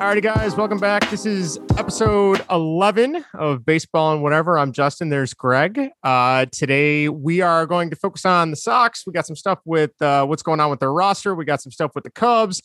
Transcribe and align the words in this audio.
Alrighty, 0.00 0.22
guys, 0.22 0.56
welcome 0.56 0.78
back. 0.78 1.10
This 1.10 1.26
is 1.26 1.58
episode 1.76 2.42
11 2.50 3.22
of 3.34 3.66
Baseball 3.66 4.14
and 4.14 4.22
Whatever. 4.22 4.58
I'm 4.58 4.72
Justin. 4.72 5.10
There's 5.10 5.34
Greg. 5.34 5.90
Uh, 6.02 6.46
today, 6.50 7.10
we 7.10 7.42
are 7.42 7.66
going 7.66 7.90
to 7.90 7.96
focus 7.96 8.24
on 8.24 8.48
the 8.48 8.56
Sox. 8.56 9.06
We 9.06 9.12
got 9.12 9.26
some 9.26 9.36
stuff 9.36 9.58
with 9.66 9.92
uh, 10.00 10.24
what's 10.24 10.42
going 10.42 10.58
on 10.58 10.70
with 10.70 10.80
their 10.80 10.90
roster. 10.90 11.34
We 11.34 11.44
got 11.44 11.60
some 11.60 11.70
stuff 11.70 11.90
with 11.94 12.04
the 12.04 12.10
Cubs. 12.10 12.62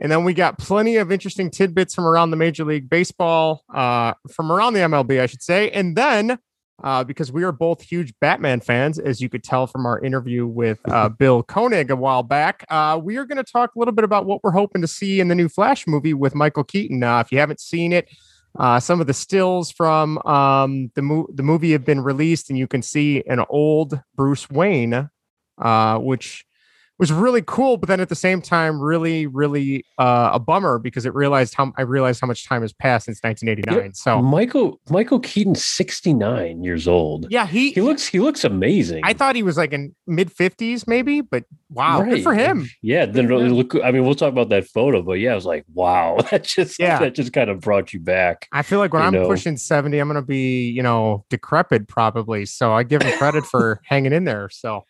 And 0.00 0.10
then 0.10 0.24
we 0.24 0.32
got 0.32 0.56
plenty 0.56 0.96
of 0.96 1.12
interesting 1.12 1.50
tidbits 1.50 1.94
from 1.94 2.06
around 2.06 2.30
the 2.30 2.38
Major 2.38 2.64
League 2.64 2.88
Baseball, 2.88 3.64
uh, 3.74 4.14
from 4.30 4.50
around 4.50 4.72
the 4.72 4.80
MLB, 4.80 5.20
I 5.20 5.26
should 5.26 5.42
say. 5.42 5.70
And 5.70 5.94
then 5.94 6.38
uh, 6.82 7.04
because 7.04 7.32
we 7.32 7.42
are 7.42 7.52
both 7.52 7.82
huge 7.82 8.12
Batman 8.20 8.60
fans, 8.60 8.98
as 8.98 9.20
you 9.20 9.28
could 9.28 9.42
tell 9.42 9.66
from 9.66 9.86
our 9.86 10.00
interview 10.00 10.46
with 10.46 10.78
uh, 10.90 11.08
Bill 11.18 11.42
Koenig 11.42 11.90
a 11.90 11.96
while 11.96 12.22
back. 12.22 12.64
Uh, 12.68 13.00
we 13.02 13.16
are 13.16 13.24
going 13.24 13.42
to 13.42 13.50
talk 13.50 13.74
a 13.74 13.78
little 13.78 13.92
bit 13.92 14.04
about 14.04 14.26
what 14.26 14.42
we're 14.44 14.52
hoping 14.52 14.82
to 14.82 14.88
see 14.88 15.20
in 15.20 15.28
the 15.28 15.34
new 15.34 15.48
Flash 15.48 15.86
movie 15.86 16.14
with 16.14 16.34
Michael 16.34 16.64
Keaton. 16.64 17.02
Uh, 17.02 17.20
if 17.20 17.32
you 17.32 17.38
haven't 17.38 17.60
seen 17.60 17.92
it, 17.92 18.08
uh, 18.58 18.80
some 18.80 19.00
of 19.00 19.06
the 19.06 19.14
stills 19.14 19.70
from 19.70 20.18
um, 20.18 20.90
the, 20.94 21.02
mo- 21.02 21.28
the 21.32 21.42
movie 21.42 21.72
have 21.72 21.84
been 21.84 22.00
released, 22.00 22.50
and 22.50 22.58
you 22.58 22.66
can 22.66 22.82
see 22.82 23.22
an 23.28 23.44
old 23.48 24.00
Bruce 24.14 24.48
Wayne, 24.50 25.10
uh, 25.58 25.98
which 25.98 26.44
was 26.98 27.12
really 27.12 27.42
cool, 27.46 27.76
but 27.76 27.88
then 27.88 28.00
at 28.00 28.08
the 28.08 28.16
same 28.16 28.42
time, 28.42 28.80
really, 28.80 29.26
really 29.26 29.84
uh, 29.98 30.30
a 30.32 30.38
bummer 30.38 30.78
because 30.78 31.06
it 31.06 31.14
realized 31.14 31.54
how 31.54 31.72
I 31.76 31.82
realized 31.82 32.20
how 32.20 32.26
much 32.26 32.46
time 32.46 32.62
has 32.62 32.72
passed 32.72 33.06
since 33.06 33.20
1989. 33.22 33.94
So 33.94 34.20
Michael 34.20 34.80
Michael 34.90 35.20
Keaton, 35.20 35.54
69 35.54 36.64
years 36.64 36.88
old. 36.88 37.26
Yeah, 37.30 37.46
he 37.46 37.72
he 37.72 37.80
looks 37.80 38.06
he 38.06 38.18
looks 38.18 38.44
amazing. 38.44 39.02
I 39.04 39.12
thought 39.12 39.36
he 39.36 39.42
was 39.42 39.56
like 39.56 39.72
in 39.72 39.94
mid 40.06 40.34
50s, 40.34 40.88
maybe, 40.88 41.20
but 41.20 41.44
wow, 41.70 42.00
right. 42.00 42.10
good 42.10 42.22
for 42.22 42.34
him. 42.34 42.68
Yeah, 42.82 43.06
then 43.06 43.28
look. 43.28 43.74
I 43.82 43.92
mean, 43.92 44.04
we'll 44.04 44.14
talk 44.14 44.32
about 44.32 44.48
that 44.48 44.66
photo, 44.66 45.02
but 45.02 45.14
yeah, 45.14 45.32
I 45.32 45.34
was 45.34 45.46
like, 45.46 45.64
wow, 45.72 46.18
that 46.30 46.44
just 46.44 46.78
yeah. 46.78 46.98
that 46.98 47.14
just 47.14 47.32
kind 47.32 47.50
of 47.50 47.60
brought 47.60 47.92
you 47.92 48.00
back. 48.00 48.48
I 48.52 48.62
feel 48.62 48.80
like 48.80 48.92
when 48.92 49.02
I'm 49.02 49.12
know? 49.12 49.26
pushing 49.26 49.56
70, 49.56 49.98
I'm 49.98 50.08
gonna 50.08 50.22
be 50.22 50.68
you 50.68 50.82
know 50.82 51.24
decrepit 51.30 51.86
probably. 51.86 52.44
So 52.46 52.72
I 52.72 52.82
give 52.82 53.02
him 53.02 53.16
credit 53.18 53.46
for 53.46 53.80
hanging 53.84 54.12
in 54.12 54.24
there. 54.24 54.48
So. 54.50 54.84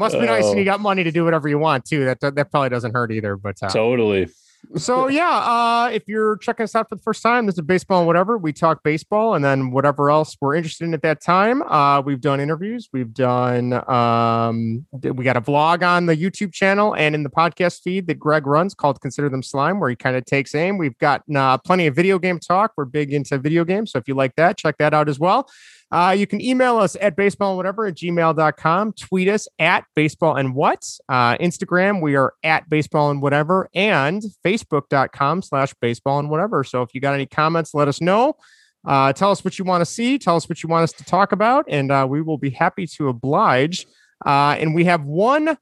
Must 0.00 0.18
be 0.18 0.24
nice, 0.24 0.46
and 0.46 0.56
you 0.56 0.62
oh. 0.62 0.64
got 0.64 0.80
money 0.80 1.04
to 1.04 1.12
do 1.12 1.24
whatever 1.26 1.46
you 1.46 1.58
want 1.58 1.84
too. 1.84 2.06
That 2.06 2.20
that 2.20 2.50
probably 2.50 2.70
doesn't 2.70 2.92
hurt 2.92 3.12
either. 3.12 3.36
But 3.36 3.56
uh, 3.62 3.68
totally. 3.68 4.30
So 4.76 5.08
yeah, 5.20 5.28
uh, 5.28 5.90
if 5.92 6.08
you're 6.08 6.38
checking 6.38 6.64
us 6.64 6.74
out 6.74 6.88
for 6.88 6.94
the 6.94 7.02
first 7.02 7.22
time, 7.22 7.44
this 7.44 7.56
is 7.56 7.60
baseball 7.60 7.98
and 7.98 8.06
whatever. 8.06 8.38
We 8.38 8.54
talk 8.54 8.82
baseball 8.82 9.34
and 9.34 9.44
then 9.44 9.72
whatever 9.72 10.10
else 10.10 10.38
we're 10.40 10.54
interested 10.54 10.86
in 10.86 10.94
at 10.94 11.02
that 11.02 11.20
time. 11.20 11.60
Uh, 11.64 12.00
we've 12.00 12.20
done 12.22 12.40
interviews. 12.40 12.88
We've 12.94 13.12
done. 13.12 13.74
Um, 13.90 14.86
we 15.02 15.22
got 15.22 15.36
a 15.36 15.42
vlog 15.42 15.86
on 15.86 16.06
the 16.06 16.16
YouTube 16.16 16.54
channel 16.54 16.96
and 16.96 17.14
in 17.14 17.22
the 17.22 17.30
podcast 17.30 17.82
feed 17.82 18.06
that 18.06 18.18
Greg 18.18 18.46
runs 18.46 18.72
called 18.72 19.02
"Consider 19.02 19.28
Them 19.28 19.42
Slime," 19.42 19.80
where 19.80 19.90
he 19.90 19.96
kind 19.96 20.16
of 20.16 20.24
takes 20.24 20.54
aim. 20.54 20.78
We've 20.78 20.96
got 20.96 21.24
uh, 21.34 21.58
plenty 21.58 21.86
of 21.86 21.94
video 21.94 22.18
game 22.18 22.38
talk. 22.38 22.72
We're 22.78 22.86
big 22.86 23.12
into 23.12 23.36
video 23.36 23.66
games, 23.66 23.92
so 23.92 23.98
if 23.98 24.08
you 24.08 24.14
like 24.14 24.34
that, 24.36 24.56
check 24.56 24.78
that 24.78 24.94
out 24.94 25.10
as 25.10 25.18
well. 25.18 25.46
Uh, 25.92 26.14
you 26.16 26.26
can 26.26 26.40
email 26.40 26.76
us 26.78 26.96
at 27.00 27.16
baseball 27.16 27.50
and 27.50 27.56
whatever 27.56 27.86
at 27.86 27.94
gmail.com. 27.94 28.92
Tweet 28.92 29.28
us 29.28 29.48
at 29.58 29.84
baseball 29.96 30.36
and 30.36 30.54
what. 30.54 30.86
Uh, 31.08 31.36
Instagram, 31.38 32.00
we 32.00 32.14
are 32.14 32.32
at 32.44 32.68
baseball 32.70 33.10
and 33.10 33.20
whatever, 33.20 33.68
and 33.74 34.22
facebook.com 34.44 35.42
slash 35.42 35.74
baseball 35.80 36.20
and 36.20 36.30
whatever. 36.30 36.62
So 36.62 36.82
if 36.82 36.94
you 36.94 37.00
got 37.00 37.14
any 37.14 37.26
comments, 37.26 37.74
let 37.74 37.88
us 37.88 38.00
know. 38.00 38.36
Uh, 38.86 39.12
tell 39.12 39.30
us 39.30 39.44
what 39.44 39.58
you 39.58 39.64
want 39.64 39.82
to 39.82 39.86
see. 39.86 40.18
Tell 40.18 40.36
us 40.36 40.48
what 40.48 40.62
you 40.62 40.68
want 40.68 40.84
us 40.84 40.92
to 40.92 41.04
talk 41.04 41.32
about, 41.32 41.66
and 41.68 41.90
uh, 41.90 42.06
we 42.08 42.22
will 42.22 42.38
be 42.38 42.50
happy 42.50 42.86
to 42.86 43.08
oblige. 43.08 43.86
Uh, 44.24 44.56
and 44.58 44.74
we 44.74 44.84
have 44.84 45.04
one 45.04 45.58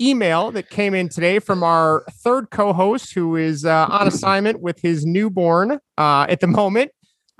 email 0.00 0.50
that 0.50 0.68
came 0.68 0.94
in 0.94 1.08
today 1.08 1.38
from 1.38 1.62
our 1.62 2.04
third 2.10 2.50
co-host 2.50 3.14
who 3.14 3.36
is 3.36 3.64
uh, 3.64 3.86
on 3.88 4.06
assignment 4.06 4.60
with 4.60 4.80
his 4.80 5.06
newborn 5.06 5.78
uh, 5.96 6.26
at 6.28 6.40
the 6.40 6.46
moment 6.46 6.90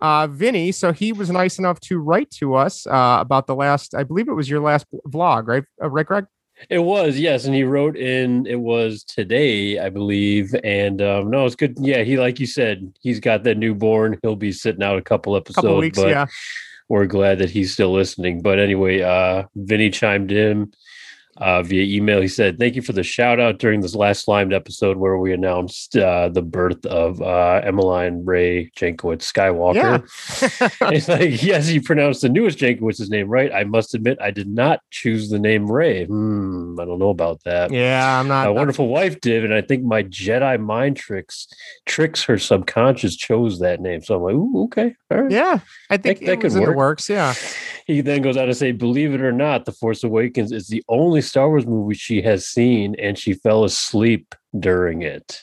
uh, 0.02 0.26
Vinny. 0.26 0.72
So 0.72 0.92
he 0.92 1.12
was 1.12 1.30
nice 1.30 1.58
enough 1.58 1.80
to 1.88 1.98
write 1.98 2.30
to 2.32 2.54
us 2.56 2.86
uh, 2.86 3.18
about 3.20 3.46
the 3.46 3.54
last, 3.54 3.94
I 3.94 4.02
believe 4.02 4.28
it 4.28 4.34
was 4.34 4.50
your 4.50 4.60
last 4.60 4.84
vlog, 5.08 5.46
right, 5.46 5.64
uh, 5.82 5.88
right, 5.88 6.04
Greg? 6.04 6.26
It 6.68 6.80
was, 6.80 7.18
yes. 7.18 7.44
And 7.46 7.54
he 7.54 7.64
wrote 7.64 7.96
in, 7.96 8.46
it 8.46 8.60
was 8.60 9.02
today, 9.04 9.78
I 9.78 9.88
believe. 9.88 10.54
And 10.62 11.00
um, 11.00 11.30
no, 11.30 11.46
it's 11.46 11.56
good. 11.56 11.76
Yeah, 11.80 12.02
he, 12.02 12.18
like 12.18 12.38
you 12.38 12.46
said, 12.46 12.92
he's 13.00 13.20
got 13.20 13.44
that 13.44 13.56
newborn. 13.56 14.18
He'll 14.22 14.36
be 14.36 14.52
sitting 14.52 14.82
out 14.82 14.98
a 14.98 15.02
couple 15.02 15.36
episodes. 15.36 15.64
Couple 15.64 15.78
weeks, 15.78 15.98
but 15.98 16.08
yeah. 16.08 16.26
We're 16.88 17.06
glad 17.06 17.38
that 17.38 17.50
he's 17.50 17.72
still 17.72 17.92
listening. 17.92 18.42
But 18.42 18.58
anyway, 18.58 19.00
uh, 19.00 19.44
Vinny 19.54 19.88
chimed 19.88 20.30
in 20.30 20.72
uh, 21.38 21.62
via 21.62 21.82
email. 21.82 22.20
He 22.20 22.28
said, 22.28 22.58
Thank 22.58 22.76
you 22.76 22.82
for 22.82 22.92
the 22.92 23.02
shout 23.02 23.40
out 23.40 23.58
during 23.58 23.80
this 23.80 23.94
last 23.94 24.24
slimed 24.24 24.52
episode 24.52 24.98
where 24.98 25.16
we 25.16 25.32
announced 25.32 25.96
uh, 25.96 26.28
the 26.28 26.42
birth 26.42 26.84
of 26.86 27.22
uh, 27.22 27.60
Emmeline 27.64 28.24
Ray 28.24 28.70
Jankowitz 28.76 29.32
Skywalker. 29.32 29.74
Yeah. 30.82 30.88
it's 30.92 31.08
like, 31.08 31.42
Yes, 31.42 31.70
you 31.70 31.80
pronounced 31.80 32.22
the 32.22 32.28
newest 32.28 32.58
Jankowitz's 32.58 33.08
name 33.08 33.28
right. 33.28 33.52
I 33.52 33.64
must 33.64 33.94
admit, 33.94 34.18
I 34.20 34.30
did 34.30 34.48
not 34.48 34.80
choose 34.90 35.30
the 35.30 35.38
name 35.38 35.70
Ray. 35.70 36.04
Hmm, 36.04 36.78
I 36.78 36.84
don't 36.84 36.98
know 36.98 37.10
about 37.10 37.42
that. 37.44 37.70
Yeah, 37.72 38.20
I'm 38.20 38.28
not. 38.28 38.44
My 38.44 38.50
wonderful 38.50 38.88
wife 38.88 39.20
did. 39.20 39.44
And 39.44 39.54
I 39.54 39.62
think 39.62 39.84
my 39.84 40.02
Jedi 40.02 40.60
mind 40.60 40.96
tricks 40.96 41.48
tricks 41.86 42.22
her 42.24 42.38
subconscious 42.38 43.16
chose 43.16 43.58
that 43.60 43.80
name. 43.80 44.02
So 44.02 44.16
I'm 44.16 44.22
like, 44.22 44.34
Ooh, 44.34 44.64
okay. 44.64 44.94
All 45.10 45.22
right. 45.22 45.30
Yeah, 45.30 45.60
I 45.88 45.96
think 45.96 46.20
that, 46.20 46.26
that 46.26 46.40
could 46.42 46.52
work. 46.60 46.76
works. 46.76 47.08
Yeah. 47.08 47.34
He 47.86 48.00
then 48.00 48.22
goes 48.22 48.36
on 48.36 48.46
to 48.46 48.54
say, 48.54 48.72
Believe 48.72 49.14
it 49.14 49.22
or 49.22 49.32
not, 49.32 49.64
The 49.64 49.72
Force 49.72 50.04
Awakens 50.04 50.52
is 50.52 50.68
the 50.68 50.84
only 50.88 51.21
Star 51.22 51.48
Wars 51.48 51.66
movie 51.66 51.94
she 51.94 52.22
has 52.22 52.46
seen, 52.46 52.94
and 52.98 53.18
she 53.18 53.34
fell 53.34 53.64
asleep 53.64 54.34
during 54.58 55.02
it. 55.02 55.42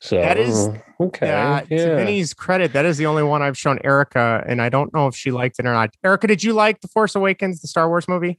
So 0.00 0.16
that 0.16 0.36
is 0.38 0.68
okay. 1.00 1.26
Yeah, 1.26 1.62
yeah. 1.70 1.86
To 1.86 1.96
Vinny's 1.96 2.34
credit, 2.34 2.72
that 2.72 2.84
is 2.84 2.98
the 2.98 3.06
only 3.06 3.22
one 3.22 3.42
I've 3.42 3.56
shown 3.56 3.78
Erica, 3.82 4.44
and 4.46 4.60
I 4.60 4.68
don't 4.68 4.92
know 4.92 5.06
if 5.06 5.16
she 5.16 5.30
liked 5.30 5.58
it 5.58 5.66
or 5.66 5.72
not. 5.72 5.90
Erica, 6.04 6.26
did 6.26 6.42
you 6.42 6.52
like 6.52 6.80
The 6.80 6.88
Force 6.88 7.14
Awakens, 7.14 7.60
the 7.60 7.68
Star 7.68 7.88
Wars 7.88 8.06
movie? 8.06 8.38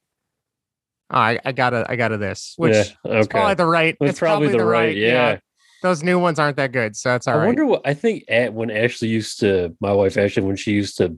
Oh, 1.10 1.18
I, 1.18 1.40
I 1.46 1.52
got 1.54 1.74
a, 1.74 1.86
I 1.90 1.96
got 1.96 2.12
a 2.12 2.18
this, 2.18 2.54
which 2.58 2.74
yeah, 2.74 2.84
okay. 3.06 3.20
is 3.20 3.28
probably 3.28 3.56
the 3.56 3.66
right. 3.66 3.98
It's, 4.02 4.12
it's 4.12 4.20
probably, 4.20 4.48
probably, 4.48 4.60
the 4.60 4.66
right. 4.66 4.86
right 4.88 4.98
yeah. 4.98 5.08
yeah. 5.08 5.40
Those 5.84 6.04
new 6.04 6.20
ones 6.20 6.40
aren't 6.40 6.58
that 6.58 6.72
good, 6.72 6.96
so 6.96 7.10
that's 7.10 7.28
all 7.28 7.36
I 7.36 7.38
right. 7.38 7.46
wonder 7.46 7.66
what 7.66 7.82
I 7.86 7.94
think. 7.94 8.26
At, 8.28 8.54
when 8.54 8.70
Ashley 8.70 9.08
used 9.08 9.40
to, 9.40 9.76
my 9.80 9.94
wife 9.94 10.18
Ashley, 10.18 10.44
when 10.44 10.56
she 10.56 10.74
used 10.74 10.98
to 10.98 11.18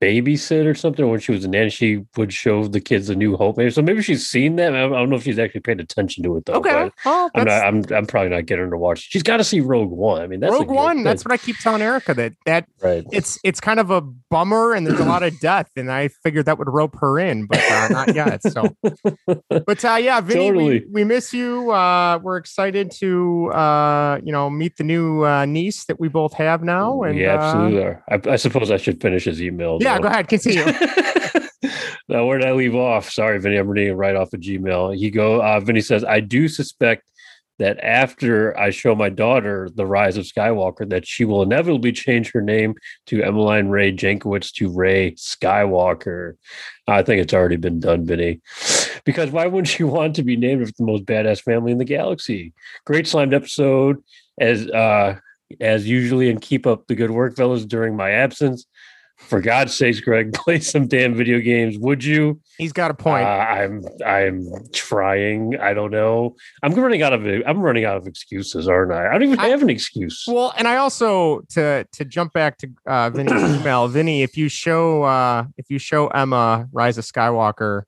babysit 0.00 0.66
or 0.66 0.74
something 0.74 1.08
when 1.08 1.20
she 1.20 1.32
was 1.32 1.44
a 1.44 1.48
nanny 1.48 1.70
she 1.70 2.04
would 2.16 2.32
show 2.32 2.66
the 2.66 2.80
kids 2.80 3.08
a 3.08 3.14
new 3.14 3.36
hope. 3.36 3.56
Maybe 3.56 3.70
so 3.70 3.82
maybe 3.82 4.02
she's 4.02 4.28
seen 4.28 4.56
that. 4.56 4.74
I 4.74 4.88
don't 4.88 5.10
know 5.10 5.16
if 5.16 5.24
she's 5.24 5.38
actually 5.38 5.62
paid 5.62 5.80
attention 5.80 6.22
to 6.24 6.36
it 6.36 6.44
though 6.46 6.54
okay. 6.54 6.90
well, 7.04 7.30
I'm, 7.34 7.44
not, 7.44 7.66
I'm, 7.66 7.84
I'm 7.90 8.06
probably 8.06 8.30
not 8.30 8.46
getting 8.46 8.64
her 8.66 8.70
to 8.70 8.76
watch. 8.76 9.08
She's 9.10 9.22
got 9.22 9.38
to 9.38 9.44
see 9.44 9.60
rogue 9.60 9.90
one. 9.90 10.22
I 10.22 10.26
mean 10.26 10.40
that's 10.40 10.52
rogue 10.52 10.70
one. 10.70 11.02
That's 11.02 11.24
what 11.24 11.32
i 11.32 11.36
keep 11.36 11.58
telling 11.58 11.82
erica 11.82 12.14
that 12.14 12.32
that 12.46 12.66
right. 12.82 13.04
it's 13.12 13.38
it's 13.44 13.60
kind 13.60 13.80
of 13.80 13.90
a 13.90 14.00
bummer 14.00 14.72
and 14.72 14.86
there's 14.86 15.00
a 15.00 15.04
lot 15.04 15.22
of 15.22 15.38
death 15.40 15.70
and 15.76 15.90
i 15.90 16.08
figured 16.08 16.46
that 16.46 16.58
would 16.58 16.68
rope 16.68 16.96
her 17.00 17.18
in 17.18 17.46
but 17.46 17.58
uh, 17.58 17.88
not 17.88 18.14
yet 18.14 18.42
so. 18.42 18.76
But 19.48 19.84
uh, 19.84 19.94
yeah 19.94 20.20
Vinny, 20.20 20.48
totally. 20.48 20.80
we, 20.80 20.86
we 20.90 21.04
miss 21.04 21.32
you. 21.32 21.70
Uh, 21.70 22.18
we're 22.22 22.36
excited 22.36 22.90
to 22.92 23.50
uh, 23.52 24.20
you 24.22 24.32
know 24.32 24.48
meet 24.50 24.76
the 24.76 24.84
new 24.84 25.24
uh, 25.24 25.44
niece 25.44 25.84
that 25.86 25.98
we 25.98 26.08
both 26.08 26.32
have 26.34 26.62
now 26.62 27.02
and 27.02 27.18
yeah 27.18 27.38
absolutely 27.38 27.84
uh, 27.84 27.94
I, 28.08 28.32
I, 28.32 28.36
suppose 28.36 28.70
i 28.70 28.76
should 28.76 29.00
finish 29.00 29.24
his 29.24 29.42
email 29.42 29.78
yeah, 29.80 29.87
go 29.96 30.08
ahead. 30.08 30.28
Continue. 30.28 30.64
now, 32.08 32.26
where 32.26 32.38
did 32.38 32.48
I 32.48 32.52
leave 32.52 32.74
off? 32.74 33.10
Sorry, 33.10 33.40
Vinny. 33.40 33.56
I'm 33.56 33.68
reading 33.68 33.92
it 33.92 33.96
right 33.96 34.16
off 34.16 34.32
of 34.32 34.40
Gmail. 34.40 34.96
He 34.96 35.10
go. 35.10 35.42
Uh, 35.42 35.60
Vinny 35.60 35.80
says, 35.80 36.04
"I 36.04 36.20
do 36.20 36.48
suspect." 36.48 37.04
That 37.58 37.80
after 37.80 38.56
I 38.56 38.70
show 38.70 38.94
my 38.94 39.08
daughter 39.08 39.68
the 39.74 39.84
rise 39.84 40.16
of 40.16 40.26
Skywalker, 40.26 40.88
that 40.90 41.04
she 41.04 41.24
will 41.24 41.42
inevitably 41.42 41.90
change 41.90 42.30
her 42.30 42.40
name 42.40 42.76
to 43.06 43.20
Emmeline 43.20 43.66
Ray 43.66 43.92
Jankowitz 43.92 44.52
to 44.52 44.70
Ray 44.70 45.16
Skywalker. 45.16 46.34
I 46.86 47.02
think 47.02 47.20
it's 47.20 47.34
already 47.34 47.56
been 47.56 47.80
done, 47.80 48.06
Vinny. 48.06 48.40
Because 49.02 49.32
why 49.32 49.48
wouldn't 49.48 49.66
she 49.66 49.82
want 49.82 50.14
to 50.14 50.22
be 50.22 50.36
named 50.36 50.62
after 50.62 50.74
the 50.78 50.84
most 50.84 51.04
badass 51.04 51.42
family 51.42 51.72
in 51.72 51.78
the 51.78 51.84
galaxy? 51.84 52.52
Great 52.84 53.08
slimed 53.08 53.34
episode, 53.34 54.04
as 54.40 54.68
uh, 54.68 55.18
as 55.60 55.88
usually, 55.88 56.30
and 56.30 56.40
keep 56.40 56.64
up 56.64 56.86
the 56.86 56.94
good 56.94 57.10
work, 57.10 57.34
fellas, 57.34 57.64
during 57.64 57.96
my 57.96 58.12
absence 58.12 58.66
for 59.18 59.40
God's 59.40 59.74
sakes, 59.74 60.00
Greg, 60.00 60.32
play 60.34 60.60
some 60.60 60.86
damn 60.86 61.14
video 61.14 61.40
games. 61.40 61.78
Would 61.78 62.04
you? 62.04 62.40
He's 62.56 62.72
got 62.72 62.90
a 62.90 62.94
point. 62.94 63.26
Uh, 63.26 63.30
I'm 63.30 63.84
I'm 64.04 64.48
trying. 64.72 65.58
I 65.60 65.74
don't 65.74 65.90
know. 65.90 66.36
I'm 66.62 66.74
running 66.74 67.02
out 67.02 67.12
of 67.12 67.24
I'm 67.24 67.60
running 67.60 67.84
out 67.84 67.96
of 67.96 68.06
excuses, 68.06 68.68
aren't 68.68 68.92
I? 68.92 69.08
I 69.08 69.12
don't 69.12 69.24
even 69.24 69.38
I, 69.38 69.48
have 69.48 69.62
an 69.62 69.70
excuse. 69.70 70.24
Well, 70.26 70.54
and 70.56 70.66
I 70.66 70.76
also 70.76 71.40
to 71.50 71.86
to 71.92 72.04
jump 72.04 72.32
back 72.32 72.58
to 72.58 72.70
uh, 72.86 73.10
Vinny's 73.10 73.32
email, 73.60 73.88
Vinny, 73.88 74.22
if 74.22 74.36
you 74.36 74.48
show 74.48 75.02
uh, 75.02 75.44
if 75.56 75.66
you 75.68 75.78
show 75.78 76.08
Emma 76.08 76.68
Rise 76.72 76.98
of 76.98 77.04
Skywalker 77.04 77.82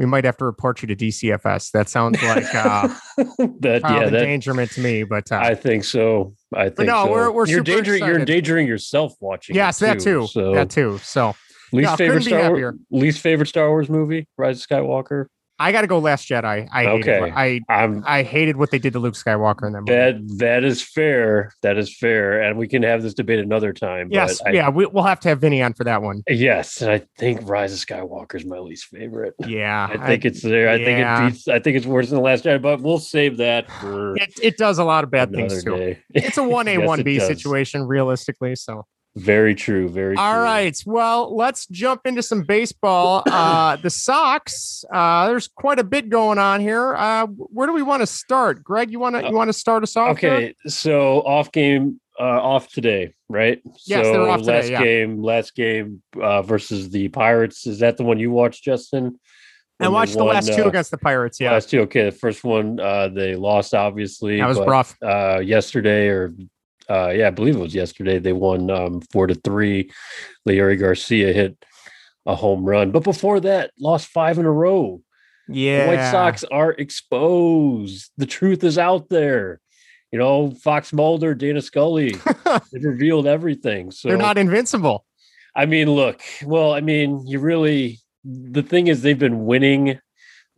we 0.00 0.06
might 0.06 0.24
have 0.24 0.38
to 0.38 0.46
report 0.46 0.80
you 0.80 0.88
to 0.88 0.96
DCFS. 0.96 1.72
That 1.72 1.90
sounds 1.90 2.22
like 2.22 2.54
uh, 2.54 2.88
that 3.18 3.82
yeah, 3.84 4.08
that, 4.08 4.14
endangerment 4.14 4.70
to 4.70 4.80
me. 4.80 5.04
But 5.04 5.30
uh, 5.30 5.36
I 5.36 5.54
think 5.54 5.84
so. 5.84 6.34
I 6.54 6.70
think 6.70 6.86
no, 6.86 7.04
so. 7.04 7.10
we're, 7.10 7.30
we're 7.30 7.46
you're 7.46 7.58
endangering 7.58 8.02
you're 8.06 8.18
endangering 8.18 8.66
yourself 8.66 9.12
watching. 9.20 9.56
Yes, 9.56 9.78
too, 9.78 9.84
that 9.84 10.00
too. 10.00 10.26
So. 10.28 10.54
That 10.54 10.70
too. 10.70 10.96
So 11.02 11.36
least 11.74 11.98
favorite 11.98 12.22
Star 12.22 12.50
Wars, 12.50 12.74
least 12.90 13.20
favorite 13.20 13.48
Star 13.48 13.68
Wars 13.68 13.90
movie, 13.90 14.26
Rise 14.38 14.62
of 14.62 14.68
Skywalker. 14.68 15.26
I 15.60 15.72
got 15.72 15.82
to 15.82 15.86
go 15.86 15.98
Last 15.98 16.26
Jedi. 16.26 16.66
I 16.72 16.86
Okay. 16.86 17.20
what- 17.20 17.32
I 17.36 17.60
I'm 17.68 18.02
I 18.06 18.22
hated 18.22 18.56
what 18.56 18.70
they 18.70 18.78
did 18.78 18.94
to 18.94 18.98
Luke 18.98 19.14
Skywalker 19.14 19.66
in 19.66 19.74
that 19.74 19.80
movie. 19.82 19.92
that 19.92 20.38
that 20.38 20.64
is 20.64 20.82
fair. 20.82 21.52
That 21.60 21.76
is 21.76 21.94
fair, 21.94 22.40
and 22.42 22.56
we 22.58 22.66
can 22.66 22.82
have 22.82 23.02
this 23.02 23.12
debate 23.12 23.38
another 23.38 23.72
time. 23.74 24.08
yes, 24.10 24.40
but 24.42 24.48
I, 24.48 24.54
yeah, 24.54 24.68
we, 24.70 24.86
we'll 24.86 25.04
have 25.04 25.20
to 25.20 25.28
have 25.28 25.40
Vinny 25.40 25.62
on 25.62 25.74
for 25.74 25.84
that 25.84 26.02
one. 26.02 26.22
yes. 26.28 26.80
And 26.80 26.90
I 26.90 27.02
think 27.18 27.46
Rise 27.48 27.72
of 27.74 27.78
Skywalker 27.78 28.36
is 28.36 28.46
my 28.46 28.58
least 28.58 28.86
favorite. 28.86 29.34
Yeah, 29.46 29.88
I 29.90 30.06
think 30.06 30.24
it's 30.24 30.40
there. 30.42 30.70
I 30.70 30.76
yeah. 30.76 30.84
think 30.84 31.30
it 31.30 31.34
beats. 31.34 31.48
I 31.48 31.58
think 31.60 31.76
it's 31.76 31.86
worse 31.86 32.08
than 32.08 32.16
the 32.16 32.22
last 32.24 32.44
Jedi, 32.44 32.62
but 32.62 32.80
we'll 32.80 32.98
save 32.98 33.36
that 33.36 33.70
for 33.70 34.16
it, 34.16 34.32
it 34.42 34.56
does 34.56 34.78
a 34.78 34.84
lot 34.84 35.04
of 35.04 35.10
bad 35.10 35.30
things 35.30 35.62
too. 35.62 35.76
day. 35.76 35.98
It's 36.14 36.38
a 36.38 36.42
one 36.48 36.68
A 36.68 36.78
one 36.78 37.02
B 37.02 37.20
situation, 37.20 37.82
realistically. 37.86 38.56
So, 38.56 38.86
Very 39.16 39.54
true. 39.54 39.88
Very 39.88 40.16
all 40.16 40.34
true. 40.34 40.42
right. 40.42 40.82
Well, 40.86 41.34
let's 41.34 41.66
jump 41.66 42.02
into 42.06 42.22
some 42.22 42.42
baseball. 42.42 43.24
Uh, 43.30 43.76
the 43.76 43.90
Sox. 43.90 44.84
Uh, 44.92 45.28
there's 45.28 45.48
quite 45.48 45.78
a 45.78 45.84
bit 45.84 46.08
going 46.08 46.38
on 46.38 46.60
here. 46.60 46.94
Uh, 46.94 47.26
where 47.26 47.66
do 47.66 47.72
we 47.72 47.82
want 47.82 48.00
to 48.02 48.06
start, 48.06 48.62
Greg? 48.62 48.90
You 48.90 48.98
want 48.98 49.16
to 49.16 49.26
you 49.26 49.34
want 49.34 49.48
to 49.48 49.52
start 49.52 49.82
us 49.82 49.96
off? 49.96 50.10
Okay, 50.10 50.54
so 50.66 51.22
off 51.22 51.50
game, 51.52 52.00
uh, 52.18 52.24
off 52.24 52.68
today, 52.68 53.14
right? 53.28 53.62
Yes, 53.86 54.04
so 54.04 54.12
they're 54.12 54.28
off 54.28 54.40
today, 54.40 54.72
yeah. 54.72 54.82
game, 54.82 55.22
last 55.22 55.54
game 55.54 56.02
uh, 56.20 56.42
versus 56.42 56.90
the 56.90 57.08
Pirates. 57.08 57.66
Is 57.66 57.78
that 57.78 57.96
the 57.96 58.02
one 58.02 58.18
you 58.18 58.30
watched, 58.30 58.62
Justin? 58.62 59.18
I 59.80 59.88
watched 59.88 60.16
the 60.16 60.24
last 60.24 60.52
two 60.54 60.64
uh, 60.64 60.68
against 60.68 60.90
the 60.90 60.98
Pirates. 60.98 61.40
Yeah, 61.40 61.52
Last 61.52 61.70
two. 61.70 61.80
Okay, 61.80 62.04
the 62.04 62.12
first 62.12 62.44
one 62.44 62.78
uh, 62.78 63.08
they 63.08 63.36
lost, 63.36 63.74
obviously. 63.74 64.38
that 64.38 64.46
was 64.46 64.58
but, 64.58 64.68
rough. 64.68 64.96
uh, 65.02 65.40
yesterday 65.40 66.08
or 66.08 66.32
uh, 66.90 67.10
yeah, 67.10 67.28
I 67.28 67.30
believe 67.30 67.56
it 67.56 67.60
was 67.60 67.74
yesterday. 67.74 68.18
They 68.18 68.32
won 68.32 68.70
um, 68.70 69.00
four 69.12 69.26
to 69.26 69.34
three. 69.34 69.90
Leury 70.48 70.78
Garcia 70.78 71.32
hit 71.32 71.64
a 72.26 72.34
home 72.34 72.64
run, 72.64 72.90
but 72.90 73.04
before 73.04 73.40
that, 73.40 73.70
lost 73.78 74.08
five 74.08 74.38
in 74.38 74.46
a 74.46 74.52
row. 74.52 75.00
Yeah, 75.48 75.84
The 75.84 75.88
White 75.88 76.10
Sox 76.10 76.44
are 76.44 76.72
exposed. 76.72 78.10
The 78.16 78.26
truth 78.26 78.64
is 78.64 78.78
out 78.78 79.08
there. 79.08 79.60
You 80.12 80.18
know, 80.18 80.50
Fox 80.50 80.92
Mulder, 80.92 81.34
Dana 81.34 81.62
Scully, 81.62 82.16
they've 82.72 82.84
revealed 82.84 83.28
everything. 83.28 83.92
So 83.92 84.08
They're 84.08 84.18
not 84.18 84.38
invincible. 84.38 85.04
I 85.54 85.66
mean, 85.66 85.90
look, 85.90 86.20
well, 86.44 86.72
I 86.72 86.80
mean, 86.80 87.26
you 87.26 87.38
really 87.38 88.00
the 88.24 88.62
thing 88.62 88.88
is 88.88 89.02
they've 89.02 89.18
been 89.18 89.46
winning 89.46 89.98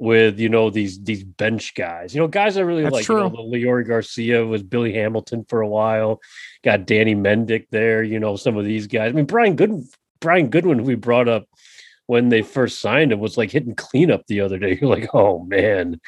with 0.02 0.40
you 0.40 0.48
know 0.48 0.68
these 0.68 1.00
these 1.00 1.22
bench 1.22 1.76
guys. 1.76 2.12
You 2.12 2.20
know, 2.20 2.26
guys 2.26 2.56
I 2.56 2.62
really 2.62 2.82
That's 2.82 2.92
like. 2.92 3.08
You 3.08 3.14
know, 3.14 3.28
true. 3.28 3.36
the 3.36 3.58
Leury 3.58 3.86
Garcia 3.86 4.44
was 4.44 4.60
Billy 4.64 4.92
Hamilton 4.92 5.44
for 5.48 5.60
a 5.60 5.68
while. 5.68 6.20
Got 6.64 6.86
Danny 6.86 7.14
Mendick 7.14 7.66
there. 7.70 8.02
You 8.02 8.18
know, 8.18 8.34
some 8.34 8.56
of 8.56 8.64
these 8.64 8.88
guys. 8.88 9.10
I 9.10 9.12
mean, 9.12 9.26
Brian 9.26 9.54
Good 9.54 9.84
Brian 10.20 10.48
Goodwin, 10.48 10.80
who 10.80 10.86
we 10.86 10.96
brought 10.96 11.28
up 11.28 11.46
when 12.06 12.30
they 12.30 12.42
first 12.42 12.80
signed 12.80 13.12
him, 13.12 13.20
was 13.20 13.38
like 13.38 13.52
hitting 13.52 13.76
cleanup 13.76 14.26
the 14.26 14.40
other 14.40 14.58
day. 14.58 14.76
You're 14.80 14.90
like, 14.90 15.08
oh 15.14 15.44
man, 15.44 16.00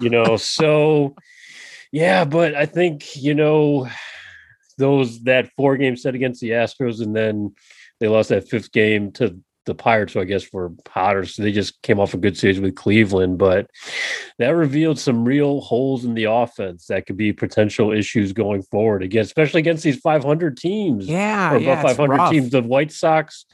you 0.00 0.08
know. 0.08 0.38
So 0.38 1.14
yeah, 1.92 2.24
but 2.24 2.54
I 2.54 2.64
think 2.64 3.16
you 3.16 3.34
know 3.34 3.86
those 4.78 5.24
that 5.24 5.50
four 5.58 5.76
game 5.76 5.96
set 5.96 6.14
against 6.14 6.40
the 6.40 6.52
Astros, 6.52 7.02
and 7.02 7.14
then 7.14 7.54
they 7.98 8.08
lost 8.08 8.30
that 8.30 8.48
fifth 8.48 8.72
game 8.72 9.12
to 9.12 9.38
the 9.70 9.74
Pirates, 9.74 10.12
who 10.12 10.20
I 10.20 10.24
guess 10.24 10.52
were 10.52 10.72
hotter. 10.88 11.24
So 11.24 11.42
they 11.42 11.52
just 11.52 11.80
came 11.82 11.98
off 11.98 12.12
a 12.12 12.18
good 12.18 12.36
series 12.36 12.60
with 12.60 12.74
Cleveland, 12.74 13.38
but 13.38 13.70
that 14.38 14.50
revealed 14.50 14.98
some 14.98 15.24
real 15.24 15.60
holes 15.62 16.04
in 16.04 16.14
the 16.14 16.24
offense 16.24 16.86
that 16.86 17.06
could 17.06 17.16
be 17.16 17.32
potential 17.32 17.92
issues 17.92 18.32
going 18.32 18.62
forward 18.62 19.02
again, 19.02 19.22
especially 19.22 19.60
against 19.60 19.82
these 19.84 19.98
500 20.00 20.56
teams 20.56 21.06
Yeah, 21.08 21.54
or 21.54 21.58
yeah, 21.58 21.72
above 21.72 21.84
it's 21.90 21.96
500 21.96 22.16
rough. 22.16 22.30
teams. 22.30 22.50
The 22.50 22.62
White 22.62 22.92
Sox 22.92 23.46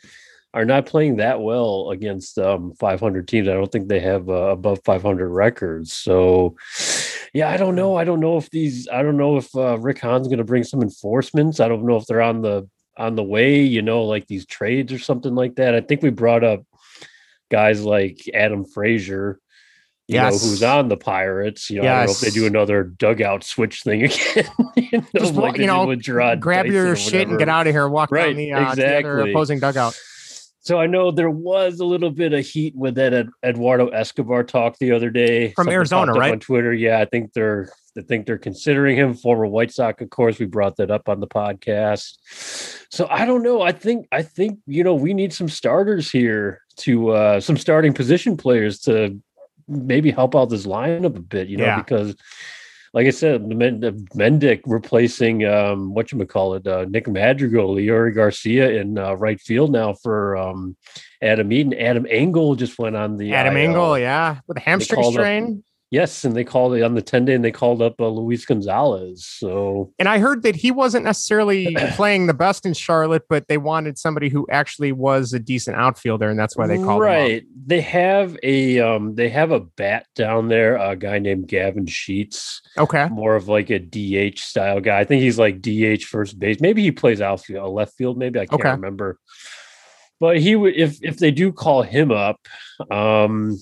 are 0.55 0.65
not 0.65 0.87
playing 0.87 1.17
that 1.17 1.41
well 1.43 1.91
against 1.91 2.39
um, 2.39 2.73
500 2.81 3.29
teams. 3.29 3.47
I 3.47 3.53
don't 3.53 3.71
think 3.71 3.89
they 3.89 4.01
have 4.01 4.29
uh, 4.31 4.51
above 4.53 4.81
500 4.87 5.29
records. 5.29 5.93
So, 5.93 6.57
yeah, 7.35 7.51
I 7.51 7.59
don't 7.59 7.75
know. 7.75 7.97
I 7.97 8.05
don't 8.05 8.21
know 8.21 8.39
if 8.39 8.49
these. 8.49 8.89
I 8.89 9.03
don't 9.03 9.19
know 9.19 9.37
if 9.37 9.55
uh, 9.55 9.79
Rick 9.79 9.99
Hahn's 10.01 10.29
going 10.29 10.39
to 10.39 10.45
bring 10.45 10.65
some 10.65 10.81
enforcements. 10.81 11.61
I 11.61 11.69
don't 11.69 11.85
know 11.85 11.97
if 11.97 12.07
they're 12.07 12.23
on 12.23 12.41
the 12.41 12.67
on 12.97 13.15
the 13.17 13.23
way. 13.23 13.61
You 13.63 13.83
know, 13.83 14.05
like 14.05 14.27
these 14.27 14.47
trades 14.47 14.93
or 14.93 14.99
something 14.99 15.35
like 15.35 15.57
that. 15.57 15.75
I 15.75 15.81
think 15.81 16.03
we 16.03 16.11
brought 16.11 16.45
up 16.45 16.65
guys 17.51 17.85
like 17.85 18.29
Adam 18.35 18.65
Frazier. 18.65 19.41
You 20.09 20.19
know, 20.19 20.29
who's 20.29 20.63
on 20.63 20.87
the 20.87 20.97
Pirates? 20.97 21.69
You 21.69 21.83
know, 21.83 21.89
I 21.89 21.97
don't 21.99 22.07
know 22.07 22.13
if 22.13 22.21
they 22.21 22.31
do 22.31 22.47
another 22.47 22.85
dugout 22.85 23.43
switch 23.43 23.83
thing 23.83 24.05
again. 24.05 24.49
you 24.77 24.89
know, 24.93 25.05
Just 25.17 25.35
like 25.35 25.57
you 25.59 25.67
know, 25.67 25.85
grab 25.97 26.67
Dyson 26.67 26.73
your 26.73 26.95
shit 26.95 27.27
and 27.27 27.39
get 27.39 27.49
out 27.49 27.67
of 27.67 27.75
here. 27.75 27.89
Walk 27.89 28.13
Right, 28.13 28.27
down 28.29 28.37
the, 28.37 28.53
uh, 28.53 28.71
to 28.71 28.77
the 28.77 28.85
other 28.87 28.99
exactly. 28.99 29.31
opposing 29.33 29.59
dugout. 29.59 29.99
So 30.67 30.81
I 30.81 30.89
know 30.89 31.13
there 31.13 31.31
was 31.31 31.79
a 31.79 31.85
little 31.85 32.11
bit 32.11 32.33
of 32.33 32.45
heat 32.45 32.75
with 32.75 32.97
that 32.97 33.15
Ed- 33.15 33.29
Eduardo 33.45 33.87
Escobar 33.87 34.43
talk 34.43 34.77
the 34.79 34.91
other 34.91 35.11
day 35.11 35.53
From 35.53 35.67
Something 35.67 35.75
Arizona, 35.75 36.13
right? 36.13 36.33
On 36.33 36.41
Twitter, 36.41 36.73
yeah, 36.75 36.99
I 36.99 37.05
think 37.05 37.35
they're 37.35 37.71
I 37.97 38.03
think 38.03 38.27
they're 38.27 38.37
considering 38.37 38.97
him 38.97 39.15
former 39.15 39.47
White 39.47 39.71
Sox. 39.73 40.03
Of 40.03 40.11
course, 40.11 40.41
we 40.41 40.47
brought 40.47 40.75
that 40.79 40.91
up 40.91 41.09
on 41.09 41.21
the 41.21 41.29
podcast. 41.29 42.17
So 42.91 43.07
I 43.09 43.27
don't 43.27 43.45
know. 43.45 43.63
I 43.63 43.71
think 43.71 44.09
I 44.11 44.23
think 44.23 44.59
you 44.67 44.83
know 44.83 44.95
we 44.95 45.15
need 45.15 45.33
some 45.33 45.49
starters 45.49 46.11
here 46.11 46.63
to 46.79 47.11
uh 47.11 47.41
some 47.41 47.57
starting 47.57 47.93
position 47.93 48.37
players 48.37 48.81
to 48.81 49.17
maybe 49.69 50.11
help 50.11 50.35
out 50.35 50.47
this 50.51 50.67
lineup 50.67 51.17
a 51.17 51.21
bit. 51.21 51.47
You 51.47 51.59
know 51.59 51.65
Yeah. 51.65 51.79
because. 51.81 52.17
Like 52.97 53.09
I 53.09 53.11
said, 53.11 53.47
the 53.47 53.55
Men- 53.55 53.81
the 53.81 53.93
Mendick 54.15 54.63
replacing 54.65 55.45
um, 55.45 55.93
what 55.93 56.11
you 56.11 56.25
call 56.25 56.55
it, 56.55 56.67
uh, 56.67 56.87
Nick 56.89 57.07
Madrigal, 57.07 57.75
Leury 57.75 58.15
Garcia 58.15 58.71
in 58.71 58.97
uh, 58.97 59.13
right 59.13 59.39
field 59.39 59.71
now 59.71 59.93
for 59.93 60.35
um, 60.39 60.79
Adam 61.21 61.53
Eaton. 61.53 61.75
Adam 61.75 62.07
Engel 62.09 62.55
just 62.55 62.79
went 62.79 62.97
on 62.97 63.19
the 63.19 63.35
Adam. 63.35 63.55
Engel, 63.55 63.99
yeah, 63.99 64.41
with 64.47 64.57
a 64.57 64.61
hamstring 64.61 65.13
strain. 65.13 65.63
Yes, 65.93 66.25
and 66.25 66.35
they 66.35 66.43
called 66.43 66.75
it 66.75 66.83
on 66.83 66.95
the 66.95 67.01
ten 67.03 67.25
day, 67.25 67.35
and 67.35 67.45
they 67.45 67.53
called 67.53 67.81
up 67.81 68.01
uh, 68.01 68.09
Luis 68.09 68.45
Gonzalez. 68.45 69.25
So 69.25 69.93
And 70.01 70.09
I 70.09 70.19
heard 70.19 70.43
that 70.43 70.57
he 70.57 70.73
wasn't 70.73 71.05
necessarily 71.05 71.77
playing 71.93 72.27
the 72.27 72.35
best 72.35 72.67
in 72.67 72.75
Charlotte, 72.75 73.23
but 73.29 73.47
they 73.47 73.57
wanted 73.57 73.97
somebody 73.97 74.29
who 74.29 74.47
actually 74.51 74.91
was 74.91 75.33
a 75.33 75.39
decent 75.39 75.77
outfielder, 75.77 76.29
and 76.29 76.37
that's 76.39 76.57
why 76.57 76.67
they 76.67 76.77
called 76.79 77.03
him. 77.03 77.09
right. 77.09 77.45
They 77.69 77.81
have 77.83 78.37
a 78.43 78.81
um, 78.81 79.15
they 79.15 79.29
have 79.29 79.53
a 79.53 79.61
bat 79.61 80.07
down 80.17 80.49
there, 80.49 80.77
a 80.77 80.97
guy 80.97 81.21
named 81.21 81.47
Gavin 81.47 81.87
Sheets. 81.87 82.63
Okay. 82.77 83.09
more 83.09 83.37
of 83.37 83.47
like 83.47 83.71
a 83.71 83.79
DH 83.79 84.39
style 84.41 84.81
guy. 84.81 84.99
I 84.99 85.05
think 85.05 85.23
he's 85.23 85.39
like 85.39 85.63
DH 85.63 86.03
first 86.05 86.39
base. 86.39 86.61
Maybe 86.61 86.83
he 86.83 86.91
plays 86.91 87.21
outfield, 87.21 87.73
left 87.73 87.95
field. 87.97 88.19
Maybe 88.19 88.41
I 88.41 88.47
can't 88.47 88.61
Okay. 88.61 88.71
remember. 88.71 89.19
But 90.19 90.39
he 90.41 90.57
would 90.57 90.75
if 90.75 90.99
if 91.03 91.19
they 91.19 91.31
do 91.31 91.53
call 91.53 91.83
him 91.83 92.11
up, 92.11 92.41
um, 92.91 93.57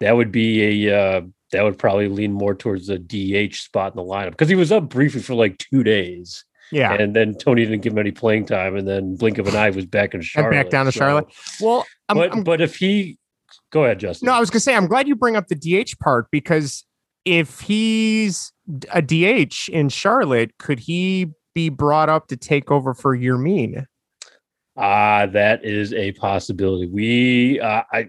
that 0.00 0.16
would 0.16 0.30
be 0.32 0.86
a 0.88 0.98
uh, 0.98 1.20
that 1.52 1.64
would 1.64 1.78
probably 1.78 2.08
lean 2.08 2.32
more 2.32 2.54
towards 2.54 2.86
the 2.88 2.98
DH 2.98 3.54
spot 3.56 3.92
in 3.92 3.96
the 3.96 4.02
lineup 4.02 4.30
because 4.30 4.48
he 4.48 4.54
was 4.54 4.70
up 4.72 4.88
briefly 4.88 5.20
for 5.22 5.34
like 5.34 5.58
two 5.58 5.82
days, 5.82 6.44
Yeah. 6.72 6.92
and 6.94 7.14
then 7.16 7.34
Tony 7.34 7.64
didn't 7.64 7.80
give 7.82 7.92
him 7.94 7.98
any 7.98 8.10
playing 8.12 8.46
time, 8.46 8.76
and 8.76 8.86
then 8.86 9.16
blink 9.16 9.38
of 9.38 9.46
an 9.46 9.56
eye 9.56 9.70
was 9.70 9.86
back 9.86 10.14
in 10.14 10.20
Charlotte. 10.20 10.50
back 10.50 10.70
down 10.70 10.86
to 10.86 10.92
So- 10.92 10.98
Charlotte. 10.98 11.26
Well, 11.60 11.84
I'm, 12.08 12.16
but 12.16 12.30
I'm- 12.32 12.44
but 12.44 12.60
if 12.60 12.76
he 12.76 13.18
go 13.72 13.84
ahead, 13.84 13.98
Justin. 14.00 14.26
no, 14.26 14.32
I 14.34 14.40
was 14.40 14.50
gonna 14.50 14.60
say 14.60 14.74
I'm 14.74 14.86
glad 14.86 15.08
you 15.08 15.16
bring 15.16 15.36
up 15.36 15.48
the 15.48 15.56
DH 15.56 15.98
part 16.00 16.26
because 16.30 16.84
if 17.24 17.60
he's 17.60 18.52
a 18.92 19.02
DH 19.02 19.68
in 19.70 19.88
Charlotte, 19.88 20.56
could 20.58 20.78
he 20.80 21.28
be 21.54 21.68
brought 21.70 22.08
up 22.08 22.28
to 22.28 22.36
take 22.36 22.70
over 22.70 22.94
for 22.94 23.16
Yermin? 23.16 23.84
Ah, 24.76 25.26
that 25.26 25.64
is 25.64 25.92
a 25.92 26.12
possibility. 26.12 26.86
We, 26.86 27.58
uh, 27.60 27.82
I, 27.92 28.08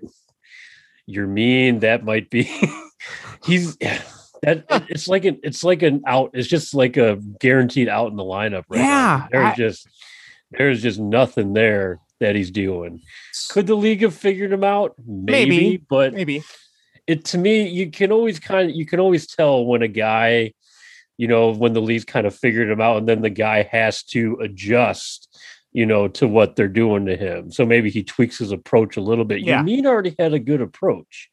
Yermin. 1.09 1.81
That 1.81 2.03
might 2.05 2.29
be. 2.29 2.43
he's 3.45 3.75
that. 3.77 4.05
It's 4.43 5.07
like 5.07 5.25
an. 5.25 5.39
It's 5.43 5.63
like 5.63 5.81
an 5.81 6.03
out. 6.07 6.31
It's 6.33 6.47
just 6.47 6.73
like 6.73 6.97
a 6.97 7.15
guaranteed 7.39 7.89
out 7.89 8.11
in 8.11 8.15
the 8.17 8.23
lineup. 8.23 8.63
Right 8.69 8.79
now. 8.81 8.83
Yeah, 8.83 9.27
there's 9.31 9.45
I- 9.51 9.55
just 9.55 9.87
there's 10.51 10.81
just 10.81 10.99
nothing 10.99 11.53
there 11.53 11.99
that 12.19 12.35
he's 12.35 12.51
doing. 12.51 13.01
Could 13.49 13.67
the 13.67 13.75
league 13.75 14.01
have 14.01 14.13
figured 14.15 14.51
him 14.51 14.63
out? 14.63 14.95
Maybe, 15.05 15.49
Maybe. 15.49 15.85
but 15.89 16.13
Maybe. 16.13 16.43
it 17.07 17.25
to 17.25 17.37
me 17.37 17.67
you 17.67 17.89
can 17.91 18.11
always 18.11 18.39
kind 18.39 18.69
of 18.69 18.75
you 18.75 18.85
can 18.85 18.99
always 18.99 19.25
tell 19.27 19.65
when 19.65 19.81
a 19.81 19.87
guy 19.87 20.53
you 21.17 21.27
know 21.27 21.53
when 21.53 21.73
the 21.73 21.81
league's 21.81 22.03
kind 22.05 22.27
of 22.27 22.35
figured 22.35 22.69
him 22.69 22.81
out 22.81 22.97
and 22.97 23.07
then 23.07 23.21
the 23.21 23.29
guy 23.29 23.63
has 23.63 24.03
to 24.03 24.37
adjust 24.41 25.28
you 25.71 25.85
know 25.85 26.07
to 26.07 26.27
what 26.27 26.55
they're 26.55 26.67
doing 26.67 27.05
to 27.05 27.15
him 27.15 27.51
so 27.51 27.65
maybe 27.65 27.89
he 27.89 28.03
tweaks 28.03 28.37
his 28.39 28.51
approach 28.51 28.97
a 28.97 29.01
little 29.01 29.25
bit 29.25 29.41
Yeah. 29.41 29.61
Yermin 29.63 29.85
already 29.85 30.15
had 30.17 30.33
a 30.33 30.39
good 30.39 30.61
approach 30.61 31.29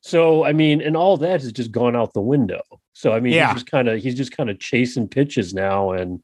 so 0.00 0.44
i 0.44 0.52
mean 0.52 0.80
and 0.80 0.96
all 0.96 1.16
that 1.16 1.42
has 1.42 1.52
just 1.52 1.72
gone 1.72 1.96
out 1.96 2.14
the 2.14 2.20
window 2.20 2.62
so 2.92 3.12
i 3.12 3.20
mean 3.20 3.32
Yeah. 3.32 3.48
he's 3.48 3.62
just 3.62 3.70
kind 3.70 3.88
of 3.88 4.00
he's 4.00 4.14
just 4.14 4.36
kind 4.36 4.50
of 4.50 4.58
chasing 4.58 5.08
pitches 5.08 5.54
now 5.54 5.90
and 5.92 6.22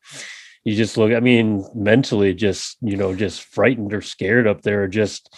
you 0.64 0.74
just 0.74 0.96
look 0.96 1.12
i 1.12 1.20
mean 1.20 1.64
mentally 1.74 2.34
just 2.34 2.76
you 2.80 2.96
know 2.96 3.14
just 3.14 3.42
frightened 3.42 3.92
or 3.92 4.00
scared 4.02 4.46
up 4.46 4.62
there 4.62 4.86
just 4.88 5.34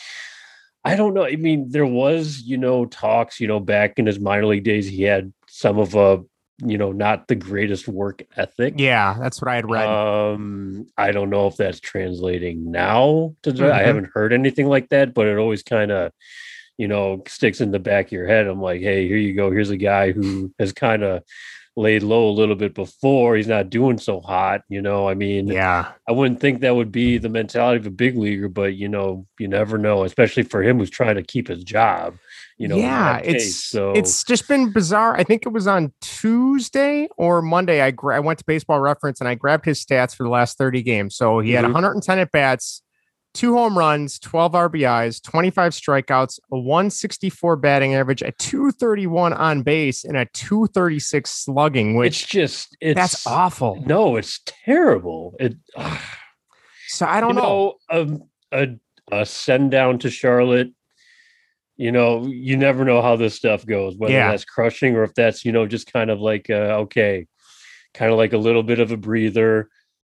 I 0.85 0.95
don't 0.95 1.15
know. 1.15 1.25
I 1.25 1.35
mean, 1.35 1.69
there 1.69 1.85
was, 1.85 2.43
you 2.43 2.57
know, 2.57 2.85
talks, 2.87 3.41
you 3.41 3.49
know, 3.49 3.59
back 3.59 3.99
in 3.99 4.07
his 4.07 4.21
minor 4.21 4.47
league 4.47 4.63
days, 4.63 4.87
he 4.87 5.03
had 5.03 5.33
some 5.49 5.81
of 5.81 5.97
a, 5.97 6.23
you 6.65 6.79
know, 6.79 6.93
not 6.93 7.29
the 7.29 7.35
greatest 7.35 7.87
work 7.87 8.25
ethic. 8.37 8.75
Yeah, 8.79 9.17
that's 9.21 9.43
what 9.43 9.51
I 9.51 9.57
had 9.57 9.71
read. 9.71 9.87
Um, 9.87 10.87
I 10.97 11.13
don't 11.13 11.31
know 11.31 11.47
if 11.47 11.57
that's 11.57 11.81
translating 11.81 12.71
now 12.71 13.35
to 13.43 13.53
the, 13.53 13.73
I 13.73 13.83
haven't 13.83 14.11
heard 14.15 14.33
anything 14.33 14.67
like 14.67 14.89
that, 14.89 15.13
but 15.13 15.27
it 15.27 15.37
always 15.37 15.63
kind 15.63 15.91
of, 15.91 16.13
you 16.79 16.89
know, 16.89 17.23
sticks 17.29 17.61
in 17.61 17.73
the 17.73 17.79
back 17.79 18.07
of 18.07 18.13
your 18.13 18.27
head. 18.27 18.47
I'm 18.47 18.61
like, 18.61 18.81
hey, 18.81 19.07
here 19.07 19.19
you 19.19 19.35
go. 19.35 19.51
Here's 19.51 19.71
a 19.71 19.77
guy 19.77 20.13
who 20.13 20.53
has 20.59 20.73
kind 20.73 21.03
of 21.03 21.23
laid 21.77 22.03
low 22.03 22.29
a 22.29 22.33
little 22.33 22.55
bit 22.55 22.75
before. 22.75 23.37
He's 23.37 23.47
not 23.47 23.69
doing 23.69 23.99
so 23.99 24.21
hot. 24.21 24.63
You 24.69 24.81
know, 24.81 25.09
I 25.09 25.15
mean, 25.15 25.47
yeah, 25.49 25.93
I 26.09 26.13
wouldn't 26.13 26.41
think 26.41 26.61
that 26.61 26.75
would 26.75 26.91
be 26.91 27.19
the 27.19 27.29
mentality 27.29 27.79
of 27.79 27.87
a 27.87 27.91
big 27.91 28.17
leaguer, 28.17 28.49
but 28.49 28.75
you 28.75 28.89
know, 28.89 29.27
you 29.39 29.47
never 29.49 29.77
know, 29.79 30.05
especially 30.05 30.43
for 30.43 30.63
him 30.63 30.79
who's 30.79 30.91
trying 30.91 31.17
to 31.17 31.23
keep 31.23 31.49
his 31.49 31.63
job. 31.63 32.17
You 32.59 32.69
know, 32.69 32.77
yeah, 32.77 33.19
it's 33.19 33.45
case, 33.45 33.65
so 33.65 33.93
it's 33.93 34.25
just 34.25 34.49
been 34.49 34.73
bizarre. 34.73 35.15
I 35.15 35.25
think 35.25 35.45
it 35.45 35.51
was 35.51 35.67
on 35.67 35.93
Tuesday 36.01 37.09
or 37.19 37.43
Monday. 37.43 37.83
I 37.83 37.91
gra- 37.91 38.17
I 38.17 38.21
went 38.21 38.39
to 38.39 38.45
Baseball 38.47 38.81
Reference 38.81 39.21
and 39.21 39.29
I 39.29 39.35
grabbed 39.35 39.67
his 39.67 39.85
stats 39.85 40.17
for 40.17 40.23
the 40.23 40.31
last 40.31 40.57
30 40.57 40.83
games. 40.83 41.15
So 41.17 41.41
he 41.41 41.53
had 41.53 41.65
Mhm. 41.67 41.75
110 41.75 42.19
at 42.19 42.33
bats, 42.33 42.83
two 43.37 43.55
home 43.55 43.77
runs, 43.79 44.19
12 44.19 44.53
RBIs, 44.53 45.23
25 45.23 45.73
strikeouts, 45.73 46.41
a 46.51 46.59
164 46.59 47.57
batting 47.57 47.95
average, 47.95 48.23
a 48.23 48.33
231 48.33 49.33
on 49.33 49.63
base, 49.63 50.05
and 50.05 50.17
a 50.17 50.25
236 50.27 51.31
slugging, 51.31 51.91
it's 51.91 51.99
which 51.99 52.29
just 52.29 52.77
it's 52.81 52.97
that's 52.97 53.27
awful. 53.27 53.83
No, 53.87 54.17
it's 54.17 54.41
terrible. 54.47 55.37
It 55.39 55.57
So 56.89 57.07
I 57.07 57.21
don't 57.21 57.37
you 57.37 57.43
know. 57.43 57.79
know, 57.91 58.21
a, 58.53 58.63
a 58.63 58.77
a 59.21 59.27
send 59.27 59.71
down 59.71 59.99
to 60.01 60.11
Charlotte. 60.11 60.73
You 61.77 61.93
know, 61.93 62.27
you 62.27 62.57
never 62.57 62.85
know 62.85 63.03
how 63.03 63.17
this 63.17 63.35
stuff 63.35 63.67
goes, 63.67 63.97
whether 63.97 64.15
Yeah. 64.15 64.31
that's 64.31 64.45
crushing 64.47 64.97
or 64.97 65.03
if 65.05 65.15
that's 65.15 65.45
you 65.45 65.53
know 65.53 65.67
just 65.67 65.93
kind 65.93 66.11
of 66.11 66.21
like 66.21 66.49
uh, 66.49 66.81
okay, 66.87 67.27
kind 67.93 68.11
of 68.11 68.17
like 68.19 68.33
a 68.33 68.39
little 68.39 68.63
bit 68.63 68.81
of 68.81 68.93
a 68.93 68.97
breather, 68.97 69.69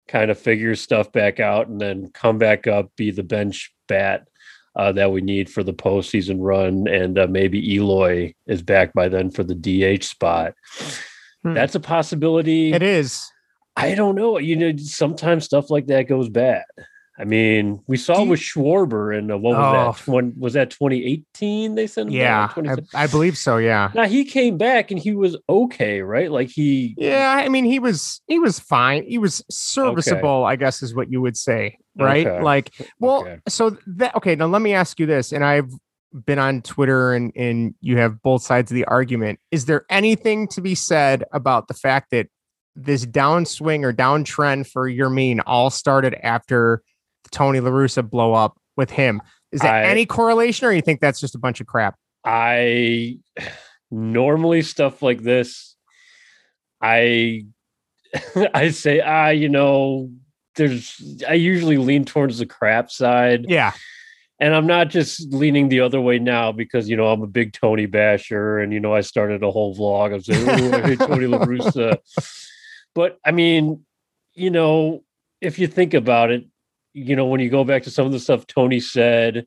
kind 0.07 0.31
of 0.31 0.39
figure 0.39 0.75
stuff 0.75 1.11
back 1.11 1.39
out, 1.39 1.67
and 1.67 1.79
then 1.79 2.09
come 2.13 2.37
back 2.37 2.67
up, 2.67 2.95
be 2.95 3.11
the 3.11 3.23
bench 3.23 3.73
bat 3.87 4.27
uh, 4.75 4.91
that 4.91 5.11
we 5.11 5.21
need 5.21 5.49
for 5.49 5.63
the 5.63 5.73
postseason 5.73 6.37
run, 6.39 6.87
and 6.87 7.17
uh, 7.17 7.27
maybe 7.29 7.75
Eloy 7.75 8.33
is 8.47 8.61
back 8.61 8.93
by 8.93 9.07
then 9.07 9.31
for 9.31 9.43
the 9.43 9.55
DH 9.55 10.03
spot. 10.03 10.53
Hmm. 11.43 11.53
That's 11.53 11.75
a 11.75 11.79
possibility. 11.79 12.73
It 12.73 12.83
is. 12.83 13.23
I 13.77 13.95
don't 13.95 14.15
know. 14.15 14.37
You 14.37 14.55
know, 14.55 14.73
sometimes 14.77 15.45
stuff 15.45 15.69
like 15.69 15.87
that 15.87 16.07
goes 16.07 16.29
bad. 16.29 16.63
I 17.17 17.23
mean, 17.23 17.81
we 17.87 17.95
saw 17.97 18.23
you- 18.23 18.29
with 18.31 18.41
Schwarber 18.41 19.17
and 19.17 19.31
uh, 19.31 19.37
what 19.37 19.55
was 19.57 19.97
Oh. 19.97 20.03
that? 20.05 20.11
When 20.11 20.33
was 20.37 20.53
that 20.53 20.69
2018? 20.71 21.75
They 21.75 21.87
sent 21.87 22.09
him? 22.09 22.15
Yeah, 22.15 22.51
I, 22.93 23.03
I 23.03 23.07
believe 23.07 23.37
so. 23.37 23.57
Yeah. 23.57 23.89
now 23.95 24.05
he 24.05 24.25
came 24.25 24.57
back 24.57 24.91
and 24.91 24.99
he 24.99 25.13
was 25.15 25.37
okay, 25.47 26.01
right? 26.01 26.29
Like 26.31 26.49
he, 26.49 26.93
Yeah, 26.97 27.41
I 27.43 27.47
mean 27.49 27.63
he 27.65 27.79
was 27.79 28.21
he 28.27 28.37
was 28.39 28.59
fine. 28.59 29.05
He 29.07 29.17
was 29.17 29.43
serviceable, 29.49 30.43
I 30.45 30.55
guess 30.57 30.83
is 30.83 30.93
what 30.93 31.09
you 31.09 31.21
would 31.21 31.37
say, 31.37 31.77
right? 31.97 32.27
Okay. 32.27 32.41
Like, 32.43 32.71
well, 32.99 33.21
Okay. 33.21 33.39
so 33.47 33.77
that 33.87 34.15
okay, 34.17 34.35
now 34.35 34.47
let 34.47 34.61
me 34.61 34.73
ask 34.73 34.99
you 34.99 35.05
this 35.05 35.31
and 35.31 35.43
I've 35.43 35.69
been 36.25 36.39
on 36.39 36.61
Twitter 36.61 37.13
and 37.13 37.31
and 37.35 37.75
you 37.81 37.97
have 37.97 38.21
both 38.21 38.41
sides 38.41 38.71
of 38.71 38.75
the 38.75 38.85
argument. 38.85 39.39
Is 39.51 39.65
there 39.65 39.85
anything 39.89 40.47
to 40.49 40.61
be 40.61 40.75
said 40.75 41.23
about 41.33 41.67
the 41.69 41.73
fact 41.73 42.11
that 42.11 42.27
this 42.75 43.05
downswing 43.05 43.83
or 43.85 43.93
downtrend 43.93 44.67
for 44.67 44.89
Yermin 44.89 45.39
all 45.45 45.69
started 45.69 46.13
after 46.21 46.81
Tony 47.35 47.59
La 47.59 47.69
Russa 47.69 48.07
blow 48.09 48.33
up 48.33 48.57
with 48.77 48.89
him? 48.89 49.21
Is 49.51 49.61
there 49.61 49.71
I- 49.71 49.83
any 49.83 50.05
correlation 50.05 50.67
or 50.67 50.71
you 50.71 50.81
think 50.81 51.01
that's 51.01 51.19
just 51.19 51.35
a 51.35 51.39
bunch 51.39 51.61
of 51.61 51.67
crap? 51.67 51.95
I 52.25 53.19
normally 53.91 54.63
stuff 54.63 55.03
like 55.03 55.21
this, 55.21 55.75
I 56.81 57.45
I 58.53 58.69
say, 58.69 59.01
ah, 59.01 59.29
you 59.29 59.49
know, 59.49 60.09
there's 60.55 61.21
I 61.27 61.33
usually 61.33 61.77
lean 61.77 62.05
towards 62.05 62.39
the 62.39 62.45
crap 62.45 62.89
side. 62.89 63.45
Yeah. 63.49 63.73
and 64.39 64.55
I'm 64.55 64.65
not 64.67 64.89
just 64.89 65.31
leaning 65.33 65.69
the 65.69 65.81
other 65.81 66.01
way 66.01 66.17
now 66.19 66.51
because 66.51 66.89
you 66.89 66.95
know 66.97 67.07
I'm 67.07 67.21
a 67.21 67.27
big 67.27 67.53
Tony 67.53 67.85
basher, 67.85 68.57
and 68.59 68.73
you 68.73 68.79
know 68.79 68.93
I 68.95 69.01
started 69.01 69.43
a 69.43 69.51
whole 69.51 69.75
vlog 69.75 70.15
of 70.15 70.25
saying, 70.25 70.47
"Oh, 70.49 70.77
I 70.77 70.81
hate 70.81 70.99
Tony 70.99 71.27
La 71.27 71.39
Russa." 71.45 71.97
But 72.95 73.17
I 73.25 73.31
mean, 73.31 73.85
you 74.33 74.49
know, 74.49 75.03
if 75.41 75.59
you 75.59 75.67
think 75.67 75.93
about 75.93 76.31
it, 76.31 76.45
you 76.95 77.15
know, 77.15 77.25
when 77.25 77.41
you 77.41 77.49
go 77.49 77.63
back 77.63 77.83
to 77.83 77.91
some 77.91 78.05
of 78.05 78.11
the 78.11 78.19
stuff 78.19 78.47
Tony 78.47 78.79
said, 78.79 79.45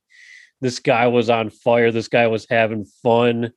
this 0.61 0.79
guy 0.79 1.07
was 1.07 1.31
on 1.31 1.51
fire. 1.51 1.91
This 1.91 2.09
guy 2.09 2.27
was 2.27 2.47
having 2.49 2.85
fun. 3.03 3.53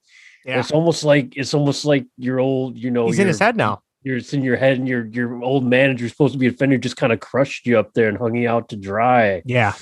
Yeah. 0.46 0.60
It's 0.60 0.72
almost 0.72 1.04
like 1.04 1.36
it's 1.36 1.54
almost 1.54 1.86
like 1.86 2.06
your 2.18 2.40
old, 2.40 2.78
you 2.78 2.90
know, 2.90 3.08
He's 3.08 3.20
in 3.20 3.28
his 3.28 3.40
head 3.40 3.56
now. 3.56 3.82
You're 4.04 4.18
it's 4.18 4.34
in 4.34 4.42
your 4.44 4.56
head, 4.56 4.80
and 4.80 4.88
your 4.88 5.06
your 5.08 5.44
old 5.44 5.64
manager 5.66 6.10
supposed 6.10 6.34
to 6.34 6.40
be 6.40 6.48
a 6.48 6.52
defender 6.52 6.78
just 6.80 6.98
kind 6.98 7.14
of 7.14 7.20
crushed 7.20 7.68
you 7.68 7.78
up 7.78 7.94
there 7.94 8.10
and 8.10 8.18
hung 8.18 8.34
you 8.36 8.50
out 8.50 8.70
to 8.70 8.76
dry 8.76 9.44
Yeah. 9.46 9.74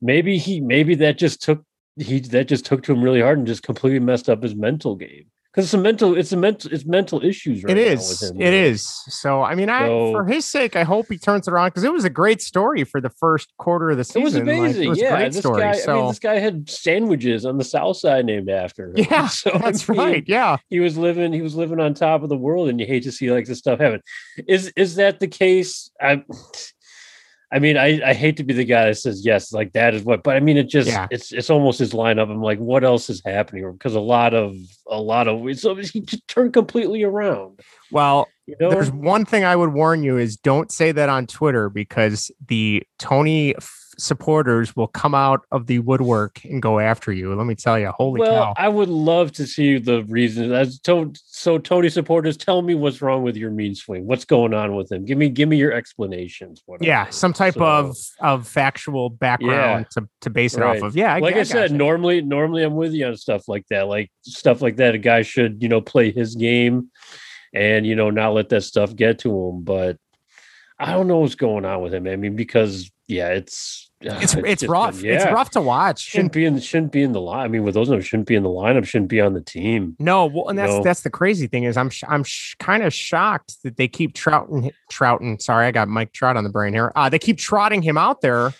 maybe 0.00 0.38
he 0.38 0.60
maybe 0.60 0.96
that 0.96 1.18
just 1.18 1.42
took 1.42 1.62
he 1.96 2.18
that 2.20 2.48
just 2.48 2.64
took 2.64 2.82
to 2.84 2.92
him 2.92 3.02
really 3.02 3.20
hard 3.20 3.38
and 3.38 3.46
just 3.46 3.62
completely 3.62 4.00
messed 4.00 4.28
up 4.28 4.42
his 4.42 4.56
mental 4.56 4.96
game 4.96 5.26
it's 5.64 5.74
a 5.74 5.78
mental 5.78 6.16
it's 6.16 6.32
a 6.32 6.36
mental 6.36 6.72
it's 6.72 6.84
mental 6.86 7.22
issues 7.24 7.64
right 7.64 7.76
It 7.76 7.78
is. 7.78 8.20
with 8.20 8.30
him 8.30 8.40
It 8.40 8.54
is. 8.54 8.82
So 9.08 9.42
I 9.42 9.54
mean, 9.54 9.68
I 9.68 9.86
So- 9.86 10.12
for 10.12 10.24
his 10.26 10.44
sake, 10.44 10.76
I 10.76 10.84
hope 10.84 11.06
he 11.08 11.18
turns 11.18 11.48
it 11.48 11.52
around 11.52 11.68
because 11.68 11.84
it 11.84 11.92
was 11.92 12.04
a 12.04 12.10
great 12.10 12.40
story 12.42 12.84
for 12.84 13.00
the 13.00 13.10
first 13.10 13.52
quarter 13.58 13.90
of 13.90 13.96
the 13.96 14.02
it 14.02 14.04
season. 14.06 14.46
was 14.46 14.76
Like, 14.76 14.84
it 14.84 14.88
was 14.88 15.00
yeah 15.00 15.16
great 15.16 15.32
this 15.32 15.38
story. 15.40 15.60
guy 15.62 15.72
so 15.72 15.92
i 15.92 15.96
mean 16.00 16.08
this 16.08 16.18
guy 16.18 16.38
had 16.38 16.68
sandwiches 16.68 17.44
on 17.44 17.58
the 17.58 17.64
south 17.64 17.96
side 17.96 18.24
named 18.26 18.48
after 18.48 18.88
him. 18.88 18.94
yeah, 19.10 19.26
so 19.42 19.50
I 19.54 19.58
that's 19.58 19.88
mean, 19.88 19.98
right. 19.98 20.24
Yeah, 20.26 20.56
he 20.70 20.80
was 20.80 20.96
living 20.96 21.32
he 21.32 21.42
was 21.42 21.54
living 21.54 21.80
on 21.80 21.94
top 21.94 22.22
of 22.22 22.28
the 22.28 22.36
world 22.36 22.68
and 22.68 22.78
you 22.80 22.86
hate 22.86 23.02
to 23.04 23.12
see 23.12 23.30
like 23.30 23.46
this 23.46 23.58
stuff 23.58 23.80
happen 23.80 24.00
is 24.46 24.72
is 24.76 24.94
that 24.96 25.18
the 25.20 25.28
case 25.28 25.90
i 26.00 26.22
I 27.50 27.58
mean, 27.60 27.78
I, 27.78 28.00
I 28.10 28.12
hate 28.12 28.36
to 28.36 28.44
be 28.44 28.52
the 28.52 28.64
guy 28.64 28.86
that 28.86 28.96
says 28.96 29.24
yes, 29.24 29.52
like 29.52 29.72
that 29.72 29.94
is 29.94 30.02
what, 30.02 30.22
but 30.22 30.36
I 30.36 30.40
mean, 30.40 30.58
it 30.58 30.64
just 30.68 30.88
Yeah. 30.88 31.06
it's 31.10 31.32
it's 31.32 31.48
almost 31.48 31.78
his 31.78 31.92
lineup. 31.92 32.30
I'm 32.30 32.42
like, 32.42 32.58
what 32.58 32.84
else 32.84 33.08
is 33.08 33.22
happening? 33.24 33.70
Because 33.72 33.94
a 33.94 34.00
lot 34.00 34.34
of 34.34 34.54
a 34.86 35.00
lot 35.00 35.28
of 35.28 35.58
so 35.58 35.74
he 35.74 36.00
just 36.00 36.28
turned 36.28 36.52
completely 36.52 37.02
around. 37.04 37.60
well, 37.90 38.28
You 38.46 38.56
know, 38.60 38.70
there's 38.70 38.90
one 38.90 39.24
thing 39.24 39.44
I 39.44 39.56
would 39.56 39.72
warn 39.72 40.02
you 40.02 40.18
is 40.18 40.36
don't 40.36 40.70
say 40.70 40.92
that 40.92 41.08
on 41.08 41.26
Twitter 41.26 41.70
because 41.70 42.30
the 42.48 42.82
Tony 42.98 43.54
supporters 43.98 44.74
will 44.76 44.86
come 44.86 45.14
out 45.14 45.42
of 45.50 45.66
the 45.66 45.80
woodwork 45.80 46.44
and 46.44 46.62
go 46.62 46.78
after 46.78 47.12
you. 47.12 47.34
Let 47.34 47.46
me 47.46 47.54
tell 47.54 47.78
you, 47.78 47.88
holy 47.88 48.20
well, 48.20 48.46
cow! 48.46 48.54
I 48.56 48.68
would 48.68 48.88
love 48.88 49.32
to 49.32 49.46
see 49.46 49.78
the 49.78 50.04
reasons. 50.04 50.52
As 50.52 50.78
to, 50.80 51.12
so, 51.16 51.58
Tony 51.58 51.88
supporters, 51.88 52.36
tell 52.36 52.62
me 52.62 52.74
what's 52.74 53.02
wrong 53.02 53.22
with 53.22 53.36
Yermin 53.36 53.76
swing. 53.76 54.06
What's 54.06 54.24
going 54.24 54.54
on 54.54 54.74
with 54.76 54.90
him? 54.90 55.04
Give 55.04 55.18
me 55.18 55.28
give 55.28 55.48
me 55.48 55.56
your 55.56 55.72
explanations. 55.72 56.62
whatever. 56.66 56.86
Yeah, 56.86 57.10
some 57.10 57.32
type 57.32 57.54
So- 57.54 57.64
of 57.66 57.96
of 58.20 58.48
factual 58.48 59.10
background 59.10 59.86
to, 59.92 60.08
to 60.22 60.30
base 60.30 60.54
it 60.54 60.60
Right. 60.60 60.78
off 60.78 60.82
of. 60.82 60.96
Yeah, 60.96 61.16
like 61.18 61.34
I, 61.34 61.38
got 61.38 61.46
said, 61.48 61.70
you. 61.72 61.76
normally, 61.78 62.22
normally 62.22 62.62
I'm 62.62 62.76
with 62.76 62.92
you 62.92 63.06
on 63.06 63.16
stuff 63.16 63.48
like 63.48 63.66
that. 63.70 63.88
Like 63.88 64.10
stuff 64.22 64.62
like 64.62 64.76
that, 64.76 64.94
a 64.94 64.98
guy 64.98 65.22
should, 65.22 65.62
you 65.62 65.68
know, 65.68 65.80
play 65.80 66.12
his 66.12 66.34
game, 66.36 66.90
and 67.52 67.86
you 67.86 67.96
know, 67.96 68.10
not 68.10 68.34
let 68.34 68.48
that 68.50 68.62
stuff 68.62 68.94
get 68.94 69.18
to 69.20 69.30
him. 69.30 69.62
But 69.62 69.96
I 70.78 70.92
don't 70.92 71.08
know 71.08 71.18
what's 71.18 71.34
going 71.34 71.64
on 71.64 71.82
with 71.82 71.92
him. 71.92 72.06
I 72.06 72.14
mean, 72.16 72.36
because 72.36 72.90
yeah, 73.08 73.30
it's 73.30 73.87
it's 74.00 74.34
it's 74.34 74.62
it's 74.62 74.66
rough. 74.66 75.00
been- 75.00 75.10
It's 75.14 75.24
rough 75.24 75.50
to 75.50 75.60
watch. 75.60 76.00
Shouldn't 76.00 76.32
be 76.32 76.44
in 76.44 76.58
shouldn't 76.60 76.92
be 76.92 77.02
in 77.02 77.12
the 77.12 77.20
line. 77.20 77.44
I 77.44 77.48
mean, 77.48 77.64
with 77.64 77.74
those 77.74 77.88
numbers, 77.88 78.06
shouldn't 78.06 78.28
be 78.28 78.34
in 78.36 78.42
the 78.42 78.48
lineup. 78.48 78.86
Shouldn't 78.86 79.10
be 79.10 79.20
on 79.20 79.34
the 79.34 79.40
team. 79.40 79.96
No, 79.98 80.26
well, 80.26 80.48
and 80.48 80.58
that's 80.58 80.72
know? 80.72 80.82
that's 80.82 81.00
the 81.02 81.10
crazy 81.10 81.46
thing 81.46 81.64
is 81.64 81.76
I'm 81.76 81.90
sh- 81.90 82.04
I'm 82.08 82.22
sh- 82.24 82.54
kind 82.60 82.82
of 82.82 82.94
shocked 82.94 83.62
that 83.64 83.76
they 83.76 83.88
keep 83.88 84.14
trouting 84.14 84.70
trouting. 84.90 85.38
Sorry, 85.38 85.66
I 85.66 85.70
got 85.72 85.88
Mike 85.88 86.12
Trout 86.12 86.36
on 86.36 86.44
the 86.44 86.50
brain 86.50 86.72
here. 86.72 86.92
Uh, 86.94 87.08
they 87.08 87.18
keep 87.18 87.38
trotting 87.38 87.82
him 87.82 87.98
out 87.98 88.20
there. 88.20 88.52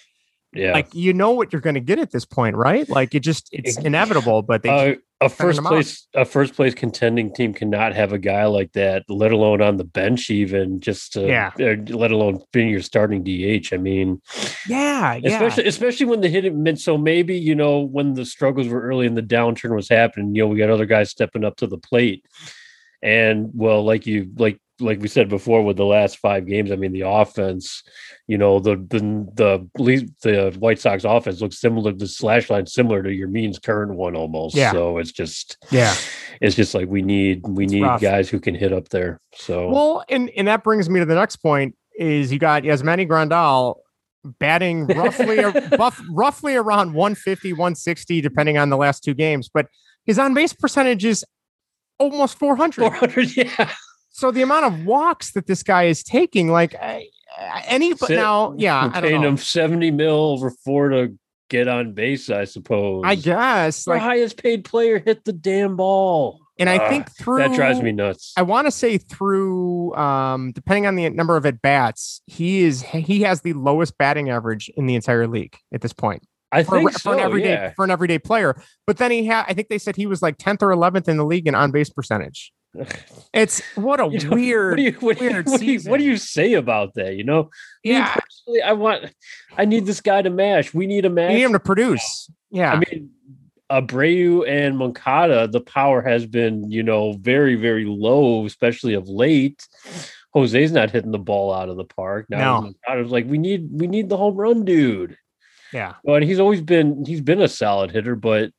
Yeah, 0.55 0.73
Like 0.73 0.95
you 0.95 1.13
know 1.13 1.33
what 1.33 1.53
you're 1.53 1.61
going 1.61 1.75
to 1.75 1.81
get 1.81 1.99
at 1.99 2.11
this 2.11 2.25
point, 2.25 2.57
right? 2.57 2.89
Like 2.89 3.15
it 3.15 3.21
just 3.21 3.49
it's 3.53 3.77
inevitable. 3.77 4.41
But 4.43 4.63
they 4.63 4.93
uh, 4.93 4.97
a 5.21 5.29
first 5.29 5.61
place 5.63 6.07
a 6.15 6.25
first 6.25 6.55
place 6.55 6.75
contending 6.75 7.35
team 7.35 7.53
cannot 7.53 7.93
have 7.95 8.13
a 8.13 8.19
guy 8.19 8.45
like 8.47 8.73
that, 8.75 9.05
let 9.09 9.33
alone 9.33 9.61
on 9.61 9.77
the 9.77 9.85
bench, 9.85 10.31
even 10.31 10.81
just 10.81 11.15
to, 11.15 11.27
Yeah. 11.27 11.51
uh, 11.59 11.75
let 11.93 12.13
alone 12.13 12.41
being 12.53 12.69
your 12.69 12.83
starting 12.83 13.25
DH. 13.25 13.73
I 13.73 13.79
mean, 13.79 14.23
yeah 14.69 15.15
yeah 15.15 15.31
especially 15.31 15.67
especially 15.67 16.07
when 16.07 16.21
the 16.21 16.29
hit 16.29 16.45
it 16.45 16.55
meant 16.55 16.81
so 16.81 16.97
maybe 16.99 17.37
you 17.37 17.55
know 17.55 17.81
when 17.81 18.15
the 18.15 18.25
struggles 18.25 18.69
were 18.69 18.81
early 18.81 19.07
and 19.07 19.17
the 19.17 19.23
downturn 19.23 19.75
was 19.75 19.89
happening 19.89 20.35
you 20.35 20.43
know 20.43 20.49
we 20.49 20.59
got 20.59 20.71
other 20.71 20.87
guys 20.87 21.11
stepping 21.11 21.45
up 21.45 21.57
to 21.57 21.67
the 21.67 21.79
plate 21.79 22.25
and 23.03 23.51
well 23.55 23.85
like 23.85 24.07
you 24.07 24.29
like 24.37 24.61
like 24.81 25.01
we 25.01 25.09
said 25.09 25.29
before 25.29 25.63
with 25.65 25.77
the 25.77 25.85
last 25.85 26.19
five 26.19 26.47
games 26.47 26.71
i 26.71 26.77
mean 26.77 26.93
the 26.93 27.01
offense 27.01 27.83
you 28.27 28.39
know 28.39 28.59
the 28.61 28.77
the 28.91 29.01
the, 29.35 30.09
the 30.23 30.57
white 30.59 30.79
sox 30.79 31.05
offense 31.05 31.41
looks 31.41 31.61
similar 31.61 31.91
to 31.93 31.99
the 31.99 32.07
slash 32.07 32.49
line 32.51 32.67
similar 32.67 33.03
to 33.03 33.09
Yermin's 33.09 33.59
current 33.59 33.95
one 33.95 34.15
almost 34.15 34.55
Yeah. 34.55 34.73
so 34.73 34.99
it's 34.99 35.11
just 35.13 35.57
yeah. 35.71 35.95
it's 36.41 36.55
just 36.55 36.75
like 36.75 36.89
we 36.89 37.03
need 37.03 37.43
we 37.47 37.65
It's 37.65 37.73
need 37.73 37.83
rough. 37.83 38.01
guys 38.01 38.29
who 38.29 38.39
can 38.39 38.55
hit 38.55 38.73
up 38.73 38.89
there 38.91 39.19
so 39.35 39.69
Well, 39.69 40.05
and 40.09 40.31
and 40.37 40.47
that 40.49 40.63
brings 40.63 40.89
me 40.89 41.01
to 41.01 41.07
the 41.07 41.15
next 41.15 41.37
point: 41.37 41.75
is 41.99 42.33
you 42.33 42.39
got 42.39 42.63
Yasmani 42.63 43.09
Grandal 43.09 43.77
batting 44.39 44.87
roughly 44.89 45.39
buff, 45.77 46.01
roughly 46.11 46.55
around 46.55 46.93
150, 46.95 47.53
160, 47.53 48.21
depending 48.21 48.59
on 48.59 48.69
the 48.71 48.77
last 48.77 49.03
two 49.03 49.15
games, 49.15 49.49
but 49.53 49.67
his 50.05 50.19
on 50.19 50.35
base 50.35 50.53
percentage 50.53 51.05
is 51.05 51.25
almost 51.99 52.39
400. 52.39 52.75
400 52.93 53.37
yeah 53.37 53.73
So 54.19 54.33
the 54.33 54.43
amount 54.43 54.65
of 54.65 54.85
walks 54.85 55.31
that 55.35 55.47
this 55.47 55.63
guy 55.63 55.85
is 55.85 56.03
taking, 56.03 56.49
like 56.51 56.75
I, 56.75 57.07
I- 57.39 57.63
any, 57.69 57.93
but 57.95 58.09
Sit- 58.09 58.17
now, 58.17 58.53
yeah, 58.59 58.87
We're 58.87 58.91
I 58.91 59.01
don't 59.01 59.03
paying 59.11 59.21
know. 59.23 59.29
him 59.29 59.37
70 59.37 59.93
mil 59.93 60.13
over 60.13 60.51
four 60.65 60.89
to 60.89 61.17
get 61.49 61.69
on 61.69 61.93
base, 61.93 62.29
I 62.29 62.45
suppose. 62.45 63.05
I 63.07 63.15
guess 63.15 63.87
Our 63.87 63.95
like, 63.95 64.03
highest 64.03 64.43
paid 64.43 64.65
player 64.65 64.99
hit 64.99 65.25
the 65.25 65.33
damn 65.33 65.77
ball. 65.77 66.41
and 66.59 66.69
I 66.69 66.79
Ugh, 66.79 66.91
think 66.91 67.13
through 67.17 67.39
that 67.39 67.55
drives 67.55 67.81
me 67.81 67.93
nuts. 67.93 68.33
I 68.37 68.43
want 68.43 68.67
to 68.67 68.73
say 68.73 68.99
through, 68.99 69.95
um, 69.95 70.51
depending 70.51 70.89
on 70.89 70.97
the 70.97 71.09
number 71.11 71.37
of 71.37 71.47
at 71.47 71.63
bats, 71.63 72.21
he 72.27 72.65
is 72.65 72.83
he 72.83 73.21
has 73.23 73.43
the 73.43 73.53
lowest 73.53 73.97
batting 73.99 74.31
average 74.31 74.69
in 74.77 74.87
the 74.87 74.97
entire 74.97 75.29
league 75.29 75.57
at 75.73 75.81
this 75.81 75.93
point 75.93 76.25
I 76.51 76.65
for, 76.65 76.79
think 76.79 76.91
for 76.95 76.99
so. 76.99 77.13
an 77.13 77.21
everyday 77.21 77.53
yeah. 77.53 77.73
for 77.77 77.85
an 77.85 77.93
everyday 77.93 78.19
player. 78.19 78.61
But 78.85 78.97
then 78.97 79.13
he 79.13 79.27
had, 79.27 79.45
I 79.47 79.55
think 79.55 79.69
they 79.69 79.79
said 79.79 79.95
he 79.95 80.07
was 80.07 80.23
like 80.23 80.39
tenth 80.39 80.61
or 80.61 80.73
eleventh 80.73 81.09
in 81.09 81.19
the 81.19 81.25
league 81.25 81.47
in 81.47 81.55
on 81.55 81.71
base 81.71 81.89
percentage. 81.91 82.53
It's 83.33 83.61
what 83.75 84.01
a 84.01 84.09
You 84.09 84.19
know, 84.29 84.31
weird. 84.37 84.71
what 84.73 84.77
do 84.77 84.83
you 84.83 84.93
what, 85.01 85.19
do 85.19 85.25
you- 85.25 85.31
weird 85.31 85.47
what, 85.47 85.61
do 85.61 85.67
you, 85.67 85.81
what 85.81 85.99
do 85.99 86.05
you 86.05 86.17
say 86.17 86.55
about 86.55 86.95
that? 86.95 87.15
You 87.17 87.25
know, 87.25 87.51
yeah, 87.83 88.15
I 88.65 88.73
want, 88.75 89.13
I 89.57 89.65
need 89.65 89.87
this 89.87 90.01
guy 90.01 90.23
to 90.23 90.31
mash. 90.31 90.73
We 90.75 90.87
need 90.87 91.05
a 91.05 91.11
mash. 91.11 91.31
you 91.33 91.39
need 91.39 91.45
him 91.45 91.53
to 91.53 91.61
produce. 91.61 92.31
Yeah, 92.51 92.73
I 92.73 92.79
mean, 92.79 93.11
Abreu 93.71 94.49
and 94.49 94.79
Moncada, 94.79 95.47
the 95.49 95.61
power 95.61 96.01
has 96.03 96.25
been, 96.27 96.71
you 96.71 96.83
know, 96.83 97.13
very, 97.13 97.55
very 97.55 97.85
low, 97.85 98.47
especially 98.47 98.95
of 98.95 99.09
late. 99.09 99.67
Jose's 100.35 100.73
not 100.73 100.91
hitting 100.91 101.11
the 101.11 101.19
ball 101.19 101.53
out 101.53 101.69
of 101.69 101.77
the 101.77 101.85
park. 101.85 102.27
Now 102.31 102.39
No. 102.61 102.73
Moncada's 102.87 103.11
like, 103.13 103.27
we 103.27 103.37
need, 103.39 103.69
we 103.71 103.87
need 103.87 104.09
the 104.09 104.17
home 104.17 104.37
run 104.37 104.65
dude. 104.65 105.17
yeah. 105.73 105.95
But 106.05 106.23
he's 106.23 106.39
always 106.41 106.61
been, 106.63 107.05
he's 107.07 107.21
been 107.21 107.43
a 107.43 107.49
solid 107.49 107.91
hitter. 107.91 108.15
But 108.17 108.53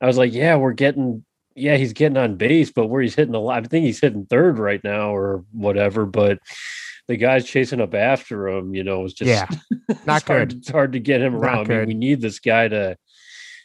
I 0.00 0.06
was 0.06 0.16
like, 0.18 0.32
yeah, 0.32 0.56
we're 0.56 0.72
getting, 0.72 1.24
yeah, 1.54 1.76
he's 1.76 1.92
getting 1.92 2.16
on 2.18 2.36
base, 2.36 2.70
but 2.72 2.86
where 2.86 3.02
he's 3.02 3.14
hitting 3.14 3.32
the 3.32 3.40
lot, 3.40 3.64
I 3.64 3.68
think 3.68 3.84
he's 3.86 4.00
hitting 4.00 4.26
third 4.26 4.58
right 4.58 4.82
now 4.82 5.14
or 5.14 5.44
whatever. 5.52 6.04
But 6.06 6.38
the 7.08 7.16
guys 7.16 7.44
chasing 7.46 7.80
up 7.80 7.94
after 7.94 8.48
him, 8.48 8.74
you 8.74 8.82
know, 8.84 9.04
is 9.04 9.14
just 9.14 9.28
Yeah, 9.28 9.46
not 10.06 10.18
it's 10.22 10.26
hard, 10.26 10.48
good. 10.50 10.58
It's 10.58 10.70
hard 10.70 10.92
to 10.92 11.00
get 11.00 11.20
him 11.20 11.34
around. 11.36 11.70
I 11.70 11.78
mean, 11.78 11.86
we 11.88 11.94
need 11.94 12.20
this 12.20 12.38
guy 12.40 12.68
to 12.68 12.96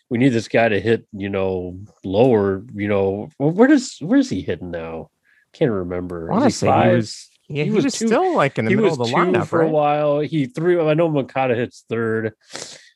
we 0.10 0.17
need 0.17 0.29
this 0.29 0.48
guy 0.48 0.67
to 0.69 0.79
hit, 0.79 1.05
you 1.13 1.29
know, 1.29 1.79
lower, 2.03 2.63
you 2.74 2.88
know, 2.88 3.29
where 3.38 3.67
does 3.67 3.98
where's 4.01 4.29
he 4.29 4.41
hitting 4.41 4.72
now? 4.72 5.10
Can't 5.53 5.72
remember. 5.72 6.25
Is 6.25 6.29
he 6.29 6.67
Honestly, 6.67 6.69
he 6.69 6.96
was 6.96 7.29
yeah, 7.48 7.63
He 7.63 7.69
he, 7.69 7.75
was 7.75 7.86
was, 7.86 7.98
two- 7.98 8.08
still 8.08 8.36
like 8.36 8.60
in 8.60 8.65
the 8.65 8.75
middle 8.75 8.91
of 8.91 8.98
the 9.00 9.05
lineup 9.05 9.48
for 9.48 9.62
a 9.62 9.69
while. 9.69 10.19
He 10.19 10.46
threw. 10.46 10.88
I 10.88 10.93
know 10.93 11.10
Moncada 11.10 11.55
hits 11.55 11.86
third. 11.89 12.34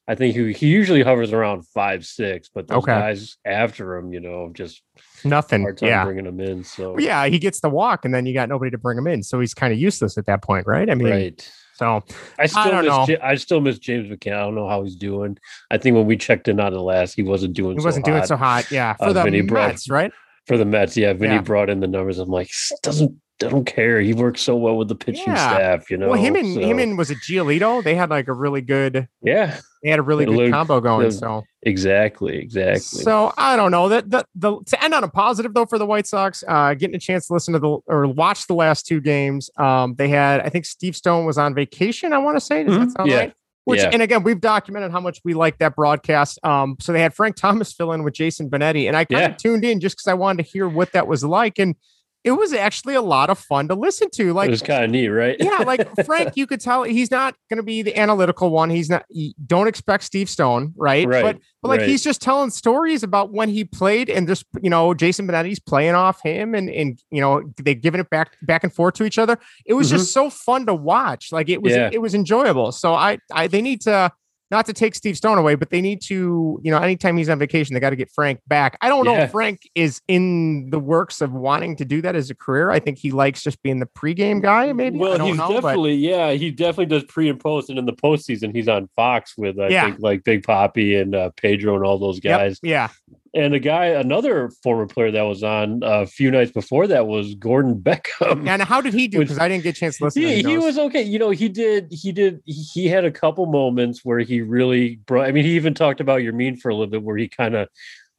I 0.08 0.16
think 0.16 0.36
he 0.36 0.52
he 0.52 0.68
usually 0.68 1.02
hovers 1.02 1.32
around 1.32 1.66
five 1.68 2.06
six, 2.06 2.50
but 2.54 2.68
those 2.68 2.80
Okay. 2.80 2.92
guys 2.92 3.38
after 3.46 3.96
him, 3.96 4.12
you 4.14 4.20
know, 4.20 4.50
just 4.54 4.82
Nothing. 5.24 5.62
hard 5.62 5.78
time 5.78 5.88
Yeah. 5.90 6.04
bringing 6.04 6.26
him 6.26 6.40
in. 6.42 6.64
So 6.66 6.98
yeah, 7.00 7.26
he 7.28 7.40
gets 7.40 7.62
the 7.62 7.70
walk, 7.70 8.04
and 8.04 8.14
then 8.14 8.26
you 8.26 8.34
got 8.34 8.50
nobody 8.50 8.70
to 8.72 8.78
bring 8.78 8.98
him 8.98 9.08
in, 9.08 9.24
so 9.24 9.40
he's 9.40 9.54
kind 9.54 9.72
of 9.72 9.80
useless 9.80 10.18
at 10.18 10.26
that 10.26 10.42
point, 10.44 10.68
right? 10.68 10.90
I 10.90 10.96
mean, 10.96 11.08
right. 11.10 11.52
so 11.76 12.04
I 12.38 12.48
still 12.48 12.66
don't 12.66 12.84
miss. 12.86 13.08
know. 13.08 13.18
I 13.24 13.36
still 13.36 13.62
miss 13.62 13.80
James 13.80 14.10
McCann. 14.10 14.34
I 14.34 14.40
don't 14.42 14.56
know 14.56 14.68
how 14.68 14.84
he's 14.84 14.98
doing. 14.98 15.38
I 15.72 15.78
think 15.78 15.96
when 15.96 16.06
we 16.06 16.18
checked 16.18 16.50
in 16.50 16.60
on 16.60 16.74
the 16.74 16.82
last, 16.82 17.14
he 17.16 17.24
wasn't 17.24 17.54
doing. 17.54 17.78
he 17.78 17.80
so 17.82 17.86
wasn't 17.86 18.04
doing 18.06 18.18
hot. 18.20 18.28
so 18.28 18.36
hot. 18.36 18.72
Yeah, 18.72 18.94
for 18.96 19.06
Uh, 19.06 19.14
the 19.14 19.24
Vinny 19.24 19.40
brought- 19.42 19.70
Mets, 19.70 19.90
right? 19.90 20.12
for 20.48 20.58
the 20.58 20.66
Mets. 20.66 20.98
Yeah, 20.98 21.14
Vinny 21.14 21.36
Yeah. 21.36 21.42
brought 21.42 21.70
in 21.70 21.80
the 21.80 21.88
numbers. 21.88 22.20
I'm 22.20 22.28
like, 22.30 22.50
doesn't 22.82 23.16
I 23.42 23.48
don't 23.48 23.66
care. 23.66 24.00
He 24.00 24.14
works 24.14 24.42
so 24.42 24.56
well 24.56 24.78
with 24.78 24.88
the 24.90 24.96
pitching 24.96 25.24
Yeah. 25.28 25.36
staff, 25.56 25.90
you 25.90 25.98
know. 25.98 26.10
well, 26.10 26.22
him 26.22 26.36
and 26.36 26.54
so, 26.54 26.60
him 26.62 26.80
and 26.80 26.98
was 26.98 27.10
it 27.12 27.18
Giolito? 27.28 27.84
They 27.84 27.96
had 27.96 28.10
like 28.10 28.28
a 28.28 28.34
really 28.34 28.62
good. 28.62 29.08
yeah, 29.22 29.58
They 29.84 29.90
had 29.90 30.00
a 30.00 30.04
really 30.04 30.26
good 30.26 30.36
little- 30.36 30.52
combo 30.52 30.80
going. 30.80 31.06
the- 31.08 31.12
So, 31.12 31.44
exactly, 31.64 32.38
exactly. 32.38 32.80
so 33.04 33.34
I 33.38 33.56
don't 33.58 33.72
know 33.72 33.90
that 33.90 34.10
the, 34.10 34.26
the 34.36 34.58
to 34.68 34.84
end 34.84 34.94
on 34.94 35.04
a 35.04 35.08
positive 35.10 35.54
though 35.54 35.66
for 35.66 35.78
the 35.78 35.86
White 35.86 36.08
Sox, 36.08 36.44
uh, 36.48 36.74
getting 36.74 36.96
a 36.96 37.00
chance 37.00 37.28
to 37.28 37.34
listen 37.34 37.54
to 37.54 37.60
the 37.60 37.78
or 37.88 38.08
watch 38.08 38.48
the 38.48 38.54
last 38.56 38.86
two 38.88 39.02
games. 39.02 39.50
Um, 39.58 39.96
they 39.96 40.08
had 40.08 40.40
I 40.42 40.50
think 40.50 40.66
Steve 40.66 40.96
Stone 40.96 41.26
was 41.26 41.38
on 41.38 41.54
vacation. 41.54 42.14
I 42.14 42.18
want 42.20 42.38
to 42.38 42.42
say 42.42 42.64
does 42.64 42.76
Mhm. 42.76 42.80
that 42.80 42.92
sound 42.98 43.10
Yeah. 43.10 43.18
right? 43.18 43.34
Which 43.66 43.82
Yeah. 43.82 43.90
and 43.94 44.02
again 44.02 44.24
we've 44.24 44.40
documented 44.42 44.92
how 44.92 45.00
much 45.02 45.20
we 45.26 45.34
like 45.34 45.58
that 45.60 45.76
broadcast. 45.76 46.40
Um, 46.44 46.78
so 46.80 46.92
they 46.94 47.02
had 47.02 47.14
Frank 47.14 47.36
Thomas 47.36 47.74
fill 47.74 47.92
in 47.92 48.04
with 48.04 48.14
Jason 48.14 48.50
Benetti, 48.50 48.88
and 48.88 48.96
I 48.96 49.06
kind 49.06 49.24
of 49.26 49.32
Yeah. 49.32 49.36
tuned 49.38 49.66
in 49.66 49.80
just 49.80 49.98
because 49.98 50.08
I 50.08 50.14
wanted 50.16 50.44
to 50.46 50.50
hear 50.50 50.68
what 50.68 50.92
that 50.94 51.08
was 51.08 51.24
like, 51.24 51.60
and 51.60 51.76
it 52.24 52.32
was 52.32 52.54
actually 52.54 52.96
a 52.96 53.02
lot 53.02 53.30
of 53.30 53.38
fun 53.38 53.68
to 53.68 53.76
listen 53.76 54.10
to. 54.12 54.32
Like 54.32 54.48
it 54.48 54.52
was 54.52 54.62
kind 54.62 54.86
of 54.86 54.92
neat, 54.92 55.10
right? 55.10 55.36
yeah, 55.40 55.60
like 55.60 55.88
Frank, 56.06 56.34
you 56.36 56.48
could 56.48 56.62
tell 56.62 56.84
he's 56.84 57.12
not 57.12 57.36
going 57.50 57.58
to 57.58 57.64
be 57.64 57.82
the 57.82 57.98
analytical 57.98 58.50
one. 58.50 58.70
He's 58.70 58.90
not. 58.90 59.06
Don't 59.46 59.68
expect 59.68 60.04
Steve 60.04 60.30
Stone, 60.30 60.74
right? 60.78 61.08
Right, 61.08 61.22
But 61.22 61.40
but 61.62 61.68
like 61.68 61.80
right. 61.82 61.90
he's 61.90 62.04
just 62.04 62.22
telling 62.22 62.50
stories 62.50 63.04
about 63.04 63.34
when 63.34 63.50
he 63.50 63.66
played, 63.66 64.10
and 64.10 64.28
just 64.28 64.46
you 64.62 64.70
know 64.70 64.94
Jason 64.94 65.28
Benetti's 65.28 65.60
playing 65.60 65.96
off 65.96 66.22
him, 66.24 66.56
and 66.56 66.70
and 66.70 67.00
you 67.12 67.20
know 67.20 67.44
they 67.58 67.76
giving 67.76 68.00
it 68.00 68.10
back 68.10 68.38
back 68.42 68.64
and 68.64 68.74
forth 68.74 68.94
to 68.96 69.04
each 69.04 69.18
other. 69.18 69.38
It 69.66 69.74
was 69.74 69.90
just 69.90 70.06
mm-hmm. 70.06 70.30
so 70.30 70.30
fun 70.30 70.66
to 70.68 70.74
watch. 70.74 71.32
Like 71.32 71.50
it 71.50 71.62
was 71.62 71.74
Yeah. 71.74 71.90
it 71.92 72.02
was 72.02 72.16
enjoyable. 72.16 72.72
So 72.72 72.94
I 72.94 73.18
I 73.32 73.48
they 73.48 73.62
need 73.62 73.82
to. 73.82 74.12
Not 74.54 74.68
to 74.68 74.74
take 74.74 74.94
Steve 74.94 75.18
Stone 75.18 75.40
away, 75.40 75.56
but 75.56 75.72
they 75.72 75.82
need 75.82 76.00
to, 76.04 76.60
you 76.62 76.70
know, 76.70 76.78
anytime 76.78 77.18
he's 77.18 77.28
on 77.28 77.40
vacation, 77.40 77.74
they 77.74 77.80
got 77.80 77.90
to 77.90 77.96
get 77.96 78.12
Frank 78.12 78.40
back. 78.46 78.78
I 78.82 78.88
don't 78.88 79.04
know 79.04 79.16
if 79.16 79.32
Frank 79.32 79.62
is 79.74 80.00
in 80.08 80.70
the 80.70 80.78
works 80.78 81.22
of 81.22 81.34
wanting 81.34 81.76
to 81.78 81.86
do 81.86 82.04
that 82.04 82.16
as 82.16 82.30
a 82.30 82.36
career. 82.36 82.70
I 82.70 82.78
think 82.80 83.00
he 83.00 83.10
likes 83.10 83.42
just 83.42 83.64
being 83.64 83.80
the 83.80 83.88
pregame 83.88 84.44
guy, 84.44 84.72
maybe. 84.72 84.98
I 84.98 85.02
Well, 85.02 85.18
don't 85.18 85.28
he's 85.30 85.38
know, 85.38 85.48
but- 85.48 85.54
definitely, 85.62 85.96
yeah, 85.96 86.34
he 86.34 86.52
definitely 86.52 86.86
does 86.86 87.04
pre 87.06 87.30
and 87.30 87.40
post, 87.40 87.72
and 87.72 87.80
in 87.80 87.86
the 87.88 87.94
postseason, 87.94 88.56
he's 88.56 88.68
on 88.68 88.88
Fox 88.96 89.34
with 89.36 89.60
I 89.60 89.70
Yeah. 89.70 89.86
think 89.86 90.02
like 90.02 90.24
Big 90.24 90.44
Papi 90.44 91.02
and 91.02 91.16
uh, 91.16 91.32
Pedro 91.36 91.76
and 91.76 91.84
all 91.84 91.98
those 91.98 92.20
Yep, 92.24 92.40
guys. 92.40 92.60
Yeah. 92.62 92.90
And 93.36 93.56
a 93.56 93.60
guy, 93.60 93.86
another 93.88 94.50
former 94.62 94.86
player 94.86 95.10
that 95.12 95.24
was 95.24 95.42
on 95.42 95.82
a 95.84 96.06
few 96.06 96.30
nights 96.30 96.52
before 96.52 96.86
that 96.88 97.08
was 97.08 97.34
Gordon 97.34 97.76
Beckham. 97.82 98.48
And 98.48 98.62
how 98.62 98.80
did 98.80 98.94
he 98.94 99.08
do? 99.08 99.20
Because 99.20 99.40
I 99.40 99.48
didn't 99.48 99.64
get 99.64 99.76
a 99.76 99.80
chance 99.80 99.98
to 99.98 100.06
listen. 100.06 100.22
he, 100.22 100.44
to 100.44 100.50
he 100.50 100.58
was 100.58 100.78
okay. 100.78 101.02
You 101.02 101.18
know, 101.18 101.32
he 101.32 101.50
did, 101.50 101.88
he 101.92 102.12
did, 102.12 102.42
he- 102.46 102.62
he 102.62 102.88
had 102.88 103.06
a 103.06 103.12
couple 103.12 103.48
moments 103.48 104.06
where 104.06 104.20
he 104.20 104.42
really 104.42 104.98
brought, 105.08 105.28
I 105.28 105.32
mean, 105.32 105.46
he 105.46 105.56
even 105.56 105.74
talked 105.74 106.00
about 106.00 106.22
Yermin 106.22 106.60
for 106.60 106.70
a 106.70 106.76
little 106.76 106.92
bit 106.92 107.02
where 107.02 107.18
he 107.18 107.28
kind 107.28 107.56
of 107.56 107.70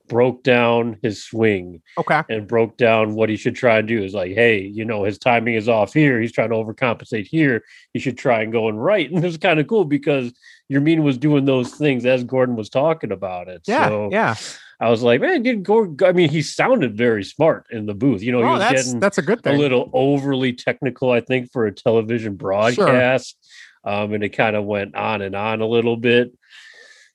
broke 0.08 0.42
down 0.42 0.98
his 1.02 1.22
swing 1.22 1.80
okay. 1.96 2.22
and 2.28 2.46
broke 2.46 2.76
down 2.76 3.14
what 3.14 3.28
he 3.28 3.36
should 3.36 3.54
try 3.54 3.78
and 3.78 3.88
do. 3.88 4.02
Is 4.02 4.14
like, 4.14 4.32
hey, 4.32 4.60
you 4.60 4.84
know, 4.84 5.04
his 5.04 5.18
timing 5.18 5.54
is 5.54 5.68
off 5.68 5.92
here. 5.92 6.20
He's 6.20 6.32
trying 6.32 6.50
to 6.50 6.56
overcompensate 6.56 7.26
here. 7.26 7.64
He 7.92 8.00
should 8.00 8.18
try 8.18 8.42
and 8.42 8.52
go 8.52 8.68
and 8.68 8.82
right. 8.82 9.10
And 9.14 9.24
it 9.24 9.26
was 9.26 9.38
kind 9.38 9.60
of 9.60 9.66
cool 9.66 9.84
because 9.84 10.32
Yermin 10.70 11.02
was 11.02 11.18
doing 11.18 11.44
those 11.44 11.74
things 11.74 12.04
as 12.04 12.24
Gordon 12.24 12.56
was 12.56 12.68
talking 12.68 13.12
about 13.12 13.48
it. 13.48 13.62
Yeah. 13.66 13.88
So 13.88 14.08
yeah. 14.10 14.34
I 14.80 14.90
was 14.90 15.02
like, 15.02 15.20
man, 15.20 15.42
did 15.42 15.62
Gordon, 15.62 15.96
I 16.06 16.12
mean, 16.12 16.28
he 16.28 16.42
sounded 16.42 16.96
very 16.96 17.24
smart 17.24 17.66
in 17.70 17.86
the 17.86 17.94
booth. 17.94 18.22
You 18.22 18.32
know, 18.32 18.38
he 18.38 18.44
Oh, 18.44 18.50
was 18.52 18.60
that's 18.60 18.84
getting 18.86 19.00
that's 19.00 19.18
a 19.18 19.22
good 19.22 19.42
thing. 19.42 19.54
a 19.54 19.58
little 19.58 19.88
overly 19.92 20.52
technical, 20.52 21.10
I 21.10 21.20
think, 21.20 21.52
for 21.52 21.66
a 21.66 21.72
television 21.72 22.34
broadcast. 22.36 23.36
Um, 23.84 24.14
and 24.14 24.24
it 24.24 24.30
kind 24.30 24.56
of 24.56 24.64
went 24.64 24.94
on 24.94 25.20
and 25.22 25.34
on 25.36 25.60
a 25.60 25.66
little 25.66 25.96
bit. 25.96 26.32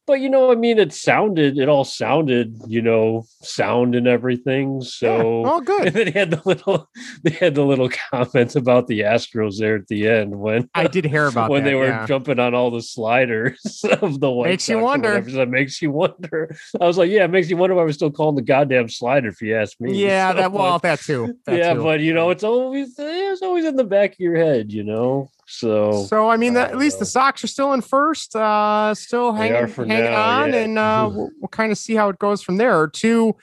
But 0.10 0.22
you 0.22 0.30
know, 0.30 0.52
I 0.52 0.56
mean, 0.56 0.80
it 0.80 0.92
sounded, 0.92 1.60
it 1.60 1.70
all 1.70 1.84
sounded, 1.86 2.58
you 2.66 2.82
know, 2.82 3.26
sound 3.44 3.94
and 3.94 4.08
everything. 4.08 4.82
Yeah. 4.82 4.88
So 4.88 5.44
Oh, 5.46 5.58
and 5.58 5.66
good. 5.68 5.94
then 5.94 6.08
he 6.08 6.14
had 6.14 6.32
the 6.32 6.42
little, 6.46 6.90
they 7.24 7.30
had 7.30 7.54
the 7.54 7.64
little 7.64 7.90
comments 8.10 8.56
about 8.56 8.88
the 8.88 9.02
Astros 9.02 9.60
there 9.60 9.76
at 9.76 9.88
the 9.88 10.08
end 10.08 10.36
when 10.40 10.68
I 10.74 10.88
did 10.88 11.06
hear 11.06 11.28
about 11.32 11.52
when 11.52 11.64
that, 11.64 11.70
they 11.70 11.76
were 11.76 11.86
yeah. 11.90 12.08
jumping 12.08 12.40
on 12.40 12.56
all 12.56 12.72
the 12.72 12.82
sliders 12.82 13.86
of 14.02 14.20
the 14.20 14.32
White 14.32 14.50
Makes 14.50 14.68
you 14.70 14.78
Sox 14.78 14.82
or 14.82 14.84
wonder. 14.84 15.10
whatever. 15.10 15.30
So 15.30 15.46
makes 15.46 15.80
you 15.80 15.92
wonder. 15.92 16.56
I 16.82 16.88
was 16.88 16.98
like, 16.98 17.12
yeah, 17.12 17.26
it 17.26 17.30
makes 17.32 17.52
you 17.52 17.58
wonder 17.58 17.76
why 17.76 17.84
we're 17.84 17.92
still 17.92 18.10
calling 18.10 18.36
the 18.36 18.42
goddamn 18.42 18.90
slider. 18.90 19.28
If 19.30 19.44
you 19.44 19.56
ask 19.56 19.80
me, 19.80 19.94
Yeah, 20.04 20.32
So, 20.32 20.38
that 20.38 20.52
well, 20.52 20.80
but- 20.80 20.82
that 20.82 21.00
too. 21.02 21.38
That 21.46 21.56
yeah, 21.56 21.74
too. 21.76 21.84
but 21.84 22.00
you 22.00 22.16
know, 22.16 22.32
it's 22.32 22.44
always 22.44 22.96
it's 22.98 23.44
always 23.44 23.66
in 23.66 23.76
the 23.76 23.84
back 23.84 24.14
of 24.14 24.20
your 24.20 24.38
head, 24.38 24.72
you 24.74 24.84
know. 24.84 25.30
So, 25.52 26.06
So 26.06 26.30
I 26.30 26.38
mean, 26.38 26.54
that, 26.54 26.72
at 26.72 26.78
least 26.78 26.98
know. 26.98 27.00
the 27.00 27.06
Sox 27.08 27.44
are 27.44 27.48
still 27.48 27.74
in 27.74 27.82
first, 27.82 28.36
uh, 28.36 28.94
still 28.94 29.34
hanging, 29.34 29.68
hanging 29.68 29.88
now, 29.88 30.42
on, 30.42 30.54
yeah. 30.54 30.60
and 30.60 30.78
uh, 30.78 31.10
we'll, 31.12 31.32
we'll 31.42 31.48
kind 31.50 31.72
of 31.72 31.78
see 31.78 31.96
how 31.96 32.10
it 32.10 32.20
goes 32.20 32.44
from 32.44 32.58
there. 32.58 32.88
To 32.88 33.36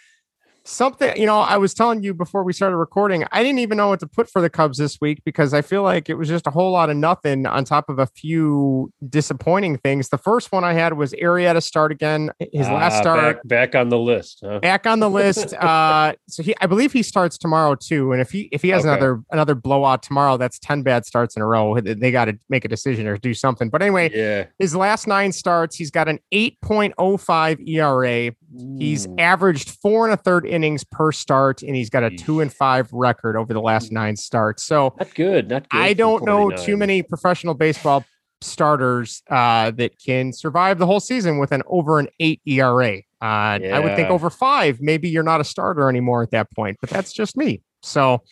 something, 0.67 1.17
you 1.17 1.27
know, 1.27 1.39
I 1.39 1.57
was 1.57 1.73
telling 1.75 2.03
you 2.03 2.13
before 2.13 2.43
we 2.43 2.53
started 2.53 2.77
recording, 2.77 3.25
I 3.33 3.43
didn't 3.43 3.61
even 3.61 3.77
know 3.79 3.89
what 3.89 4.01
to 4.01 4.07
put 4.07 4.29
for 4.29 4.43
the 4.43 4.51
Cubs 4.51 4.79
this 4.79 5.01
week 5.01 5.23
because 5.25 5.55
I 5.55 5.63
feel 5.63 5.83
like 5.83 6.09
it 6.09 6.15
was 6.15 6.29
just 6.29 6.47
a 6.47 6.51
whole 6.51 6.73
lot 6.73 6.91
of 6.91 6.97
nothing 6.97 7.47
on 7.47 7.65
top 7.65 7.89
of 7.89 7.99
a 7.99 8.07
few 8.07 8.93
disappointing 9.09 9.79
things. 9.79 10.09
The 10.09 10.19
first 10.19 10.53
one 10.53 10.65
I 10.65 10.73
had 10.73 10.95
was 10.95 11.13
Arrieta 11.15 11.63
start 11.63 11.93
again, 11.93 12.31
his 12.39 12.69
last 12.69 12.97
ah, 12.99 13.01
start. 13.01 13.37
back, 13.37 13.49
back 13.73 13.75
on 13.75 13.89
the 13.89 13.99
list. 13.99 14.41
Huh? 14.45 14.59
back 14.61 14.87
on 14.87 15.01
the 15.01 15.11
list. 15.11 15.55
Uh, 15.67 16.13
so 16.29 16.43
he, 16.43 16.55
I 16.61 16.67
believe 16.67 16.93
he 16.93 17.03
starts 17.03 17.37
tomorrow 17.39 17.75
too. 17.75 18.13
And 18.13 18.21
if 18.21 18.31
he 18.31 18.49
if 18.53 18.63
he 18.63 18.69
has 18.69 18.85
Okay. 18.85 18.91
another 18.91 19.21
another 19.33 19.55
blowout 19.55 20.03
tomorrow, 20.03 20.37
that's 20.37 20.59
ten 20.59 20.83
bad 20.83 21.05
starts 21.07 21.35
in 21.35 21.43
a 21.43 21.47
row. 21.47 21.81
They, 21.81 21.95
they 21.95 22.11
got 22.13 22.27
to 22.27 22.39
make 22.49 22.65
a 22.65 22.69
decision 22.69 23.07
or 23.07 23.17
do 23.17 23.35
something. 23.35 23.69
But 23.69 23.83
anyway, 23.83 24.11
Yeah, 24.15 24.47
his 24.59 24.77
last 24.77 25.07
nine 25.07 25.33
starts, 25.33 25.77
he's 25.77 25.91
got 25.91 26.09
an 26.09 26.21
eight 26.31 26.61
point 26.61 26.95
oh 26.99 27.17
five 27.17 27.59
ERA. 27.67 28.33
He's 28.79 29.09
averaged 29.19 29.71
four 29.83 30.05
and 30.07 30.15
a 30.15 30.17
third 30.17 30.47
innings 30.57 30.83
per 30.83 31.13
start, 31.13 31.63
and 31.63 31.77
he's 31.77 31.91
got 31.91 32.03
a 32.03 32.11
two 32.11 32.41
and 32.41 32.53
five 32.53 32.93
record 32.93 33.37
over 33.37 33.53
the 33.53 33.61
last 33.61 33.93
nine 33.93 34.17
starts. 34.17 34.65
So 34.65 34.95
not 34.99 35.15
good. 35.15 35.49
Not 35.49 35.69
good. 35.69 35.79
I 35.79 35.93
don't 35.93 36.25
know 36.25 36.51
too 36.51 36.77
many 36.77 37.03
professional 37.03 37.55
baseball 37.55 38.05
starters 38.41 39.23
uh, 39.31 39.71
that 39.73 39.93
can 40.05 40.33
survive 40.33 40.79
the 40.79 40.87
whole 40.87 41.01
season 41.01 41.39
with 41.39 41.53
an 41.53 41.63
over 41.67 41.99
an 41.99 42.09
eight 42.19 42.41
ERA. 42.47 42.99
Uh, 43.23 43.25
I 43.25 43.81
would 43.81 43.97
think 43.97 44.11
over 44.11 44.29
five, 44.29 44.81
maybe 44.81 45.09
you're 45.09 45.23
not 45.23 45.41
a 45.41 45.45
starter 45.45 45.89
anymore 45.89 46.23
at 46.23 46.33
that 46.33 46.51
point, 46.53 46.79
but 46.81 46.91
that's 46.91 47.13
just 47.13 47.37
me. 47.37 47.63
So 47.83 48.23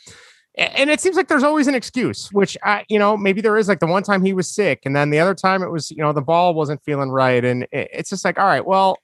and 0.56 0.88
it 0.88 1.00
seems 1.00 1.16
like 1.16 1.26
there's 1.26 1.42
always 1.42 1.66
an 1.66 1.74
excuse, 1.74 2.32
which 2.32 2.56
I, 2.62 2.84
you 2.88 2.98
know, 2.98 3.16
maybe 3.16 3.40
there 3.40 3.56
is 3.56 3.66
like 3.66 3.80
the 3.80 3.88
one 3.88 4.04
time 4.04 4.24
he 4.24 4.32
was 4.32 4.48
sick, 4.48 4.80
and 4.84 4.94
then 4.94 5.10
the 5.10 5.18
other 5.18 5.34
time 5.34 5.62
it 5.62 5.70
was, 5.70 5.90
you 5.90 5.96
know, 5.96 6.12
the 6.12 6.22
ball 6.22 6.54
wasn't 6.54 6.80
feeling 6.84 7.10
right, 7.10 7.44
and 7.44 7.66
it's 7.72 8.10
just 8.10 8.24
like, 8.24 8.38
all 8.38 8.46
right, 8.46 8.64
well, 8.64 8.96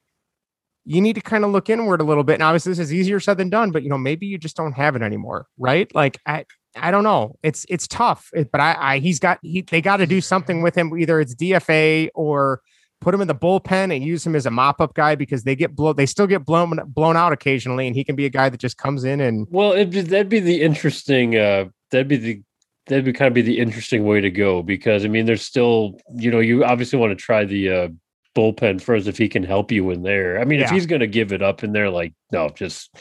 you 0.84 1.00
need 1.00 1.14
to 1.14 1.20
kind 1.20 1.44
of 1.44 1.50
look 1.50 1.68
inward 1.68 2.00
a 2.00 2.04
little 2.04 2.24
bit. 2.24 2.34
And 2.34 2.42
obviously, 2.42 2.72
this 2.72 2.78
is 2.78 2.92
easier 2.92 3.20
said 3.20 3.38
than 3.38 3.50
done, 3.50 3.70
but 3.70 3.82
you 3.82 3.88
know, 3.88 3.98
maybe 3.98 4.26
you 4.26 4.38
just 4.38 4.56
don't 4.56 4.72
have 4.72 4.96
it 4.96 5.02
anymore, 5.02 5.46
right? 5.58 5.92
Like, 5.94 6.18
I, 6.26 6.44
I 6.76 6.90
don't 6.90 7.04
know. 7.04 7.36
It's 7.42 7.66
it's 7.68 7.86
tough, 7.86 8.30
but 8.32 8.60
I, 8.60 8.76
I 8.78 8.98
he's 8.98 9.18
got 9.18 9.38
he 9.42 9.62
they 9.62 9.80
got 9.80 9.98
to 9.98 10.06
do 10.06 10.20
something 10.20 10.62
with 10.62 10.76
him. 10.76 10.96
Either 10.96 11.20
it's 11.20 11.34
DFA 11.34 12.10
or 12.14 12.60
put 13.00 13.14
him 13.14 13.20
in 13.20 13.28
the 13.28 13.34
bullpen 13.34 13.94
and 13.94 14.04
use 14.04 14.26
him 14.26 14.36
as 14.36 14.46
a 14.46 14.50
mop 14.50 14.80
up 14.80 14.94
guy 14.94 15.14
because 15.14 15.42
they 15.42 15.56
get 15.56 15.74
blown. 15.74 15.96
They 15.96 16.06
still 16.06 16.26
get 16.26 16.44
blown 16.44 16.80
blown 16.86 17.16
out 17.16 17.32
occasionally, 17.32 17.86
and 17.86 17.96
he 17.96 18.04
can 18.04 18.14
be 18.14 18.26
a 18.26 18.30
guy 18.30 18.48
that 18.48 18.60
just 18.60 18.78
comes 18.78 19.04
in 19.04 19.20
and. 19.20 19.46
Well, 19.50 19.72
it'd 19.72 19.90
be 19.90 20.02
that'd 20.02 20.28
be 20.28 20.40
the 20.40 20.62
interesting. 20.62 21.36
Uh, 21.36 21.66
that'd 21.90 22.08
be 22.08 22.16
the 22.16 22.42
that'd 22.86 23.04
be 23.04 23.12
kind 23.12 23.28
of 23.28 23.34
be 23.34 23.42
the 23.42 23.58
interesting 23.58 24.04
way 24.04 24.20
to 24.20 24.30
go 24.30 24.62
because 24.62 25.04
I 25.04 25.08
mean, 25.08 25.26
there's 25.26 25.42
still 25.42 25.98
you 26.14 26.30
know 26.30 26.40
you 26.40 26.64
obviously 26.64 26.98
want 26.98 27.10
to 27.10 27.16
try 27.16 27.44
the 27.44 27.70
uh, 27.70 27.88
bullpen 28.36 28.80
first 28.80 29.08
if 29.08 29.18
he 29.18 29.28
can 29.28 29.42
help 29.42 29.72
you 29.72 29.90
in 29.90 30.02
there. 30.02 30.40
I 30.40 30.44
mean, 30.44 30.60
yeah. 30.60 30.66
if 30.66 30.70
he's 30.70 30.86
going 30.86 31.00
to 31.00 31.06
give 31.06 31.32
it 31.32 31.42
up 31.42 31.64
in 31.64 31.72
there, 31.72 31.90
like 31.90 32.14
no, 32.32 32.48
just 32.48 32.96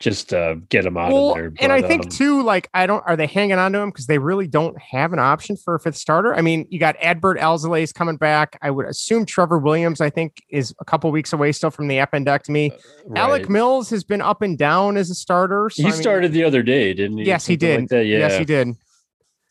just 0.00 0.32
uh, 0.32 0.54
get 0.68 0.86
him 0.86 0.96
out 0.96 1.12
well, 1.12 1.30
of 1.30 1.34
there. 1.36 1.50
But, 1.50 1.62
and 1.62 1.72
I 1.72 1.82
think 1.82 2.04
um, 2.04 2.08
too, 2.10 2.42
like 2.42 2.68
I 2.72 2.86
don't, 2.86 3.02
are 3.06 3.16
they 3.16 3.26
hanging 3.26 3.58
on 3.58 3.72
to 3.72 3.78
him 3.80 3.90
because 3.90 4.06
they 4.06 4.18
really 4.18 4.48
don't 4.48 4.80
have 4.80 5.12
an 5.12 5.18
option 5.18 5.56
for 5.56 5.74
a 5.74 5.80
fifth 5.80 5.96
starter? 5.96 6.34
I 6.34 6.40
mean, 6.40 6.66
you 6.70 6.78
got 6.78 6.96
Adbert 6.98 7.38
Alzolay 7.38 7.92
coming 7.92 8.16
back. 8.16 8.58
I 8.62 8.70
would 8.70 8.86
assume 8.86 9.26
Trevor 9.26 9.58
Williams, 9.58 10.00
I 10.00 10.10
think, 10.10 10.42
is 10.48 10.74
a 10.80 10.84
couple 10.84 11.10
weeks 11.10 11.32
away 11.32 11.52
still 11.52 11.70
from 11.70 11.88
the 11.88 11.96
appendectomy. 11.96 12.72
Uh, 12.72 12.76
right. 13.06 13.20
Alec 13.20 13.50
Mills 13.50 13.90
has 13.90 14.04
been 14.04 14.22
up 14.22 14.42
and 14.42 14.56
down 14.56 14.96
as 14.96 15.10
a 15.10 15.14
starter. 15.14 15.70
So, 15.70 15.82
he 15.82 15.88
I 15.88 15.92
mean, 15.92 16.00
started 16.00 16.32
the 16.32 16.44
other 16.44 16.62
day, 16.62 16.94
didn't 16.94 17.18
he? 17.18 17.24
Yes, 17.24 17.46
he 17.46 17.56
did. 17.56 17.82
Like 17.82 17.90
yeah. 17.90 18.02
Yes, 18.02 18.38
he 18.38 18.44
did. 18.44 18.76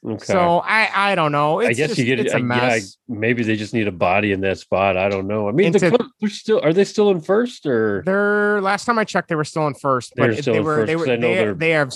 Okay. 0.05 0.25
So 0.25 0.59
I 0.59 1.11
I 1.11 1.15
don't 1.15 1.33
know. 1.33 1.59
It's 1.59 1.69
I 1.69 1.73
guess 1.73 1.89
just, 1.89 1.99
you 1.99 2.05
get 2.05 2.21
it's 2.21 2.33
a 2.33 2.39
mess. 2.39 2.97
Yeah, 3.09 3.15
maybe 3.19 3.43
they 3.43 3.57
just 3.57 3.73
need 3.73 3.85
a 3.87 3.91
body 3.91 4.31
in 4.31 4.39
that 4.41 4.57
spot. 4.57 4.95
I 4.95 5.09
don't 5.09 5.27
know. 5.27 5.49
I 5.49 5.51
mean, 5.51 5.73
the 5.73 6.09
they're 6.21 6.29
still 6.29 6.61
are 6.63 6.71
they 6.71 6.85
still 6.85 7.11
in 7.11 7.19
first 7.19 7.65
or 7.65 8.01
they're 8.05 8.61
last 8.61 8.85
time 8.85 8.97
I 8.97 9.03
checked 9.03 9.27
they 9.27 9.35
were 9.35 9.43
still 9.43 9.67
in 9.67 9.73
first, 9.73 10.13
but 10.15 10.35
they, 10.35 10.41
they 10.41 10.59
were 10.61 10.85
they 10.85 10.95
were 10.95 11.05
they, 11.05 11.53
they, 11.53 11.71
have 11.71 11.91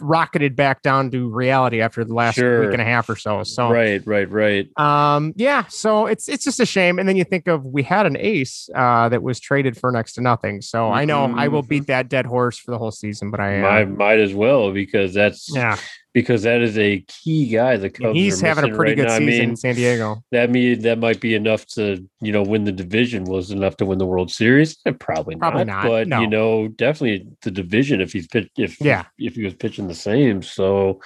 rocketed 0.00 0.56
back 0.56 0.82
down 0.82 1.08
to 1.12 1.28
reality 1.28 1.80
after 1.80 2.04
the 2.04 2.14
last 2.14 2.34
sure. 2.34 2.62
week 2.62 2.72
and 2.72 2.82
a 2.82 2.84
half 2.84 3.08
or 3.08 3.14
so. 3.14 3.44
So 3.44 3.70
right, 3.70 4.04
right, 4.04 4.28
right. 4.28 4.78
Um, 4.78 5.32
yeah. 5.36 5.66
So 5.68 6.06
it's 6.06 6.28
it's 6.28 6.42
just 6.42 6.58
a 6.58 6.66
shame. 6.66 6.98
And 6.98 7.08
then 7.08 7.14
you 7.14 7.24
think 7.24 7.46
of 7.46 7.64
we 7.64 7.84
had 7.84 8.06
an 8.06 8.16
ace 8.18 8.68
uh, 8.74 9.08
that 9.08 9.22
was 9.22 9.38
traded 9.38 9.76
for 9.76 9.92
next 9.92 10.14
to 10.14 10.20
nothing. 10.20 10.62
So 10.62 10.78
mm-hmm. 10.78 10.94
I 10.94 11.04
know 11.04 11.32
I 11.36 11.46
will 11.46 11.62
beat 11.62 11.82
mm-hmm. 11.82 11.92
that 11.92 12.08
dead 12.08 12.26
horse 12.26 12.58
for 12.58 12.72
the 12.72 12.78
whole 12.78 12.90
season, 12.90 13.30
but 13.30 13.38
I 13.38 13.60
uh, 13.60 13.62
might 13.62 13.90
might 13.90 14.18
as 14.18 14.34
well 14.34 14.72
because 14.72 15.14
that's 15.14 15.48
yeah 15.54 15.78
because 16.16 16.44
that 16.44 16.62
is 16.62 16.78
a 16.78 17.04
key 17.08 17.46
guy. 17.46 17.76
The 17.76 17.90
Cubs 17.90 18.16
he's 18.16 18.40
having 18.40 18.72
a 18.72 18.74
pretty 18.74 18.92
right 18.92 18.96
good 18.96 19.08
now. 19.08 19.18
season 19.18 19.34
I 19.34 19.38
mean, 19.38 19.50
in 19.50 19.56
San 19.56 19.74
Diego. 19.74 20.24
That 20.32 20.48
mean 20.48 20.80
that 20.80 20.98
might 20.98 21.20
be 21.20 21.34
enough 21.34 21.66
to 21.74 22.08
you 22.22 22.32
know 22.32 22.42
win 22.42 22.64
the 22.64 22.72
division. 22.72 23.24
Was 23.24 23.50
enough 23.50 23.76
to 23.76 23.84
win 23.84 23.98
the 23.98 24.06
World 24.06 24.30
Series? 24.30 24.78
Eh, 24.86 24.92
probably, 24.98 25.36
probably 25.36 25.66
not, 25.66 25.84
not. 25.84 25.88
But 25.90 26.08
no. 26.08 26.22
you 26.22 26.26
know, 26.26 26.68
definitely 26.68 27.28
the 27.42 27.50
division 27.50 28.00
if 28.00 28.14
he's 28.14 28.26
pitched 28.28 28.48
if 28.56 28.80
yeah 28.80 29.04
if 29.18 29.34
he 29.34 29.44
was 29.44 29.52
pitching 29.52 29.88
the 29.88 29.94
same. 29.94 30.40
So 30.40 31.02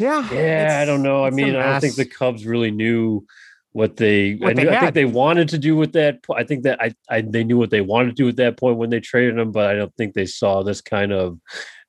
yeah, 0.00 0.26
yeah, 0.32 0.78
I 0.80 0.86
don't 0.86 1.02
know. 1.02 1.26
I 1.26 1.28
mean, 1.28 1.54
I 1.54 1.72
don't 1.72 1.80
think 1.82 1.96
the 1.96 2.06
Cubs 2.06 2.46
really 2.46 2.70
knew 2.70 3.26
what 3.72 3.96
they, 3.96 4.36
what 4.36 4.58
I, 4.58 4.62
knew, 4.62 4.70
I, 4.70 4.80
think 4.80 4.94
they 4.94 5.04
wanted 5.04 5.50
to 5.50 5.58
do 5.58 5.76
with 5.76 5.92
that. 5.92 6.20
I 6.34 6.42
think 6.42 6.62
that 6.62 6.80
I, 6.82 6.94
I 7.10 7.20
they 7.20 7.44
knew 7.44 7.58
what 7.58 7.70
they 7.70 7.82
wanted 7.82 8.16
to 8.16 8.22
do 8.22 8.28
at 8.28 8.36
that 8.36 8.56
point 8.56 8.78
when 8.78 8.88
they 8.88 9.00
traded 9.00 9.38
him, 9.38 9.52
but 9.52 9.70
I 9.70 9.74
don't 9.74 9.94
think 9.96 10.14
they 10.14 10.26
saw 10.26 10.62
this 10.62 10.80
kind 10.80 11.12
of, 11.12 11.38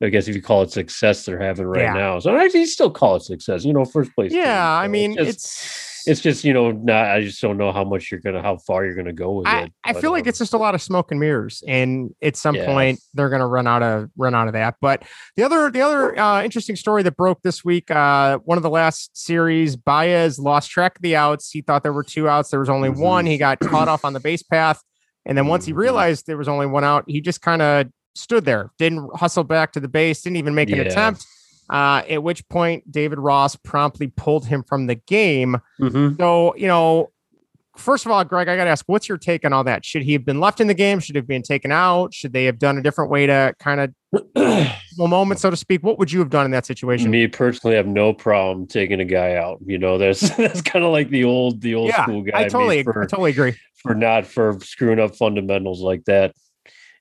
I 0.02 0.08
guess 0.08 0.28
if 0.28 0.34
you 0.34 0.42
call 0.42 0.62
it 0.62 0.70
success 0.70 1.24
they're 1.24 1.40
having 1.40 1.66
right 1.66 1.82
yeah. 1.82 1.92
now. 1.92 2.18
So 2.18 2.34
I 2.34 2.48
still 2.64 2.90
call 2.90 3.16
it 3.16 3.22
success. 3.22 3.64
You 3.64 3.72
know, 3.72 3.84
first 3.84 4.14
place. 4.14 4.32
Yeah, 4.32 4.44
team, 4.44 4.84
I 4.84 4.88
mean 4.88 5.12
it's, 5.12 5.18
just, 5.18 5.28
it's 5.30 5.90
it's 6.06 6.20
just 6.20 6.44
you 6.44 6.52
know 6.52 6.70
not 6.70 7.06
i 7.06 7.20
just 7.20 7.40
don't 7.40 7.56
know 7.56 7.72
how 7.72 7.84
much 7.84 8.10
you're 8.10 8.20
gonna 8.20 8.42
how 8.42 8.56
far 8.56 8.84
you're 8.84 8.94
gonna 8.94 9.12
go 9.12 9.32
with 9.32 9.46
I, 9.46 9.62
it 9.62 9.72
i 9.84 9.92
feel 9.92 10.10
like 10.10 10.26
it's 10.26 10.38
just 10.38 10.52
a 10.52 10.58
lot 10.58 10.74
of 10.74 10.82
smoke 10.82 11.10
and 11.10 11.20
mirrors 11.20 11.62
and 11.66 12.14
at 12.22 12.36
some 12.36 12.54
yeah. 12.54 12.66
point 12.66 13.00
they're 13.14 13.28
gonna 13.28 13.46
run 13.46 13.66
out 13.66 13.82
of 13.82 14.10
run 14.16 14.34
out 14.34 14.46
of 14.46 14.54
that 14.54 14.76
but 14.80 15.04
the 15.36 15.42
other 15.42 15.70
the 15.70 15.80
other 15.80 16.18
uh, 16.18 16.42
interesting 16.42 16.76
story 16.76 17.02
that 17.02 17.16
broke 17.16 17.42
this 17.42 17.64
week 17.64 17.90
uh, 17.90 18.38
one 18.38 18.58
of 18.58 18.62
the 18.62 18.70
last 18.70 19.16
series 19.16 19.76
baez 19.76 20.38
lost 20.38 20.70
track 20.70 20.96
of 20.96 21.02
the 21.02 21.16
outs 21.16 21.50
he 21.50 21.60
thought 21.60 21.82
there 21.82 21.92
were 21.92 22.04
two 22.04 22.28
outs 22.28 22.50
there 22.50 22.60
was 22.60 22.70
only 22.70 22.90
mm-hmm. 22.90 23.02
one 23.02 23.26
he 23.26 23.38
got 23.38 23.58
caught 23.60 23.88
off 23.88 24.04
on 24.04 24.12
the 24.12 24.20
base 24.20 24.42
path 24.42 24.82
and 25.26 25.36
then 25.36 25.46
once 25.46 25.66
he 25.66 25.72
mm-hmm. 25.72 25.80
realized 25.80 26.26
there 26.26 26.38
was 26.38 26.48
only 26.48 26.66
one 26.66 26.84
out 26.84 27.04
he 27.06 27.20
just 27.20 27.42
kind 27.42 27.62
of 27.62 27.86
stood 28.14 28.44
there 28.44 28.70
didn't 28.78 29.08
hustle 29.16 29.44
back 29.44 29.72
to 29.72 29.80
the 29.80 29.88
base 29.88 30.22
didn't 30.22 30.36
even 30.36 30.54
make 30.54 30.68
yeah. 30.68 30.76
an 30.76 30.86
attempt 30.86 31.24
uh, 31.70 32.02
at 32.08 32.22
which 32.22 32.46
point 32.48 32.90
David 32.90 33.18
Ross 33.18 33.56
promptly 33.56 34.08
pulled 34.08 34.44
him 34.44 34.64
from 34.64 34.86
the 34.88 34.96
game. 34.96 35.56
Mm-hmm. 35.80 36.16
So, 36.16 36.54
you 36.56 36.66
know, 36.66 37.12
first 37.76 38.04
of 38.04 38.12
all, 38.12 38.24
Greg, 38.24 38.48
I 38.48 38.56
got 38.56 38.64
to 38.64 38.70
ask, 38.70 38.84
what's 38.88 39.08
your 39.08 39.18
take 39.18 39.44
on 39.44 39.52
all 39.52 39.62
that? 39.64 39.84
Should 39.84 40.02
he 40.02 40.12
have 40.14 40.24
been 40.24 40.40
left 40.40 40.60
in 40.60 40.66
the 40.66 40.74
game? 40.74 40.98
Should 40.98 41.14
he 41.14 41.18
have 41.18 41.28
been 41.28 41.42
taken 41.42 41.70
out? 41.70 42.12
Should 42.12 42.32
they 42.32 42.44
have 42.46 42.58
done 42.58 42.76
a 42.76 42.82
different 42.82 43.10
way 43.10 43.26
to 43.26 43.54
kind 43.60 43.80
of 43.80 44.74
moment, 44.98 45.38
so 45.38 45.48
to 45.48 45.56
speak? 45.56 45.84
What 45.84 45.96
would 46.00 46.10
you 46.10 46.18
have 46.18 46.30
done 46.30 46.44
in 46.44 46.50
that 46.50 46.66
situation? 46.66 47.08
Me 47.08 47.28
personally, 47.28 47.76
I 47.76 47.78
have 47.78 47.86
no 47.86 48.12
problem 48.12 48.66
taking 48.66 48.98
a 48.98 49.04
guy 49.04 49.36
out. 49.36 49.60
You 49.64 49.78
know, 49.78 49.96
that's 49.96 50.28
that's 50.36 50.62
kind 50.62 50.84
of 50.84 50.90
like 50.90 51.10
the 51.10 51.22
old 51.22 51.60
the 51.60 51.76
old 51.76 51.88
yeah, 51.88 52.02
school 52.02 52.22
guy. 52.22 52.40
I 52.40 52.48
totally, 52.48 52.82
for, 52.82 53.04
I 53.04 53.06
totally 53.06 53.30
agree 53.30 53.54
for 53.76 53.94
not 53.94 54.26
for 54.26 54.58
screwing 54.60 54.98
up 54.98 55.14
fundamentals 55.14 55.80
like 55.80 56.04
that. 56.06 56.34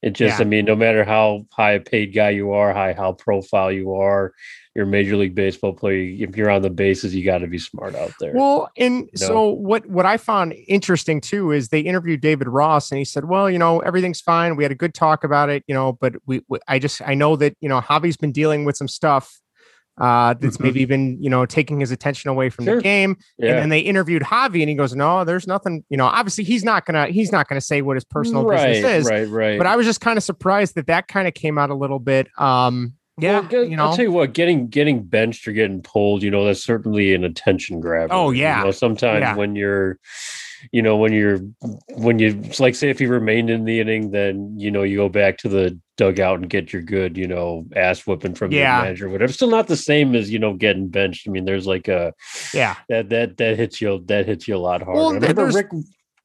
It 0.01 0.11
just, 0.11 0.39
yeah. 0.39 0.45
I 0.45 0.47
mean, 0.47 0.65
no 0.65 0.75
matter 0.75 1.03
how 1.03 1.45
high 1.51 1.73
a 1.73 1.79
paid 1.79 2.13
guy 2.13 2.29
you 2.29 2.51
are, 2.51 2.73
high 2.73 2.93
how 2.93 3.13
profile 3.13 3.71
you 3.71 3.95
are, 3.95 4.33
you're 4.75 4.85
a 4.85 4.87
major 4.87 5.17
league 5.17 5.35
baseball 5.35 5.73
player. 5.73 6.25
If 6.25 6.37
you're 6.37 6.49
on 6.49 6.61
the 6.61 6.69
bases, 6.69 7.13
you 7.13 7.25
got 7.25 7.39
to 7.39 7.47
be 7.47 7.57
smart 7.57 7.95
out 7.95 8.13
there. 8.19 8.31
Well, 8.33 8.69
and 8.77 8.99
you 8.99 9.09
know? 9.19 9.27
so 9.27 9.49
what 9.49 9.85
what 9.87 10.05
I 10.05 10.15
found 10.15 10.53
interesting 10.67 11.19
too 11.19 11.51
is 11.51 11.67
they 11.67 11.81
interviewed 11.81 12.21
David 12.21 12.47
Ross 12.47 12.91
and 12.91 12.99
he 12.99 13.03
said, 13.03 13.25
"Well, 13.25 13.49
you 13.49 13.59
know, 13.59 13.79
everything's 13.79 14.21
fine. 14.21 14.55
We 14.55 14.63
had 14.63 14.71
a 14.71 14.75
good 14.75 14.93
talk 14.93 15.25
about 15.25 15.49
it, 15.49 15.63
you 15.67 15.73
know, 15.73 15.93
but 15.93 16.15
we, 16.25 16.41
we 16.47 16.59
I 16.67 16.79
just 16.79 17.01
I 17.05 17.13
know 17.13 17.35
that, 17.35 17.55
you 17.59 17.67
know, 17.67 17.81
Javi's 17.81 18.15
been 18.15 18.31
dealing 18.31 18.63
with 18.63 18.77
some 18.77 18.87
stuff 18.87 19.37
uh, 19.99 20.33
that's 20.33 20.55
mm-hmm. 20.55 20.63
maybe 20.63 20.85
been, 20.85 21.21
you 21.21 21.29
know, 21.29 21.45
taking 21.45 21.79
his 21.79 21.91
attention 21.91 22.29
away 22.29 22.49
from 22.49 22.65
sure. 22.65 22.77
the 22.77 22.81
game. 22.81 23.17
Yeah. 23.37 23.49
And 23.49 23.57
then 23.59 23.69
they 23.69 23.79
interviewed 23.79 24.21
Javi 24.23 24.61
and 24.61 24.69
he 24.69 24.75
goes, 24.75 24.95
no, 24.95 25.23
there's 25.25 25.45
nothing, 25.45 25.83
you 25.89 25.97
know, 25.97 26.05
obviously 26.05 26.43
he's 26.43 26.63
not 26.63 26.85
going 26.85 27.05
to, 27.05 27.11
he's 27.11 27.31
not 27.31 27.47
to 27.49 27.65
say 27.65 27.81
what 27.81 27.95
his 27.95 28.05
personal 28.05 28.45
right, 28.45 28.73
business 28.73 29.05
is. 29.05 29.09
Right, 29.09 29.27
right. 29.27 29.57
But 29.57 29.67
I 29.67 29.75
was 29.75 29.85
just 29.85 30.01
kind 30.01 30.17
of 30.17 30.23
surprised 30.23 30.75
that 30.75 30.87
that 30.87 31.07
kind 31.07 31.27
of 31.27 31.33
came 31.33 31.57
out 31.57 31.69
a 31.69 31.75
little 31.75 31.99
bit. 31.99 32.27
Um, 32.39 32.93
yeah, 33.17 33.41
well, 33.41 33.65
you 33.65 33.75
know, 33.75 33.87
I'll 33.87 33.95
tell 33.95 34.05
you 34.05 34.11
what, 34.13 34.33
getting 34.33 34.67
getting 34.67 35.03
benched 35.03 35.47
or 35.47 35.51
getting 35.51 35.81
pulled, 35.81 36.23
you 36.23 36.31
know, 36.31 36.45
that's 36.45 36.63
certainly 36.63 37.13
an 37.13 37.25
attention 37.25 37.81
grab. 37.81 38.09
Oh 38.13 38.31
yeah. 38.31 38.59
You 38.59 38.65
know, 38.65 38.71
sometimes 38.71 39.21
yeah. 39.21 39.35
when 39.35 39.55
you're, 39.55 39.99
you 40.71 40.81
know, 40.81 40.97
when 40.97 41.13
you're 41.13 41.39
when 41.89 42.19
you 42.19 42.41
like 42.59 42.75
say 42.75 42.89
if 42.89 43.01
you 43.01 43.09
remained 43.09 43.49
in 43.49 43.65
the 43.65 43.79
inning, 43.79 44.11
then 44.11 44.59
you 44.59 44.71
know 44.71 44.83
you 44.83 44.97
go 44.97 45.09
back 45.09 45.37
to 45.39 45.49
the 45.49 45.79
dugout 45.97 46.39
and 46.39 46.49
get 46.49 46.71
your 46.71 46.81
good, 46.81 47.17
you 47.17 47.27
know, 47.27 47.65
ass 47.75 48.05
whipping 48.07 48.33
from 48.33 48.51
yeah. 48.51 48.77
your 48.77 48.85
manager, 48.85 49.09
whatever. 49.09 49.33
Still 49.33 49.49
not 49.49 49.67
the 49.67 49.77
same 49.77 50.15
as 50.15 50.31
you 50.31 50.39
know 50.39 50.53
getting 50.53 50.87
benched. 50.87 51.27
I 51.27 51.31
mean, 51.31 51.45
there's 51.45 51.67
like 51.67 51.87
a 51.87 52.13
yeah 52.53 52.75
that 52.89 53.09
that 53.09 53.37
that 53.37 53.57
hits 53.57 53.81
you 53.81 54.03
that 54.05 54.25
hits 54.25 54.47
you 54.47 54.55
a 54.55 54.57
lot 54.57 54.81
harder. 54.81 54.99
Well, 54.99 55.13
remember 55.13 55.47
Rick 55.47 55.69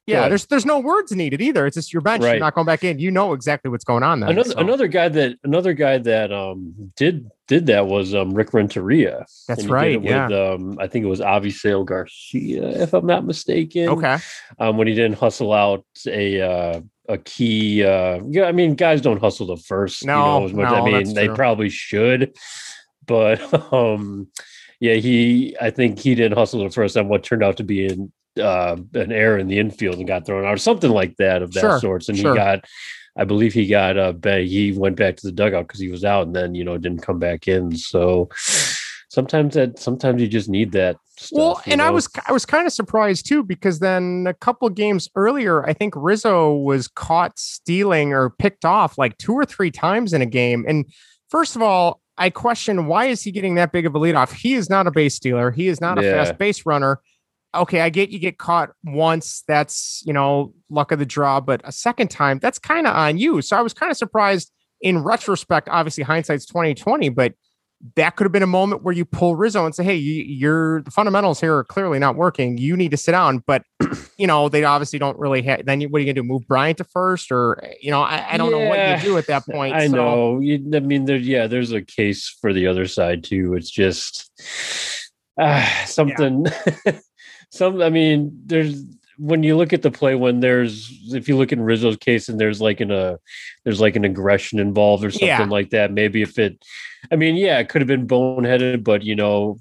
yeah, 0.07 0.29
there's 0.29 0.47
there's 0.47 0.67
no 0.67 0.79
words 0.79 1.13
needed 1.13 1.41
either. 1.41 1.67
It's 1.67 1.77
just 1.77 1.93
your 1.93 2.03
bench. 2.03 2.23
Right. 2.23 2.33
You're 2.33 2.41
not 2.41 2.55
going 2.55 2.67
back 2.67 2.85
in. 2.85 2.99
You 2.99 3.11
know 3.11 3.33
exactly 3.33 3.71
what's 3.71 3.85
going 3.85 4.03
on. 4.03 4.21
there. 4.21 4.29
another 4.29 4.51
so. 4.51 4.59
another 4.59 4.87
guy 4.87 5.09
that 5.09 5.39
another 5.45 5.73
guy 5.73 5.99
that 5.99 6.31
um 6.31 6.93
did 6.97 7.31
did 7.49 7.67
that 7.67 7.87
was 7.87 8.15
um 8.15 8.35
Rick 8.35 8.53
Renteria. 8.53 9.25
That's 9.49 9.67
right. 9.67 10.03
yeah. 10.03 10.29
With, 10.29 10.39
um, 10.39 10.79
I 10.79 10.89
think 10.89 11.05
it 11.05 11.09
was 11.09 11.21
Avisail 11.21 11.87
Garcia, 11.87 12.83
if 12.83 12.93
I'm 12.93 13.07
not 13.07 13.25
mistaken. 13.25 13.89
Okay. 13.89 14.19
Um, 14.59 14.77
when 14.77 14.89
he 14.89 14.95
didn't 14.95 15.19
hustle 15.19 15.53
out 15.53 15.87
a 16.07 16.41
uh 16.41 16.81
a 17.09 17.19
key 17.19 17.83
uh 17.83 18.21
yeah, 18.29 18.45
I 18.45 18.53
mean 18.53 18.75
guys 18.75 19.01
don't 19.01 19.21
hustle 19.21 19.47
the 19.47 19.57
first, 19.57 20.05
no, 20.05 20.13
you 20.17 20.41
know, 20.41 20.45
as 20.45 20.53
much. 20.53 20.71
No, 20.71 20.77
I 20.77 21.03
mean 21.03 21.15
they 21.15 21.29
probably 21.29 21.71
should, 21.71 22.37
but 23.07 23.41
um 23.73 24.29
yeah, 24.81 24.95
he 24.95 25.57
I 25.59 25.71
think 25.71 25.99
he 25.99 26.15
didn't 26.15 26.37
hustle 26.37 26.63
the 26.63 26.71
first 26.71 26.95
on 26.99 27.09
what 27.09 27.23
turned 27.23 27.43
out 27.43 27.57
to 27.57 27.65
be 27.65 27.87
in 27.87 28.13
uh, 28.41 28.77
an 28.95 29.13
error 29.13 29.39
in 29.39 29.49
the 29.49 29.59
infield 29.59 29.97
and 29.97 30.07
got 30.07 30.27
thrown 30.27 30.45
out 30.45 30.55
or 30.55 30.59
something 30.59 30.91
like 30.91 31.17
that 31.17 31.43
of 31.43 31.53
that 31.53 31.61
sure, 31.61 31.81
sorts. 31.81 32.09
And 32.09 32.19
sure. 32.19 32.33
he 32.33 32.39
got, 32.39 32.65
I 33.17 33.25
believe 33.25 33.53
he 33.53 33.67
got 33.67 33.97
uh, 33.97 34.13
he 34.23 34.73
went 34.73 34.97
back 34.97 35.17
to 35.17 35.27
the 35.27 35.33
dugout 35.33 35.69
because 35.69 35.81
he 35.81 35.89
was 35.89 36.05
out 36.05 36.27
and 36.27 36.35
then 36.35 36.55
you 36.55 36.65
know 36.65 36.77
didn't 36.79 37.03
come 37.03 37.19
back 37.19 37.49
in. 37.49 37.77
So 37.77 38.29
sometimes 39.09 39.55
that 39.55 39.79
sometimes 39.79 40.21
you 40.21 40.29
just 40.29 40.49
need 40.49 40.73
that. 40.73 40.97
Stuff, 41.17 41.39
well, 41.39 41.63
and 41.67 41.79
know? 41.79 41.87
I 41.87 41.91
was 41.91 42.09
I 42.27 42.33
was 42.33 42.45
kind 42.45 42.67
of 42.67 42.73
surprised 42.73 43.29
too 43.29 43.45
because 43.45 43.79
then 43.79 44.27
a 44.29 44.35
couple 44.35 44.69
games 44.69 45.09
earlier, 45.15 45.65
I 45.65 45.73
think 45.73 45.95
Rizzo 45.97 46.55
was 46.55 46.89
caught 46.89 47.39
stealing 47.39 48.13
or 48.13 48.31
picked 48.31 48.65
off 48.65 48.99
like 48.99 49.17
two 49.19 49.33
or 49.33 49.45
three 49.45 49.71
times 49.71 50.13
in 50.13 50.21
a 50.21 50.27
game. 50.27 50.65
And 50.67 50.87
first 51.31 51.55
of 51.55 51.63
all, 51.63 52.01
I 52.19 52.31
question 52.31 52.87
why 52.87 53.07
is 53.07 53.23
he 53.23 53.31
getting 53.31 53.55
that 53.55 53.71
big 53.71 53.87
of 53.87 53.95
a 53.95 53.99
leadoff? 54.01 54.33
He 54.33 54.55
is 54.55 54.69
not 54.69 54.89
a 54.89 54.91
base 54.91 55.15
stealer. 55.15 55.53
He 55.53 55.69
is 55.69 55.81
not 55.81 55.99
a 55.99 56.03
yeah. 56.03 56.25
fast 56.25 56.37
base 56.37 56.67
runner 56.67 57.01
okay, 57.55 57.81
I 57.81 57.91
get 57.91 58.11
you 58.11 58.19
get 58.19 58.39
caught 58.39 58.71
once. 58.85 59.43
That's, 59.47 60.03
you 60.07 60.13
know, 60.13 60.55
luck 60.71 60.93
of 60.93 60.99
the 60.99 61.07
draw, 61.07 61.41
but 61.41 61.61
a 61.65 61.73
second 61.73 62.11
time, 62.11 62.39
that's 62.39 62.59
kind 62.59 62.87
of 62.87 62.95
on 62.95 63.19
you. 63.19 63.43
So 63.43 63.57
I 63.57 63.63
was 63.63 63.73
kind 63.75 63.91
of 63.91 63.97
surprised 63.97 64.53
in 64.81 64.99
retrospect. 64.99 65.69
Obviously, 65.69 66.05
hindsight's 66.05 66.47
2020, 66.47 67.09
but 67.11 67.35
that 67.97 68.17
could 68.17 68.25
have 68.25 68.33
been 68.33 68.43
a 68.43 68.47
moment 68.47 68.83
where 68.83 68.95
you 68.95 69.05
pull 69.05 69.37
Rizzo 69.37 69.65
and 69.67 69.75
say, 69.75 69.85
"Hey, 69.85 69.97
you, 69.97 70.23
you're 70.23 70.83
the 70.83 70.91
fundamentals 70.91 71.41
here 71.41 71.57
are 71.57 71.65
clearly 71.65 71.99
not 71.99 72.17
working. 72.17 72.57
You 72.57 72.77
need 72.77 72.91
to 72.93 72.97
sit 72.97 73.13
down." 73.13 73.43
But 73.47 73.63
you 74.19 74.27
know, 74.27 74.49
they 74.49 74.65
obviously 74.65 74.99
don't 74.99 75.19
really 75.19 75.43
have. 75.43 75.67
Then 75.67 75.81
you, 75.81 75.89
what 75.89 75.99
are 75.99 76.01
you 76.01 76.07
gonna 76.07 76.23
do? 76.23 76.23
Move 76.23 76.47
Bryant 76.49 76.79
to 76.79 76.85
first, 76.85 77.31
or 77.31 77.63
you 77.81 77.91
know, 77.91 78.01
I, 78.01 78.35
I 78.35 78.37
don't 78.37 78.51
know 78.51 78.69
what 78.69 79.03
you 79.03 79.09
do 79.09 79.19
at 79.19 79.27
that 79.27 79.45
point. 79.51 79.75
I 79.75 79.89
so- 79.89 79.97
know. 79.97 80.41
You, 80.41 80.65
I 80.75 80.81
mean, 80.81 81.05
there, 81.05 81.17
yeah, 81.17 81.47
there's 81.47 81.73
a 81.73 81.83
case 81.83 82.29
for 82.41 82.53
the 82.53 82.67
other 82.67 82.87
side 82.87 83.25
too. 83.25 83.55
It's 83.55 83.71
just 83.71 84.31
uh, 85.41 85.85
something. 85.85 86.47
some, 87.55 87.81
I 87.81 87.89
mean, 87.91 88.33
there's 88.47 88.83
when 89.17 89.45
you 89.45 89.57
look 89.57 89.73
at 89.73 89.83
the 89.83 89.93
play 89.93 90.17
when 90.17 90.41
there's 90.41 90.91
if 91.15 91.29
you 91.29 91.37
look 91.37 91.53
in 91.53 91.61
Rizzo's 91.61 91.97
case 91.97 92.29
and 92.29 92.41
there's 92.41 92.61
like 92.61 92.81
an 92.81 92.91
a 92.91 93.19
there's 93.63 93.81
like 93.81 93.95
an 93.95 94.05
aggression 94.05 94.59
involved 94.59 95.05
or 95.05 95.11
something 95.13 95.29
Yeah. 95.29 95.45
like 95.45 95.71
that. 95.71 95.93
Maybe 95.93 96.21
if 96.23 96.37
it, 96.37 96.65
I 97.13 97.17
mean, 97.17 97.37
yeah, 97.37 97.61
it 97.61 97.69
could 97.69 97.81
have 97.81 97.87
been 97.89 98.09
boneheaded, 98.09 98.83
but 98.83 99.05
you 99.05 99.15
know, 99.15 99.59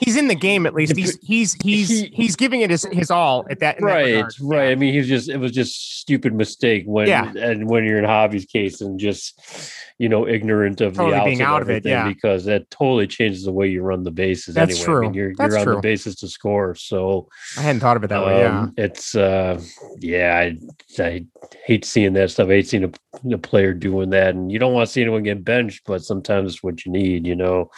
He's 0.00 0.16
in 0.16 0.28
the 0.28 0.34
game 0.34 0.64
at 0.66 0.74
least. 0.74 0.96
He's 0.96 1.18
he's 1.22 1.54
he's 1.62 1.88
He- 1.88 2.10
he's 2.14 2.36
giving 2.36 2.60
it 2.60 2.70
his, 2.70 2.84
his 2.92 3.10
all 3.10 3.46
at 3.50 3.58
that. 3.60 3.78
in 3.78 3.86
that 3.86 3.92
right 3.92 4.24
right 4.40 4.70
i 4.70 4.74
mean 4.74 4.92
he's 4.94 5.08
just 5.08 5.28
it 5.28 5.38
was 5.38 5.52
just 5.52 5.98
stupid 6.00 6.32
mistake 6.34 6.84
when 6.86 7.08
Yeah. 7.08 7.32
and 7.36 7.68
when 7.68 7.84
you're 7.84 7.98
in 7.98 8.04
Javi's 8.04 8.44
case 8.46 8.80
and 8.80 8.98
just 8.98 9.40
you 9.98 10.08
know 10.08 10.26
ignorant 10.28 10.80
of 10.80 10.94
Totally 10.94 11.10
the 11.12 11.16
outs 11.18 11.24
being 11.26 11.42
out 11.42 11.62
of 11.62 11.70
it, 11.70 11.84
yeah. 11.84 12.06
because 12.08 12.44
that 12.44 12.70
totally 12.70 13.06
changes 13.08 13.44
the 13.44 13.52
way 13.52 13.66
you 13.68 13.82
run 13.82 14.04
the 14.04 14.10
bases 14.12 14.54
That's 14.54 14.70
anyway 14.72 14.84
true. 14.84 14.98
I 14.98 15.00
mean, 15.02 15.14
you're, 15.14 15.34
That's 15.36 15.50
you're 15.50 15.58
on 15.58 15.64
true. 15.66 15.74
the 15.76 15.80
bases 15.80 16.14
to 16.16 16.28
score 16.28 16.74
so 16.76 17.28
I 17.56 17.62
hadn't 17.62 17.80
thought 17.80 17.96
of 17.96 18.04
it 18.04 18.08
that 18.08 18.24
way. 18.24 18.40
Yeah. 18.42 18.60
um, 18.60 18.74
it's 18.76 19.14
uh 19.16 19.60
yeah 19.98 20.36
I, 20.98 21.02
I 21.02 21.26
hate 21.66 21.84
seeing 21.84 22.12
that 22.14 22.30
stuff 22.30 22.48
i 22.48 22.52
hate 22.52 22.68
seeing 22.68 22.84
a, 22.84 23.32
a 23.34 23.38
player 23.38 23.74
doing 23.74 24.10
that 24.10 24.34
and 24.36 24.52
you 24.52 24.58
don't 24.60 24.72
want 24.72 24.86
to 24.86 24.92
see 24.92 25.02
anyone 25.02 25.24
get 25.24 25.44
benched 25.44 25.82
but 25.84 26.02
sometimes 26.04 26.52
it's 26.54 26.62
what 26.62 26.86
you 26.86 26.92
need 26.92 27.26
you 27.26 27.34
know 27.34 27.70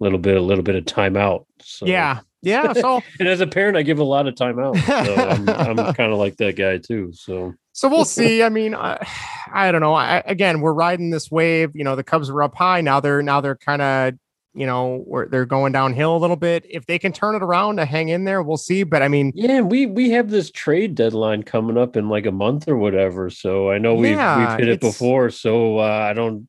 a 0.00 0.04
little 0.04 0.18
bit 0.18 0.36
a 0.36 0.40
little 0.40 0.64
bit 0.64 0.76
of 0.76 0.84
timeout 0.84 1.44
so 1.62 1.86
Yeah. 1.86 2.20
Yeah. 2.42 2.72
So 2.76 3.02
and 3.18 3.28
as 3.28 3.40
a 3.40 3.46
parent, 3.46 3.76
I 3.76 3.82
give 3.82 3.98
a 3.98 4.04
lot 4.04 4.28
of 4.28 4.36
time 4.36 4.58
out. 4.58 4.76
So 4.76 5.14
I'm, 5.14 5.48
I'm 5.48 5.76
kind 5.94 6.12
of 6.12 6.18
like 6.18 6.36
that 6.36 6.56
guy 6.56 6.78
too. 6.78 7.12
So 7.12 7.54
So 7.72 7.88
we'll 7.88 8.04
see. 8.04 8.42
I 8.42 8.48
mean, 8.48 8.74
I, 8.74 9.04
I 9.52 9.72
don't 9.72 9.80
know. 9.80 9.94
I, 9.94 10.22
again, 10.24 10.60
we're 10.60 10.72
riding 10.72 11.10
this 11.10 11.30
wave. 11.30 11.72
You 11.74 11.84
know, 11.84 11.96
the 11.96 12.04
Cubs 12.04 12.30
were 12.30 12.42
up 12.42 12.54
high. 12.54 12.80
Now 12.80 13.00
they're 13.00 13.22
now 13.22 13.40
they're 13.40 13.56
kind 13.56 13.82
of 13.82 14.14
you 14.54 14.66
know 14.66 15.04
where 15.06 15.26
they're 15.26 15.46
going 15.46 15.72
downhill 15.72 16.16
a 16.16 16.18
little 16.18 16.36
bit. 16.36 16.64
If 16.68 16.86
they 16.86 16.98
can 16.98 17.12
turn 17.12 17.34
it 17.34 17.42
around 17.42 17.76
to 17.76 17.84
hang 17.84 18.08
in 18.08 18.24
there, 18.24 18.42
we'll 18.42 18.56
see. 18.56 18.82
But 18.82 19.02
I 19.02 19.08
mean, 19.08 19.32
yeah, 19.34 19.60
we 19.60 19.86
we 19.86 20.10
have 20.10 20.30
this 20.30 20.50
trade 20.50 20.94
deadline 20.94 21.42
coming 21.42 21.76
up 21.76 21.96
in 21.96 22.08
like 22.08 22.26
a 22.26 22.32
month 22.32 22.68
or 22.68 22.76
whatever. 22.76 23.30
So 23.30 23.70
I 23.70 23.78
know 23.78 23.94
we've 23.94 24.12
Yeah, 24.12 24.50
we've 24.50 24.58
hit 24.60 24.68
it 24.68 24.80
before. 24.80 25.30
So 25.30 25.78
uh, 25.78 26.08
I 26.10 26.12
don't. 26.12 26.48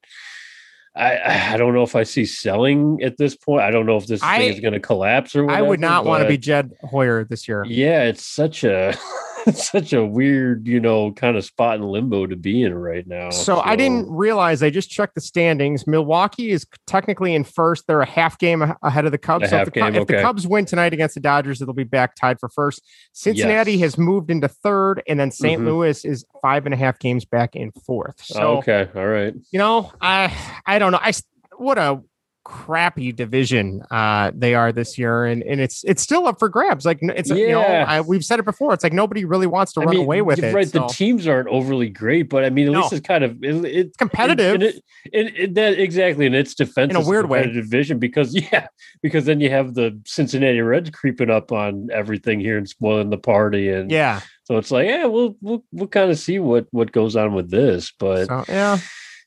I, 0.99 1.53
I 1.53 1.57
don't 1.57 1.73
know 1.73 1.83
if 1.83 1.95
I 1.95 2.03
see 2.03 2.25
selling 2.25 2.99
at 3.01 3.17
this 3.17 3.35
point. 3.35 3.62
I 3.62 3.71
don't 3.71 3.85
know 3.85 3.95
if 3.95 4.05
this 4.05 4.21
I- 4.21 4.38
thing 4.38 4.53
is 4.53 4.59
going 4.59 4.73
to 4.73 4.79
collapse 4.79 5.35
or 5.35 5.49
I 5.49 5.62
would 5.62 5.79
not 5.79 6.03
want 6.05 6.23
to 6.23 6.27
be 6.27 6.38
Jed 6.38 6.71
Hoyer 6.83 7.23
this 7.23 7.47
year. 7.47 7.63
Yeah, 7.65 8.03
it's 8.03 8.25
such 8.25 8.63
a 8.65 8.97
such 9.54 9.93
a 9.93 10.06
weird, 10.06 10.67
you 10.67 10.80
know, 10.80 11.12
kind 11.12 11.38
of 11.38 11.45
spot 11.45 11.78
in 11.78 11.84
limbo 11.84 12.25
to 12.28 12.36
be 12.36 12.63
in 12.63 12.73
right 12.73 13.06
now. 13.08 13.30
So 13.30 13.60
I 13.60 13.75
didn't 13.75 14.10
realize. 14.10 14.62
I 14.63 14.69
just 14.69 14.89
checked 14.89 15.15
the 15.15 15.21
standings. 15.21 15.88
Milwaukee 15.88 16.52
is 16.52 16.65
technically 16.88 17.34
in 17.34 17.43
first. 17.43 17.88
They're 17.88 18.02
a 18.02 18.06
half 18.06 18.38
game 18.38 18.73
ahead 18.84 19.06
of 19.06 19.12
the 19.12 19.17
Cubs. 19.17 19.45
A 19.45 19.49
so 19.49 19.58
if, 19.60 19.65
the, 19.65 19.71
game, 19.71 19.95
if 19.95 20.08
the. 20.08 20.21
Cubs 20.21 20.47
win 20.47 20.65
tonight 20.65 20.93
against 20.93 21.15
the 21.15 21.21
Dodgers, 21.21 21.62
it'll 21.62 21.73
be 21.73 21.84
back 21.84 22.15
tied 22.15 22.39
for 22.39 22.49
first. 22.49 22.82
Cincinnati 23.13 23.73
Yes. 23.73 23.82
has 23.82 23.97
moved 23.97 24.30
into 24.32 24.47
third, 24.47 25.02
and 25.08 25.19
then 25.19 25.32
saint 25.32 25.62
Mhm. 25.62 25.65
Louis 25.65 26.06
is 26.06 26.25
five 26.41 26.65
and 26.65 26.73
a 26.73 26.78
half 26.78 26.99
games 26.99 27.25
back 27.25 27.56
in 27.56 27.71
fourth. 27.86 28.21
So 28.23 28.41
Oh, 28.41 28.58
okay, 28.58 28.88
all 28.95 29.08
right. 29.08 29.34
you 29.52 29.60
know, 29.60 29.91
I 30.02 30.34
I 30.65 30.80
don't 30.80 30.91
know. 30.91 30.99
I 31.02 31.13
what 31.58 31.78
a 31.78 32.02
crappy 32.45 33.12
division 33.12 33.82
uh 33.91 34.32
they 34.34 34.56
are 34.56 34.71
this 34.71 34.97
year 34.97 35.25
and 35.25 35.43
and 35.43 35.62
it's 35.62 35.84
it's 35.84 36.02
still 36.02 36.28
up 36.28 36.39
for 36.39 36.49
grabs. 36.49 36.86
Like 36.86 36.99
it's 37.02 37.30
you 37.30 37.49
know 37.49 37.62
Yeah. 37.62 37.86
I, 37.88 38.02
we've 38.02 38.25
said 38.25 38.39
it 38.39 38.45
before 38.45 38.73
it's 38.73 38.84
like 38.84 38.93
nobody 38.93 39.25
really 39.25 39.47
wants 39.47 39.73
to 39.73 39.82
I 39.82 39.86
run 39.86 39.95
mean, 39.95 40.04
away 40.04 40.21
with 40.21 40.39
it 40.39 40.54
Right, 40.54 40.67
so 40.67 40.80
the 40.80 40.88
teams 40.88 41.28
aren't 41.28 41.47
overly 41.49 41.89
great, 41.89 42.30
but 42.30 42.43
I 42.43 42.49
mean, 42.49 42.67
at 42.67 42.73
least 42.73 42.93
it's 42.93 43.06
kind 43.06 43.23
of 43.23 43.43
it, 43.43 43.65
it's 43.65 43.97
competitive. 43.97 44.56
And, 44.56 44.63
it, 44.63 44.84
it, 45.13 45.54
that 45.56 45.80
exactly, 45.80 46.25
and 46.25 46.36
its 46.36 46.54
defense 46.54 46.91
In 46.91 46.95
a 46.95 47.06
weird 47.06 47.30
way. 47.30 47.52
division 47.52 47.99
because 47.99 48.34
yeah, 48.52 48.67
because 49.02 49.25
then 49.25 49.39
you 49.39 49.49
have 49.49 49.73
the 49.73 49.99
Cincinnati 50.06 50.62
Reds 50.62 50.89
creeping 50.89 51.30
up 51.30 51.52
on 51.52 51.89
everything 51.93 52.39
here 52.39 52.58
and 52.58 52.67
spoiling 52.67 53.10
the 53.10 53.17
party, 53.17 53.69
and 53.69 53.91
yeah. 53.91 54.21
so 54.43 54.58
it's 54.58 54.71
like 54.71 54.88
yeah, 54.88 55.06
we'll 55.06 55.36
we'll 55.41 55.63
we'll 55.71 55.88
kind 55.88 56.12
of 56.12 56.19
see 56.19 56.39
what 56.39 56.67
what 56.71 56.91
goes 56.91 57.15
on 57.15 57.34
with 57.34 57.49
this, 57.49 57.91
but 57.97 58.28
so 58.28 58.43
yeah 58.47 58.80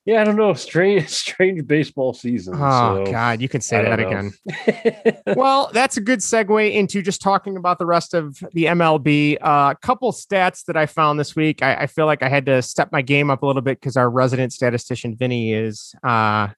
yeah, 0.04 0.20
I 0.20 0.24
don't 0.24 0.36
know, 0.36 0.52
strange 0.54 1.08
strange 1.08 1.66
baseball 1.66 2.14
season. 2.14 2.54
oh 2.56 3.04
so, 3.04 3.12
god 3.12 3.40
you 3.40 3.48
can 3.48 3.60
say 3.60 3.82
that 3.82 4.00
again. 4.00 4.32
Well 5.36 5.70
that's 5.72 5.96
a 5.96 6.00
good 6.00 6.18
segue 6.18 6.72
into 6.72 7.02
just 7.02 7.22
talking 7.22 7.56
about 7.56 7.78
the 7.78 7.86
rest 7.86 8.14
of 8.14 8.38
the 8.52 8.64
mlb 8.66 9.36
a 9.36 9.44
uh, 9.44 9.74
couple 9.74 10.12
stats 10.12 10.64
that 10.66 10.76
i 10.76 10.86
found 10.86 11.18
this 11.18 11.34
week. 11.34 11.62
I, 11.62 11.74
I 11.74 11.86
feel 11.86 12.06
like 12.06 12.22
i 12.22 12.28
had 12.28 12.46
to 12.46 12.62
step 12.62 12.90
my 12.92 13.02
game 13.02 13.30
up 13.30 13.42
a 13.42 13.46
little 13.46 13.62
bit 13.62 13.80
because 13.80 13.96
our 13.96 14.10
resident 14.10 14.52
statistician 14.52 15.16
vinny 15.16 15.52
is 15.52 15.94
uh 16.02 16.48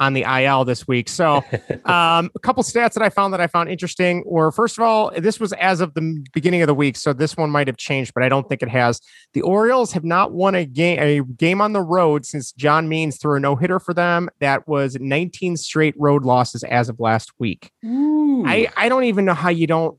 on 0.00 0.12
the 0.12 0.24
il 0.24 0.64
this 0.64 0.88
week 0.88 1.08
so 1.08 1.36
um, 1.84 2.30
a 2.34 2.38
couple 2.42 2.62
stats 2.62 2.94
that 2.94 3.02
I 3.02 3.08
found 3.10 3.32
that 3.32 3.40
I 3.40 3.46
found 3.46 3.70
interesting 3.70 4.24
were 4.26 4.50
first 4.50 4.76
of 4.76 4.82
all, 4.84 5.12
this 5.16 5.38
was 5.38 5.52
as 5.54 5.80
of 5.80 5.94
the 5.94 6.24
beginning 6.32 6.62
of 6.62 6.66
the 6.66 6.74
week, 6.74 6.96
so 6.96 7.12
this 7.12 7.36
one 7.36 7.50
might 7.50 7.66
have 7.68 7.76
changed, 7.76 8.12
but 8.14 8.22
I 8.24 8.28
don't 8.28 8.48
think 8.48 8.62
it 8.62 8.68
has. 8.68 9.00
The 9.34 9.42
Orioles 9.42 9.92
have 9.92 10.02
not 10.04 10.32
won 10.32 10.54
a 10.56 10.64
game 10.64 10.98
a 11.00 11.20
game 11.34 11.60
on 11.60 11.72
the 11.74 11.82
road 11.82 12.26
since 12.26 12.50
John 12.52 12.88
Means 12.88 13.18
threw 13.18 13.36
a 13.36 13.40
no 13.40 13.54
hitter 13.56 13.78
for 13.78 13.94
them. 13.94 14.28
That 14.40 14.66
was 14.66 14.96
19 15.00 15.56
straight 15.56 15.94
road 15.96 16.24
losses 16.24 16.64
as 16.64 16.88
of 16.88 16.98
last 16.98 17.30
week. 17.38 17.70
I 17.84 18.68
I 18.76 18.88
don't 18.88 19.04
even 19.04 19.24
know 19.24 19.34
how 19.34 19.50
you 19.50 19.66
don't. 19.66 19.98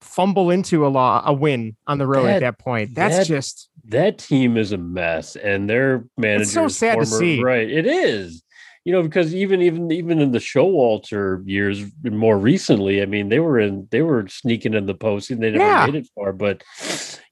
Fumble 0.00 0.50
into 0.50 0.86
a 0.86 0.88
law 0.88 1.22
a 1.24 1.32
win 1.32 1.76
on 1.86 1.96
the 1.96 2.06
road 2.06 2.26
at 2.26 2.34
That- 2.34 2.40
that 2.40 2.58
point. 2.58 2.94
That's 2.94 3.16
that- 3.18 3.26
just 3.26 3.70
that 3.86 4.18
team 4.18 4.56
is 4.58 4.70
a 4.72 4.76
mess 4.78 5.34
and 5.36 5.68
their 5.68 6.04
manager 6.18 6.42
It's 6.42 6.52
so 6.52 6.68
sad 6.68 6.98
to 7.00 7.06
see. 7.06 7.42
right 7.42 7.68
it 7.68 7.86
is 7.86 8.42
you 8.84 8.92
know 8.92 9.02
because 9.02 9.34
even 9.34 9.62
even 9.62 9.90
even 9.90 10.20
in 10.20 10.32
the 10.32 10.38
showalter 10.38 11.42
years 11.46 11.82
more 12.04 12.38
recently 12.38 13.00
i 13.02 13.06
mean 13.06 13.28
they 13.30 13.40
were 13.40 13.58
in 13.58 13.88
they 13.90 14.02
were 14.02 14.26
sneaking 14.28 14.74
in 14.74 14.86
the 14.86 14.94
postseason 14.94 15.40
they 15.40 15.50
never 15.50 15.64
Yeah. 15.64 15.86
made 15.86 15.94
it 15.94 16.08
far 16.14 16.32
but 16.32 16.62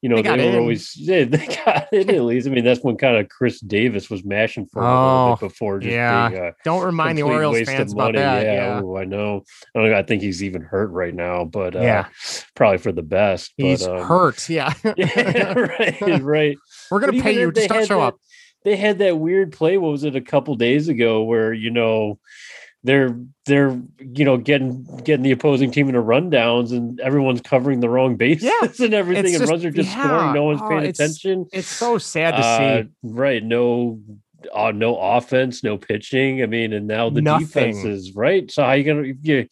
you 0.01 0.09
know 0.09 0.15
They 0.17 0.23
they, 0.23 0.45
were 0.49 0.53
in. 0.53 0.59
always 0.59 0.95
yeah, 0.97 1.23
they 1.25 1.45
got 1.65 1.93
in 1.93 2.09
at 2.09 2.21
least 2.23 2.47
i 2.47 2.49
mean 2.49 2.63
that's 2.65 2.81
when 2.83 2.97
kind 2.97 3.17
of 3.17 3.29
chris 3.29 3.59
davis 3.59 4.09
was 4.09 4.23
mashing 4.25 4.65
for 4.65 4.81
a 4.81 4.85
little 4.85 4.97
Oh, 5.03 5.37
bit 5.39 5.49
before 5.49 5.79
just 5.79 5.91
yeah. 5.93 6.29
being 6.29 6.41
a 6.43 6.51
don't 6.65 6.83
remind 6.83 7.17
the 7.17 7.23
Orioles 7.23 7.61
fans 7.61 7.93
about 7.93 8.13
that. 8.15 8.43
yeah, 8.43 8.53
Yeah. 8.53 8.81
ooh, 8.81 8.97
i 8.97 9.05
know 9.05 9.43
i 9.75 9.79
don't 9.79 9.91
know 9.91 9.97
i 9.97 10.03
think 10.03 10.21
he's 10.23 10.43
even 10.43 10.61
hurt 10.61 10.89
right 10.91 11.13
now 11.13 11.45
but 11.45 11.75
uh, 11.75 11.81
Yeah. 11.81 12.07
probably 12.55 12.79
for 12.79 12.91
the 12.91 13.03
best 13.03 13.53
He's 13.57 13.85
um, 13.87 14.01
hurt. 14.01 14.49
Yeah. 14.49 14.73
yeah, 14.97 15.53
right 15.53 16.01
right 16.23 16.57
We're 16.89 16.99
gonna 16.99 17.13
but 17.13 17.21
pay 17.21 17.39
you. 17.39 17.51
Just 17.51 17.69
don't 17.69 17.85
show 17.87 17.99
that- 17.99 18.07
up. 18.13 18.15
They 18.63 18.75
had 18.75 18.99
that 18.99 19.17
weird 19.19 19.51
play. 19.51 19.77
What 19.77 19.91
was 19.91 20.03
it? 20.03 20.15
A 20.15 20.21
couple 20.21 20.55
days 20.55 20.87
ago, 20.87 21.23
where 21.23 21.53
you 21.53 21.69
know 21.69 22.19
they're 22.83 23.17
they're 23.45 23.79
you 23.99 24.25
know 24.25 24.37
getting 24.37 24.83
getting 25.03 25.23
the 25.23 25.31
opposing 25.31 25.71
team 25.71 25.87
into 25.89 26.01
rundowns, 26.01 26.71
and 26.71 26.99
everyone's 26.99 27.41
covering 27.41 27.79
the 27.79 27.89
wrong 27.89 28.15
bases 28.17 28.43
Yeah, 28.43 28.85
and 28.85 28.93
everything, 28.93 29.25
and 29.33 29.39
just- 29.39 29.51
runs 29.51 29.65
are 29.65 29.71
just 29.71 29.89
yeah, 29.89 30.03
scoring. 30.05 30.33
No 30.33 30.43
one's 30.45 30.61
oh, 30.61 30.69
paying 30.69 30.83
it's- 30.83 30.99
attention. 30.99 31.47
It's 31.51 31.67
so 31.67 31.97
sad 31.97 32.31
to 32.31 32.37
Uh, 32.45 32.83
see. 32.83 32.89
right? 33.03 33.43
No. 33.43 33.99
Uh, 34.53 34.73
no 34.75 34.97
offense, 34.97 35.63
no 35.63 35.77
pitching. 35.77 36.43
I 36.43 36.47
mean, 36.47 36.73
and 36.73 36.85
now 36.85 37.09
the 37.09 37.21
defense 37.21 37.77
is 37.85 38.13
right. 38.13 38.51
So 38.51 38.61
how 38.61 38.73
you 38.73 38.83
gonna, 38.83 39.13
you, 39.21 39.47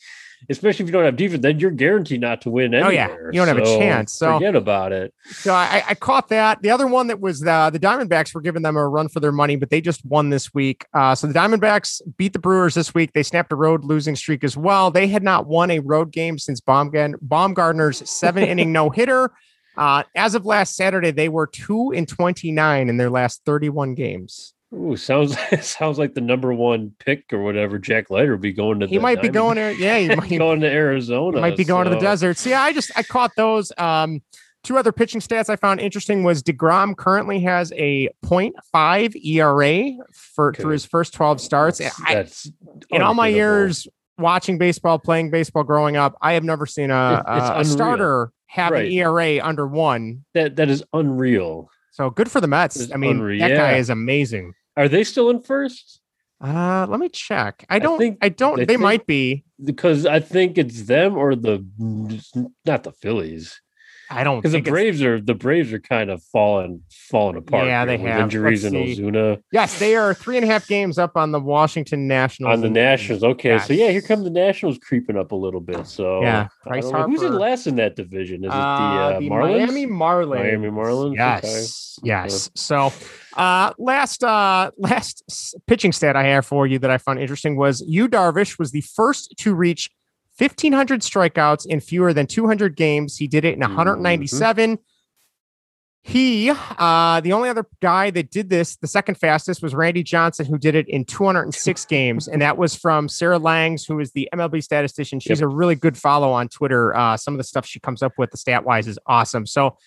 especially 0.49 0.83
if 0.83 0.89
you 0.89 0.93
don't 0.93 1.05
have 1.05 1.15
defense, 1.15 1.41
then 1.41 1.59
you're 1.59 1.71
guaranteed 1.71 2.21
not 2.21 2.41
to 2.41 2.49
win 2.49 2.73
Oh, 2.75 2.89
yeah. 2.89 3.09
You 3.31 3.33
don't 3.33 3.47
have 3.47 3.57
a 3.57 3.65
chance. 3.65 4.13
So- 4.13 4.33
forget 4.33 4.55
about 4.55 4.91
it. 4.91 5.13
So 5.31 5.53
I, 5.53 5.83
I 5.89 5.95
caught 5.95 6.29
that. 6.29 6.61
The 6.61 6.69
other 6.69 6.87
one 6.87 7.07
that 7.07 7.19
was 7.19 7.39
the 7.39 7.69
the 7.71 7.79
Diamondbacks 7.79 8.33
were 8.33 8.41
giving 8.41 8.61
them 8.61 8.75
a 8.77 8.87
run 8.87 9.07
for 9.07 9.19
their 9.19 9.31
money, 9.31 9.55
but 9.55 9.69
they 9.69 9.81
just 9.81 10.05
won 10.05 10.29
this 10.29 10.53
week. 10.53 10.85
Uh, 10.93 11.15
so 11.15 11.27
the 11.27 11.33
Diamondbacks 11.33 12.01
beat 12.17 12.33
the 12.33 12.39
Brewers 12.39 12.73
this 12.73 12.93
week. 12.93 13.13
They 13.13 13.23
snapped 13.23 13.51
a 13.51 13.55
road 13.55 13.83
losing 13.83 14.15
streak 14.15 14.43
as 14.43 14.57
well. 14.57 14.91
They 14.91 15.07
had 15.07 15.23
not 15.23 15.47
won 15.47 15.71
a 15.71 15.79
road 15.79 16.11
game 16.11 16.37
since 16.37 16.59
Bumgarner, 16.61 17.15
Bumgarner's 17.25 18.09
seven 18.09 18.43
inning 18.43 18.71
no 18.73 18.89
hitter. 18.89 19.31
Uh, 19.77 20.03
as 20.15 20.35
of 20.35 20.45
last 20.45 20.75
Saturday, 20.75 21.11
they 21.11 21.29
were 21.29 21.47
two 21.47 21.93
and 21.95 22.07
twenty 22.07 22.51
nine 22.51 22.89
in 22.89 22.97
their 22.97 23.09
last 23.09 23.41
thirty 23.45 23.69
one 23.69 23.95
games. 23.95 24.53
Ooh, 24.73 24.95
sounds 24.95 25.35
sounds 25.61 25.97
like 25.99 26.13
the 26.13 26.21
number 26.21 26.53
one 26.53 26.93
pick 26.99 27.31
or 27.33 27.43
whatever. 27.43 27.77
Jack 27.77 28.09
Leiter 28.09 28.31
will 28.31 28.39
be 28.41 28.53
going 28.53 28.79
to. 28.79 28.87
He 28.87 28.99
might 28.99 29.21
be 29.21 29.29
going 29.29 29.55
there. 29.55 29.71
Yeah, 29.71 29.97
he 29.99 30.07
might, 30.15 30.29
be 30.29 30.37
going 30.37 30.61
to 30.61 30.67
Arizona. 30.67 31.41
might 31.41 31.57
be 31.57 31.65
going 31.65 31.85
to 31.89 31.93
the 31.93 31.99
desert. 31.99 32.37
See, 32.37 32.53
I 32.53 32.71
just 32.73 32.91
I 32.95 33.03
caught 33.03 33.31
those. 33.35 33.71
Um, 33.77 34.21
two 34.63 34.77
other 34.77 34.91
pitching 34.91 35.19
stats 35.21 35.49
I 35.49 35.55
found 35.55 35.79
interesting 35.81 36.23
was 36.23 36.43
Degrom 36.43 36.95
currently 36.95 37.39
has 37.41 37.73
a 37.75 38.09
0.5 38.23 39.15
ERA 39.25 39.91
for 40.13 40.53
through 40.53 40.71
his 40.73 40.85
first 40.85 41.13
12 41.15 41.41
starts. 41.41 41.79
That's, 42.07 42.47
I, 42.91 42.95
in 42.95 43.01
all 43.01 43.13
my 43.15 43.27
years 43.27 43.87
watching 44.19 44.57
baseball, 44.59 44.99
playing 44.99 45.31
baseball, 45.31 45.63
growing 45.63 45.97
up, 45.97 46.15
I 46.21 46.33
have 46.33 46.43
never 46.43 46.65
seen 46.65 46.91
a, 46.91 47.23
It- 47.27 47.29
a, 47.29 47.59
a 47.61 47.65
starter 47.65 48.31
have 48.45 48.71
Right. 48.71 48.85
an 48.85 48.91
ERA 48.91 49.43
under 49.43 49.65
one. 49.65 50.25
that 50.33 50.57
that 50.57 50.69
is 50.69 50.83
unreal. 50.93 51.69
So 51.91 52.09
good 52.09 52.29
for 52.31 52.39
the 52.39 52.47
Mets. 52.47 52.91
I 52.91 52.97
mean, 52.97 53.11
unreal. 53.17 53.39
that 53.39 53.49
guy 53.55 53.71
Yeah. 53.71 53.77
is 53.77 53.89
amazing. 53.89 54.53
Are 54.77 54.87
they 54.87 55.03
still 55.03 55.29
in 55.29 55.41
first? 55.41 55.99
Uh, 56.43 56.87
let 56.89 56.99
me 56.99 57.09
check. 57.09 57.65
I 57.69 57.79
don't. 57.79 57.95
I, 57.95 57.97
think- 57.97 58.37
don't. 58.37 58.59
I 58.59 58.65
they 58.65 58.73
think- 58.73 58.81
might 58.81 59.05
be. 59.05 59.43
because 59.63 60.05
I 60.05 60.19
think 60.19 60.57
it's 60.57 60.83
them 60.83 61.15
or 61.17 61.35
the 61.35 61.63
not 62.65 62.83
the 62.83 62.91
Phillies 62.91 63.61
I 64.11 64.23
don't 64.23 64.39
because 64.39 64.51
the 64.51 64.61
Braves 64.61 65.01
are 65.01 65.21
the 65.21 65.33
Braves 65.33 65.71
are 65.71 65.79
kind 65.79 66.09
of 66.09 66.21
falling 66.23 66.81
falling 67.09 67.37
apart. 67.37 67.65
Yeah, 67.65 67.85
they 67.85 67.97
with 67.97 68.07
have. 68.07 68.21
injuries 68.21 68.61
see. 68.61 68.97
Ozuna 68.97 69.41
Yes, 69.51 69.79
they 69.79 69.95
are 69.95 70.13
three 70.13 70.37
and 70.37 70.43
a 70.43 70.47
half 70.47 70.67
games 70.67 70.97
up 70.97 71.15
on 71.15 71.31
the 71.31 71.39
Washington 71.39 72.07
Nationals. 72.07 72.53
on 72.53 72.61
the 72.61 72.69
Nationals. 72.69 73.23
Okay, 73.23 73.57
so 73.59 73.73
yeah, 73.73 73.89
here 73.89 74.01
come 74.01 74.23
the 74.23 74.29
Nationals 74.29 74.77
creeping 74.79 75.17
up 75.17 75.31
a 75.31 75.35
little 75.35 75.61
bit. 75.61 75.87
So 75.87 76.21
Yeah, 76.21 76.47
know. 76.65 77.03
who's 77.03 77.21
in 77.21 77.33
last 77.33 77.67
in 77.67 77.75
that 77.77 77.95
division? 77.95 78.43
Is 78.43 78.49
it 78.49 78.51
the, 78.51 78.61
Uh, 78.61 78.63
uh, 78.65 79.19
the 79.19 79.29
Marlins? 79.29 79.67
Miami 79.67 79.87
Marlins. 79.87 80.39
Miami 80.39 80.69
Marlins? 80.69 81.15
Yes, 81.15 81.99
yes. 82.03 82.49
So, 82.55 82.91
uh, 83.37 83.73
last 83.77 84.23
uh, 84.23 84.71
last 84.77 85.23
pitching 85.67 85.91
stat 85.91 86.15
I 86.15 86.23
have 86.23 86.45
for 86.45 86.67
you 86.67 86.79
that 86.79 86.91
I 86.91 86.97
found 86.97 87.19
interesting 87.19 87.55
was 87.55 87.81
Yu 87.87 88.07
Darvish 88.09 88.59
was 88.59 88.71
the 88.71 88.81
first 88.81 89.35
to 89.37 89.55
reach 89.55 89.89
1,500 90.41 91.01
strikeouts 91.01 91.65
in 91.67 91.79
fewer 91.79 92.13
than 92.13 92.25
200 92.27 92.75
games. 92.75 93.17
He 93.17 93.27
did 93.27 93.45
it 93.45 93.53
in 93.53 93.61
Mm-hmm. 93.61 93.75
197. 93.75 94.79
He, 96.03 96.49
uh, 96.49 97.21
the 97.21 97.31
only 97.31 97.47
other 97.47 97.67
guy 97.79 98.09
that 98.09 98.31
did 98.31 98.49
this, 98.49 98.75
the 98.77 98.87
second 98.87 99.15
fastest, 99.19 99.61
was 99.61 99.75
Randy 99.75 100.01
Johnson, 100.01 100.47
who 100.47 100.57
did 100.57 100.73
it 100.73 100.89
in 100.89 101.05
206 101.05 101.85
games, 101.89 102.27
and 102.27 102.41
that 102.41 102.57
was 102.57 102.73
from 102.73 103.07
Sarah 103.07 103.37
Langs, 103.37 103.85
who 103.85 103.99
is 103.99 104.11
the 104.13 104.27
MLB 104.33 104.63
statistician. 104.63 105.19
She's 105.19 105.41
a 105.41 105.47
really 105.47 105.75
good 105.75 105.95
follow 105.95 106.31
on 106.31 106.49
Twitter. 106.49 106.95
Uh, 106.95 107.17
some 107.17 107.35
of 107.35 107.37
the 107.37 107.43
stuff 107.43 107.67
she 107.67 107.79
comes 107.79 108.01
up 108.01 108.13
with, 108.17 108.31
the 108.31 108.37
stat 108.37 108.65
wise, 108.65 108.87
is 108.87 108.97
awesome. 109.05 109.45
So, 109.45 109.77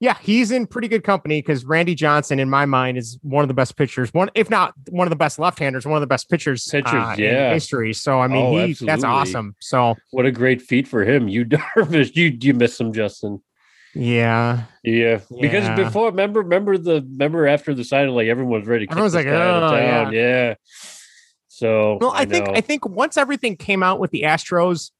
yeah, 0.00 0.16
he's 0.20 0.50
in 0.52 0.66
pretty 0.66 0.86
good 0.88 1.02
company 1.02 1.40
because 1.40 1.64
Randy 1.64 1.94
Johnson, 1.94 2.38
in 2.38 2.48
my 2.48 2.66
mind, 2.66 2.98
is 2.98 3.18
one 3.22 3.42
of 3.42 3.48
the 3.48 3.54
best 3.54 3.76
pitchers. 3.76 4.14
One, 4.14 4.30
if 4.34 4.48
not 4.48 4.72
one 4.90 5.06
of 5.06 5.10
the 5.10 5.16
best 5.16 5.38
left-handers, 5.38 5.84
one 5.86 5.96
of 5.96 6.00
the 6.02 6.06
best 6.06 6.30
pitchers, 6.30 6.64
Pitchers, 6.66 6.92
uh, 6.94 7.14
in 7.18 7.24
yeah. 7.24 7.52
history. 7.52 7.92
So, 7.92 8.20
I 8.20 8.28
mean, 8.28 8.46
Oh, 8.46 8.66
he 8.66 8.72
that's 8.74 9.02
awesome. 9.04 9.56
So, 9.60 9.96
What 10.12 10.24
a 10.26 10.30
great 10.30 10.62
feat 10.62 10.86
for 10.86 11.04
him. 11.04 11.26
You 11.28 11.44
Darvish, 11.46 12.14
you 12.14 12.36
you 12.40 12.54
miss 12.54 12.78
him, 12.80 12.92
Justin. 12.92 13.42
yeah, 13.94 14.64
Yeah, 14.84 15.20
because 15.40 15.64
Yeah. 15.64 15.74
before 15.74 16.10
remember 16.10 16.42
remember 16.42 16.78
the 16.78 17.02
remember 17.10 17.48
after 17.48 17.74
the 17.74 17.82
signing, 17.82 18.14
like 18.14 18.28
everyone 18.28 18.60
was 18.60 18.68
ready. 18.68 18.86
To 18.86 18.92
Everyone's 18.92 19.14
like, 19.14 19.26
guy 19.26 19.32
out 19.34 19.62
of 19.64 19.72
"Oh, 19.72 19.76
town." 19.76 20.12
yeah. 20.12 20.54
So 21.48 21.98
Well, 22.00 22.12
I, 22.14 22.24
think 22.24 22.46
know. 22.46 22.52
I 22.54 22.60
think 22.60 22.86
once 22.88 23.16
everything 23.16 23.56
came 23.56 23.82
out 23.82 23.98
with 23.98 24.12
the 24.12 24.22
Astros, 24.22 24.90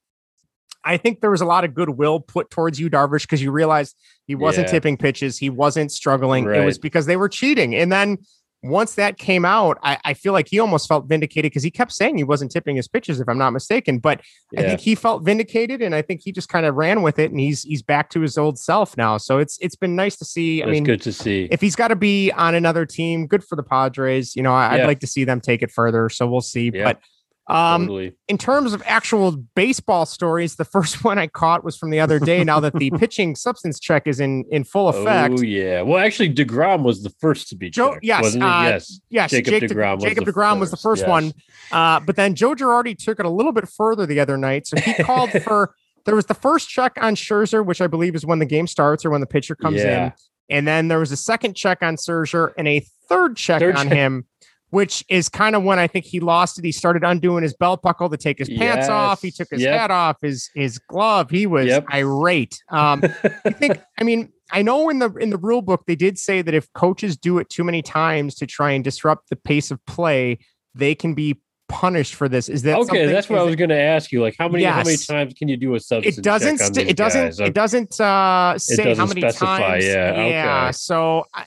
I 0.89 0.97
think 0.97 1.21
there 1.21 1.31
was 1.31 1.41
a 1.41 1.47
lot 1.47 1.65
of 1.65 1.75
goodwill 1.75 2.21
put 2.21 2.51
towards 2.51 2.81
you, 2.81 2.89
Darvish, 2.91 3.23
because 3.23 3.43
you 3.43 3.51
realized 3.53 3.97
he 4.27 4.35
wasn't 4.35 4.67
Yeah. 4.69 4.73
tipping 4.73 4.97
pitches, 4.97 5.39
he 5.39 5.51
wasn't 5.51 5.93
struggling. 5.93 6.45
It 6.47 6.65
was 6.65 6.79
because 6.79 7.07
they 7.07 7.17
were 7.17 7.29
cheating. 7.29 7.75
And 7.75 7.93
then 7.93 8.19
once 8.65 8.97
that 8.97 9.19
came 9.19 9.45
out, 9.45 9.79
I, 9.85 9.99
I 10.05 10.15
feel 10.15 10.33
like 10.33 10.49
he 10.49 10.59
almost 10.59 10.89
felt 10.89 11.07
vindicated 11.09 11.53
because 11.53 11.63
he 11.63 11.71
kept 11.71 11.93
saying 11.93 12.17
he 12.17 12.25
wasn't 12.25 12.51
tipping 12.51 12.75
his 12.75 12.89
pitches, 12.89 13.21
if 13.21 13.29
I'm 13.29 13.39
not 13.39 13.53
mistaken. 13.53 13.99
But 14.01 14.21
I 14.57 14.63
think 14.63 14.81
he 14.81 14.97
felt 14.97 15.25
vindicated, 15.25 15.81
and 15.81 15.95
I 15.95 16.03
think 16.03 16.23
he 16.25 16.33
just 16.33 16.49
kind 16.49 16.67
of 16.67 16.75
ran 16.75 17.03
with 17.03 17.21
it, 17.21 17.31
and 17.31 17.39
he's 17.39 17.63
he's 17.63 17.83
back 17.83 18.11
to 18.11 18.21
his 18.21 18.37
old 18.37 18.59
self 18.59 18.97
now. 18.97 19.17
So 19.17 19.39
it's 19.39 19.59
it's 19.61 19.77
been 19.77 19.95
nice 19.95 20.17
to 20.17 20.25
see. 20.25 20.61
I 20.63 20.67
That's 20.67 20.73
mean, 20.75 20.85
good 20.85 21.03
to 21.03 21.13
see. 21.13 21.47
if 21.53 21.61
he's 21.61 21.77
got 21.77 21.89
to 21.89 21.97
be 21.97 22.33
on 22.33 22.57
another 22.57 22.85
team, 22.85 23.29
good 23.29 23.45
for 23.45 23.55
the 23.55 23.63
Padres. 23.63 24.35
You 24.35 24.43
know, 24.43 24.53
I, 24.53 24.73
I'd 24.73 24.79
Yeah. 24.79 24.87
like 24.89 25.01
to 25.01 25.07
see 25.07 25.23
them 25.23 25.41
take 25.41 25.63
it 25.63 25.71
further. 25.71 26.09
So 26.09 26.27
we'll 26.29 26.41
see. 26.41 26.73
Yeah. 26.75 26.83
But 26.85 27.01
um, 27.49 27.83
totally. 27.83 28.13
in 28.29 28.37
terms 28.39 28.73
of 28.73 28.83
actual 28.87 29.33
baseball 29.33 30.07
stories, 30.07 30.57
the 30.57 30.65
first 30.65 31.03
one 31.05 31.19
I 31.19 31.27
caught 31.27 31.65
was 31.65 31.77
from 31.77 31.91
the 31.91 32.01
other 32.01 32.19
day. 32.19 32.45
now 32.45 32.61
that 32.61 32.75
the 32.75 32.91
pitching 32.99 33.35
substance 33.37 33.81
check 33.81 34.07
is 34.07 34.21
in 34.21 34.45
in 34.51 34.65
full 34.65 34.89
effect, 34.89 35.35
Oh 35.39 35.43
yeah. 35.43 35.83
Well, 35.83 35.99
actually, 36.05 36.33
Degrom 36.35 36.83
was 36.83 37.03
the 37.03 37.11
first 37.21 37.49
to 37.49 37.57
be 37.57 37.71
Joe- 37.71 37.93
checked, 37.95 38.05
yes, 38.05 38.23
wasn't 38.23 38.45
uh, 38.45 38.61
yes. 38.65 39.01
yes, 39.09 39.31
Jacob 39.31 39.51
Jake 39.53 39.69
De- 39.69 39.75
DeGrom 39.75 39.95
was 39.97 40.05
Jacob 40.05 40.25
the 40.27 40.33
Degrom 40.33 40.61
was 40.61 40.71
the 40.71 40.77
first, 40.77 41.01
first 41.01 41.03
yes. 41.03 41.09
one. 41.09 41.33
Uh, 41.73 42.01
but 42.01 42.17
then 42.17 42.35
Joe 42.35 42.55
Girardi 42.55 42.97
took 42.97 43.19
it 43.21 43.27
a 43.27 43.31
little 43.31 43.53
bit 43.53 43.69
further 43.69 44.07
the 44.07 44.21
other 44.21 44.37
night. 44.37 44.67
So 44.67 44.79
he 44.81 44.95
called 45.03 45.31
for 45.43 45.75
there 46.05 46.15
was 46.15 46.27
the 46.27 46.35
first 46.35 46.69
check 46.71 46.93
on 47.01 47.15
Scherzer, 47.15 47.65
which 47.65 47.81
I 47.81 47.87
believe 47.87 48.15
is 48.15 48.25
when 48.25 48.39
the 48.39 48.47
game 48.47 48.67
starts 48.67 49.05
or 49.05 49.11
when 49.11 49.21
the 49.21 49.27
pitcher 49.27 49.55
comes 49.55 49.81
in. 49.83 50.13
And 50.51 50.67
then 50.67 50.89
there 50.89 50.99
was 50.99 51.13
a 51.13 51.17
second 51.17 51.55
check 51.55 51.83
on 51.83 51.97
Scherzer 51.97 52.53
and 52.57 52.67
a 52.67 52.81
third 53.09 53.37
check 53.37 53.61
Third 53.61 53.77
on 53.77 53.89
check. 53.89 53.97
him, 53.97 54.27
which 54.71 55.05
is 55.09 55.29
kind 55.29 55.57
of 55.57 55.63
when 55.63 55.79
I 55.79 55.87
think 55.87 56.05
he 56.05 56.21
lost 56.21 56.59
it. 56.59 56.65
He 56.65 56.73
started 56.73 57.03
undoing 57.05 57.43
his 57.43 57.55
belt 57.55 57.83
buckle 57.83 58.09
to 58.11 58.17
take 58.17 58.39
his 58.39 58.49
pants 58.49 58.89
off. 58.89 59.23
He 59.23 59.31
took 59.31 59.49
his 59.51 59.63
Yep. 59.63 59.79
hat 59.81 59.91
off, 59.91 60.17
his 60.23 60.51
his 60.55 60.79
glove. 60.79 61.31
He 61.31 61.47
was 61.47 61.67
Yep. 61.67 61.87
irate. 61.93 62.63
Um, 62.71 63.03
I 63.45 63.51
think. 63.51 63.81
I 64.01 64.05
mean, 64.05 64.33
I 64.51 64.63
know 64.63 64.89
in 64.89 64.99
the 64.99 65.13
in 65.15 65.31
the 65.31 65.39
rule 65.39 65.63
book 65.63 65.85
they 65.87 65.97
did 65.97 66.19
say 66.19 66.43
that 66.43 66.55
if 66.55 66.73
coaches 66.73 67.17
do 67.17 67.39
it 67.39 67.49
too 67.51 67.65
many 67.65 67.83
times 67.83 68.35
to 68.37 68.47
try 68.47 68.73
and 68.73 68.83
disrupt 68.85 69.29
the 69.31 69.37
pace 69.37 69.71
of 69.71 69.85
play, 69.87 70.39
they 70.75 70.95
can 70.95 71.15
be 71.15 71.41
punished 71.69 72.15
for 72.15 72.31
this. 72.31 72.49
Is 72.49 72.63
that 72.63 72.79
okay, 72.79 73.05
that's 73.07 73.29
what 73.29 73.39
I 73.39 73.43
was 73.43 73.55
going 73.57 73.69
to 73.69 73.79
ask 73.79 74.11
you. 74.11 74.23
Like, 74.23 74.35
how 74.39 74.49
many 74.49 74.65
how 74.65 74.83
many 74.83 74.97
times 74.97 75.35
can 75.35 75.49
you 75.49 75.57
do 75.59 75.75
a 75.75 75.81
substance? 75.81 76.17
It 76.17 76.25
doesn't. 76.25 76.59
st- 76.59 76.89
it 76.89 76.97
doesn't. 76.97 77.25
guys? 77.27 77.41
It 77.41 77.53
doesn't 77.55 78.01
uh, 78.01 78.59
say 78.59 78.83
how 78.83 78.89
doesn't 79.05 79.09
many 79.09 79.21
specify, 79.21 79.59
times. 79.59 79.85
yeah, 79.85 80.27
Yeah. 80.29 80.63
okay. 80.69 80.73
So 80.73 81.25
I, 81.35 81.45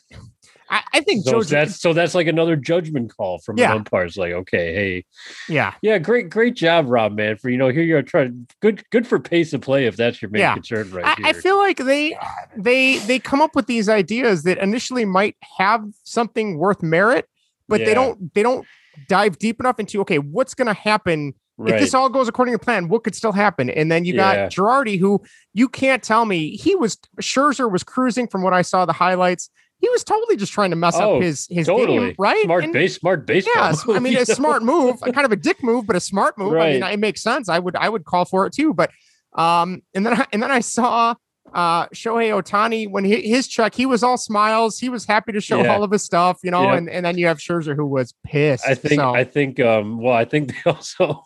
I, 0.71 0.81
I 0.93 1.01
think 1.01 1.25
So 1.25 1.43
that's 1.43 1.79
so 1.81 1.91
that's 1.91 2.15
like 2.15 2.27
another 2.27 2.55
judgment 2.55 3.15
call 3.15 3.39
from 3.39 3.57
Yeah. 3.57 3.71
an 3.71 3.77
umpire. 3.79 4.05
It's 4.05 4.15
like, 4.15 4.31
okay, 4.31 4.73
hey, 4.73 5.05
yeah. 5.49 5.73
yeah, 5.81 5.97
great, 5.97 6.29
great 6.29 6.55
job, 6.55 6.85
Rob, 6.87 7.13
man. 7.13 7.35
For 7.35 7.49
you 7.49 7.57
know, 7.57 7.67
here 7.67 7.83
you're 7.83 8.01
trying 8.01 8.47
good, 8.61 8.89
good 8.89 9.05
for 9.05 9.19
pace 9.19 9.51
of 9.51 9.59
play 9.61 9.85
if 9.85 9.97
that's 9.97 10.21
your 10.21 10.31
main 10.31 10.39
Yeah. 10.39 10.53
concern 10.53 10.89
right 10.91 11.05
I. 11.05 11.29
I 11.29 11.33
feel 11.33 11.57
like 11.57 11.77
they 11.77 12.17
they 12.55 12.99
they 12.99 13.19
come 13.19 13.41
up 13.41 13.53
with 13.55 13.67
these 13.67 13.89
ideas 13.89 14.43
that 14.43 14.57
initially 14.59 15.03
might 15.03 15.35
have 15.57 15.85
something 16.03 16.57
worth 16.57 16.81
merit, 16.81 17.27
but 17.67 17.79
they 17.79 17.93
don't 17.93 18.33
they 18.33 18.41
don't 18.41 18.65
dive 19.09 19.37
deep 19.39 19.59
enough 19.59 19.79
into 19.79 19.99
okay, 20.01 20.19
what's 20.19 20.53
going 20.53 20.67
to 20.67 20.73
happen 20.73 21.33
right. 21.57 21.73
if 21.75 21.81
this 21.81 21.93
all 21.93 22.07
goes 22.07 22.29
according 22.29 22.53
to 22.53 22.59
plan? 22.59 22.87
What 22.87 23.03
could 23.03 23.15
still 23.15 23.33
happen? 23.33 23.69
And 23.69 23.91
then 23.91 24.05
you 24.05 24.13
got 24.13 24.35
Yeah. 24.37 24.47
Girardi, 24.47 24.97
who 24.97 25.21
you 25.53 25.67
can't 25.67 26.01
tell 26.01 26.23
me 26.23 26.55
he 26.55 26.75
was 26.75 26.97
Scherzer 27.21 27.69
was 27.69 27.83
cruising 27.83 28.27
from 28.27 28.41
what 28.41 28.53
I 28.53 28.61
saw 28.61 28.85
the 28.85 28.93
highlights. 28.93 29.49
He 29.81 29.89
was 29.89 30.03
totally 30.03 30.37
just 30.37 30.53
trying 30.53 30.69
to 30.69 30.75
mess 30.75 30.95
Oh, 30.95 31.17
up 31.17 31.23
his 31.23 31.47
his 31.49 31.65
totally 31.67 31.97
game, 32.09 32.15
right? 32.19 32.43
smart 32.43 32.63
And- 32.63 32.71
base, 32.73 32.95
smart 32.97 33.25
baseball. 33.25 33.53
Yes, 33.55 33.83
I 33.89 33.99
mean 33.99 34.15
a 34.15 34.25
smart 34.41 34.61
move, 34.63 35.01
kind 35.01 35.25
of 35.25 35.31
a 35.31 35.35
dick 35.35 35.61
move, 35.63 35.87
but 35.87 35.95
a 35.95 35.99
smart 35.99 36.37
move. 36.37 36.53
I 36.55 36.73
mean, 36.73 36.83
it 36.83 36.99
makes 36.99 37.21
sense. 37.21 37.49
I 37.49 37.57
would 37.59 37.75
I 37.75 37.89
would 37.89 38.05
call 38.05 38.25
for 38.25 38.45
it 38.45 38.53
too. 38.53 38.73
But 38.73 38.91
um, 39.33 39.81
and 39.95 40.05
then 40.05 40.13
I, 40.21 40.25
and 40.31 40.41
then 40.43 40.51
I 40.51 40.59
saw 40.59 41.15
uh 41.53 41.87
Shohei 41.87 42.29
Ohtani 42.39 42.89
when 42.89 43.03
he, 43.03 43.27
his 43.27 43.47
check, 43.47 43.73
he 43.73 43.85
was 43.87 44.03
all 44.03 44.17
smiles. 44.17 44.77
He 44.77 44.87
was 44.89 45.05
happy 45.05 45.31
to 45.33 45.41
show 45.41 45.63
Yeah. 45.63 45.73
all 45.73 45.83
of 45.83 45.91
his 45.91 46.03
stuff, 46.03 46.37
you 46.43 46.51
know. 46.51 46.63
Yep. 46.63 46.77
And 46.77 46.89
and 46.89 47.05
then 47.05 47.17
you 47.17 47.25
have 47.27 47.39
Scherzer 47.39 47.75
who 47.75 47.85
was 47.87 48.13
pissed. 48.23 48.65
I 48.67 48.75
think 48.75 49.01
so, 49.01 49.13
I 49.15 49.23
think 49.23 49.59
um 49.59 49.99
well 49.99 50.13
I 50.13 50.25
think 50.25 50.49
they 50.53 50.61
also 50.71 51.23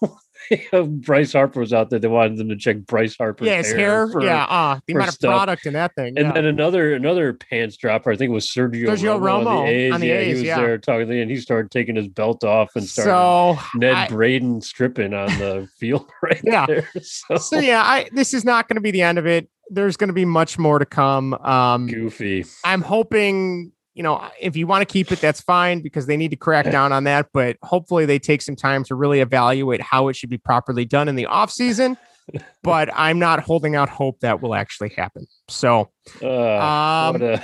Bryce 0.87 1.33
Harper 1.33 1.59
was 1.59 1.73
out 1.73 1.89
there. 1.89 1.99
They 1.99 2.07
wanted 2.07 2.37
them 2.37 2.49
to 2.49 2.55
check 2.55 2.77
Bryce 2.85 3.15
Harper's 3.17 3.47
yeah, 3.47 3.57
his 3.57 3.71
hair, 3.73 4.07
for- 4.09 4.21
yeah, 4.23 4.43
uh, 4.45 4.79
the 4.87 4.93
amount 4.93 5.09
of 5.09 5.13
stuff. 5.15 5.29
product 5.35 5.65
in 5.65 5.73
that 5.73 5.93
thing. 5.95 6.17
And 6.17 6.27
yeah. 6.27 6.31
then 6.33 6.45
another 6.45 6.93
another 6.93 7.33
pants 7.33 7.77
dropper. 7.77 8.11
I 8.11 8.15
think 8.17 8.29
it 8.29 8.33
was 8.33 8.47
Sergio, 8.47 8.87
Sergio 8.87 9.19
Romo, 9.19 9.45
on 9.45 9.45
Romo 9.45 9.65
the 9.65 9.71
A's. 9.71 9.93
on 9.93 10.01
the 10.01 10.07
yeah, 10.07 10.17
A's, 10.19 10.27
he 10.27 10.33
was 10.33 10.43
yeah. 10.43 10.57
there 10.57 10.77
talking, 10.77 11.11
and 11.11 11.31
he 11.31 11.37
started 11.37 11.71
taking 11.71 11.95
his 11.95 12.07
belt 12.07 12.43
off 12.43 12.75
and 12.75 12.87
started 12.87 13.11
so 13.11 13.59
Ned 13.77 13.93
I- 13.95 14.07
Braden 14.07 14.61
stripping 14.61 15.13
on 15.13 15.27
the 15.39 15.67
field 15.77 16.09
right 16.23 16.41
Yeah. 16.43 16.65
there. 16.65 16.89
So, 17.01 17.37
so 17.37 17.59
yeah, 17.59 17.81
I 17.83 18.09
this 18.11 18.33
is 18.33 18.43
not 18.45 18.67
going 18.67 18.75
to 18.75 18.81
be 18.81 18.91
the 18.91 19.01
end 19.01 19.17
of 19.17 19.25
it. 19.25 19.49
There's 19.69 19.97
going 19.97 20.09
to 20.09 20.13
be 20.13 20.25
much 20.25 20.59
more 20.59 20.77
to 20.77 20.85
come. 20.85 21.33
Um, 21.35 21.87
goofy. 21.87 22.45
I'm 22.63 22.83
hoping, 22.83 23.71
you 23.95 24.03
know, 24.03 24.29
if 24.39 24.55
you 24.55 24.67
want 24.67 24.87
to 24.87 24.91
keep 24.91 25.11
it, 25.11 25.19
that's 25.21 25.41
fine 25.41 25.81
because 25.81 26.05
they 26.05 26.17
need 26.17 26.29
to 26.31 26.35
crack 26.35 26.69
down 26.69 26.91
on 26.91 27.05
that. 27.05 27.27
But 27.33 27.57
hopefully 27.63 28.05
they 28.05 28.19
take 28.19 28.41
some 28.41 28.55
time 28.55 28.83
to 28.83 28.95
really 28.95 29.21
evaluate 29.21 29.81
how 29.81 30.09
it 30.09 30.15
should 30.15 30.29
be 30.29 30.37
properly 30.37 30.85
done 30.85 31.07
in 31.07 31.15
the 31.15 31.25
off 31.25 31.49
season. 31.49 31.97
But 32.63 32.89
I'm 32.95 33.19
not 33.19 33.41
holding 33.41 33.75
out 33.75 33.87
hope 33.87 34.21
that 34.21 34.41
will 34.41 34.55
actually 34.55 34.89
happen. 34.89 35.27
So 35.47 35.91
Uh, 36.23 36.57
um, 36.57 37.21
a, 37.21 37.43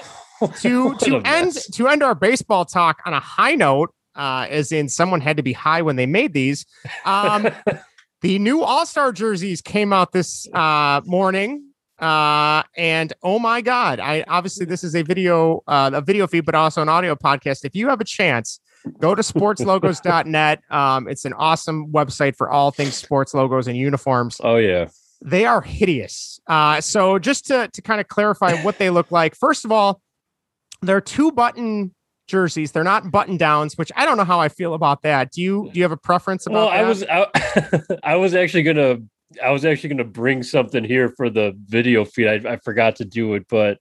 to 0.62 0.96
to 0.96 1.22
end 1.24 1.54
mess. 1.54 1.68
to 1.68 1.88
end 1.88 2.02
our 2.02 2.16
baseball 2.16 2.66
talk 2.66 3.00
on 3.06 3.14
a 3.14 3.20
high 3.20 3.54
note, 3.54 3.94
uh, 4.16 4.48
as 4.50 4.72
in 4.72 4.90
someone 4.90 5.22
had 5.22 5.38
to 5.38 5.44
be 5.44 5.54
high 5.54 5.84
when 5.84 5.98
they 5.98 6.08
made 6.08 6.34
these. 6.34 6.66
Um, 7.06 7.50
the 8.22 8.40
new 8.40 8.64
All 8.64 8.88
Star 8.88 9.12
jerseys 9.12 9.62
came 9.62 9.94
out 9.94 10.14
this 10.14 10.48
uh, 10.52 11.02
morning, 11.06 11.71
uh, 12.02 12.64
and 12.76 13.14
oh 13.24 13.40
my 13.40 13.62
god! 13.62 14.00
I 14.00 14.24
obviously 14.28 14.66
this 14.66 14.84
is 14.84 14.96
a 14.96 15.04
video 15.04 15.62
uh, 15.68 15.92
a 15.94 16.02
video 16.02 16.28
feed, 16.28 16.46
but 16.46 16.56
also 16.56 16.82
an 16.82 16.90
audio 16.90 17.16
podcast. 17.16 17.64
If 17.66 17.76
you 17.76 17.90
have 17.90 18.02
a 18.02 18.06
chance. 18.06 18.60
Go 19.00 19.14
to 19.14 19.22
sportslogos.net. 19.22 20.62
Um, 20.72 21.08
it's 21.08 21.26
an 21.26 21.34
awesome 21.34 21.92
website 21.92 22.36
for 22.36 22.50
all 22.50 22.72
things 22.72 22.96
sports 22.96 23.34
logos 23.36 23.68
and 23.68 23.78
uniforms 23.78 24.42
Oh 24.44 24.56
yeah. 24.56 24.88
they 25.24 25.46
are 25.46 25.62
hideous. 25.62 26.40
Uh, 26.48 26.82
so 26.82 27.20
just 27.20 27.46
to 27.48 27.70
to 27.74 27.82
kind 27.84 28.02
of 28.02 28.08
clarify 28.08 28.60
what 28.64 28.80
they 28.80 28.90
look 28.90 29.12
like, 29.12 29.36
first 29.36 29.66
of 29.66 29.72
all, 29.72 30.02
they're 30.82 31.00
two 31.02 31.32
button 31.32 31.94
jerseys. 32.28 32.72
They're 32.72 32.84
not 32.84 33.12
button 33.12 33.38
downs, 33.38 33.78
which 33.78 33.92
I 33.96 34.04
don't 34.06 34.18
know 34.18 34.24
how 34.24 34.40
I 34.40 34.50
feel 34.50 34.74
about 34.74 35.04
that. 35.04 35.32
Do 35.32 35.42
you 35.44 35.70
do 35.72 35.78
you 35.80 35.84
have 35.84 35.92
a 35.92 35.98
preference 35.98 36.48
about 36.48 36.56
Well, 36.56 36.68
I 36.70 36.82
that? 36.82 36.88
was 36.88 37.04
I, 37.04 37.98
I 38.14 38.16
was 38.16 38.34
actually 38.34 38.64
gonna 38.64 38.98
I 39.44 39.52
was 39.52 39.66
actually 39.66 39.90
gonna 39.90 40.04
bring 40.04 40.44
something 40.44 40.84
here 40.84 41.10
for 41.10 41.30
the 41.30 41.56
video 41.66 42.06
feed. 42.06 42.28
I, 42.28 42.54
I 42.54 42.56
forgot 42.58 42.98
to 42.98 43.06
do 43.06 43.34
it, 43.36 43.46
but 43.50 43.80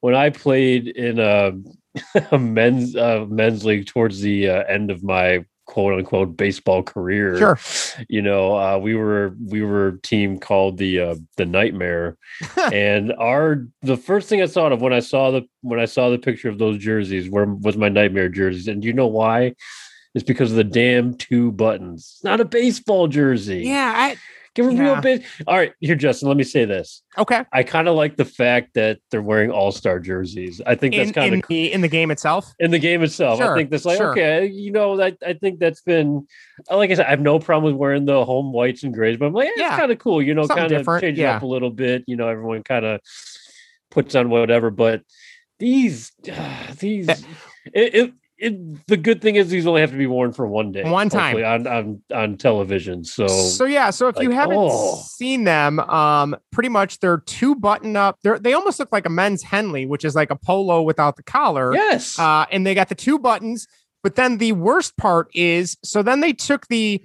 when 0.00 0.14
I 0.14 0.30
played 0.30 0.88
in 0.88 1.18
a, 1.18 1.52
a 2.32 2.38
men's 2.38 2.94
uh, 2.96 3.26
men's 3.28 3.64
league 3.64 3.86
towards 3.86 4.20
the 4.20 4.48
uh, 4.48 4.64
end 4.64 4.90
of 4.90 5.02
my 5.02 5.44
quote 5.68 5.94
unquote 5.94 6.36
baseball 6.36 6.82
career. 6.82 7.38
Sure. 7.38 7.58
You 8.08 8.22
know, 8.22 8.56
uh, 8.56 8.78
we 8.78 8.96
were 8.96 9.36
we 9.46 9.62
were 9.62 9.88
a 9.88 10.00
team 10.00 10.40
called 10.40 10.78
the 10.78 11.00
uh, 11.00 11.14
the 11.36 11.46
Nightmare, 11.46 12.16
and 12.72 13.12
our 13.12 13.66
the 13.82 13.96
first 13.96 14.28
thing 14.28 14.42
I 14.42 14.48
thought 14.48 14.72
of 14.72 14.80
when 14.80 14.92
I 14.92 15.00
saw 15.00 15.30
the 15.30 15.42
when 15.60 15.78
I 15.78 15.84
saw 15.84 16.10
the 16.10 16.18
picture 16.18 16.48
of 16.48 16.58
those 16.58 16.78
jerseys 16.78 17.30
were 17.30 17.46
was 17.46 17.76
my 17.76 17.88
Nightmare 17.88 18.28
jerseys, 18.28 18.66
and 18.66 18.82
do 18.82 18.88
you 18.88 18.94
know 18.94 19.06
why? 19.06 19.54
It's 20.14 20.24
because 20.24 20.50
of 20.50 20.56
the 20.56 20.64
damn 20.64 21.14
two 21.14 21.52
buttons. 21.52 22.14
It's 22.16 22.24
not 22.24 22.40
a 22.40 22.44
baseball 22.44 23.06
jersey. 23.06 23.64
Yeah, 23.64 23.92
I 23.94 24.16
Give 24.58 24.66
a 24.66 24.74
Yeah. 24.74 24.82
real 24.94 25.00
bit. 25.00 25.22
All 25.46 25.56
right, 25.56 25.72
here, 25.78 25.94
Justin. 25.94 26.26
Let 26.26 26.36
me 26.36 26.42
say 26.42 26.64
this. 26.64 27.04
okay. 27.16 27.44
I 27.52 27.62
kind 27.62 27.86
of 27.86 27.94
like 27.94 28.16
the 28.16 28.24
fact 28.24 28.74
that 28.74 28.98
they're 29.08 29.22
wearing 29.22 29.52
all 29.52 29.70
star 29.70 30.00
jerseys. 30.00 30.60
I 30.66 30.74
think 30.74 30.96
that's 30.96 31.12
kind 31.12 31.32
of 31.32 31.44
in 31.48 31.80
the 31.80 31.86
game 31.88 32.10
itself. 32.10 32.52
in 32.58 32.72
the 32.72 32.80
game 32.80 33.04
itself. 33.04 33.40
I 33.40 33.54
think 33.54 33.70
that's 33.70 33.84
like 33.84 33.98
sure. 33.98 34.10
okay, 34.10 34.46
you 34.46 34.72
know 34.72 34.96
that 34.96 35.16
I 35.24 35.34
think 35.34 35.60
that's 35.60 35.82
been 35.82 36.26
like 36.68 36.90
I 36.90 36.94
said, 36.94 37.06
I 37.06 37.10
have 37.10 37.20
no 37.20 37.38
problem 37.38 37.72
with 37.72 37.78
wearing 37.78 38.04
the 38.04 38.24
home 38.24 38.52
whites 38.52 38.82
and 38.82 38.92
grays, 38.92 39.16
but 39.16 39.26
I'm 39.26 39.32
like, 39.32 39.46
yeah, 39.54 39.62
Yeah. 39.62 39.68
it's 39.68 39.78
kind 39.78 39.92
of 39.92 39.98
cool, 40.00 40.20
you 40.20 40.34
know, 40.34 40.48
kind 40.48 40.72
of 40.72 40.84
change 41.00 41.20
it 41.20 41.22
yeah. 41.22 41.36
up 41.36 41.42
a 41.42 41.46
little 41.46 41.70
bit. 41.70 42.02
You 42.08 42.16
know, 42.16 42.26
everyone 42.26 42.64
kind 42.64 42.84
of 42.84 43.00
puts 43.92 44.16
on 44.16 44.28
whatever, 44.28 44.72
but 44.72 45.02
these 45.60 46.10
uh, 46.32 46.74
these 46.80 47.06
That- 47.06 47.22
it, 47.72 47.94
it 47.94 48.12
it 48.38 48.86
the 48.86 48.96
good 48.96 49.20
thing 49.20 49.34
is 49.34 49.48
these 49.50 49.66
only 49.66 49.80
have 49.80 49.90
to 49.90 49.96
be 49.96 50.06
worn 50.06 50.32
for 50.32 50.46
one 50.46 50.70
day, 50.72 50.84
One 50.88 51.08
time. 51.08 51.36
on 51.44 51.66
on 51.66 52.02
on 52.14 52.36
television. 52.36 53.04
So, 53.04 53.26
So 53.26 53.64
yeah, 53.64 53.90
so 53.90 54.08
if 54.08 54.16
you 54.20 54.30
haven't 54.30 54.56
oh. 54.58 55.02
seen 55.04 55.44
them, 55.44 55.80
um, 55.80 56.36
pretty 56.52 56.68
much 56.68 57.00
they're 57.00 57.18
two 57.18 57.54
button 57.56 57.96
up. 57.96 58.18
They're 58.22 58.38
they 58.38 58.52
almost 58.54 58.78
look 58.78 58.92
like 58.92 59.06
a 59.06 59.10
men's 59.10 59.42
Henley, 59.42 59.86
which 59.86 60.04
is 60.04 60.14
like 60.14 60.30
a 60.30 60.36
polo 60.36 60.82
without 60.82 61.16
the 61.16 61.22
collar. 61.24 61.74
yes, 61.74 62.18
Uh, 62.18 62.46
and 62.52 62.66
they 62.66 62.74
got 62.74 62.88
the 62.88 62.94
two 62.94 63.18
buttons. 63.18 63.66
But 64.04 64.14
then 64.14 64.38
the 64.38 64.52
worst 64.52 64.96
part 64.96 65.28
is, 65.34 65.76
so 65.82 66.02
then 66.04 66.20
they 66.20 66.32
took 66.32 66.68
the 66.68 67.02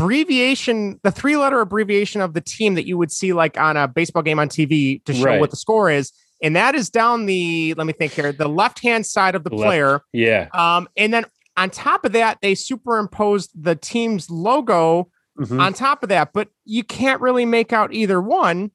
abbreviation, 0.00 0.98
the 1.02 1.10
three 1.10 1.36
letter 1.36 1.60
abbreviation 1.60 2.20
of 2.20 2.34
the 2.34 2.40
team 2.40 2.74
that 2.74 2.86
you 2.86 2.98
would 2.98 3.12
see 3.12 3.32
like 3.32 3.58
on 3.58 3.76
a 3.76 3.88
baseball 3.88 4.22
game 4.22 4.38
on 4.38 4.48
TV 4.48 5.02
to 5.04 5.14
show 5.14 5.24
Right. 5.24 5.40
what 5.40 5.50
the 5.50 5.56
score 5.56 5.90
is. 5.90 6.12
And 6.42 6.54
that 6.56 6.74
is 6.74 6.90
down 6.90 7.26
the, 7.26 7.74
let 7.76 7.86
me 7.86 7.92
think 7.92 8.12
here, 8.12 8.30
the 8.32 8.48
left 8.48 8.80
hand 8.82 9.06
side 9.06 9.34
of 9.34 9.42
the 9.44 9.50
Left. 9.50 9.62
player. 9.66 10.00
yeah, 10.12 10.48
Um, 10.52 10.88
and 10.96 11.12
then 11.14 11.24
on 11.56 11.70
top 11.70 12.04
of 12.04 12.12
that, 12.12 12.38
they 12.42 12.54
superimposed 12.54 13.50
the 13.54 13.74
team's 13.74 14.28
logo 14.30 15.08
Mhm. 15.40 15.60
on 15.60 15.72
top 15.72 16.02
of 16.02 16.08
that, 16.10 16.32
but 16.34 16.48
you 16.64 16.82
can't 16.84 17.20
really 17.20 17.44
make 17.46 17.72
out 17.72 17.92
either 17.92 18.20
one. 18.20 18.70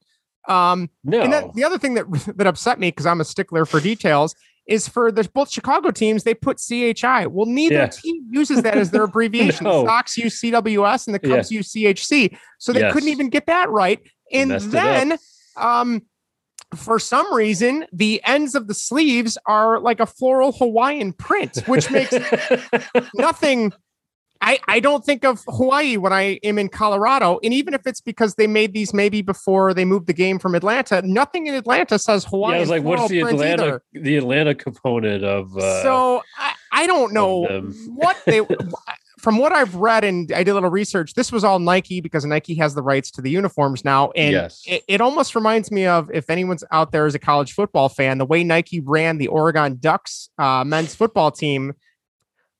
Um, 0.48 0.90
no, 1.04 1.22
and 1.22 1.32
then 1.32 1.52
the 1.54 1.64
other 1.64 1.78
thing 1.78 1.94
that 1.96 2.06
that 2.38 2.48
upset 2.48 2.80
me 2.80 2.88
because 2.90 3.06
I'm 3.06 3.22
a 3.22 3.26
stickler 3.26 3.66
for 3.66 3.80
details 3.80 4.34
is 4.68 4.88
for 4.88 5.12
the 5.12 5.28
both 5.34 5.52
Chicago 5.52 5.92
teams 5.92 6.24
they 6.24 6.34
put 6.34 6.60
CHI. 6.60 7.26
Well, 7.28 7.46
neither 7.46 7.76
Yeah. 7.76 7.88
team 7.88 8.26
uses 8.32 8.62
that 8.64 8.78
as 8.78 8.90
their 8.92 9.04
abbreviation. 9.10 9.66
No. 9.66 9.82
The 9.84 9.88
Sox 9.88 10.18
use 10.18 10.40
CWS 10.40 11.08
and 11.08 11.16
the 11.16 11.20
Yeah. 11.28 11.36
Cubs 11.38 11.52
use 11.52 11.72
CHC, 11.72 12.36
so 12.60 12.74
they 12.74 12.80
Yes. 12.82 12.94
couldn't 12.94 13.10
even 13.10 13.30
get 13.30 13.46
that 13.48 13.70
right. 13.70 14.00
And 14.32 14.52
then, 14.52 15.18
um, 15.58 16.02
for 16.76 17.00
some 17.00 17.34
reason, 17.34 17.86
the 17.92 18.22
ends 18.26 18.56
of 18.56 18.68
the 18.68 18.74
sleeves 18.74 19.38
are 19.46 19.80
like 19.80 20.00
a 20.00 20.06
floral 20.06 20.52
Hawaiian 20.54 21.14
print, 21.14 21.64
which 21.68 21.92
makes 21.92 22.14
nothing. 23.14 23.74
I, 24.44 24.58
I 24.68 24.80
don't 24.80 25.06
think 25.06 25.24
of 25.24 25.44
Hawaii 25.48 25.98
when 25.98 26.12
I 26.14 26.40
am 26.44 26.58
in 26.58 26.68
Colorado. 26.68 27.40
And 27.44 27.54
even 27.54 27.76
if 27.76 27.86
it's 27.86 28.02
because 28.02 28.36
they 28.36 28.48
made 28.48 28.74
these 28.74 28.92
maybe 28.92 29.22
before 29.22 29.74
they 29.74 29.86
moved 29.86 30.08
the 30.08 30.14
game 30.14 30.40
from 30.40 30.56
Atlanta, 30.56 31.02
nothing 31.04 31.46
in 31.46 31.54
Atlanta 31.54 32.00
says 32.00 32.26
Hawaii. 32.26 32.54
yeah, 32.54 32.58
I 32.58 32.60
was 32.62 32.70
like, 32.70 32.84
what's 32.84 33.08
the 33.08 33.22
Atlanta 33.22 33.82
the 33.94 34.18
Atlanta 34.18 34.56
component 34.56 35.24
of 35.24 35.56
uh 35.56 35.84
so 35.84 36.24
I, 36.40 36.54
I 36.72 36.88
don't 36.88 37.14
know 37.14 37.46
what 37.90 38.18
they 38.26 38.40
from 39.22 39.38
what 39.38 39.52
I've 39.54 39.76
read 39.76 40.04
and 40.04 40.32
I 40.32 40.44
did 40.44 40.52
a 40.52 40.54
little 40.56 40.70
research, 40.72 41.14
this 41.14 41.32
was 41.32 41.44
all 41.44 41.60
Nike 41.60 42.02
because 42.02 42.26
Nike 42.26 42.56
has 42.56 42.74
the 42.74 42.82
rights 42.82 43.12
to 43.12 43.22
the 43.22 43.30
uniforms 43.30 43.86
now. 43.86 44.10
And 44.16 44.32
Yes. 44.34 44.64
it, 44.66 44.84
it 44.88 45.02
almost 45.02 45.36
reminds 45.36 45.72
me 45.72 45.86
of 45.86 46.10
if 46.12 46.30
anyone's 46.30 46.64
out 46.72 46.92
there 46.92 47.06
as 47.06 47.14
a 47.14 47.20
college 47.20 47.54
football 47.54 47.88
fan, 47.88 48.18
the 48.18 48.26
way 48.26 48.44
Nike 48.44 48.80
ran 48.80 49.20
the 49.20 49.28
Oregon 49.28 49.78
Ducks 49.80 50.30
uh, 50.40 50.64
men's 50.64 50.96
football 50.96 51.30
team. 51.30 51.74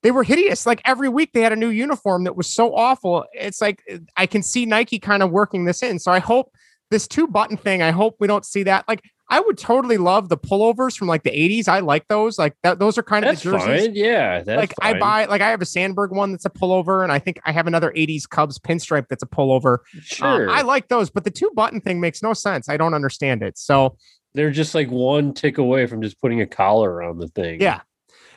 They 0.04 0.12
were 0.12 0.24
hideous. 0.24 0.66
Like 0.66 0.82
every 0.86 1.10
week 1.10 1.32
they 1.34 1.42
had 1.42 1.52
a 1.52 1.56
new 1.56 1.70
uniform 1.70 2.24
that 2.26 2.36
was 2.36 2.48
so 2.48 2.76
awful. 2.76 3.26
It's 3.34 3.60
like 3.62 3.84
I 4.16 4.26
can 4.28 4.44
see 4.44 4.66
Nike 4.66 5.00
kind 5.00 5.24
of 5.24 5.32
working 5.32 5.66
this 5.66 5.82
in. 5.82 5.98
So 6.00 6.12
I 6.12 6.20
hope 6.20 6.54
this 6.92 7.08
two 7.08 7.28
button 7.28 7.58
thing, 7.58 7.82
I 7.82 7.92
hope 7.92 8.18
we 8.20 8.28
don't 8.28 8.46
see 8.46 8.64
that. 8.64 8.86
Like 8.88 9.02
I 9.32 9.40
would 9.40 9.58
totally 9.58 9.98
love 9.98 10.30
the 10.30 10.38
pullovers 10.38 10.96
from 10.98 11.08
like 11.08 11.24
the 11.24 11.32
80s. 11.32 11.68
I 11.68 11.80
like 11.80 12.08
those. 12.10 12.38
Like 12.38 12.54
that 12.64 12.78
those 12.80 12.98
are 12.98 13.04
kind 13.04 13.26
that's 13.26 13.44
of 13.46 13.52
the 13.54 13.58
jerseys 13.60 13.86
fine. 13.88 13.96
Yeah, 13.96 14.42
that's 14.44 14.58
like 14.58 14.74
I 14.82 14.92
buy 15.00 15.26
like 15.26 15.42
I 15.42 15.50
have 15.50 15.62
a 15.62 15.66
Sandberg 15.66 16.12
one 16.12 16.32
that's 16.32 16.46
a 16.46 16.50
pullover, 16.50 17.02
and 17.04 17.12
I 17.12 17.18
think 17.18 17.40
I 17.46 17.52
have 17.52 17.66
another 17.66 17.92
80s 17.96 18.30
Cubs 18.30 18.60
pinstripe 18.60 19.08
that's 19.10 19.24
a 19.24 19.28
pullover. 19.28 19.78
Um, 19.96 20.02
Sure, 20.04 20.50
I 20.50 20.62
like 20.62 20.90
those, 20.90 21.10
but 21.10 21.24
the 21.24 21.32
two 21.32 21.50
button 21.56 21.82
thing 21.82 22.00
makes 22.00 22.22
no 22.22 22.34
sense. 22.34 22.70
I 22.70 22.78
don't 22.78 22.94
understand 22.94 23.42
it. 23.42 23.58
So 23.58 23.98
they're 24.34 24.52
just 24.52 24.76
like 24.76 24.90
one 24.92 25.34
tick 25.34 25.58
away 25.58 25.88
from 25.88 26.02
just 26.02 26.20
putting 26.22 26.42
a 26.42 26.46
collar 26.46 27.02
on 27.02 27.18
the 27.18 27.28
thing. 27.30 27.62
yeah. 27.62 27.82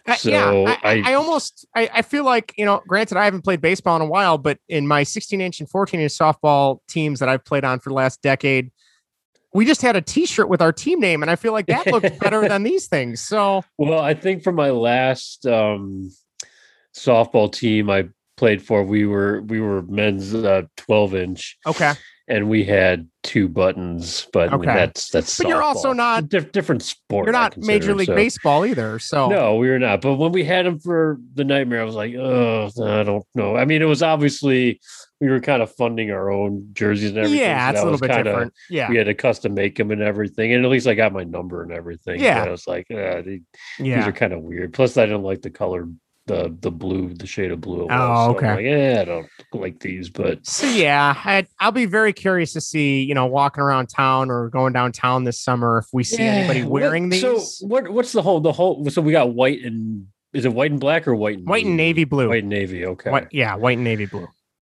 I- 0.07 0.17
So, 0.17 0.29
yeah, 0.31 0.51
I, 0.51 0.71
I, 0.73 0.79
I- 0.93 1.03
I 1.11 1.15
almost 1.15 1.67
I, 1.75 1.89
I 1.93 2.03
feel 2.03 2.25
like 2.25 2.53
you 2.59 2.67
know. 2.67 2.83
Granted, 2.87 3.17
I 3.17 3.25
haven't 3.25 3.43
played 3.43 3.61
baseball 3.63 3.97
in 3.97 4.03
a 4.03 4.07
while, 4.07 4.37
but 4.39 4.59
in 4.69 4.87
my 4.87 5.03
16 5.03 5.41
inch 5.41 5.61
and 5.61 5.69
14 5.71 5.99
inch 5.99 6.13
softball 6.13 6.81
teams 6.89 7.21
that 7.21 7.29
I've 7.31 7.45
played 7.45 7.65
on 7.65 7.81
for 7.81 7.89
the 7.89 7.95
last 7.95 8.21
decade, 8.21 8.71
we 9.55 9.65
just 9.65 9.81
had 9.83 9.95
a 9.97 10.03
T-shirt 10.03 10.49
with 10.49 10.61
our 10.61 10.73
team 10.73 11.01
name, 11.01 11.23
and 11.23 11.31
I 11.31 11.37
feel 11.37 11.53
like 11.53 11.67
that 11.67 11.87
looks 11.87 12.11
better 12.19 12.47
than 12.47 12.63
these 12.65 12.87
things. 12.89 13.21
So 13.21 13.65
Well, 13.79 14.01
I 14.01 14.13
think 14.13 14.43
for 14.43 14.53
my 14.53 14.71
last 14.71 15.47
um, 15.47 16.11
softball 16.95 17.51
team 17.51 17.89
I 17.89 18.09
played 18.37 18.61
for, 18.63 18.83
we 18.83 19.07
were 19.07 19.43
we 19.43 19.61
were 19.61 19.83
men's 19.83 20.35
uh, 20.35 20.63
twelve 20.77 21.15
inch, 21.15 21.57
okay, 21.67 21.93
and 22.27 22.49
we 22.51 22.65
had 22.65 23.09
two 23.23 23.49
buttons. 23.49 24.27
But 24.33 24.53
I 24.53 24.57
mean, 24.57 24.67
that's 24.67 25.11
that's. 25.11 25.39
But 25.39 25.47
you're 25.49 25.63
also 25.63 25.93
not- 25.93 26.29
Dif- 26.29 26.51
different 26.53 26.83
sport. 26.83 27.27
you're 27.27 27.33
not 27.33 27.57
Major 27.57 27.95
League 27.95 28.09
so- 28.09 28.15
Baseball 28.17 28.67
either. 28.67 28.99
So 28.99 29.29
No, 29.29 29.55
we 29.55 29.69
were 29.69 29.79
not. 29.79 30.01
But 30.01 30.17
when 30.17 30.33
we 30.33 30.45
had 30.45 30.67
him 30.67 30.81
for 30.81 31.19
the 31.35 31.45
nightmare, 31.45 31.81
I 31.81 31.85
was 31.85 31.95
like, 31.95 32.15
oh, 32.17 32.71
I 32.83 33.05
don't 33.05 33.25
know. 33.37 33.57
I 33.57 33.65
mean, 33.65 33.83
it 33.83 33.87
was 33.87 34.03
obviously 34.03 34.81
we 35.21 35.29
were 35.29 35.41
kind 35.41 35.63
of 35.63 35.71
funding 35.75 36.11
our 36.11 36.31
own 36.31 36.69
jerseys 36.73 37.11
and 37.11 37.19
everything. 37.19 37.39
yeah, 37.41 37.69
so 37.69 37.73
it's 37.73 37.81
a 37.81 37.85
little 37.85 37.99
bit 38.01 38.11
kinda- 38.11 38.25
different. 38.31 38.53
Yeah, 38.69 38.91
We 38.91 38.97
had 38.97 39.07
to 39.07 39.15
custom 39.15 39.55
make 39.55 39.77
them 39.77 39.91
and 39.91 40.03
everything, 40.03 40.53
and 40.53 40.65
at 40.65 40.71
least 40.71 40.87
I 40.87 40.95
got 40.95 41.13
my 41.13 41.25
number 41.25 41.63
and 41.63 41.73
everything. 41.73 42.21
Yeah. 42.21 42.41
but 42.41 42.49
I 42.49 42.51
was 42.51 42.67
like, 42.67 42.87
uh, 42.91 43.23
they, 43.23 43.41
yeah. 43.79 43.97
these 43.99 44.07
are 44.09 44.13
kind 44.13 44.33
of 44.33 44.41
weird. 44.43 44.73
Plus, 44.75 44.97
I 44.97 45.07
didn't 45.07 45.23
like 45.23 45.41
the 45.43 45.51
color, 45.51 45.89
the 46.27 46.55
the 46.61 46.71
blue, 46.71 47.13
the 47.15 47.27
shade 47.27 47.53
of 47.53 47.61
blue. 47.61 47.87
Oh, 47.91 48.33
So 48.33 48.37
okay. 48.37 48.55
like, 48.55 48.65
yeah, 48.65 48.99
I 49.03 49.05
don't 49.05 49.27
like 49.53 49.79
these, 49.81 50.09
but 50.11 50.45
So 50.47 50.67
yeah, 50.67 51.15
I, 51.25 51.47
I'll 51.61 51.71
be 51.73 51.85
very 51.87 52.13
curious 52.13 52.53
to 52.55 52.61
see, 52.61 53.03
you 53.03 53.15
know, 53.15 53.27
walking 53.27 53.63
around 53.63 53.89
town 53.89 54.31
or 54.31 54.49
going 54.49 54.73
downtown 54.73 55.25
this 55.25 55.39
summer 55.39 55.79
if 55.79 55.87
we 55.93 56.03
see 56.03 56.23
anybody 56.23 56.65
wearing 56.65 57.05
what- 57.05 57.11
these. 57.13 57.21
So 57.59 57.67
what? 57.67 57.89
What's 57.91 58.13
the 58.13 58.23
whole? 58.23 58.41
The 58.41 58.53
whole. 58.53 58.85
So 58.91 59.01
we 59.03 59.13
got 59.13 59.35
white 59.35 59.61
and 59.63 60.07
is 60.33 60.45
it 60.47 60.53
white 60.53 60.71
and 60.71 60.81
black 60.81 61.07
or 61.07 61.15
white 61.15 61.39
and 61.39 61.47
white 61.47 61.65
and 61.67 61.77
navy 61.77 62.05
blue. 62.05 62.29
White 62.31 62.43
and 62.43 62.51
navy. 62.51 62.85
Okay. 62.87 63.11
White, 63.11 63.29
yeah, 63.31 63.55
white 63.55 63.77
and 63.79 63.85
navy 63.85 64.07
blue. 64.07 64.27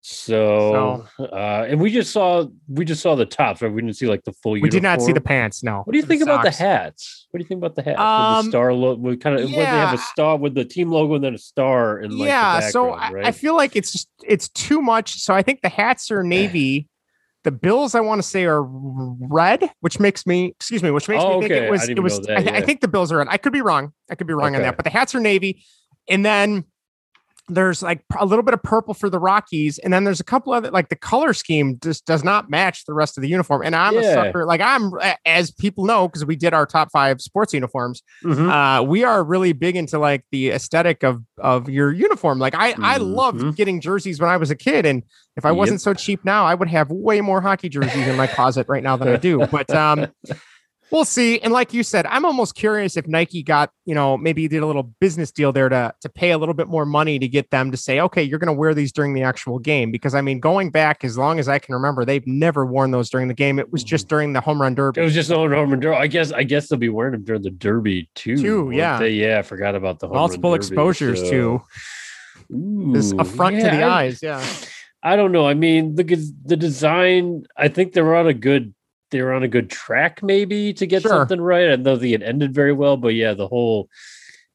So, 0.06 1.08
uh, 1.18 1.66
and 1.66 1.80
we 1.80 1.90
just 1.90 2.12
saw 2.12 2.46
we 2.68 2.84
just 2.84 3.02
saw 3.02 3.16
the 3.16 3.26
tops, 3.26 3.62
right? 3.62 3.72
We 3.72 3.82
didn't 3.82 3.96
see 3.96 4.08
like 4.08 4.26
the 4.26 4.34
full. 4.34 4.52
We 4.52 4.70
did 4.70 4.84
not 4.84 5.02
see 5.02 5.14
the 5.14 5.22
pants. 5.22 5.64
No. 5.64 5.78
What 5.78 5.94
do 5.94 5.98
you 5.98 6.04
think 6.04 6.22
about 6.22 6.44
the 6.44 6.52
hats? 6.52 7.26
What 7.32 7.38
do 7.38 7.44
you 7.44 7.48
think 7.48 7.60
about 7.60 7.76
the 7.76 7.84
hats? 7.84 8.02
Um, 8.02 8.46
the 8.46 8.52
star 8.52 8.74
logo, 8.74 9.00
we 9.00 9.16
kind 9.16 9.40
of 9.40 9.50
yeah. 9.50 9.58
they 9.60 9.66
have 9.66 9.94
a 9.94 9.98
star 9.98 10.36
with 10.36 10.56
the 10.56 10.66
team 10.66 10.92
logo 10.92 11.16
and 11.16 11.24
then 11.24 11.36
a 11.36 11.38
star 11.38 12.02
in 12.02 12.18
like 12.18 12.28
yeah, 12.28 12.60
the 12.60 12.68
so 12.72 12.90
I, 12.90 13.12
right? 13.12 13.26
I 13.26 13.32
feel 13.32 13.56
like 13.56 13.78
it's 13.78 13.94
just 13.94 14.10
it's 14.26 14.50
too 14.50 14.82
much. 14.82 15.22
So 15.22 15.34
I 15.34 15.42
think 15.42 15.62
the 15.62 15.70
hats 15.70 16.12
are 16.12 16.22
navy. 16.22 16.90
The 17.46 17.52
bills 17.52 17.96
I 17.96 18.02
want 18.02 18.22
to 18.22 18.28
say 18.28 18.44
are 18.44 18.62
red, 18.62 19.72
which 19.80 20.02
makes 20.02 20.28
me 20.28 20.48
excuse 20.48 20.84
me, 20.84 20.92
which 20.92 21.08
makes 21.08 21.24
Oh, 21.24 21.40
me 21.40 21.48
think 21.48 21.54
okay. 21.54 21.68
it 21.68 21.72
was 21.72 21.88
it 21.88 22.00
was. 22.04 22.20
that, 22.22 22.54
I, 22.54 22.58
I 22.58 22.62
think 22.62 22.82
the 22.82 22.90
bills 22.90 23.10
are 23.14 23.20
red. 23.20 23.28
I 23.30 23.38
could 23.38 23.54
be 23.54 23.62
wrong. 23.62 23.94
I 24.12 24.16
could 24.16 24.28
be 24.28 24.34
wrong 24.34 24.54
on 24.54 24.64
that, 24.64 24.76
but 24.76 24.84
the 24.84 24.92
hats 24.92 25.16
are 25.16 25.22
navy, 25.22 25.64
and 26.10 26.26
then 26.26 26.66
there's 27.50 27.84
like 27.84 28.02
a 28.18 28.26
little 28.26 28.44
bit 28.44 28.54
of 28.54 28.64
purple 28.64 28.94
for 28.94 29.10
the 29.10 29.20
Rockies, 29.20 29.78
and 29.80 29.92
then 29.92 30.04
there's 30.06 30.20
a 30.20 30.24
couple 30.24 30.54
other 30.54 30.72
like 30.72 30.90
the 30.90 30.96
color 30.96 31.34
scheme 31.34 31.78
just 31.84 32.06
does 32.06 32.24
not 32.24 32.50
match 32.50 32.86
the 32.86 32.94
rest 32.94 33.18
of 33.18 33.22
the 33.22 33.28
uniform. 33.28 33.62
And 33.66 33.76
I'm 33.76 33.98
a 33.98 34.04
sucker, 34.04 34.46
like 34.46 34.62
I'm 34.62 34.92
as 35.26 35.52
people 35.52 35.86
know 35.86 36.08
because 36.08 36.26
we 36.26 36.36
did 36.36 36.54
our 36.54 36.66
top 36.66 36.90
five 36.92 37.20
sports 37.22 37.54
uniforms. 37.54 38.02
Mhm. 38.24 38.50
Uh, 38.50 38.84
we 38.84 39.04
are 39.04 39.24
really 39.24 39.52
big 39.54 39.76
into 39.76 40.00
like 40.00 40.24
the 40.32 40.52
aesthetic 40.52 41.04
of 41.04 41.22
of 41.38 41.68
your 41.70 41.92
uniform. 41.92 42.40
Like 42.40 42.56
I 42.56 42.76
I 42.82 42.98
loved 42.98 43.42
Mhm. 43.42 43.56
getting 43.56 43.82
jerseys 43.82 44.20
when 44.22 44.30
I 44.30 44.38
was 44.38 44.50
a 44.50 44.56
kid, 44.56 44.86
and 44.86 45.04
if 45.36 45.46
I 45.46 45.50
Yep. 45.50 45.58
wasn't 45.58 45.82
so 45.82 45.94
cheap 45.94 46.24
now, 46.24 46.46
I 46.46 46.54
would 46.56 46.70
have 46.70 46.90
way 46.92 47.20
more 47.20 47.42
hockey 47.42 47.68
jerseys 47.68 48.08
in 48.08 48.16
my 48.16 48.28
closet 48.28 48.68
right 48.70 48.84
now 48.84 48.96
than 48.98 49.08
I 49.10 49.18
do. 49.18 49.46
But 49.52 49.70
um, 49.74 50.08
we'll 50.94 51.04
see. 51.04 51.40
And 51.40 51.52
like 51.52 51.74
you 51.74 51.84
said, 51.84 52.06
I'm 52.06 52.24
almost 52.24 52.56
curious 52.56 52.96
if 52.96 53.08
Nike 53.08 53.44
got 53.44 53.72
you 53.86 53.96
know 53.96 54.16
maybe 54.16 54.48
did 54.48 54.64
a 54.64 54.66
little 54.66 54.84
business 55.02 55.32
deal 55.32 55.52
there 55.52 55.68
to 55.68 55.94
to 56.00 56.10
pay 56.10 56.32
a 56.32 56.38
little 56.38 56.54
bit 56.54 56.68
more 56.68 56.86
money 56.86 57.20
to 57.20 57.28
get 57.28 57.50
them 57.50 57.72
to 57.72 57.78
say, 57.78 58.00
okay, 58.00 58.24
you're 58.24 58.40
going 58.40 58.48
to 58.48 58.54
wear 58.54 58.74
these 58.74 58.94
during 58.94 59.14
the 59.14 59.24
actual 59.24 59.60
game. 59.60 59.92
Because 59.92 60.16
I 60.16 60.22
mean, 60.22 60.40
going 60.40 60.70
back 60.70 61.04
as 61.04 61.18
long 61.18 61.40
as 61.40 61.50
I 61.50 61.60
can 61.60 61.74
remember, 61.74 62.06
they've 62.06 62.26
never 62.26 62.66
worn 62.66 62.92
those 62.92 63.10
during 63.10 63.28
the 63.28 63.34
game. 63.34 63.60
It 63.60 63.72
was 63.72 63.84
just 63.84 64.06
mm-hmm. 64.06 64.10
during 64.10 64.34
the 64.34 64.42
home 64.42 64.62
run 64.62 64.76
derby. 64.76 65.02
It 65.02 65.04
was 65.04 65.14
just 65.14 65.32
on 65.32 65.52
home 65.52 65.72
run 65.72 65.80
derby. 65.80 65.98
I 65.98 66.08
guess 66.08 66.32
I 66.32 66.44
guess 66.44 66.70
they'll 66.70 66.80
be 66.80 66.90
wearing 66.90 67.14
them 67.14 67.24
during 67.24 67.42
the 67.42 67.52
derby 67.52 68.10
too. 68.16 68.38
Too, 68.38 68.72
yeah. 68.74 69.00
they? 69.00 69.10
yeah. 69.10 69.40
I 69.40 69.42
forgot 69.42 69.76
about 69.76 70.00
the 70.00 70.08
home 70.08 70.16
run 70.16 70.22
multiple 70.22 70.52
derby, 70.52 70.60
exposures 70.60 71.20
so- 71.20 71.30
too. 71.30 71.62
this 72.94 73.12
Ooh, 73.12 73.20
affront 73.20 73.58
to 73.58 73.64
the 73.64 73.84
I- 73.84 74.04
eyes. 74.04 74.22
Yeah. 74.22 74.46
I 75.06 75.18
don't 75.18 75.34
know. 75.34 75.46
I 75.46 75.54
mean, 75.54 75.96
the 75.96 76.04
the 76.46 76.56
design. 76.56 77.44
I 77.58 77.68
think 77.68 77.92
they're 77.92 78.16
on 78.16 78.28
a 78.28 78.34
good. 78.34 78.74
They 79.14 79.22
were 79.22 79.32
on 79.32 79.44
a 79.44 79.48
good 79.48 79.70
track, 79.70 80.24
maybe 80.24 80.74
to 80.74 80.88
get 80.88 81.04
Sure. 81.04 81.12
something 81.12 81.40
right. 81.40 81.66
I 81.68 81.70
don't 81.70 81.84
know 81.84 81.96
the 81.96 82.16
it 82.16 82.24
ended 82.24 82.52
very 82.54 82.74
well, 82.74 82.98
but 82.98 83.10
yeah, 83.10 83.34
the 83.36 83.48
whole 83.48 83.90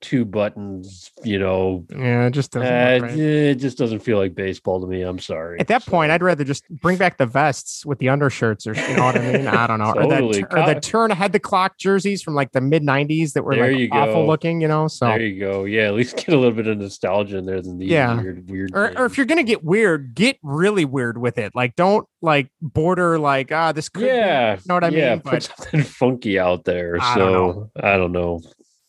two 0.00 0.24
buttons. 0.24 1.10
You 1.24 1.38
know, 1.38 1.84
Yeah, 1.90 2.26
it 2.26 2.30
just 2.30 2.52
doesn't 2.52 2.68
uh, 2.72 2.98
right. 3.06 3.18
it 3.18 3.54
just 3.56 3.76
doesn't 3.78 3.98
feel 4.00 4.16
like 4.18 4.34
baseball 4.34 4.80
to 4.80 4.86
me. 4.86 5.02
I'm 5.02 5.18
sorry. 5.18 5.58
At 5.58 5.66
that 5.68 5.84
point, 5.86 6.12
I'd 6.12 6.22
rather 6.22 6.44
just 6.44 6.68
bring 6.68 6.96
back 6.98 7.16
the 7.18 7.26
vests 7.26 7.84
with 7.84 7.98
the 7.98 8.08
undershirts, 8.08 8.66
or 8.66 8.74
you 8.74 8.96
know 8.96 9.04
what 9.04 9.16
I 9.16 9.32
mean. 9.32 9.46
I 9.48 9.66
don't 9.66 9.78
know, 9.80 9.92
Totally. 9.94 10.42
or 10.42 10.48
the, 10.48 10.60
or 10.70 10.74
the 10.74 10.80
turn 10.80 11.10
ahead 11.10 11.32
the 11.32 11.40
clock 11.40 11.78
jerseys 11.78 12.22
from 12.22 12.34
like 12.34 12.52
the 12.52 12.60
mid 12.60 12.82
'90s 12.82 13.32
that 13.32 13.42
were 13.42 13.54
There 13.56 13.72
like 13.72 13.88
awful 13.92 14.22
go. 14.22 14.26
looking, 14.26 14.60
you 14.60 14.68
know. 14.68 14.86
So, 14.88 15.06
There 15.06 15.20
you 15.20 15.40
go. 15.40 15.64
Yeah, 15.64 15.88
at 15.88 15.94
least 15.94 16.16
get 16.16 16.28
a 16.28 16.36
little 16.38 16.52
bit 16.52 16.66
of 16.68 16.78
nostalgia 16.78 17.38
in 17.38 17.46
there 17.46 17.60
than 17.60 17.78
these 17.78 17.90
Yeah. 17.90 18.20
weird, 18.20 18.48
weird. 18.50 18.70
or, 18.74 18.96
or 18.98 19.04
if 19.06 19.16
you're 19.16 19.26
gonna 19.26 19.42
get 19.42 19.64
weird, 19.64 20.14
get 20.14 20.38
really 20.42 20.84
weird 20.84 21.18
with 21.18 21.38
it. 21.38 21.54
Like, 21.54 21.74
don't 21.76 22.06
like 22.22 22.48
border 22.62 23.18
like 23.18 23.50
ah, 23.52 23.72
this 23.72 23.88
could. 23.88 24.00
be- 24.02 24.06
yeah, 24.06 24.54
you 24.54 24.60
know 24.66 24.74
what 24.74 24.84
I 24.84 24.88
yeah, 24.90 25.10
mean? 25.14 25.20
put 25.22 25.30
But 25.32 25.42
something 25.42 25.82
funky 25.84 26.38
out 26.38 26.64
there. 26.64 26.98
I 27.00 27.16
don't 27.18 27.54
so 27.54 27.70
I 27.82 27.96
don't 27.96 28.12
know. 28.12 28.40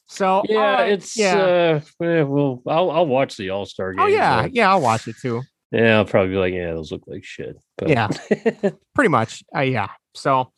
So 0.10 0.43
Yeah, 0.49 0.60
right, 0.74 0.91
it's 0.91 1.18
yeah. 1.18 1.80
uh 2.01 2.03
eh, 2.05 2.24
well, 2.24 2.62
I'll 2.68 2.91
I'll 2.91 3.07
watch 3.07 3.38
the 3.38 3.51
All 3.51 3.66
Star 3.66 3.93
game. 3.93 4.01
oh 4.03 4.07
yeah, 4.07 4.41
but- 4.43 4.53
yeah. 4.55 4.70
I'll 4.70 4.82
watch 4.82 5.07
it 5.07 5.16
too. 5.22 5.41
yeah, 5.72 5.97
I'll 5.97 6.05
probably 6.05 6.30
be 6.32 6.38
like, 6.38 6.53
yeah, 6.53 6.74
those 6.74 6.91
look 6.91 7.03
like 7.07 7.24
shit. 7.24 7.55
But 7.78 7.89
Yeah. 7.89 8.07
Pretty 8.95 9.10
much. 9.10 9.43
Uh, 9.55 9.62
yeah. 9.62 9.89
So, 10.16 10.32
all 10.36 10.51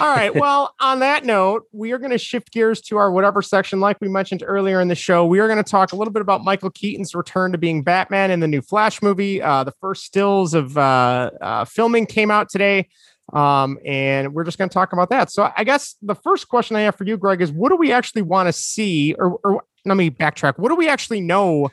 right. 0.00 0.34
Well, 0.34 0.74
on 0.80 0.98
that 0.98 1.24
note, 1.24 1.62
we 1.72 1.92
are 1.92 1.98
going 1.98 2.10
to 2.10 2.18
shift 2.18 2.50
gears 2.52 2.80
to 2.82 2.96
our 2.98 3.10
whatever 3.12 3.40
section. 3.40 3.78
Like 3.78 3.96
we 4.00 4.08
mentioned 4.08 4.42
earlier 4.44 4.80
in 4.80 4.88
the 4.88 4.96
show, 4.96 5.24
we 5.24 5.38
are 5.38 5.46
going 5.46 5.62
to 5.62 5.70
talk 5.70 5.92
a 5.92 5.96
little 5.96 6.12
bit 6.12 6.20
about 6.20 6.42
Michael 6.42 6.70
Keaton's 6.70 7.14
return 7.14 7.52
to 7.52 7.58
being 7.58 7.82
Batman 7.84 8.32
in 8.32 8.40
the 8.40 8.48
new 8.48 8.60
Flash 8.60 9.00
movie. 9.00 9.40
Uh, 9.40 9.62
the 9.62 9.72
first 9.80 10.02
stills 10.04 10.52
of 10.54 10.76
uh, 10.76 11.30
uh, 11.40 11.64
filming 11.64 12.04
came 12.04 12.32
out 12.32 12.50
today. 12.50 12.88
Um, 13.32 13.78
and 13.84 14.32
we're 14.34 14.44
just 14.44 14.56
going 14.58 14.68
to 14.68 14.74
talk 14.74 14.92
about 14.92 15.10
that. 15.10 15.30
So, 15.30 15.50
I 15.56 15.64
guess 15.64 15.96
the 16.00 16.14
first 16.14 16.48
question 16.48 16.76
I 16.76 16.82
have 16.82 16.94
for 16.96 17.04
you, 17.04 17.16
Greg, 17.16 17.40
is 17.42 17.50
what 17.50 17.70
do 17.70 17.76
we 17.76 17.90
actually 17.92 18.22
want 18.22 18.46
to 18.48 18.52
see? 18.52 19.14
Or, 19.18 19.38
or 19.44 19.64
let 19.84 19.96
me 19.96 20.10
backtrack. 20.10 20.58
What 20.58 20.68
do 20.68 20.76
we 20.76 20.88
actually 20.88 21.20
know 21.20 21.70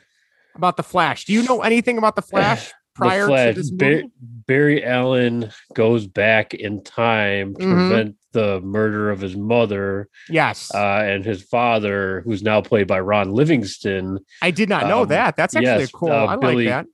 about 0.56 0.76
the 0.76 0.82
Flash? 0.82 1.24
Do 1.26 1.32
you 1.32 1.42
know 1.44 1.62
anything 1.62 1.96
about 1.98 2.16
the 2.16 2.22
Flash 2.32 2.72
prior 2.94 3.22
the 3.22 3.26
Flash, 3.28 3.54
to 3.54 3.60
this 3.60 3.70
movie? 3.72 4.10
Barry 4.46 4.84
Allen 4.84 5.50
goes 5.74 6.06
back 6.06 6.54
in 6.54 6.82
time 6.82 7.54
to 7.54 7.60
Mhm. 7.64 7.88
prevent 7.88 8.16
the 8.32 8.60
murder 8.60 9.10
of 9.12 9.20
his 9.20 9.36
mother 9.36 10.08
Yes. 10.28 10.74
uh, 10.74 11.02
and 11.04 11.24
his 11.24 11.40
father, 11.42 12.22
who's 12.24 12.42
now 12.42 12.60
played 12.60 12.88
by 12.88 12.98
Ron 12.98 13.30
Livingston. 13.30 14.18
I 14.42 14.50
did 14.50 14.68
not 14.68 14.88
know 14.88 15.02
Um, 15.02 15.08
that. 15.08 15.36
That's 15.36 15.54
actually 15.54 15.82
yes, 15.82 15.90
cool. 15.92 16.10
uh, 16.10 16.26
I 16.26 16.36
Billy- 16.36 16.66
like 16.66 16.66
that. 16.66 16.86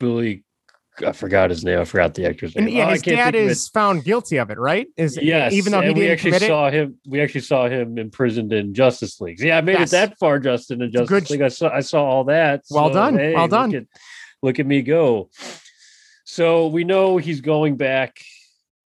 Billy, 0.00 0.42
I 1.04 1.12
forgot 1.12 1.50
his 1.50 1.64
name. 1.64 1.80
I 1.80 1.84
forgot 1.84 2.14
the 2.14 2.26
actor's 2.28 2.54
name. 2.54 2.66
And 2.66 2.74
yeah, 2.74 2.86
Oh, 2.86 2.90
his 2.92 3.02
dad 3.02 3.32
think 3.34 3.36
of 3.36 3.48
it. 3.48 3.50
is 3.50 3.68
found 3.68 4.04
guilty 4.04 4.36
of 4.36 4.50
it, 4.50 4.58
right? 4.58 4.86
Is 4.96 5.18
Yes, 5.20 5.52
even 5.52 5.72
though 5.72 5.80
he 5.80 5.88
we 5.88 5.94
didn't 5.94 6.10
actually 6.12 6.30
commit 6.32 6.42
it. 6.42 6.46
saw 6.46 6.70
him. 6.70 6.98
We 7.06 7.20
actually 7.20 7.40
saw 7.40 7.68
him 7.68 7.98
imprisoned 7.98 8.52
in 8.52 8.74
Justice 8.74 9.20
League. 9.20 9.40
Yeah, 9.40 9.58
I 9.58 9.60
made 9.60 9.78
Yes. 9.78 9.88
it 9.88 9.96
that 9.96 10.18
far, 10.18 10.38
Justin. 10.38 10.82
In 10.82 10.92
Justice 10.92 11.08
good- 11.08 11.30
League, 11.30 11.42
I 11.42 11.48
saw. 11.48 11.68
I 11.68 11.80
saw 11.80 12.04
all 12.04 12.24
that. 12.24 12.62
Well 12.70 12.88
So, 12.88 12.94
done, 12.94 13.16
well 13.16 13.42
look 13.42 13.50
done. 13.50 13.74
at- 13.74 13.86
look 14.42 14.58
at 14.60 14.66
me 14.66 14.82
go. 14.82 15.30
So 16.24 16.68
we 16.68 16.84
know 16.84 17.16
he's 17.16 17.40
going 17.40 17.76
back 17.76 18.18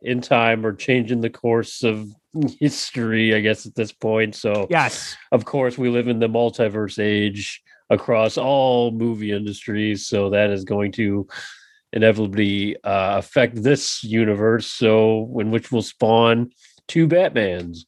in 0.02 0.20
time 0.20 0.64
or 0.64 0.72
changing 0.72 1.20
the 1.20 1.30
course 1.30 1.82
of 1.82 2.09
history, 2.61 3.34
I 3.34 3.40
guess, 3.40 3.66
at 3.66 3.74
this 3.74 3.92
point. 3.92 4.34
So 4.34 4.66
Yes. 4.70 5.16
of 5.32 5.44
course, 5.44 5.76
we 5.78 5.88
live 5.88 6.09
in 6.09 6.18
the 6.20 6.28
multiverse 6.28 6.98
age 7.02 7.62
across 7.90 8.36
all 8.36 8.90
movie 8.90 9.32
industries. 9.32 10.06
So 10.06 10.30
that 10.30 10.50
is 10.50 10.64
going 10.64 10.92
to 10.92 11.26
inevitably 11.93 12.76
uh, 12.82 13.18
affect 13.18 13.62
this 13.62 14.03
universe. 14.05 14.66
So, 14.66 15.36
in 15.41 15.51
which 15.51 15.72
will 15.72 15.82
spawn 15.82 16.51
two 16.86 17.07
Batmans. 17.07 17.80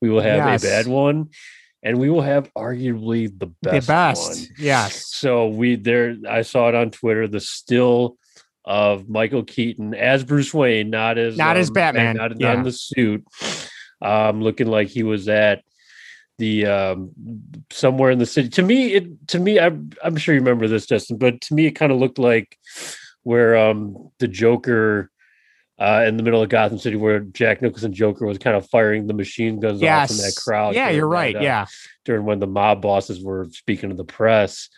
We 0.00 0.10
will 0.10 0.20
have 0.20 0.36
Yes. 0.38 0.64
a 0.64 0.66
bad 0.66 0.86
one, 0.86 1.30
and 1.82 1.98
we 1.98 2.10
will 2.10 2.22
have 2.22 2.52
arguably 2.54 3.26
the 3.38 3.46
best. 3.62 3.86
the 3.86 3.92
best. 3.92 4.28
one. 4.28 4.56
Yes. 4.58 5.06
So 5.14 5.48
we 5.48 5.76
there. 5.76 6.16
I 6.28 6.42
saw 6.42 6.68
it 6.68 6.74
on 6.74 6.90
Twitter. 6.90 7.28
The 7.28 7.40
still 7.40 8.18
of 8.64 9.08
Michael 9.08 9.44
Keaton 9.44 9.94
as 9.94 10.24
Bruce 10.24 10.52
Wayne, 10.52 10.90
not 10.90 11.18
as 11.18 11.36
Not 11.36 11.56
as 11.56 11.68
um, 11.68 11.74
Batman, 11.74 12.16
not, 12.16 12.36
not 12.36 12.56
in 12.56 12.62
the 12.64 12.72
suit. 12.72 13.24
Um, 14.02 14.42
looking 14.42 14.66
like 14.66 14.88
he 14.88 15.02
was 15.02 15.28
at 15.28 15.62
the 16.38 16.66
um 16.66 17.12
somewhere 17.70 18.10
in 18.10 18.18
the 18.18 18.26
city. 18.26 18.48
To 18.50 18.62
me, 18.62 18.92
it 18.94 19.28
to 19.28 19.38
me, 19.38 19.58
I'm 19.58 19.90
I'm 20.02 20.16
sure 20.16 20.34
you 20.34 20.40
remember 20.40 20.68
this, 20.68 20.84
Justin, 20.86 21.16
but 21.16 21.40
to 21.42 21.54
me, 21.54 21.66
it 21.66 21.72
kind 21.72 21.92
of 21.92 21.98
looked 21.98 22.18
like 22.18 22.58
where 23.26 23.56
um 23.56 24.10
the 24.18 24.28
Joker. 24.28 25.10
Uh, 25.78 26.06
in 26.08 26.16
the 26.16 26.22
middle 26.22 26.40
of 26.40 26.48
Gotham 26.48 26.78
City, 26.78 26.96
where 26.96 27.20
Jack 27.20 27.60
Nicholson 27.60 27.92
Joker 27.92 28.24
was 28.24 28.38
kind 28.38 28.56
of 28.56 28.66
firing 28.70 29.06
the 29.06 29.12
machine 29.12 29.60
guns 29.60 29.82
off 29.82 30.10
in 30.10 30.16
that 30.16 30.34
crowd. 30.42 30.74
Yeah, 30.74 30.88
you're 30.88 31.02
that, 31.02 31.14
right. 31.14 31.36
uh, 31.36 31.40
yeah. 31.40 31.66
during 32.06 32.24
when 32.24 32.38
the 32.38 32.46
mob 32.46 32.80
bosses 32.80 33.22
were 33.22 33.46
speaking 33.50 33.90
to 33.90 33.94
the 33.94 34.02
press. 34.02 34.70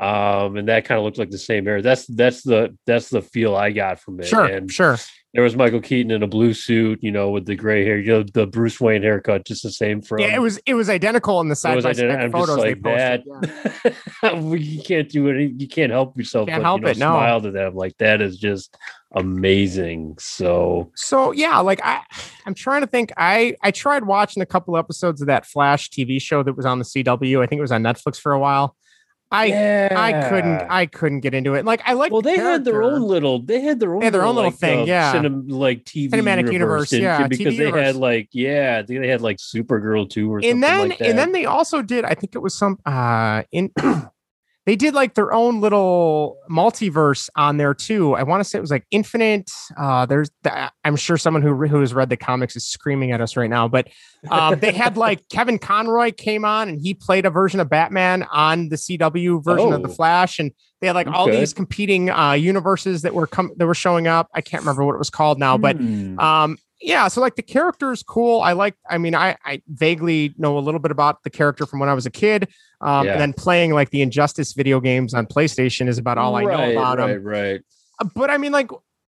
Um, 0.00 0.56
and 0.56 0.66
that 0.68 0.86
kind 0.86 0.98
of 0.98 1.04
looked 1.04 1.18
like 1.18 1.28
the 1.28 1.36
same 1.36 1.68
era. 1.68 1.82
That's 1.82 2.06
that's 2.06 2.42
the 2.42 2.74
that's 2.86 3.10
the 3.10 3.20
feel 3.20 3.54
I 3.54 3.70
got 3.70 4.00
from 4.00 4.18
it. 4.18 4.28
Sure. 4.28 4.46
And 4.46 4.72
Sure. 4.72 4.96
There 5.32 5.44
was 5.44 5.54
Michael 5.54 5.80
Keaton 5.80 6.10
in 6.10 6.24
a 6.24 6.26
blue 6.26 6.52
suit, 6.52 6.98
you 7.02 7.12
know, 7.12 7.30
with 7.30 7.46
the 7.46 7.54
gray 7.54 7.84
hair, 7.84 7.98
you 7.98 8.10
know, 8.12 8.22
the 8.24 8.48
Bruce 8.48 8.80
Wayne 8.80 9.02
haircut, 9.02 9.46
just 9.46 9.62
the 9.62 9.70
same 9.70 10.02
from 10.02 10.18
yeah, 10.18 10.34
it 10.34 10.40
was 10.40 10.58
it 10.66 10.74
was 10.74 10.88
identical 10.88 11.40
in 11.40 11.48
the 11.48 11.54
side 11.54 11.82
by 11.82 11.92
side 11.92 12.32
photos 12.32 12.56
they 12.56 12.74
like 12.74 12.82
posted. 12.82 13.24
that. 13.24 13.96
yeah. 14.22 14.40
You 14.60 14.82
can't 14.82 15.08
do 15.08 15.28
it. 15.28 15.52
You 15.56 15.68
can't 15.68 15.92
help 15.92 16.16
yourself. 16.18 16.48
Can't 16.48 16.62
but, 16.62 16.66
help 16.66 16.80
you 16.80 16.84
know, 16.86 16.90
it, 16.90 16.98
no. 16.98 17.10
Smile 17.12 17.40
to 17.42 17.50
them 17.52 17.74
like 17.76 17.96
that 17.98 18.20
is 18.20 18.38
just 18.38 18.76
amazing. 19.14 20.16
So 20.18 20.90
So 20.96 21.30
yeah, 21.30 21.58
like 21.60 21.80
I 21.84 22.02
I'm 22.44 22.54
trying 22.54 22.80
to 22.80 22.88
think. 22.88 23.12
I 23.16 23.54
I 23.62 23.70
tried 23.70 24.04
watching 24.04 24.42
a 24.42 24.46
couple 24.46 24.76
episodes 24.76 25.20
of 25.20 25.28
that 25.28 25.46
Flash 25.46 25.90
TV 25.90 26.20
show 26.20 26.42
that 26.42 26.56
was 26.56 26.66
on 26.66 26.80
the 26.80 26.84
CW. 26.84 27.42
I 27.42 27.46
think 27.46 27.58
it 27.58 27.62
was 27.62 27.72
on 27.72 27.84
Netflix 27.84 28.18
for 28.20 28.32
a 28.32 28.38
while. 28.38 28.76
I 29.32 29.88
I 29.94 30.28
couldn't 30.28 30.62
I 30.70 30.86
couldn't 30.86 31.20
get 31.20 31.34
into 31.34 31.54
it. 31.54 31.64
Like 31.64 31.82
I 31.84 31.92
like 31.92 32.12
well, 32.12 32.22
they 32.22 32.36
had 32.36 32.64
their 32.64 32.82
own 32.82 33.02
little. 33.02 33.40
They 33.40 33.60
had 33.60 33.78
their 33.78 33.94
own. 33.94 34.00
They 34.00 34.06
had 34.06 34.14
their 34.14 34.24
own 34.24 34.34
little 34.34 34.50
like, 34.50 34.58
thing, 34.58 34.80
uh, 34.80 34.84
yeah. 34.84 35.14
Cinem, 35.14 35.50
like 35.50 35.84
TV 35.84 36.10
Cinematic 36.10 36.52
universe, 36.52 36.90
didn't 36.90 37.04
yeah, 37.04 37.28
because 37.28 37.54
TV 37.54 37.58
they 37.58 37.64
universe. 37.64 37.86
had 37.86 37.96
like 37.96 38.28
yeah, 38.32 38.82
they 38.82 39.06
had 39.06 39.20
like 39.20 39.36
Supergirl 39.36 40.08
too 40.08 40.32
or 40.32 40.42
something 40.42 40.60
then 40.60 40.88
like 40.90 40.98
that. 40.98 41.08
and 41.08 41.18
then 41.18 41.32
they 41.32 41.44
also 41.44 41.82
did 41.82 42.04
i 42.04 42.14
think 42.14 42.34
it 42.34 42.38
was 42.38 42.54
some 42.54 42.78
uh 42.86 43.42
in 43.52 43.70
they 44.66 44.76
did 44.76 44.94
like 44.94 45.14
their 45.14 45.32
own 45.32 45.60
little 45.60 46.36
multiverse 46.50 47.28
on 47.36 47.56
there 47.56 47.74
too 47.74 48.14
i 48.14 48.22
want 48.22 48.40
to 48.42 48.48
say 48.48 48.58
it 48.58 48.60
was 48.60 48.70
like 48.70 48.84
infinite 48.90 49.50
uh 49.78 50.04
there's 50.06 50.30
the, 50.42 50.70
i'm 50.84 50.96
sure 50.96 51.16
someone 51.16 51.42
who 51.42 51.54
who 51.66 51.80
has 51.80 51.94
read 51.94 52.08
the 52.10 52.16
comics 52.16 52.54
is 52.56 52.64
screaming 52.66 53.10
at 53.12 53.20
us 53.20 53.36
right 53.36 53.50
now 53.50 53.66
but 53.66 53.88
um 54.30 54.58
they 54.60 54.72
had 54.72 54.96
like 55.06 55.26
kevin 55.28 55.58
conroy 55.58 56.12
came 56.12 56.44
on 56.44 56.68
and 56.68 56.80
he 56.80 56.94
played 56.94 57.24
a 57.26 57.30
version 57.30 57.58
of 57.60 57.68
batman 57.68 58.24
on 58.32 58.68
the 58.68 58.76
cw 58.76 59.42
version 59.44 59.72
of 59.72 59.82
the 59.82 59.88
Oh. 59.88 59.92
flash 59.92 60.38
and 60.38 60.52
they 60.80 60.86
had 60.86 60.94
like 60.96 61.06
all 61.08 61.28
Okay. 61.28 61.40
these 61.40 61.52
competing 61.52 62.10
uh 62.10 62.32
universes 62.32 63.02
that 63.02 63.14
were 63.14 63.26
com- 63.26 63.52
that 63.56 63.66
were 63.66 63.74
showing 63.74 64.06
up 64.06 64.28
i 64.34 64.40
can't 64.40 64.62
remember 64.62 64.84
what 64.84 64.94
it 64.94 64.98
was 64.98 65.10
called 65.10 65.38
now 65.38 65.56
but 65.58 65.76
Hmm. 65.76 66.18
um 66.18 66.58
yeah 66.80 67.08
so 67.08 67.20
like 67.20 67.36
the 67.36 67.42
character 67.42 67.92
is 67.92 68.02
cool 68.02 68.40
i 68.40 68.52
like 68.52 68.74
i 68.88 68.96
mean 68.98 69.14
i 69.14 69.36
i 69.44 69.60
vaguely 69.68 70.34
know 70.38 70.56
a 70.58 70.60
little 70.60 70.80
bit 70.80 70.90
about 70.90 71.22
the 71.24 71.30
character 71.30 71.66
from 71.66 71.78
when 71.80 71.88
i 71.88 71.94
was 71.94 72.06
a 72.06 72.10
kid 72.10 72.48
um 72.80 73.06
Yeah. 73.06 73.12
and 73.12 73.20
then 73.20 73.32
playing 73.32 73.72
like 73.72 73.90
the 73.90 74.02
injustice 74.02 74.52
video 74.54 74.80
games 74.80 75.12
on 75.14 75.26
playstation 75.26 75.88
is 75.88 75.98
about 75.98 76.18
all 76.18 76.36
i 76.36 76.42
know 76.44 76.70
about 76.72 76.98
right, 76.98 77.10
him 77.10 77.22
Right, 77.22 77.60
Uh, 78.00 78.06
but 78.14 78.30
i 78.30 78.38
mean 78.38 78.52
like 78.52 78.70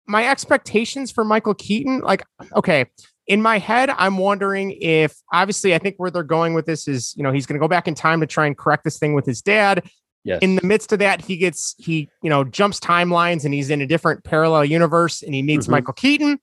my 0.07 0.27
expectations 0.29 1.11
for 1.13 1.25
michael 1.25 1.55
keaton 1.55 2.01
like 2.01 2.23
okay 2.57 2.87
in 3.29 3.41
my 3.41 3.59
head 3.59 3.91
i'm 3.91 4.19
wondering 4.19 4.73
if 4.81 5.15
obviously 5.33 5.75
i 5.75 5.79
think 5.79 5.95
where 5.99 6.11
they're 6.11 6.25
going 6.25 6.55
with 6.55 6.67
this 6.67 6.89
is 6.89 7.15
you 7.17 7.23
know 7.23 7.31
he's 7.33 7.47
going 7.47 7.55
to 7.59 7.61
go 7.63 7.69
back 7.69 7.87
in 7.87 7.95
time 7.95 8.21
to 8.21 8.27
try 8.27 8.47
and 8.47 8.59
correct 8.59 8.83
this 8.85 8.99
thing 8.99 9.15
with 9.15 9.25
his 9.27 9.41
dad 9.43 9.89
Yes. 10.25 10.39
in 10.41 10.55
the 10.55 10.65
midst 10.65 10.93
of 10.93 11.01
that 11.01 11.21
he 11.25 11.37
gets 11.37 11.75
he 11.79 12.09
you 12.23 12.31
know 12.31 12.45
jumps 12.45 12.79
timelines 12.79 13.45
and 13.45 13.53
he's 13.53 13.71
in 13.71 13.81
a 13.81 13.87
different 13.89 14.23
parallel 14.23 14.65
universe 14.65 15.21
and 15.21 15.35
he 15.35 15.43
meets 15.43 15.67
Mhm. 15.67 15.71
michael 15.71 15.95
keaton 15.95 16.39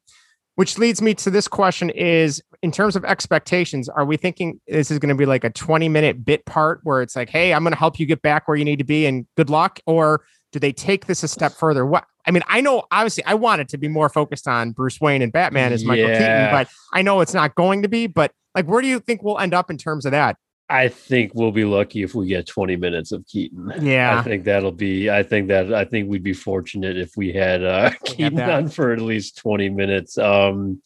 which 0.59 0.77
leads 0.77 1.01
me 1.01 1.13
to 1.13 1.29
this 1.29 1.47
question 1.47 1.89
is 1.91 2.43
in 2.61 2.69
terms 2.69 2.97
of 2.97 3.05
expectations 3.05 3.87
are 3.87 4.03
we 4.03 4.17
thinking 4.17 4.59
this 4.67 4.91
is 4.91 4.99
going 4.99 5.07
to 5.07 5.15
be 5.15 5.25
like 5.25 5.45
a 5.45 5.49
20 5.49 5.87
minute 5.87 6.25
bit 6.25 6.45
part 6.45 6.81
where 6.83 7.01
it's 7.01 7.15
like 7.15 7.29
hey 7.29 7.53
i'm 7.53 7.63
going 7.63 7.71
to 7.71 7.79
help 7.79 7.97
you 7.97 8.05
get 8.05 8.21
back 8.21 8.45
where 8.45 8.57
you 8.57 8.65
need 8.65 8.75
to 8.75 8.83
be 8.83 9.05
and 9.05 9.25
good 9.37 9.49
luck 9.49 9.79
or 9.85 10.21
do 10.51 10.59
they 10.59 10.73
take 10.73 11.05
this 11.05 11.23
a 11.23 11.29
step 11.29 11.53
further? 11.53 11.85
What 11.85 12.03
i 12.25 12.31
mean 12.31 12.43
i 12.49 12.59
know 12.59 12.83
obviously 12.91 13.23
i 13.23 13.35
want 13.35 13.61
it 13.61 13.69
to 13.69 13.77
be 13.77 13.87
more 13.87 14.09
focused 14.09 14.49
on 14.49 14.71
bruce 14.71 14.99
wayne 14.99 15.21
and 15.21 15.31
batman 15.31 15.71
as 15.71 15.85
michael 15.85 16.07
keaton 16.07 16.51
but 16.51 16.67
i 16.91 17.01
know 17.01 17.21
it's 17.21 17.33
not 17.33 17.55
going 17.55 17.81
to 17.83 17.87
be 17.87 18.07
but 18.07 18.33
like 18.53 18.65
where 18.65 18.81
do 18.81 18.89
you 18.89 18.99
think 18.99 19.23
we'll 19.23 19.39
end 19.39 19.53
up 19.53 19.69
in 19.69 19.77
terms 19.77 20.05
of 20.05 20.11
that 20.11 20.35
I 20.71 20.87
think 20.87 21.33
we'll 21.33 21.51
be 21.51 21.65
lucky 21.65 22.03
if 22.03 22.13
we 22.13 22.27
get 22.27 22.45
20 22.45 22.75
minutes 22.75 23.11
of 23.11 23.25
Keaton. 23.25 23.71
Yeah. 23.81 24.19
I 24.19 24.21
think 24.23 24.43
that'll 24.43 24.71
be. 24.71 25.09
I 25.09 25.23
think 25.23 25.47
that. 25.47 25.73
I 25.73 25.83
think 25.85 26.09
we'd 26.09 26.21
be 26.23 26.33
fortunate 26.33 26.95
if 26.97 27.17
we 27.17 27.33
had 27.33 27.63
uh, 27.63 27.89
Keaton 28.05 28.35
that. 28.35 28.49
on 28.51 28.69
for 28.69 28.91
at 28.93 29.01
least 29.01 29.37
twenty 29.37 29.69
minutes. 29.69 30.17
Um, 30.17 30.81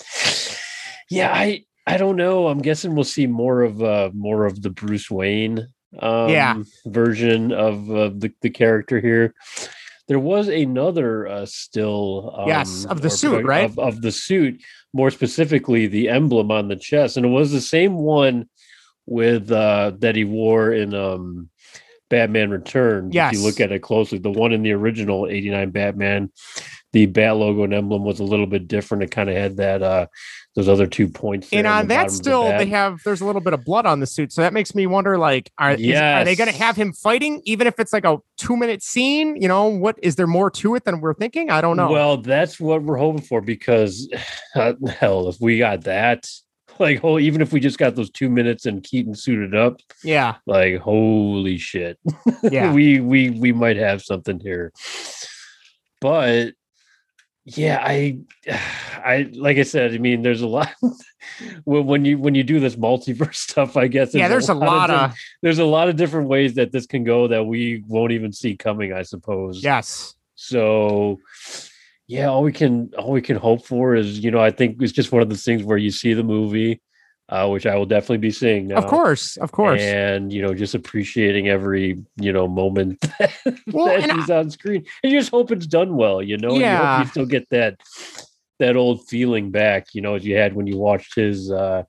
yeah, 1.09 1.34
I. 1.34 1.65
I 1.86 1.97
don't 1.97 2.15
know. 2.15 2.47
I'm 2.47 2.61
guessing 2.61 2.95
we'll 2.95 3.03
see 3.03 3.27
more 3.27 3.61
of 3.61 3.84
uh 3.84 4.09
more 4.13 4.45
of 4.45 4.61
the 4.61 4.69
Bruce 4.69 5.11
Wayne 5.11 5.67
um, 5.99 6.29
Yeah. 6.29 6.63
version 6.86 7.51
of 7.51 7.91
uh, 7.91 8.09
the 8.15 8.31
the 8.41 8.49
character 8.49 9.01
here. 9.01 9.34
There 10.07 10.19
was 10.19 10.47
another 10.49 11.27
uh, 11.27 11.45
still, 11.45 12.34
um, 12.38 12.47
Yes, 12.47 12.86
of 12.86 13.01
the 13.01 13.09
suit, 13.09 13.45
right? 13.45 13.65
Of, 13.69 13.79
of 13.79 14.01
the 14.01 14.11
suit, 14.13 14.61
more 14.93 15.11
specifically 15.11 15.88
the 15.88 16.07
emblem 16.09 16.51
on 16.51 16.67
the 16.69 16.75
chest, 16.77 17.17
and 17.17 17.25
it 17.25 17.29
was 17.29 17.51
the 17.51 17.61
same 17.61 17.95
one 17.95 18.47
with 19.05 19.51
uh, 19.51 19.91
that 19.99 20.15
he 20.15 20.23
wore 20.23 20.71
in 20.71 20.93
um, 20.93 21.49
Batman 22.09 22.49
Returns. 22.51 23.13
if 23.29 23.33
you 23.33 23.43
look 23.43 23.59
at 23.59 23.71
it 23.71 23.79
closely, 23.79 24.17
the 24.19 24.31
one 24.31 24.51
in 24.51 24.63
the 24.63 24.71
original 24.71 25.27
'89 25.27 25.71
Batman, 25.71 26.31
the 26.91 27.05
bat 27.07 27.35
logo 27.37 27.63
and 27.63 27.73
emblem 27.73 28.03
was 28.03 28.19
a 28.19 28.23
little 28.23 28.45
bit 28.47 28.67
different. 28.67 29.03
It 29.03 29.11
kind 29.11 29.29
of 29.29 29.35
had 29.35 29.57
that 29.57 29.81
uh, 29.81 30.05
those 30.55 30.69
other 30.69 30.85
two 30.85 31.07
points. 31.09 31.49
and 31.51 31.65
there 31.65 31.73
on 31.73 31.87
that 31.87 32.05
of 32.05 32.11
the 32.11 32.15
still 32.17 32.43
they 32.59 32.67
have 32.67 32.99
there's 33.03 33.21
a 33.21 33.25
little 33.25 33.41
bit 33.41 33.53
of 33.53 33.65
blood 33.65 33.87
on 33.87 33.99
the 33.99 34.05
suit 34.05 34.31
so 34.31 34.41
that 34.43 34.53
makes 34.53 34.75
me 34.75 34.85
wonder 34.85 35.17
like 35.17 35.51
are, 35.57 35.71
is- 35.71 35.81
are 36.21 36.23
they 36.23 36.35
going 36.35 36.51
to 36.51 36.55
have 36.55 36.75
him 36.75 36.93
fighting 36.93 37.41
even 37.45 37.65
if 37.65 37.79
it's 37.79 37.91
like 37.91 38.05
a 38.05 38.19
two 38.37 38.55
minute 38.55 38.83
scene 38.83 39.35
you 39.41 39.47
know 39.47 39.65
what 39.65 39.97
is 40.03 40.15
there 40.15 40.27
more 40.27 40.51
to 40.51 40.75
it 40.75 40.85
than 40.85 41.01
we're 41.01 41.15
thinking 41.15 41.49
i 41.49 41.59
don't 41.59 41.75
know 41.75 41.89
Well, 41.91 42.17
that's 42.17 42.59
what 42.59 42.83
we're 42.83 42.97
hoping 42.97 43.23
for 43.23 43.41
because 43.41 44.07
uh, 44.55 44.73
hell, 44.99 45.27
if 45.27 45.37
we 45.41 45.57
got 45.57 45.81
that, 45.85 46.29
like, 46.80 47.03
oh, 47.03 47.19
even 47.19 47.41
if 47.41 47.51
we 47.51 47.59
just 47.59 47.78
got 47.78 47.95
those 47.95 48.09
two 48.09 48.30
minutes 48.30 48.65
and 48.65 48.84
Keaton 48.84 49.15
suited 49.15 49.55
up, 49.55 49.80
yeah 50.03 50.36
like, 50.45 50.78
holy 50.78 51.57
shit, 51.57 51.99
yeah 52.43 52.74
we 52.74 52.99
we 52.99 53.30
we 53.30 53.51
might 53.51 53.78
have 53.78 54.01
something 54.01 54.39
here. 54.39 54.71
But 56.01 56.53
yeah, 57.45 57.82
I, 57.82 58.19
I 58.47 59.30
like 59.34 59.57
I 59.57 59.63
said, 59.63 59.93
I 59.93 59.97
mean, 59.97 60.21
there's 60.21 60.41
a 60.41 60.47
lot 60.47 60.69
when 61.65 61.86
when 61.86 62.05
you 62.05 62.17
when 62.17 62.36
you 62.36 62.43
do 62.43 62.59
this 62.59 62.76
multiverse 62.76 63.36
stuff. 63.36 63.78
I 63.78 63.88
guess 63.88 64.13
yeah 64.13 64.28
there's 64.28 64.49
a 64.49 64.53
lot 64.53 64.88
di- 64.88 65.05
of 65.05 65.15
there's 65.41 65.59
a 65.59 65.65
lot 65.65 65.89
of 65.89 65.95
different 65.95 66.30
ways 66.30 66.55
that 66.55 66.71
this 66.71 66.86
can 66.86 67.03
go 67.03 67.28
that 67.28 67.43
we 67.43 67.84
won't 67.88 68.11
even 68.11 68.32
see 68.32 68.55
coming. 68.55 68.93
I 68.93 69.03
suppose. 69.03 69.63
yes 69.63 70.15
So 70.36 71.19
yeah, 72.14 72.28
all 72.30 72.43
we 72.43 72.51
can 72.51 72.91
all 72.97 73.11
we 73.11 73.22
can 73.22 73.38
hope 73.38 73.66
for 73.66 73.95
is, 73.95 74.20
you 74.24 74.32
know, 74.32 74.39
I 74.39 74.51
think 74.51 74.82
it's 74.82 74.93
just 74.93 75.11
one 75.11 75.22
of 75.22 75.30
those 75.30 75.43
things 75.43 75.64
where 75.64 75.78
you 75.78 75.91
see 75.91 76.14
the 76.14 76.24
movie, 76.24 76.82
uh, 77.30 77.47
which 77.49 77.66
I 77.66 77.76
will 77.76 77.86
definitely 77.86 78.20
be 78.20 78.32
seeing 78.32 78.68
now. 78.68 78.78
of 78.78 78.88
course 78.88 79.38
of 79.38 79.51
course 79.51 79.82
And 79.82 80.32
you 80.32 80.41
know, 80.41 80.53
just 80.53 80.76
appreciating 80.76 81.49
every, 81.49 82.01
you 82.18 82.32
know, 82.34 82.47
moment 82.47 82.99
that, 83.20 83.32
Well, 83.72 83.86
that 83.86 84.11
he's 84.11 84.30
on 84.30 84.49
screen. 84.49 84.86
And 85.03 85.11
you 85.11 85.20
just 85.20 85.32
hope 85.32 85.51
it's 85.51 85.68
done 85.68 85.95
well, 85.95 86.22
you 86.22 86.38
know, 86.38 86.49
and 86.49 86.59
you 86.59 86.72
Yeah. 86.72 86.99
you 86.99 87.05
still 87.07 87.26
get 87.26 87.49
that 87.49 87.80
that 88.59 88.76
old 88.76 89.07
feeling 89.07 89.51
back, 89.51 89.88
you 89.93 90.01
know, 90.01 90.16
as 90.16 90.24
you 90.26 90.36
had 90.38 90.53
when 90.55 90.68
you 90.68 90.78
watched 90.78 91.16
his 91.16 91.49
uh 91.51 91.84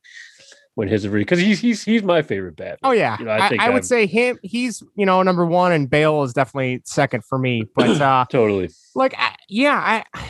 when 0.75 0.89
his 0.89 1.07
because 1.07 1.39
he's 1.39 1.61
he's 1.61 1.83
he's 1.83 2.03
my 2.03 2.22
favorite 2.22 2.57
Batman. 2.57 2.79
Oh 2.83 2.93
yeah, 2.93 3.16
You 3.18 3.27
know, 3.27 3.31
I 3.31 3.47
I, 3.47 3.49
think 3.49 3.62
I 3.62 3.70
would 3.70 3.85
say 3.85 4.07
him. 4.07 4.39
He's 4.43 4.83
you 4.97 5.07
know 5.07 5.22
number 5.22 5.47
one, 5.47 5.72
and 5.72 5.89
Bale 5.89 6.22
is 6.25 6.33
definitely 6.33 6.83
second 6.85 7.25
for 7.25 7.39
me. 7.39 7.64
But 7.75 8.01
uh, 8.01 8.25
Totally. 8.31 8.70
like 8.95 9.14
I, 9.18 9.35
yeah, 9.49 10.05
I 10.12 10.20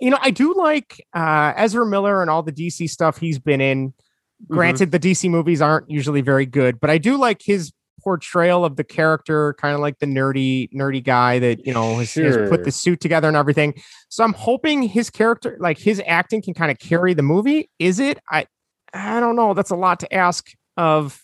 you 0.00 0.10
know 0.10 0.18
I 0.20 0.30
do 0.30 0.54
like 0.54 1.04
uh, 1.14 1.52
Ezra 1.56 1.86
Miller 1.86 2.20
and 2.20 2.30
all 2.30 2.42
the 2.42 2.52
DC 2.52 2.88
stuff 2.88 3.18
he's 3.18 3.38
been 3.38 3.60
in. 3.60 3.90
Mm-hmm. 3.90 4.54
Granted, 4.54 4.92
the 4.92 4.98
DC 4.98 5.28
movies 5.30 5.60
aren't 5.60 5.90
usually 5.90 6.20
very 6.20 6.46
good, 6.46 6.80
but 6.80 6.90
I 6.90 6.98
do 6.98 7.16
like 7.16 7.42
his 7.42 7.72
portrayal 8.02 8.64
of 8.64 8.76
the 8.76 8.84
character, 8.84 9.54
kind 9.54 9.74
of 9.74 9.80
like 9.80 9.98
the 9.98 10.06
nerdy 10.06 10.72
nerdy 10.72 11.02
guy 11.02 11.38
that 11.38 11.66
you 11.66 11.72
know 11.72 11.96
has, 11.98 12.14
has 12.14 12.48
put 12.48 12.64
the 12.64 12.72
suit 12.72 13.00
together 13.00 13.28
and 13.28 13.36
everything. 13.36 13.74
So 14.08 14.24
I'm 14.24 14.32
hoping 14.32 14.82
his 14.82 15.10
character, 15.10 15.56
like 15.60 15.78
his 15.78 16.02
acting, 16.06 16.42
can 16.42 16.54
kind 16.54 16.70
of 16.70 16.78
carry 16.78 17.14
the 17.14 17.22
movie. 17.22 17.70
Is 17.78 18.00
it? 18.00 18.18
I 18.30 18.46
I 18.92 19.20
don't 19.20 19.36
know. 19.36 19.54
That's 19.54 19.70
a 19.70 19.76
lot 19.76 20.00
to 20.00 20.14
ask 20.14 20.50
of 20.76 21.20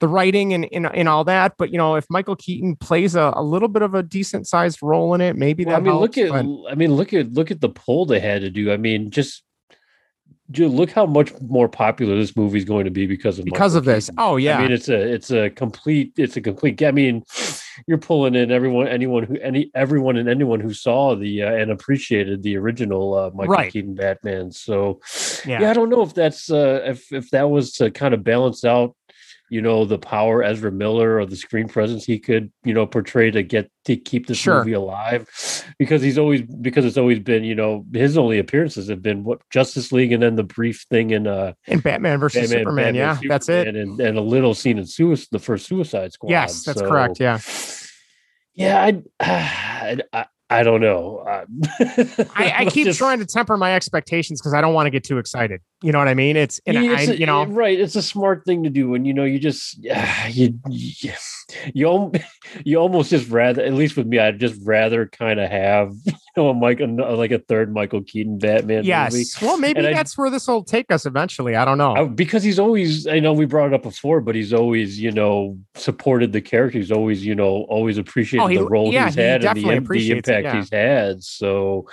the 0.00 0.08
writing 0.08 0.52
and, 0.54 0.68
and 0.72 0.86
and 0.86 1.08
all 1.08 1.24
that. 1.24 1.54
But 1.58 1.70
you 1.70 1.78
know, 1.78 1.96
if 1.96 2.06
Michael 2.10 2.36
Keaton 2.36 2.76
plays 2.76 3.14
a, 3.16 3.32
a 3.34 3.42
little 3.42 3.68
bit 3.68 3.82
of 3.82 3.94
a 3.94 4.02
decent 4.02 4.46
sized 4.46 4.78
role 4.82 5.14
in 5.14 5.20
it, 5.20 5.36
maybe 5.36 5.64
Well, 5.64 5.74
I 5.74 5.78
that 5.78 5.82
mean, 5.84 5.92
helps, 5.92 6.16
look 6.16 6.26
at 6.26 6.30
but- 6.32 6.70
I 6.70 6.74
mean, 6.74 6.94
look 6.94 7.12
at 7.12 7.32
look 7.32 7.50
at 7.50 7.60
the 7.60 7.68
poll 7.70 8.06
they 8.06 8.20
had 8.20 8.42
to 8.42 8.50
do. 8.50 8.70
I 8.72 8.76
mean, 8.76 9.10
just 9.10 9.42
dude, 10.50 10.72
look 10.72 10.90
how 10.90 11.06
much 11.06 11.32
more 11.40 11.68
popular 11.68 12.16
this 12.16 12.36
movie 12.36 12.58
is 12.58 12.64
going 12.64 12.84
to 12.84 12.90
be 12.90 13.06
because 13.06 13.38
of 13.38 13.44
because 13.44 13.74
Michael 13.74 13.78
of 13.78 13.84
this. 13.84 14.06
Keaton. 14.06 14.16
Oh 14.18 14.36
yeah, 14.36 14.58
I 14.58 14.62
mean, 14.62 14.72
it's 14.72 14.88
a 14.88 15.00
it's 15.00 15.30
a 15.30 15.50
complete 15.50 16.12
it's 16.16 16.36
a 16.36 16.40
complete. 16.40 16.82
I 16.82 16.90
mean, 16.90 17.24
you're 17.86 17.98
pulling 17.98 18.34
in 18.34 18.50
everyone, 18.50 18.88
anyone 18.88 19.24
who 19.24 19.38
any 19.38 19.70
everyone 19.74 20.16
and 20.16 20.28
anyone 20.28 20.60
who 20.60 20.72
saw 20.72 21.14
the 21.14 21.42
uh, 21.42 21.52
and 21.52 21.70
appreciated 21.70 22.42
the 22.42 22.56
original 22.56 23.14
uh, 23.14 23.30
Michael 23.34 23.54
Right. 23.54 23.72
Keaton 23.72 23.94
Batman. 23.94 24.50
So 24.52 25.00
yeah. 25.46 25.60
yeah. 25.60 25.70
I 25.70 25.74
don't 25.74 25.90
know 25.90 26.02
if 26.02 26.14
that's 26.14 26.50
uh, 26.50 26.82
if 26.84 27.12
if 27.12 27.30
that 27.30 27.50
was 27.50 27.72
to 27.74 27.90
kind 27.90 28.14
of 28.14 28.24
balance 28.24 28.64
out, 28.64 28.96
you 29.50 29.62
know, 29.62 29.84
the 29.84 29.98
power 29.98 30.42
Ezra 30.42 30.70
Miller 30.70 31.18
or 31.18 31.26
the 31.26 31.36
screen 31.36 31.68
presence 31.68 32.04
he 32.04 32.18
could, 32.18 32.52
you 32.64 32.74
know, 32.74 32.86
portray 32.86 33.30
to 33.30 33.42
get 33.42 33.70
to 33.86 33.96
keep 33.96 34.26
this 34.26 34.38
Sure. 34.38 34.58
movie 34.58 34.72
alive, 34.74 35.26
because 35.78 36.02
he's 36.02 36.18
always 36.18 36.42
because 36.42 36.84
it's 36.84 36.98
always 36.98 37.18
been, 37.18 37.44
you 37.44 37.54
know, 37.54 37.84
his 37.92 38.18
only 38.18 38.38
appearances 38.38 38.88
have 38.88 39.02
been 39.02 39.24
what 39.24 39.40
Justice 39.50 39.92
League 39.92 40.12
and 40.12 40.22
then 40.22 40.36
the 40.36 40.42
brief 40.42 40.84
thing 40.90 41.10
in 41.10 41.26
uh 41.26 41.52
And 41.66 41.82
Batman 41.82 42.18
versus 42.20 42.42
Batman, 42.50 42.58
Superman. 42.58 42.84
Batman, 42.94 42.94
yeah, 43.22 43.28
that's 43.28 43.48
it. 43.48 43.64
Superman, 43.66 43.82
and, 43.82 44.00
and 44.00 44.18
a 44.18 44.22
little 44.22 44.54
scene 44.54 44.78
in 44.78 44.86
Suicide, 44.86 45.28
the 45.32 45.38
first 45.38 45.66
Suicide 45.66 46.12
Squad. 46.12 46.30
Yes, 46.30 46.64
that's 46.64 46.80
So, 46.80 46.86
correct. 46.88 47.18
Yeah. 47.20 47.38
Yeah, 48.54 48.90
I, 49.20 49.98
I, 50.12 50.26
I, 50.50 50.62
don't 50.62 50.80
know. 50.80 51.18
Uh, 51.18 51.44
I, 52.34 52.54
I 52.58 52.64
keep 52.66 52.86
just- 52.86 52.98
trying 52.98 53.18
to 53.18 53.26
temper 53.26 53.56
my 53.56 53.74
expectations 53.74 54.40
because 54.40 54.54
I 54.54 54.60
don't 54.60 54.74
want 54.74 54.86
to 54.86 54.90
get 54.90 55.04
too 55.04 55.18
excited. 55.18 55.60
You 55.82 55.92
know 55.92 55.98
what 55.98 56.08
I 56.08 56.14
mean? 56.14 56.36
It's 56.36 56.60
and 56.66 56.78
I, 56.78 57.00
it's 57.00 57.10
a- 57.10 57.18
you 57.18 57.26
know, 57.26 57.44
right. 57.44 57.78
It's 57.78 57.96
a 57.96 58.02
smart 58.02 58.44
thing 58.44 58.64
to 58.64 58.70
do, 58.70 58.94
and 58.94 59.06
you 59.06 59.14
know, 59.14 59.24
you 59.24 59.38
just 59.38 59.78
you 60.30 60.58
you 60.68 61.12
you, 61.74 62.12
you 62.64 62.76
almost 62.76 63.10
just 63.10 63.28
rather, 63.30 63.62
at 63.62 63.74
least 63.74 63.96
with 63.96 64.06
me, 64.06 64.18
I'd 64.18 64.40
just 64.40 64.60
rather 64.64 65.06
kind 65.06 65.38
of 65.40 65.50
have 65.50 65.92
a 66.46 66.54
Mike 66.54 66.80
like 66.80 67.32
a 67.32 67.38
third 67.40 67.72
Michael 67.74 68.02
Keaton 68.02 68.38
Batman 68.38 68.84
yes. 68.84 69.12
movie. 69.12 69.24
Well, 69.42 69.58
maybe 69.58 69.78
And 69.78 69.88
I- 69.88 69.92
that's 69.92 70.16
where 70.16 70.30
this 70.30 70.46
will 70.46 70.62
take 70.62 70.92
us 70.92 71.04
eventually. 71.04 71.56
I 71.56 71.64
don't 71.64 71.78
know. 71.78 71.94
I- 71.96 72.04
because 72.04 72.42
he's 72.42 72.58
always, 72.58 73.06
I 73.06 73.18
know 73.18 73.32
we 73.32 73.44
brought 73.46 73.66
it 73.68 73.74
up 73.74 73.82
before, 73.82 74.20
but 74.20 74.34
he's 74.34 74.52
always, 74.52 74.98
you 75.00 75.10
know, 75.10 75.58
supported 75.74 76.32
the 76.32 76.40
character. 76.40 76.78
He's 76.78 76.92
always, 76.92 77.26
you 77.26 77.34
know, 77.34 77.66
always 77.68 77.98
appreciated 77.98 78.44
Oh, 78.44 78.46
he- 78.46 78.56
the 78.58 78.66
role 78.68 78.92
yeah, 78.92 79.06
he's 79.06 79.14
he 79.16 79.20
had 79.20 79.44
and 79.44 79.56
the, 79.56 79.62
the 79.62 79.76
appreciates 79.76 80.28
it, 80.28 80.32
impact 80.36 80.54
yeah. 80.54 80.60
he's 80.60 80.70
had. 80.70 81.24
So, 81.24 81.86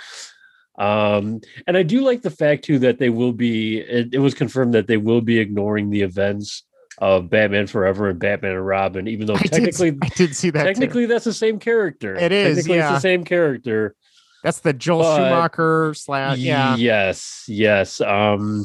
um, 0.78 1.40
and 1.66 1.76
I 1.76 1.82
do 1.82 2.00
like 2.02 2.22
the 2.22 2.30
fact 2.30 2.64
too 2.64 2.78
that 2.80 2.98
they 2.98 3.08
will 3.08 3.32
be. 3.32 3.78
It, 3.78 4.14
it 4.14 4.18
was 4.18 4.34
confirmed 4.34 4.74
that 4.74 4.86
they 4.86 4.98
will 4.98 5.20
be 5.22 5.38
ignoring 5.38 5.90
the 5.90 6.02
events 6.02 6.64
of 6.98 7.28
Batman 7.30 7.66
Forever 7.66 8.08
and 8.08 8.18
Batman 8.18 8.52
and 8.52 8.66
Robin, 8.66 9.08
even 9.08 9.26
though 9.26 9.34
I 9.34 9.38
did, 9.42 9.52
technically, 9.52 9.96
I 10.02 10.08
did 10.08 10.34
see 10.36 10.50
that. 10.50 10.62
too. 10.62 10.66
technically 10.68 11.06
that's 11.06 11.24
the 11.24 11.32
same 11.32 11.58
character. 11.58 12.14
It 12.14 12.32
is, 12.32 12.56
Technically, 12.56 12.78
it's 12.78 12.84
yeah. 12.88 12.92
the 12.92 13.00
same 13.00 13.24
character. 13.24 13.94
That's 14.46 14.60
the 14.60 14.72
Joel 14.72 15.02
But- 15.02 15.16
Schumacher 15.16 15.94
slash. 15.94 16.38
Yeah. 16.38 16.76
Yes, 16.76 17.42
yes. 17.48 18.00
Um, 18.00 18.64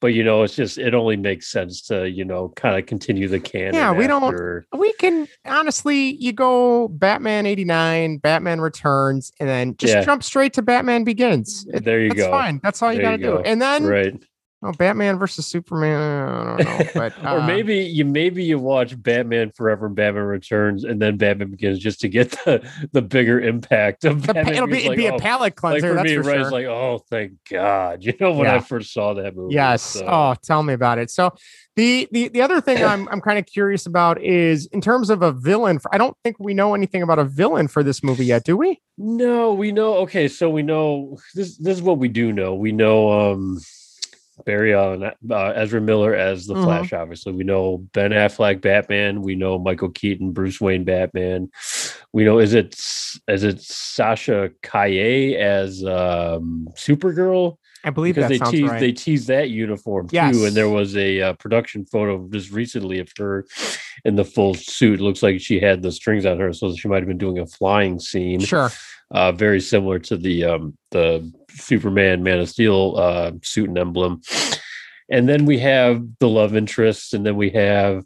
but 0.00 0.08
you 0.08 0.24
know, 0.24 0.42
it's 0.42 0.56
just 0.56 0.76
it 0.76 0.92
only 0.92 1.16
makes 1.16 1.52
sense 1.52 1.82
to 1.82 2.10
you 2.10 2.24
know 2.24 2.48
kind 2.56 2.76
of 2.76 2.86
continue 2.86 3.28
the 3.28 3.38
canon. 3.38 3.74
Yeah, 3.74 3.92
we 3.92 4.08
don't- 4.08 4.64
We 4.76 4.92
can 4.94 5.28
honestly, 5.46 6.16
you 6.16 6.32
go 6.32 6.88
Batman 6.88 7.46
89, 7.46 8.16
Batman 8.18 8.60
Returns, 8.60 9.30
and 9.38 9.48
then 9.48 9.76
just 9.76 9.94
Yeah. 9.94 10.04
jump 10.04 10.24
straight 10.24 10.52
to 10.54 10.62
Batman 10.62 11.04
Begins. 11.04 11.64
It- 11.72 11.84
There 11.84 12.00
you 12.00 12.08
that's 12.08 12.20
go. 12.22 12.30
fine. 12.30 12.58
That's 12.64 12.82
all 12.82 12.92
you 12.92 13.00
got 13.00 13.12
to 13.12 13.18
you 13.18 13.24
do. 13.24 13.38
And 13.38 13.62
then 13.62 13.84
Right. 13.86 14.14
Oh, 14.64 14.72
Batman 14.72 15.18
versus 15.18 15.46
Superman. 15.46 16.00
I 16.00 16.56
don't 16.56 16.64
know. 16.64 16.84
But, 16.94 17.12
or 17.22 17.40
uh, 17.40 17.46
maybe 17.46 17.76
you 17.76 18.04
maybe 18.04 18.42
you 18.44 18.58
watch 18.58 19.00
Batman 19.00 19.50
Forever 19.50 19.86
and 19.86 19.94
Batman 19.94 20.24
Returns 20.24 20.84
and 20.84 21.00
then 21.00 21.16
Batman 21.16 21.50
Begins 21.50 21.78
just 21.78 22.00
to 22.00 22.08
get 22.08 22.30
the 22.44 22.66
the 22.92 23.02
bigger 23.02 23.40
impact 23.40 24.04
of 24.04 24.22
pa- 24.24 24.32
Batman. 24.32 24.54
it'll 24.54 24.66
be, 24.66 24.84
it'd 24.84 24.96
be 24.96 25.04
like, 25.04 25.12
a 25.12 25.14
oh, 25.16 25.18
palate 25.18 25.40
like 25.40 25.56
cleanser. 25.56 25.88
for 25.88 25.94
that's 25.94 26.08
me, 26.08 26.14
for 26.16 26.22
right? 26.22 26.32
sure. 26.34 26.40
It's 26.42 26.50
like, 26.50 26.66
oh, 26.66 27.04
thank 27.10 27.32
God! 27.50 28.02
You 28.04 28.14
know 28.20 28.32
when 28.32 28.46
Yeah. 28.46 28.56
I 28.56 28.60
first 28.60 28.92
saw 28.92 29.14
that 29.14 29.36
movie. 29.36 29.54
Yes. 29.54 29.82
so- 29.82 30.06
Oh, 30.06 30.34
tell 30.42 30.62
me 30.62 30.72
about 30.74 30.98
it. 30.98 31.10
So 31.10 31.32
the 31.76 32.08
the 32.12 32.28
the 32.28 32.40
other 32.40 32.60
thing 32.60 32.84
I'm 32.84 33.08
I'm 33.08 33.20
kind 33.20 33.38
of 33.38 33.46
curious 33.46 33.84
about 33.86 34.22
is 34.22 34.66
in 34.66 34.80
terms 34.80 35.10
of 35.10 35.22
a 35.22 35.32
villain. 35.32 35.78
For, 35.80 35.92
I 35.92 35.98
don't 35.98 36.16
think 36.22 36.36
we 36.38 36.54
know 36.54 36.74
anything 36.74 37.02
about 37.02 37.18
a 37.18 37.24
villain 37.24 37.66
for 37.68 37.82
this 37.82 38.02
movie 38.04 38.26
yet, 38.26 38.44
do 38.44 38.56
we? 38.56 38.80
No, 38.96 39.52
we 39.52 39.72
know. 39.72 39.94
Okay, 39.96 40.28
so 40.28 40.48
we 40.48 40.62
know 40.62 41.18
this. 41.34 41.56
This 41.58 41.76
is 41.76 41.82
what 41.82 41.98
we 41.98 42.06
do 42.08 42.32
know. 42.32 42.54
We 42.54 42.70
know 42.70 43.10
um 43.32 43.60
Barry 44.44 44.74
Allen, 44.74 45.04
uh, 45.30 45.52
Ezra 45.54 45.80
Miller 45.80 46.14
as 46.14 46.46
the 46.46 46.54
Mhm. 46.54 46.64
Flash. 46.64 46.92
Obviously, 46.92 47.32
we 47.32 47.44
know 47.44 47.78
Ben 47.92 48.10
Affleck 48.10 48.60
Batman. 48.60 49.22
We 49.22 49.34
know 49.34 49.58
Michael 49.58 49.90
Keaton, 49.90 50.32
Bruce 50.32 50.60
Wayne 50.60 50.84
Batman. 50.84 51.50
We 52.14 52.22
know 52.22 52.38
is 52.38 52.54
it 52.54 52.76
is 53.26 53.42
it 53.42 53.60
Sasha 53.60 54.50
Calle 54.62 55.34
as 55.36 55.84
um 55.84 56.68
Supergirl? 56.76 57.56
I 57.82 57.90
believe 57.90 58.14
because 58.14 58.30
that 58.30 58.38
they 58.38 58.50
teased 58.52 58.70
right. 58.70 58.78
they 58.78 58.92
teased 58.92 59.26
that 59.26 59.50
uniform 59.50 60.08
too, 60.08 60.44
and 60.46 60.54
there 60.54 60.68
was 60.68 60.96
a 60.96 61.20
uh, 61.20 61.32
production 61.32 61.84
photo 61.84 62.28
just 62.30 62.52
recently 62.52 63.00
of 63.00 63.08
her 63.18 63.46
in 64.04 64.14
the 64.14 64.24
full 64.24 64.54
suit. 64.54 65.00
Looks 65.00 65.24
like 65.24 65.40
she 65.40 65.58
had 65.58 65.82
the 65.82 65.90
strings 65.90 66.24
on 66.24 66.38
her, 66.38 66.52
so 66.52 66.72
she 66.76 66.86
might 66.86 66.98
have 66.98 67.08
been 67.08 67.18
doing 67.18 67.40
a 67.40 67.46
flying 67.46 67.98
scene 67.98 68.38
sure. 68.38 68.70
uh, 69.10 69.32
very 69.32 69.60
similar 69.60 69.98
to 69.98 70.16
the 70.16 70.44
um, 70.44 70.78
the 70.92 71.28
Superman 71.50 72.22
Man 72.22 72.38
of 72.38 72.48
Steel 72.48 72.94
uh, 72.96 73.32
suit 73.42 73.68
and 73.68 73.76
emblem. 73.76 74.20
And 75.10 75.28
then 75.28 75.46
we 75.46 75.58
have 75.58 76.00
the 76.20 76.28
love 76.28 76.54
interest, 76.54 77.12
and 77.12 77.26
then 77.26 77.34
we 77.34 77.50
have 77.50 78.04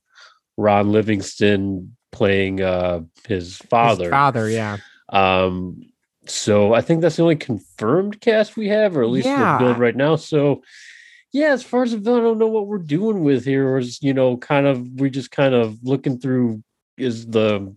Ron 0.57 0.93
Livingston 0.93 1.95
playing 2.19 2.61
uh 2.61 3.01
his 3.27 3.57
father. 3.57 4.05
His 4.05 4.11
father, 4.11 4.51
yeah. 4.51 4.77
Um, 5.09 5.87
so 6.27 6.75
I 6.75 6.83
think 6.83 7.01
that's 7.01 7.17
the 7.17 7.23
only 7.23 7.37
confirmed 7.37 8.21
cast 8.21 8.57
we 8.57 8.69
have, 8.69 8.97
or 8.97 9.03
at 9.03 9.09
least 9.09 9.27
Yeah. 9.29 9.57
the 9.57 9.65
build 9.65 9.79
right 9.79 9.97
now. 9.97 10.17
So 10.17 10.63
yeah, 11.33 11.53
as 11.53 11.63
far 11.63 11.83
as 11.83 11.93
the 11.93 11.99
villain, 11.99 12.23
I 12.23 12.25
don't 12.25 12.39
know 12.39 12.49
what 12.49 12.67
we're 12.67 12.79
doing 12.79 13.23
with 13.23 13.45
here, 13.45 13.69
or 13.69 13.79
is 13.79 14.03
you 14.03 14.13
know, 14.15 14.37
kind 14.37 14.67
of 14.67 14.87
we're 14.99 15.11
just 15.11 15.31
kind 15.31 15.55
of 15.55 15.79
looking 15.83 16.19
through 16.19 16.63
is 16.97 17.27
the 17.27 17.75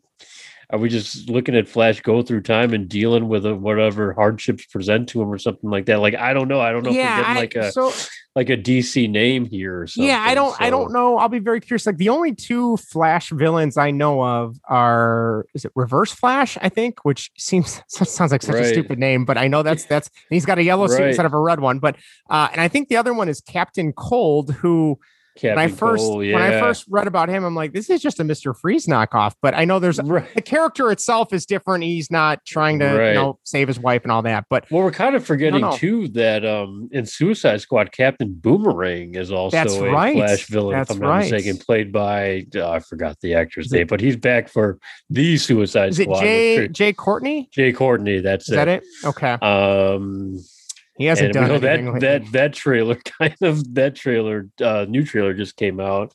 are 0.72 0.80
we 0.80 0.90
just 0.90 1.30
looking 1.30 1.56
at 1.56 1.68
Flash 1.68 2.00
go 2.00 2.22
through 2.22 2.42
time 2.42 2.74
and 2.74 2.88
dealing 2.88 3.28
with 3.28 3.46
uh, 3.46 3.54
whatever 3.56 4.14
hardships 4.14 4.66
present 4.66 5.10
to 5.10 5.22
him 5.22 5.30
or 5.30 5.38
something 5.38 5.70
like 5.70 5.86
that? 5.88 6.00
Like 6.00 6.16
I 6.16 6.34
don't 6.34 6.48
know. 6.48 6.62
I 6.62 6.72
don't 6.72 6.84
know 6.84 6.92
yeah, 6.92 7.20
if 7.20 7.26
we're 7.26 7.32
I- 7.32 7.34
getting 7.34 7.62
like 7.62 7.68
a 7.68 7.72
so 7.72 7.92
like 8.34 8.50
a 8.50 8.56
DC 8.56 9.10
name 9.10 9.46
here 9.46 9.82
or 9.82 9.88
something. 9.88 10.08
yeah, 10.08 10.24
I 10.26 10.34
don't, 10.34 10.56
I 10.62 10.70
don't 10.70 10.94
know. 10.94 11.18
I'll 11.18 11.28
be 11.28 11.40
very 11.40 11.60
curious. 11.60 11.86
Like 11.86 11.98
the 11.98 12.08
only 12.08 12.34
two 12.34 12.78
Flash 12.78 13.30
villains 13.30 13.76
I 13.76 13.92
know 13.92 14.24
of 14.24 14.58
are 14.70 15.46
is 15.54 15.66
it 15.66 15.74
Reverse 15.76 16.14
Flash? 16.14 16.58
I 16.62 16.70
think, 16.70 17.04
which 17.04 17.32
seems 17.38 17.82
sounds 17.90 18.32
like 18.32 18.42
such 18.42 18.56
a 18.56 18.66
stupid 18.66 18.98
name, 18.98 19.26
but 19.26 19.38
I 19.38 19.48
know 19.48 19.64
that's 19.64 19.84
that's 19.86 20.10
he's 20.30 20.46
got 20.46 20.58
a 20.58 20.64
yellow 20.64 20.88
suit 20.88 21.08
instead 21.08 21.26
of 21.26 21.34
a 21.34 21.40
red 21.40 21.60
one. 21.60 21.80
But 21.80 21.98
uh, 22.30 22.48
and 22.52 22.62
I 22.62 22.70
think 22.70 22.88
the 22.88 22.96
other 22.96 23.14
one 23.14 23.28
is 23.28 23.42
Captain 23.42 23.92
Cold, 23.92 24.52
who 24.52 24.98
Captain 25.36 25.56
when 25.56 25.60
I 25.60 25.68
first 25.70 26.02
Cole, 26.04 26.18
when 26.18 26.36
I 26.36 26.60
first 26.60 26.86
read 26.90 27.08
about 27.08 27.30
him, 27.30 27.44
I'm 27.46 27.56
like, 27.56 27.72
this 27.74 27.90
is 27.90 28.02
just 28.02 28.20
a 28.20 28.24
Mister 28.24 28.54
Freeze 28.54 28.86
knockoff. 28.86 29.34
But 29.42 29.54
I 29.56 29.64
know 29.66 29.80
there's 29.80 30.00
right. 30.04 30.28
the 30.36 30.42
character 30.42 30.92
itself 30.92 31.32
is 31.34 31.46
different. 31.46 31.84
He's 31.86 32.12
not 32.12 32.44
trying 32.46 32.80
to 32.80 32.86
Right. 32.86 33.08
you 33.10 33.14
know 33.14 33.40
save 33.44 33.68
his 33.70 33.80
wife 33.80 34.04
and 34.04 34.12
all 34.12 34.22
that. 34.24 34.46
But 34.50 34.66
Well, 34.70 34.84
we're 34.84 34.92
kind 34.92 35.16
of 35.16 35.26
forgetting 35.26 35.62
know. 35.62 35.72
too 35.78 36.10
that 36.10 36.46
um 36.46 36.90
in 36.92 37.06
Suicide 37.06 37.62
Squad, 37.62 37.92
Captain 37.92 38.34
Boomerang 38.34 39.16
is 39.16 39.32
also 39.32 39.56
That's 39.56 39.74
a 39.76 39.90
right. 39.90 40.16
Flash 40.16 40.46
villain, 40.48 40.78
That's 40.78 40.92
if 40.92 40.98
I'm 40.98 41.02
not 41.02 41.10
right. 41.10 41.32
mistaken, 41.32 41.58
played 41.58 41.92
by 41.94 42.46
uh, 42.56 42.70
I 42.70 42.80
forgot 42.80 43.18
the 43.22 43.34
actor's 43.36 43.68
Is 43.68 43.74
it- 43.74 43.78
name, 43.78 43.88
but 43.88 44.02
he's 44.02 44.18
back 44.18 44.50
for 44.50 44.80
the 45.10 45.38
Suicide 45.38 45.90
is 45.92 46.00
it 46.00 46.04
Squad. 46.04 46.14
with 46.18 46.22
Jay 46.24 46.58
Jay, 46.58 46.68
Jai 46.68 46.94
Courtney? 46.94 47.50
Jai 47.54 47.72
Courtney, 47.72 48.20
that's 48.20 48.50
Is 48.50 48.56
that 48.56 48.68
it? 48.68 48.84
Okay, 49.06 49.32
Um, 49.42 50.40
he 51.02 51.08
hasn't 51.08 51.28
and 51.28 51.34
done 51.34 51.52
anything 51.52 51.86
that 51.86 51.94
lately. 51.94 52.00
that 52.00 52.32
that 52.32 52.54
trailer 52.54 52.96
kind 53.20 53.36
of 53.42 53.74
that 53.76 53.96
trailer, 53.96 54.48
uh, 54.62 54.86
new 54.88 55.04
trailer 55.04 55.34
just 55.34 55.56
came 55.58 55.80
out 55.80 56.14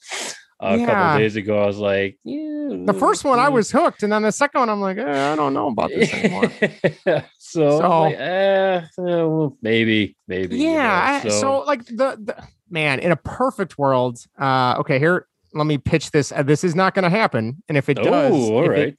uh, 0.62 0.68
a 0.68 0.78
Yeah. 0.78 0.86
couple 0.86 1.18
days 1.20 1.36
ago. 1.36 1.62
I 1.62 1.66
was 1.66 1.76
like, 1.78 2.18
yeah, 2.24 2.68
The 2.86 2.94
first 2.94 3.24
one 3.24 3.38
I 3.38 3.48
was 3.50 3.70
hooked, 3.70 4.02
and 4.02 4.12
then 4.12 4.22
the 4.22 4.32
second 4.32 4.58
one 4.60 4.70
I'm 4.70 4.80
like, 4.80 4.96
eh, 4.98 5.32
I 5.32 5.36
don't 5.36 5.52
know 5.54 5.68
about 5.68 5.90
this 5.90 6.12
anymore. 6.14 6.50
so, 7.38 7.78
So- 7.80 8.00
like, 8.02 8.16
eh, 8.16 8.80
eh, 8.80 8.86
well, 8.98 9.56
maybe, 9.62 10.16
maybe. 10.28 10.56
you 10.56 10.68
yeah. 10.70 11.20
know, 11.24 11.30
I, 11.30 11.40
so. 11.40 11.58
like 11.60 11.84
the, 11.86 12.16
the 12.22 12.36
man 12.70 12.98
in 13.00 13.12
a 13.12 13.16
perfect 13.16 13.76
world. 13.78 14.18
Uh, 14.38 14.76
okay, 14.78 14.98
here 14.98 15.26
let 15.54 15.66
me 15.66 15.78
pitch 15.78 16.10
this. 16.10 16.32
Uh, 16.32 16.42
this 16.42 16.64
is 16.64 16.74
not 16.74 16.94
going 16.94 17.04
to 17.04 17.10
happen, 17.10 17.62
and 17.68 17.76
if 17.78 17.88
it 17.88 17.96
does, 17.98 18.32
oh, 18.32 18.54
all 18.54 18.64
if 18.64 18.70
it- 18.70 18.70
right. 18.84 18.96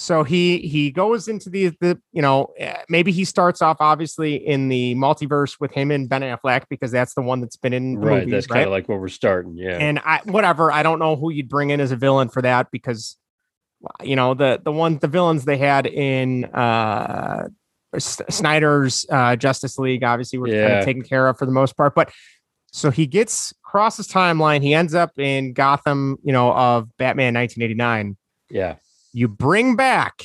So 0.00 0.22
he 0.22 0.58
he 0.58 0.92
goes 0.92 1.26
into 1.26 1.50
the 1.50 1.70
the 1.80 2.00
you 2.12 2.22
know 2.22 2.52
uh, 2.62 2.72
maybe 2.88 3.10
he 3.10 3.24
starts 3.24 3.60
off 3.60 3.78
obviously 3.80 4.36
in 4.36 4.68
the 4.68 4.94
multiverse 4.94 5.56
with 5.58 5.72
him 5.72 5.90
and 5.90 6.08
Ben 6.08 6.22
Affleck 6.22 6.66
because 6.70 6.92
that's 6.92 7.14
the 7.14 7.22
one 7.22 7.40
that's 7.40 7.56
been 7.56 7.72
in 7.72 7.98
Right. 7.98 8.20
movies, 8.20 8.30
That's 8.32 8.46
kind 8.46 8.64
of 8.64 8.70
like 8.70 8.88
where 8.88 8.96
we're 8.98 9.08
starting. 9.08 9.56
Yeah. 9.56 9.76
and 9.76 9.98
I 10.04 10.20
whatever 10.24 10.70
I 10.70 10.84
don't 10.84 11.00
know 11.00 11.16
who 11.16 11.30
you'd 11.32 11.48
bring 11.48 11.70
in 11.70 11.80
as 11.80 11.90
a 11.90 11.96
villain 11.96 12.28
for 12.28 12.40
that 12.42 12.70
because 12.70 13.16
you 14.02 14.14
know 14.14 14.34
the 14.34 14.60
the 14.62 14.70
ones 14.70 15.00
the 15.00 15.08
villains 15.08 15.44
they 15.44 15.56
had 15.58 15.86
in 15.86 16.44
uh 16.46 17.48
S- 17.94 18.20
Snyder's 18.30 19.04
uh 19.10 19.34
Justice 19.34 19.78
League 19.78 20.04
obviously 20.04 20.38
were 20.38 20.46
kind 20.46 20.74
of 20.78 20.84
taken 20.84 21.02
care 21.02 21.26
of 21.26 21.36
for 21.38 21.46
the 21.46 21.50
most 21.52 21.76
part 21.76 21.96
but 21.96 22.12
so 22.70 22.90
he 22.92 23.06
gets 23.08 23.52
crosses 23.64 24.06
timeline 24.06 24.62
he 24.62 24.74
ends 24.74 24.94
up 24.94 25.10
in 25.18 25.54
Gotham 25.54 26.18
you 26.22 26.32
know 26.32 26.52
of 26.52 26.88
Batman 26.98 27.34
1989 27.34 28.16
yeah. 28.50 28.76
You 29.12 29.28
bring 29.28 29.76
back 29.76 30.24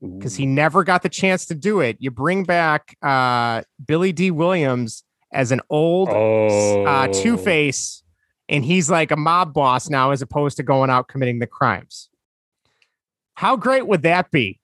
because 0.00 0.34
he 0.34 0.46
never 0.46 0.82
got 0.82 1.04
the 1.04 1.08
chance 1.08 1.46
to 1.46 1.54
do 1.54 1.78
it 1.78 1.96
you 2.00 2.10
bring 2.10 2.42
back 2.42 2.96
uh 3.02 3.62
Billy 3.86 4.10
Dee 4.10 4.32
Williams 4.32 5.04
as 5.32 5.50
an 5.50 5.60
old 5.70 6.08
oh, 6.10 6.84
uh, 6.84 7.08
Two 7.08 7.36
Face, 7.36 8.02
and 8.48 8.64
he's 8.64 8.90
like 8.90 9.10
a 9.10 9.16
mob 9.16 9.54
boss 9.54 9.88
now, 9.88 10.10
as 10.10 10.22
opposed 10.22 10.56
to 10.58 10.62
going 10.62 10.90
out 10.90 11.08
committing 11.08 11.38
the 11.38 11.46
crimes. 11.46 12.08
How 13.34 13.56
great 13.56 13.86
would 13.86 14.02
that 14.02 14.30
be? 14.30 14.60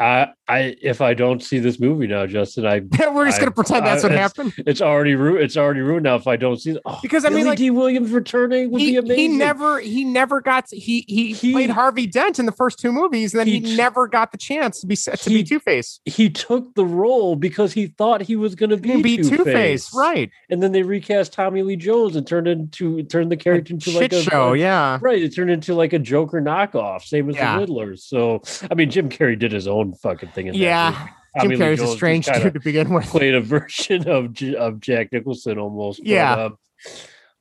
I, 0.00 0.28
I, 0.48 0.76
if 0.80 1.00
I 1.02 1.12
don't 1.14 1.42
see 1.42 1.58
this 1.58 1.78
movie 1.78 2.06
now, 2.06 2.26
Justin, 2.26 2.64
I, 2.66 2.80
We're 3.10 3.26
just 3.26 3.36
I- 3.38 3.40
gonna 3.40 3.50
pretend 3.50 3.84
that's 3.86 4.02
I- 4.02 4.08
what 4.08 4.16
happened 4.16 4.54
it's 4.66 4.80
already 4.80 5.14
ruined. 5.14 5.44
It's 5.44 5.56
already 5.58 5.80
ruined 5.80 6.04
now. 6.04 6.14
If 6.16 6.26
I 6.26 6.36
don't 6.36 6.56
see, 6.58 6.78
oh, 6.86 6.98
because 7.02 7.24
I 7.24 7.28
mean, 7.28 7.38
Billy 7.40 7.48
like 7.50 7.58
Dee 7.58 7.70
Williams 7.70 8.10
returning 8.10 8.70
would 8.70 8.80
he, 8.80 8.92
be 8.92 8.96
amazing. 8.96 9.18
he 9.18 9.28
never, 9.28 9.78
he 9.78 10.04
never 10.04 10.40
got 10.40 10.68
to, 10.68 10.76
he, 10.78 11.04
he 11.06 11.32
He- 11.34 11.52
played 11.52 11.70
Harvey 11.70 12.06
Dent 12.06 12.38
in 12.38 12.46
the 12.46 12.52
first 12.52 12.78
two 12.78 12.92
movies, 12.92 13.34
and 13.34 13.40
then 13.40 13.46
he, 13.46 13.60
He- 13.60 13.76
never 13.76 14.08
got 14.08 14.32
the 14.32 14.38
chance 14.38 14.80
to 14.80 14.86
be 14.86 14.96
to 14.96 15.16
He- 15.18 15.34
be 15.34 15.44
Two 15.44 15.60
Face. 15.60 16.00
he 16.06 16.30
took 16.30 16.74
the 16.74 16.84
role 16.86 17.36
because 17.36 17.72
he 17.74 17.88
thought 17.88 18.22
he 18.22 18.36
was 18.36 18.54
going 18.54 18.70
to 18.70 18.78
be, 18.78 19.02
Be 19.02 19.18
Two 19.18 19.44
Face, 19.44 19.94
right? 19.94 20.30
And 20.48 20.62
then 20.62 20.72
they 20.72 20.82
recast 20.82 21.32
Tommy 21.34 21.62
Lee 21.62 21.76
Jones 21.76 22.16
and 22.16 22.26
turned 22.26 22.48
into 22.48 23.02
turned 23.04 23.30
the 23.30 23.36
character 23.36 23.74
into 23.74 23.90
Shit 23.90 24.00
like 24.00 24.12
a 24.14 24.22
show, 24.22 24.54
yeah. 24.54 24.98
Right, 25.02 25.22
it 25.22 25.34
turned 25.34 25.50
into 25.50 25.74
like 25.74 25.92
a 25.92 25.98
Joker 25.98 26.40
knockoff, 26.40 27.02
same 27.02 27.28
as 27.28 27.36
Yeah. 27.36 27.54
the 27.54 27.60
Riddler. 27.60 27.96
So, 27.96 28.42
I 28.70 28.74
mean, 28.74 28.90
Jim 28.90 29.10
Carrey 29.10 29.38
did 29.38 29.52
his 29.52 29.66
own 29.68 29.89
fucking 29.94 30.30
thing 30.30 30.48
in 30.48 30.54
Yeah. 30.54 31.08
Jim 31.40 31.52
Carrey's 31.52 31.80
a 31.80 31.86
strange 31.86 32.26
dude 32.26 32.54
to 32.54 32.60
begin 32.60 32.92
with. 32.92 33.06
Played 33.06 33.34
a 33.34 33.40
version 33.40 34.08
of 34.08 34.32
J- 34.32 34.56
of 34.56 34.80
Jack 34.80 35.12
Nicholson 35.12 35.58
almost. 35.58 36.00
but, 36.00 36.06
Yeah. 36.08 36.34
um, 36.34 36.56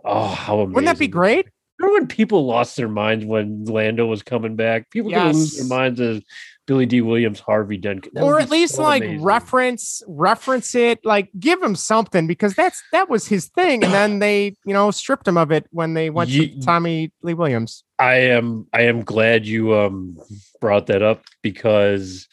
oh, 0.05 0.27
how 0.27 0.55
amazing! 0.59 0.73
Wouldn't 0.73 0.85
that 0.93 0.99
be 0.99 1.07
great? 1.07 1.47
Remember 1.79 1.99
when 1.99 2.07
people 2.07 2.45
lost 2.45 2.75
their 2.77 2.89
minds 2.89 3.25
when 3.25 3.63
Lando 3.65 4.05
was 4.05 4.21
coming 4.21 4.55
back? 4.55 4.89
People 4.91 5.11
gonna 5.11 5.31
lose 5.31 5.57
their 5.57 5.65
minds 5.65 5.99
as 6.01 6.21
Billy 6.67 6.85
Dee 6.85 7.01
Williams, 7.01 7.39
Harvey 7.39 7.77
Dent, 7.77 8.07
or 8.17 8.39
at 8.39 8.51
least 8.51 8.75
so 8.75 8.83
like 8.83 9.01
amazing. 9.01 9.23
reference 9.23 10.03
reference 10.07 10.75
it 10.75 10.99
like 11.03 11.29
give 11.39 11.59
him 11.63 11.73
something 11.75 12.27
because 12.27 12.53
that's 12.53 12.83
that 12.91 13.09
was 13.09 13.27
his 13.27 13.45
thing 13.47 13.83
and 13.83 13.91
then 13.93 14.19
they 14.19 14.53
you 14.65 14.73
know 14.73 14.91
stripped 14.91 15.27
him 15.27 15.37
of 15.37 15.51
it 15.51 15.65
when 15.71 15.93
they 15.95 16.11
went 16.11 16.29
Ye- 16.29 16.59
to 16.59 16.61
tommy 16.61 17.11
lee 17.23 17.33
williams 17.33 17.83
I 17.97 18.15
am 18.17 18.67
I 18.71 18.83
am 18.83 19.03
glad 19.03 19.47
you 19.47 19.73
um 19.75 20.19
brought 20.61 20.85
that 20.87 21.01
up 21.01 21.23
because 21.41 22.27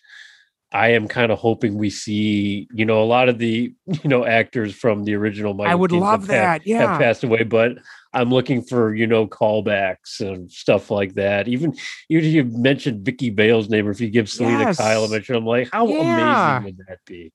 I 0.77 0.89
am 0.89 1.09
kind 1.09 1.33
of 1.33 1.39
hoping 1.39 1.79
we 1.79 1.89
see, 1.89 2.69
you 2.71 2.85
know, 2.85 3.03
a 3.03 3.05
lot 3.07 3.31
of 3.31 3.39
the, 3.39 3.73
you 3.87 4.11
know, 4.11 4.27
actors 4.27 4.75
from 4.75 5.05
the 5.05 5.15
original 5.15 5.55
Michael 5.55 5.73
i 5.73 5.75
would 5.75 5.91
love 5.93 6.27
have, 6.29 6.63
that 6.63 6.69
have 6.69 6.99
passed 6.99 7.25
away, 7.25 7.45
but 7.45 7.79
I'm 8.13 8.31
looking 8.31 8.63
for, 8.63 8.95
you 8.95 9.07
know, 9.07 9.27
callbacks 9.27 10.21
and 10.21 10.53
stuff 10.53 10.91
like 10.91 11.15
that. 11.15 11.49
Even 11.49 11.75
even 12.11 12.25
if 12.27 12.33
you 12.35 12.45
mentioned 12.45 13.05
Vicki 13.07 13.31
Vale's 13.31 13.71
name, 13.71 13.89
or 13.89 13.91
if 13.91 14.01
you 14.03 14.11
give 14.11 14.29
Selina 14.29 14.65
Yes. 14.65 14.77
Kyle 14.77 15.05
a 15.05 15.09
mention, 15.09 15.35
I'm 15.37 15.47
like, 15.47 15.71
how 15.73 15.87
Yeah. 15.89 16.01
amazing 16.03 16.65
would 16.65 16.79
that 16.89 16.99
be? 17.07 17.33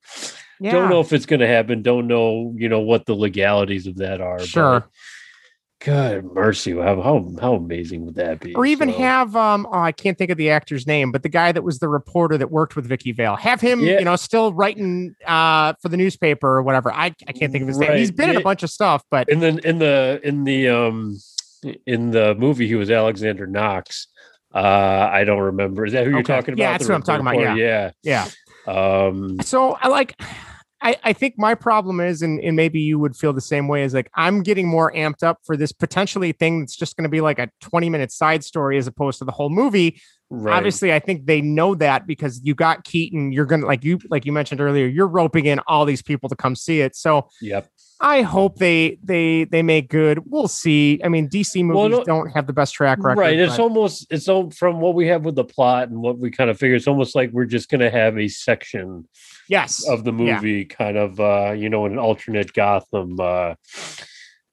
yeah 0.59 0.71
Don't 0.71 0.89
know 0.89 1.01
if 1.01 1.11
it's 1.11 1.25
gonna 1.25 1.47
happen, 1.47 1.81
don't 1.81 2.05
know, 2.07 2.53
you 2.55 2.69
know, 2.69 2.81
what 2.81 3.07
the 3.07 3.15
legalities 3.15 3.87
of 3.87 3.97
that 3.97 4.21
are. 4.21 4.37
but 4.37 4.45
Sure. 4.45 4.89
God 5.83 6.25
mercy, 6.35 6.73
how 6.73 7.01
how 7.01 7.27
how 7.41 7.53
amazing 7.55 8.05
would 8.05 8.15
that 8.15 8.39
be? 8.39 8.53
or 8.53 8.65
even 8.67 8.89
So- 8.91 8.97
have 8.99 9.35
um 9.35 9.67
oh 9.71 9.79
i 9.79 9.91
can't 9.91 10.15
think 10.17 10.29
of 10.29 10.37
the 10.37 10.51
actor's 10.51 10.85
name 10.85 11.11
but 11.11 11.23
the 11.23 11.29
guy 11.29 11.51
that 11.51 11.63
was 11.63 11.79
the 11.79 11.87
reporter 11.89 12.37
that 12.37 12.51
worked 12.51 12.75
with 12.75 12.85
vicki 12.85 13.11
vale 13.11 13.35
have 13.35 13.59
him 13.61 13.79
Yeah. 13.79 13.97
you 13.97 14.05
know 14.05 14.15
still 14.15 14.53
writing 14.53 15.15
uh 15.25 15.73
for 15.81 15.89
the 15.89 15.97
newspaper 15.97 16.47
or 16.47 16.61
whatever 16.61 16.91
i, 16.93 17.05
I 17.27 17.31
can't 17.31 17.51
think 17.51 17.63
of 17.63 17.67
his 17.67 17.79
name 17.79 17.97
He's 17.97 18.11
been 18.11 18.29
in 18.29 18.37
a 18.37 18.41
bunch 18.41 18.61
of 18.61 18.69
stuff 18.69 19.03
but 19.09 19.27
in 19.27 19.39
the 19.39 19.59
in 19.67 19.79
the 19.79 20.19
in 20.23 20.43
the 20.43 20.69
um 20.69 21.17
in 21.87 22.11
the 22.11 22.35
movie 22.35 22.67
he 22.67 22.75
was 22.75 22.89
Alexander 22.91 23.47
Knox. 23.47 24.07
Uh 24.53 25.09
I 25.11 25.23
don't 25.23 25.39
remember. 25.39 25.85
Is 25.85 25.93
that 25.93 26.05
who 26.05 26.11
you're 26.11 26.23
talking 26.23 26.53
about? 26.53 26.63
Yeah, 26.63 26.71
that's 26.73 26.85
The 26.85 26.91
what 26.91 26.95
I'm 26.97 27.03
talking 27.03 27.21
about, 27.21 27.37
reporter? 27.37 27.57
Yeah. 27.57 27.91
yeah 28.03 28.27
Um 28.67 29.39
so 29.41 29.77
I 29.81 29.87
like 29.87 30.19
I, 30.81 30.95
I 31.03 31.13
think 31.13 31.35
my 31.37 31.53
problem 31.53 31.99
is, 31.99 32.21
and, 32.21 32.39
and 32.39 32.55
maybe 32.55 32.79
you 32.79 32.97
would 32.97 33.15
feel 33.15 33.33
the 33.33 33.41
same 33.41 33.67
way, 33.67 33.83
is 33.83 33.93
like 33.93 34.09
I'm 34.15 34.41
getting 34.41 34.67
more 34.67 34.91
amped 34.93 35.23
up 35.23 35.39
for 35.45 35.55
this 35.55 35.71
potentially 35.71 36.31
thing 36.31 36.61
that's 36.61 36.75
just 36.75 36.97
going 36.97 37.03
to 37.03 37.09
be 37.09 37.21
like 37.21 37.37
a 37.37 37.49
20 37.61 37.89
minute 37.89 38.11
side 38.11 38.43
story 38.43 38.77
as 38.77 38.87
opposed 38.87 39.19
to 39.19 39.25
the 39.25 39.31
whole 39.31 39.49
movie. 39.49 40.01
right. 40.29 40.55
Obviously, 40.55 40.91
I 40.91 40.99
think 40.99 41.27
they 41.27 41.41
know 41.41 41.75
that 41.75 42.07
because 42.07 42.41
you 42.43 42.55
got 42.55 42.83
Keaton, 42.83 43.31
you're 43.31 43.45
gonna 43.45 43.65
like 43.65 43.83
you 43.83 43.99
like 44.09 44.25
you 44.25 44.31
mentioned 44.31 44.59
earlier, 44.59 44.87
you're 44.87 45.07
roping 45.07 45.45
in 45.45 45.59
all 45.67 45.85
these 45.85 46.01
people 46.01 46.29
to 46.29 46.35
come 46.35 46.55
see 46.55 46.81
it. 46.81 46.95
So 46.95 47.29
Yep. 47.41 47.67
I 48.03 48.23
hope 48.23 48.57
they 48.57 48.97
they 49.03 49.43
they 49.43 49.61
make 49.61 49.87
good. 49.89 50.19
We'll 50.25 50.47
see. 50.47 50.99
I 51.03 51.07
mean, 51.07 51.29
DC 51.29 51.63
Well, 51.67 51.87
movies 51.87 51.99
no- 51.99 52.03
don't 52.15 52.31
have 52.31 52.47
the 52.47 52.53
best 52.53 52.73
track 52.73 52.97
record. 53.03 53.19
Right. 53.19 53.37
It's 53.39 53.57
but- 53.57 53.63
almost 53.63 54.07
it's 54.09 54.27
all 54.27 54.49
from 54.49 54.81
what 54.81 54.95
we 54.95 55.07
have 55.07 55.23
with 55.23 55.35
the 55.35 55.43
plot 55.43 55.89
and 55.89 56.01
what 56.01 56.17
we 56.17 56.31
kind 56.31 56.49
of 56.49 56.57
figure. 56.57 56.75
It's 56.75 56.87
almost 56.87 57.15
like 57.15 57.29
we're 57.31 57.45
just 57.45 57.69
gonna 57.69 57.91
have 57.91 58.17
a 58.17 58.27
section 58.27 59.07
yes. 59.47 59.87
of 59.87 60.03
the 60.03 60.11
Yeah. 60.13 60.35
movie 60.35 60.65
kind 60.65 60.97
of 60.97 61.19
uh, 61.19 61.51
you 61.51 61.69
know, 61.69 61.85
an 61.85 61.99
alternate 61.99 62.53
Gotham 62.53 63.19
uh 63.19 63.53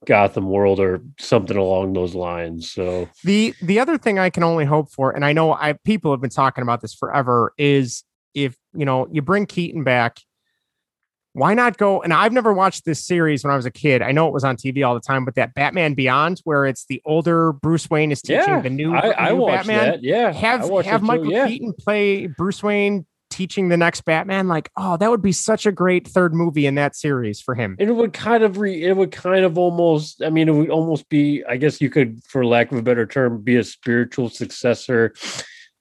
Gotham 0.07 0.49
world 0.49 0.79
or 0.79 1.01
something 1.19 1.57
along 1.57 1.93
those 1.95 2.15
lines. 2.15 2.71
So 2.71 3.09
The 3.25 3.55
the 3.63 3.81
other 3.81 3.99
thing 3.99 4.19
I 4.19 4.31
can 4.31 4.43
only 4.45 4.65
hope 4.65 4.93
for, 4.93 5.11
and 5.11 5.25
I 5.25 5.33
know 5.33 5.53
I 5.55 5.73
people 5.85 6.13
have 6.13 6.21
been 6.21 6.31
talking 6.31 6.63
about 6.63 6.81
this 6.83 6.95
forever, 6.95 7.53
is 7.59 8.05
if 8.35 8.57
you 8.75 8.85
know 8.85 9.09
you 9.11 9.23
bring 9.23 9.47
Keaton 9.47 9.83
back, 9.85 10.19
why 11.33 11.55
not 11.55 11.76
go? 11.76 12.03
And 12.03 12.12
I've 12.12 12.33
never 12.33 12.53
watched 12.53 12.85
this 12.85 13.05
series 13.05 13.45
when 13.45 13.53
I 13.53 13.57
was 13.57 13.66
a 13.66 13.70
kid. 13.70 14.03
I 14.03 14.12
know 14.12 14.26
it 14.26 14.33
was 14.35 14.45
on 14.45 14.57
TV 14.57 14.87
all 14.87 14.95
the 14.95 15.01
time, 15.01 15.24
but 15.24 15.35
that 15.37 15.55
Batman 15.55 15.95
Beyond, 15.95 16.41
where 16.45 16.66
it's 16.66 16.87
the 16.87 17.01
older 17.05 17.53
Bruce 17.53 17.89
Wayne 17.91 18.11
is 18.11 18.22
teaching 18.22 18.49
Yeah, 18.49 18.61
the 18.61 18.70
new, 18.70 18.95
I, 18.95 19.26
I 19.26 19.31
new 19.31 19.37
watched 19.37 19.66
Batman. 19.68 19.91
that. 19.93 20.03
Yeah, 20.03 20.33
Have 20.33 20.61
have 20.62 20.70
it 20.70 20.85
too, 20.85 20.99
Michael 21.07 21.31
yeah. 21.31 21.47
Keaton 21.47 21.74
play 21.79 22.26
Bruce 22.26 22.62
Wayne 22.62 23.07
teaching 23.31 23.68
the 23.68 23.76
next 23.76 24.05
Batman. 24.05 24.49
Like, 24.49 24.70
oh, 24.76 24.97
that 24.97 25.11
would 25.11 25.22
be 25.22 25.33
such 25.33 25.66
a 25.66 25.72
great 25.72 26.09
third 26.09 26.35
movie 26.35 26.66
in 26.66 26.74
that 26.76 26.97
series 26.97 27.41
for 27.41 27.55
him. 27.55 27.76
It 27.79 27.91
would 27.95 28.12
kind 28.12 28.43
of 28.43 28.59
re, 28.59 28.83
it 28.83 28.97
would 28.97 29.12
kind 29.12 29.45
of 29.45 29.59
almost, 29.59 30.22
I 30.22 30.31
mean, 30.31 30.49
it 30.49 30.53
would 30.53 30.70
almost 30.70 31.09
be, 31.09 31.45
I 31.49 31.57
guess 31.57 31.81
you 31.81 31.91
could, 31.91 32.22
for 32.24 32.45
lack 32.45 32.72
of 32.72 32.79
a 32.79 32.83
better 32.83 33.07
term, 33.07 33.43
be 33.43 33.57
a 33.57 33.64
spiritual 33.64 34.29
successor 34.31 35.14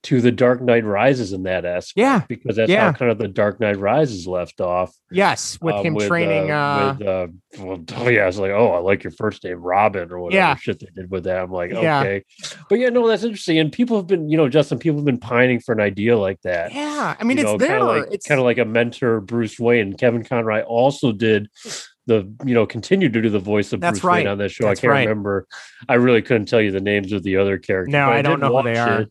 to 0.07 0.21
the 0.21 0.31
Dark 0.31 0.61
Knight 0.61 0.85
Rises 0.85 1.33
in 1.33 1.43
that 1.43 1.65
aspect. 1.65 1.97
Yeah. 1.97 2.21
because 2.29 2.55
that's 2.55 2.71
Yeah. 2.71 2.91
how 2.91 2.97
kind 2.97 3.11
of 3.11 3.17
the 3.17 3.27
Dark 3.27 3.59
Knight 3.59 3.77
Rises 3.77 4.25
left 4.25 4.61
off. 4.61 4.95
Yes, 5.11 5.57
with 5.61 5.75
uh, 5.75 5.81
him 5.81 5.97
training. 5.97 6.49
Uh, 6.49 6.95
with, 6.97 7.07
uh, 7.07 7.27
well, 7.59 7.83
oh 7.97 8.07
yeah, 8.07 8.25
it's 8.27 8.37
like, 8.37 8.51
oh, 8.51 8.71
I 8.71 8.77
like 8.79 9.03
your 9.03 9.11
first 9.11 9.43
name, 9.43 9.59
Robin, 9.61 10.09
or 10.09 10.19
whatever 10.19 10.37
Yeah. 10.37 10.55
shit 10.55 10.79
they 10.79 10.87
did 10.95 11.11
with 11.11 11.25
that. 11.25 11.43
I'm 11.43 11.51
like, 11.51 11.71
Yeah. 11.71 11.99
okay, 11.99 12.23
but 12.69 12.79
yeah, 12.79 12.87
no, 12.87 13.05
that's 13.05 13.23
interesting. 13.23 13.57
And 13.59 13.69
people 13.69 13.97
have 13.97 14.07
been, 14.07 14.29
you 14.29 14.37
know, 14.37 14.47
Justin, 14.47 14.79
people 14.79 14.99
have 14.99 15.05
been 15.05 15.19
pining 15.19 15.59
for 15.59 15.73
an 15.73 15.81
idea 15.81 16.17
like 16.17 16.41
that. 16.43 16.73
yeah, 16.73 17.15
I 17.19 17.23
mean, 17.25 17.37
you 17.37 17.43
it's 17.43 17.51
know, 17.51 17.57
there. 17.57 17.67
kind 17.79 17.81
of 17.81 17.87
like 17.89 18.05
it's 18.13 18.25
kind 18.25 18.39
of 18.39 18.45
like 18.45 18.59
a 18.59 18.65
mentor, 18.65 19.19
Bruce 19.19 19.59
Wayne. 19.59 19.93
Kevin 19.97 20.23
Conroy 20.23 20.61
also 20.61 21.11
did 21.11 21.49
the, 22.05 22.33
you 22.45 22.53
know, 22.53 22.65
continued 22.65 23.11
to 23.11 23.21
do 23.21 23.29
the 23.29 23.39
voice 23.39 23.73
of 23.73 23.81
That's 23.81 23.99
Bruce 23.99 24.09
Wayne 24.09 24.25
right. 24.25 24.27
on 24.27 24.37
this 24.37 24.53
show. 24.53 24.67
That's 24.67 24.79
I 24.79 24.81
can't 24.83 24.91
right. 24.91 25.07
remember. 25.09 25.47
I 25.89 25.95
really 25.95 26.21
couldn't 26.21 26.45
tell 26.45 26.61
you 26.61 26.71
the 26.71 26.79
names 26.79 27.11
of 27.11 27.23
the 27.23 27.35
other 27.35 27.57
characters. 27.57 27.91
No, 27.91 28.05
but 28.07 28.13
I 28.15 28.21
don't 28.21 28.39
know 28.39 28.55
who 28.55 28.63
they 28.63 28.79
watch 28.79 28.89
are. 28.89 29.05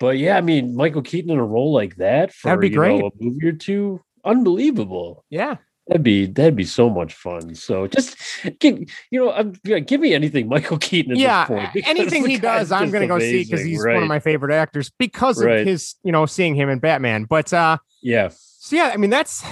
But 0.00 0.18
yeah, 0.18 0.36
I 0.36 0.40
mean, 0.40 0.74
Michael 0.74 1.02
Keaton 1.02 1.30
in 1.30 1.38
a 1.38 1.44
role 1.44 1.72
like 1.72 1.96
that 1.96 2.32
for 2.32 2.48
That'd 2.48 2.60
be 2.62 2.68
you 2.70 2.76
great. 2.76 2.98
know, 2.98 3.06
a 3.08 3.10
movie 3.20 3.46
or 3.48 3.52
two, 3.52 4.00
unbelievable. 4.24 5.24
yeah, 5.30 5.56
That'd 5.86 6.02
be 6.02 6.26
that'd 6.26 6.56
be 6.56 6.64
so 6.64 6.88
much 6.88 7.12
fun. 7.14 7.54
So 7.54 7.86
just 7.86 8.16
give 8.58 8.78
you 9.10 9.20
know, 9.24 9.32
I'm, 9.32 9.54
yeah, 9.64 9.78
give 9.80 10.00
me 10.00 10.14
anything 10.14 10.48
Michael 10.54 10.78
Keaton 10.78 11.12
at 11.12 11.18
yeah. 11.18 11.46
this 11.46 11.48
point. 11.74 11.86
Anything 11.88 12.26
he 12.28 12.38
does, 12.38 12.72
I'm 12.72 12.90
going 12.90 13.02
to 13.02 13.06
go 13.06 13.18
see 13.18 13.44
because 13.44 13.62
he's 13.62 13.84
one 13.84 13.96
of 14.02 14.08
my 14.08 14.18
favorite 14.20 14.54
actors 14.54 14.90
because 14.98 15.42
Right. 15.44 15.60
of 15.60 15.66
his, 15.66 15.94
you 16.02 16.10
know, 16.12 16.26
seeing 16.26 16.54
him 16.54 16.68
in 16.70 16.78
Batman. 16.78 17.24
But 17.24 17.52
uh, 17.52 17.78
Yeah. 18.02 18.30
so 18.32 18.76
yeah, 18.76 18.90
I 18.94 18.96
mean, 18.96 19.10
that's. 19.10 19.44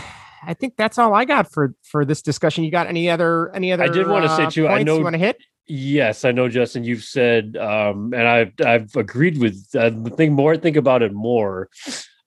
I 0.45 0.55
think 0.55 0.75
that's 0.77 0.99
all 0.99 1.15
I 1.15 1.25
got 1.25 1.53
for 1.53 1.73
for 1.85 2.05
this 2.05 2.21
discussion. 2.21 2.65
You 2.65 2.73
got 2.73 2.89
any 2.89 3.09
other 3.09 3.55
any 3.55 3.71
other? 3.73 3.85
I 3.85 3.89
did 3.89 4.09
wanna 4.09 4.29
say, 4.35 4.45
uh, 4.47 4.51
too, 4.51 4.67
I 4.67 4.83
know- 4.83 4.97
you 4.99 5.05
want 5.05 5.15
to 5.15 5.19
hit. 5.19 5.37
Yes, 5.67 6.25
I 6.25 6.33
know, 6.33 6.49
Justin. 6.49 6.85
You've 6.85 7.05
said, 7.05 7.57
um, 7.57 8.13
and 8.15 8.27
I've 8.27 8.53
I've 8.65 8.95
agreed 8.97 9.39
with. 9.39 9.65
I 9.79 9.91
think 10.17 10.33
more. 10.33 10.57
Think 10.57 10.77
about 10.77 11.03
it 11.03 11.13
more. 11.13 11.69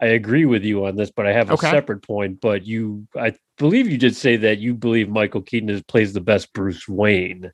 I 0.01 0.07
agree 0.07 0.45
with 0.45 0.63
you 0.63 0.85
on 0.85 0.95
this, 0.95 1.11
but 1.11 1.25
I 1.27 1.33
have 1.33 1.49
a 1.49 1.53
Okay. 1.53 1.69
separate 1.69 2.01
point. 2.01 2.39
But 2.41 2.65
you, 2.65 3.07
I 3.19 3.33
believe 3.57 3.89
you 3.89 3.97
did 3.97 4.15
say 4.15 4.35
that 4.37 4.59
you 4.59 4.73
believe 4.73 5.09
Michael 5.09 5.41
Keaton 5.41 5.69
is, 5.69 5.81
plays 5.83 6.13
the 6.13 6.21
best 6.21 6.53
Bruce 6.53 6.87
Wayne 6.87 7.51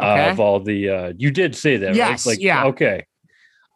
uh, 0.00 0.02
Okay. 0.04 0.30
of 0.30 0.40
all 0.40 0.60
the. 0.60 0.88
Uh, 0.88 1.12
you 1.16 1.30
did 1.30 1.54
say 1.56 1.76
that, 1.78 1.94
Yes, 1.94 2.26
right? 2.26 2.32
Like, 2.32 2.40
yeah. 2.42 2.64
Okay, 2.66 3.06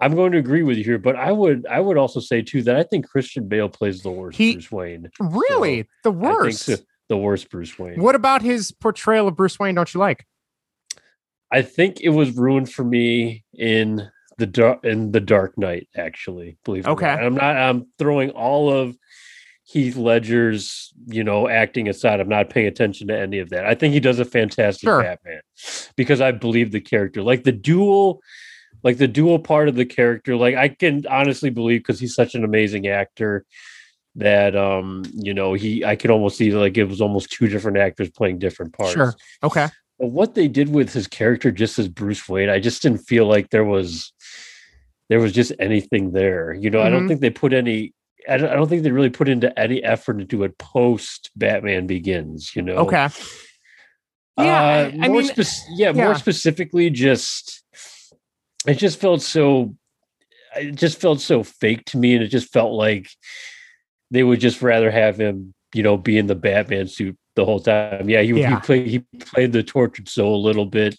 I'm 0.00 0.14
going 0.16 0.32
to 0.32 0.38
agree 0.38 0.64
with 0.64 0.76
you 0.76 0.84
here, 0.84 0.98
but 0.98 1.14
I 1.16 1.30
would 1.30 1.66
I 1.70 1.80
would 1.80 1.96
also 1.98 2.18
say 2.20 2.42
too 2.42 2.62
that 2.62 2.76
I 2.76 2.82
think 2.82 3.08
Christian 3.08 3.46
Bale 3.48 3.68
plays 3.68 4.02
the 4.02 4.10
worst 4.10 4.38
He- 4.38 4.54
Bruce 4.54 4.72
Wayne. 4.72 5.10
Really, 5.20 5.86
the 6.02 6.10
I 6.10 6.14
think 6.14 6.22
worst. 6.24 6.62
so. 6.64 6.76
The 7.08 7.16
worst 7.16 7.48
Bruce 7.50 7.78
Wayne. 7.78 8.02
What 8.02 8.16
about 8.16 8.42
his 8.42 8.72
portrayal 8.72 9.28
of 9.28 9.36
Bruce 9.36 9.60
Wayne? 9.60 9.76
Don't 9.76 9.92
you 9.94 10.00
like? 10.00 10.26
I 11.52 11.62
think 11.62 12.00
it 12.00 12.10
was 12.10 12.36
ruined 12.36 12.72
for 12.72 12.84
me 12.84 13.44
in 13.54 14.10
the 14.38 14.46
dark 14.46 14.84
in 14.84 15.12
the 15.12 15.20
Dark 15.20 15.56
Knight. 15.56 15.88
Actually, 15.96 16.58
believe 16.64 16.86
Okay. 16.86 17.06
not. 17.06 17.24
I'm 17.24 17.34
not. 17.34 17.56
I'm 17.56 17.86
throwing 17.98 18.30
all 18.30 18.70
of 18.70 18.96
Heath 19.64 19.96
Ledger's, 19.96 20.92
you 21.06 21.24
know, 21.24 21.48
acting 21.48 21.88
aside. 21.88 22.20
I'm 22.20 22.28
not 22.28 22.50
paying 22.50 22.66
attention 22.66 23.08
to 23.08 23.18
any 23.18 23.38
of 23.38 23.50
that. 23.50 23.64
I 23.66 23.74
think 23.74 23.94
he 23.94 24.00
does 24.00 24.18
a 24.18 24.24
fantastic 24.24 24.86
Sure. 24.88 25.02
Batman 25.02 25.40
because 25.96 26.20
I 26.20 26.32
believe 26.32 26.70
the 26.72 26.80
character, 26.80 27.22
like 27.22 27.44
the 27.44 27.52
dual, 27.52 28.20
like 28.82 28.98
the 28.98 29.08
dual 29.08 29.38
part 29.38 29.68
of 29.68 29.74
the 29.74 29.86
character. 29.86 30.36
Like 30.36 30.54
I 30.56 30.68
can 30.68 31.04
honestly 31.08 31.50
believe 31.50 31.80
because 31.80 31.98
he's 31.98 32.14
such 32.14 32.34
an 32.34 32.44
amazing 32.44 32.86
actor 32.88 33.44
that 34.18 34.56
um 34.56 35.02
you 35.12 35.34
know 35.34 35.52
he 35.52 35.84
i 35.84 35.94
could 35.94 36.10
almost 36.10 36.38
see 36.38 36.50
like 36.50 36.78
it 36.78 36.84
was 36.84 37.02
almost 37.02 37.30
two 37.30 37.48
different 37.48 37.76
actors 37.76 38.08
playing 38.08 38.38
different 38.38 38.72
parts 38.72 38.94
Sure. 38.94 39.14
Okay. 39.42 39.68
But 39.98 40.08
what 40.08 40.34
they 40.34 40.48
did 40.48 40.68
with 40.68 40.92
his 40.92 41.06
character 41.06 41.50
just 41.50 41.78
as 41.78 41.88
Bruce 41.88 42.28
Wayne, 42.28 42.48
I 42.50 42.60
just 42.60 42.82
didn't 42.82 42.98
feel 43.06 43.26
like 43.26 43.50
there 43.50 43.64
was 43.64 44.12
there 45.08 45.20
was 45.20 45.32
just 45.32 45.52
anything 45.60 46.10
there. 46.12 46.52
You 46.52 46.68
know, 46.70 46.82
I 46.82 46.90
don't 46.90 47.04
Mhm. 47.04 47.08
think 47.08 47.20
they 47.20 47.30
put 47.30 47.52
any 47.52 47.92
I 48.28 48.38
don't, 48.38 48.50
I 48.50 48.54
don't 48.54 48.68
think 48.68 48.82
they 48.82 48.90
really 48.90 49.08
put 49.10 49.28
into 49.28 49.56
any 49.56 49.84
effort 49.84 50.20
into 50.20 50.42
it 50.42 50.58
post 50.58 51.30
Batman 51.36 51.86
Begins, 51.86 52.56
you 52.56 52.62
know. 52.62 52.74
Okay. 52.78 53.08
Yeah, 54.38 54.44
Uh, 54.44 54.90
I- 54.92 54.98
I 55.04 55.08
more 55.08 55.20
mean, 55.22 55.28
spec- 55.28 55.46
yeah, 55.76 55.92
yeah. 55.94 56.04
more 56.04 56.14
specifically 56.16 56.90
just 56.90 57.62
it 58.66 58.74
just 58.78 58.98
felt 59.00 59.22
so 59.22 59.76
it 60.56 60.74
just 60.74 61.00
felt 61.00 61.20
so 61.20 61.42
fake 61.44 61.84
to 61.86 61.98
me 61.98 62.14
and 62.14 62.24
it 62.24 62.28
just 62.28 62.52
felt 62.52 62.72
like 62.72 63.08
they 64.10 64.22
would 64.24 64.40
just 64.40 64.60
rather 64.62 64.90
have 64.90 65.18
him, 65.20 65.54
you 65.74 65.82
know, 65.82 65.96
be 65.96 66.18
in 66.18 66.26
the 66.26 66.34
Batman 66.34 66.88
suit 66.88 67.16
the 67.36 67.44
whole 67.44 67.60
time. 67.60 68.08
Yeah, 68.08 68.22
he 68.22 68.32
Yeah. 68.32 68.50
he 68.50 68.56
played 68.66 68.86
he 68.88 68.98
played 69.20 69.52
the 69.52 69.62
tortured 69.62 70.08
soul 70.08 70.36
a 70.36 70.44
little 70.44 70.66
bit. 70.66 70.96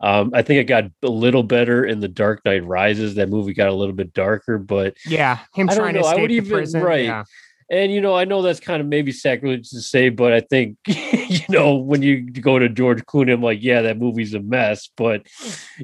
Um, 0.00 0.30
I 0.34 0.42
think 0.42 0.60
it 0.60 0.64
got 0.64 0.84
a 1.02 1.08
little 1.08 1.42
better 1.42 1.84
in 1.86 2.00
the 2.00 2.08
Dark 2.08 2.42
Knight 2.44 2.64
Rises. 2.66 3.14
That 3.14 3.30
movie 3.30 3.54
got 3.54 3.68
a 3.68 3.72
little 3.72 3.94
bit 3.94 4.12
darker, 4.12 4.58
but 4.58 4.94
Yeah, 5.06 5.38
him 5.54 5.70
I 5.70 5.74
trying 5.74 5.94
to 5.94 6.00
know. 6.00 6.06
I 6.06 6.10
escape 6.10 6.22
would 6.22 6.32
even- 6.32 6.50
prison. 6.50 6.82
right. 6.82 7.04
Yeah. 7.04 7.24
And 7.70 7.92
you 7.92 8.00
know, 8.00 8.14
I 8.14 8.24
know 8.24 8.42
that's 8.42 8.60
kind 8.60 8.80
of 8.80 8.86
maybe 8.86 9.10
sacrilege 9.12 9.70
to 9.70 9.80
say, 9.80 10.08
but 10.08 10.32
I 10.32 10.40
think 10.40 10.76
you 10.86 11.40
know 11.48 11.74
when 11.74 12.02
you 12.02 12.22
go 12.30 12.58
to 12.58 12.68
George 12.68 13.04
Clooney, 13.06 13.32
I'm 13.32 13.42
like, 13.42 13.58
yeah, 13.62 13.82
that 13.82 13.98
movie's 13.98 14.34
a 14.34 14.40
mess. 14.40 14.88
But 14.96 15.26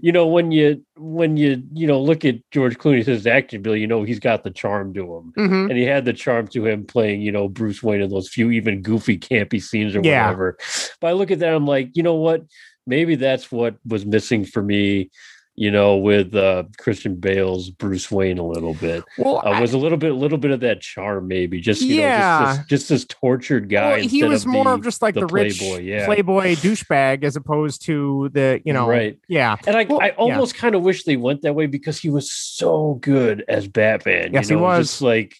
you 0.00 0.12
know, 0.12 0.26
when 0.26 0.52
you 0.52 0.84
when 0.96 1.36
you 1.36 1.62
you 1.72 1.86
know 1.86 2.00
look 2.00 2.24
at 2.24 2.36
George 2.50 2.78
Clooney's 2.78 3.06
his 3.06 3.26
acting 3.26 3.58
ability, 3.60 3.80
you 3.80 3.86
know 3.86 4.02
he's 4.04 4.20
got 4.20 4.44
the 4.44 4.50
charm 4.50 4.94
to 4.94 5.00
him, 5.16 5.32
Mhm. 5.36 5.68
and 5.70 5.78
he 5.78 5.84
had 5.84 6.04
the 6.04 6.12
charm 6.12 6.46
to 6.48 6.66
him 6.66 6.84
playing 6.84 7.22
you 7.22 7.32
know 7.32 7.48
Bruce 7.48 7.82
Wayne 7.82 8.00
in 8.00 8.10
those 8.10 8.28
few 8.28 8.50
even 8.50 8.82
goofy 8.82 9.18
campy 9.18 9.60
scenes 9.60 9.96
or 9.96 10.00
Yeah. 10.02 10.26
whatever. 10.26 10.58
But 11.00 11.08
I 11.08 11.12
look 11.12 11.30
at 11.30 11.40
that, 11.40 11.54
I'm 11.54 11.66
like, 11.66 11.90
you 11.94 12.02
know 12.02 12.14
what? 12.14 12.42
Maybe 12.86 13.14
that's 13.16 13.50
what 13.52 13.76
was 13.86 14.04
missing 14.06 14.44
for 14.44 14.62
me. 14.62 15.10
You 15.54 15.70
know, 15.70 15.98
with 15.98 16.34
uh, 16.34 16.64
Christian 16.78 17.16
Bale's 17.16 17.68
Bruce 17.68 18.10
Wayne 18.10 18.38
a 18.38 18.46
little 18.46 18.72
bit 18.72 19.04
Well, 19.18 19.36
uh, 19.44 19.50
I- 19.50 19.60
was 19.60 19.74
a 19.74 19.78
little 19.78 19.98
bit, 19.98 20.10
a 20.12 20.14
little 20.14 20.38
bit 20.38 20.50
of 20.50 20.60
that 20.60 20.80
charm, 20.80 21.28
maybe 21.28 21.60
just 21.60 21.82
you 21.82 22.00
know, 22.00 22.08
just 22.08 22.56
this, 22.56 22.66
just 22.68 22.88
this 22.88 23.04
tortured 23.04 23.68
guy. 23.68 23.98
well, 23.98 24.08
he 24.08 24.24
was 24.24 24.44
of 24.46 24.48
more 24.50 24.64
the- 24.64 24.70
of 24.70 24.82
just 24.82 25.02
like 25.02 25.12
the 25.14 25.20
the, 25.20 25.26
rich 25.26 25.58
playboy, 25.58 25.80
yeah. 25.82 26.06
playboy 26.06 26.54
douchebag 26.54 27.22
as 27.22 27.36
opposed 27.36 27.84
to 27.84 28.30
the 28.32 28.62
you 28.64 28.72
know 28.72 28.88
right. 28.88 29.18
yeah 29.28 29.56
And 29.66 29.76
I, 29.76 29.84
Well, 29.84 30.00
I 30.00 30.06
yeah. 30.06 30.12
almost 30.14 30.54
kind 30.54 30.74
of 30.74 30.80
wish 30.82 31.04
they 31.04 31.16
went 31.16 31.42
that 31.42 31.54
way 31.54 31.66
because 31.66 31.98
he 31.98 32.08
was 32.08 32.32
so 32.32 32.94
good 33.02 33.44
as 33.46 33.68
Batman. 33.68 34.32
Yes, 34.32 34.48
he 34.48 34.54
you 34.54 34.58
know, 34.60 34.64
was. 34.64 34.88
Just 34.88 35.02
like 35.02 35.36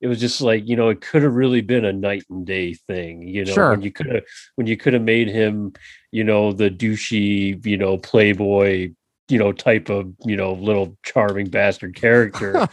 it 0.00 0.08
was 0.08 0.18
just 0.18 0.40
like 0.40 0.66
you 0.68 0.74
know, 0.74 0.88
it 0.88 1.00
could 1.00 1.22
have 1.22 1.34
really 1.34 1.60
been 1.60 1.84
a 1.84 1.92
night 1.92 2.24
and 2.30 2.44
day 2.44 2.74
thing. 2.74 3.22
You 3.22 3.44
know, 3.44 3.52
Sure. 3.52 3.70
when 3.70 3.82
you 3.82 3.92
could 3.92 4.06
have 4.06 4.24
when 4.56 4.66
you 4.66 4.76
could 4.76 4.92
have 4.94 5.02
made 5.04 5.28
him, 5.28 5.72
you 6.10 6.24
know, 6.24 6.50
the 6.52 6.68
douchey, 6.68 7.64
you 7.64 7.76
know, 7.76 7.96
playboy, 7.96 8.90
you 9.28 9.38
know, 9.38 9.52
type 9.52 9.88
of 9.88 10.12
you 10.24 10.36
know, 10.36 10.52
little 10.54 10.96
charming 11.04 11.48
bastard 11.48 11.94
character. 11.96 12.68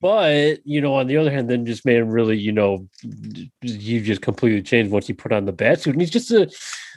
but 0.00 0.58
you 0.64 0.80
know, 0.80 0.94
on 0.94 1.06
the 1.06 1.16
other 1.16 1.30
hand, 1.30 1.48
then 1.48 1.66
just 1.66 1.84
made 1.84 1.96
him 1.96 2.10
really, 2.10 2.36
you 2.36 2.52
know, 2.52 2.88
you 3.62 4.00
just 4.00 4.22
completely 4.22 4.62
changed 4.62 4.90
once 4.92 5.06
he 5.06 5.12
put 5.12 5.32
on 5.32 5.44
the 5.44 5.52
bat 5.52 5.80
suit, 5.80 5.94
and 5.94 6.00
he's 6.00 6.10
just 6.10 6.30
a 6.30 6.50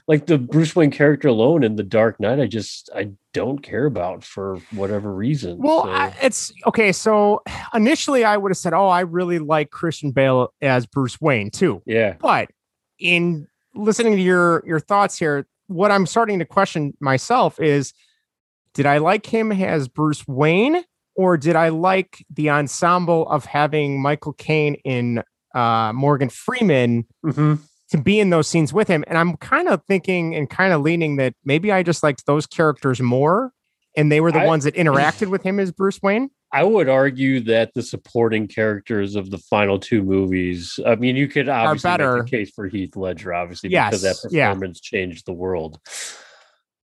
like 0.07 0.25
the 0.25 0.39
Bruce 0.39 0.75
Wayne 0.75 0.89
character 0.89 1.27
alone 1.27 1.63
in 1.63 1.75
the 1.75 1.83
Dark 1.83 2.19
Knight. 2.19 2.39
I 2.39 2.47
just 2.47 2.89
I 2.95 3.11
don't 3.33 3.59
care 3.59 3.85
about 3.85 4.23
for 4.23 4.57
whatever 4.71 5.13
reason. 5.13 5.59
Well, 5.59 5.83
So, 5.83 5.89
I, 5.91 6.15
it's 6.21 6.51
okay. 6.65 6.91
So 6.91 7.43
initially, 7.73 8.25
I 8.25 8.35
would 8.35 8.49
have 8.49 8.57
said, 8.57 8.73
"Oh, 8.73 8.87
I 8.87 9.01
really 9.01 9.39
like 9.39 9.69
Christian 9.69 10.11
Bale 10.11 10.53
as 10.61 10.85
Bruce 10.85 11.21
Wayne 11.21 11.51
too." 11.51 11.81
yeah, 11.85 12.15
But 12.19 12.49
in 12.99 13.47
listening 13.75 14.15
to 14.15 14.21
your 14.21 14.63
your 14.65 14.79
thoughts 14.79 15.17
here, 15.17 15.47
what 15.67 15.91
I'm 15.91 16.05
starting 16.05 16.39
to 16.39 16.45
question 16.45 16.95
myself 16.99 17.59
is, 17.59 17.93
did 18.73 18.85
I 18.85 18.97
like 18.99 19.25
him 19.25 19.51
as 19.51 19.87
Bruce 19.87 20.27
Wayne, 20.27 20.83
or 21.15 21.37
did 21.37 21.55
I 21.55 21.69
like 21.69 22.25
the 22.33 22.49
ensemble 22.49 23.27
of 23.29 23.45
having 23.45 24.01
Michael 24.01 24.33
Caine 24.33 24.75
in 24.85 25.23
uh, 25.55 25.91
Morgan 25.93 26.29
Freeman 26.29 27.05
Mhm. 27.25 27.59
to 27.89 27.97
be 27.97 28.19
in 28.19 28.29
those 28.29 28.47
scenes 28.47 28.71
with 28.71 28.87
him? 28.87 29.03
And 29.07 29.17
I'm 29.17 29.35
kind 29.37 29.67
of 29.67 29.81
thinking 29.87 30.35
and 30.35 30.49
kind 30.49 30.71
of 30.73 30.81
leaning 30.81 31.15
that 31.17 31.33
maybe 31.43 31.71
I 31.71 31.83
just 31.83 32.03
liked 32.03 32.25
those 32.25 32.45
characters 32.45 33.01
more, 33.01 33.51
and 33.97 34.11
they 34.11 34.21
were 34.21 34.31
the 34.31 34.41
I- 34.41 34.45
ones 34.47 34.63
that 34.65 34.75
interacted 34.75 35.27
with 35.31 35.43
him 35.43 35.59
as 35.59 35.71
Bruce 35.71 35.99
Wayne. 36.01 36.29
I 36.51 36.63
would 36.63 36.89
argue 36.89 37.41
that 37.41 37.75
the 37.75 37.83
supporting 37.83 38.47
characters 38.47 39.15
of 39.15 39.29
the 39.29 39.37
final 39.37 39.77
two 39.77 40.01
movies. 40.01 40.79
I 40.83 40.95
mean, 40.95 41.15
you 41.15 41.27
could 41.27 41.47
obviously 41.47 41.91
make 41.91 41.99
the 41.99 42.23
case 42.27 42.49
for 42.49 42.67
Heath 42.67 42.95
Ledger, 42.95 43.35
obviously, 43.35 43.69
because 43.69 44.01
that 44.01 44.15
Yes, 44.23 44.25
yeah. 44.31 44.47
performance 44.49 44.79
changed 44.79 45.27
the 45.27 45.33
world. 45.33 45.79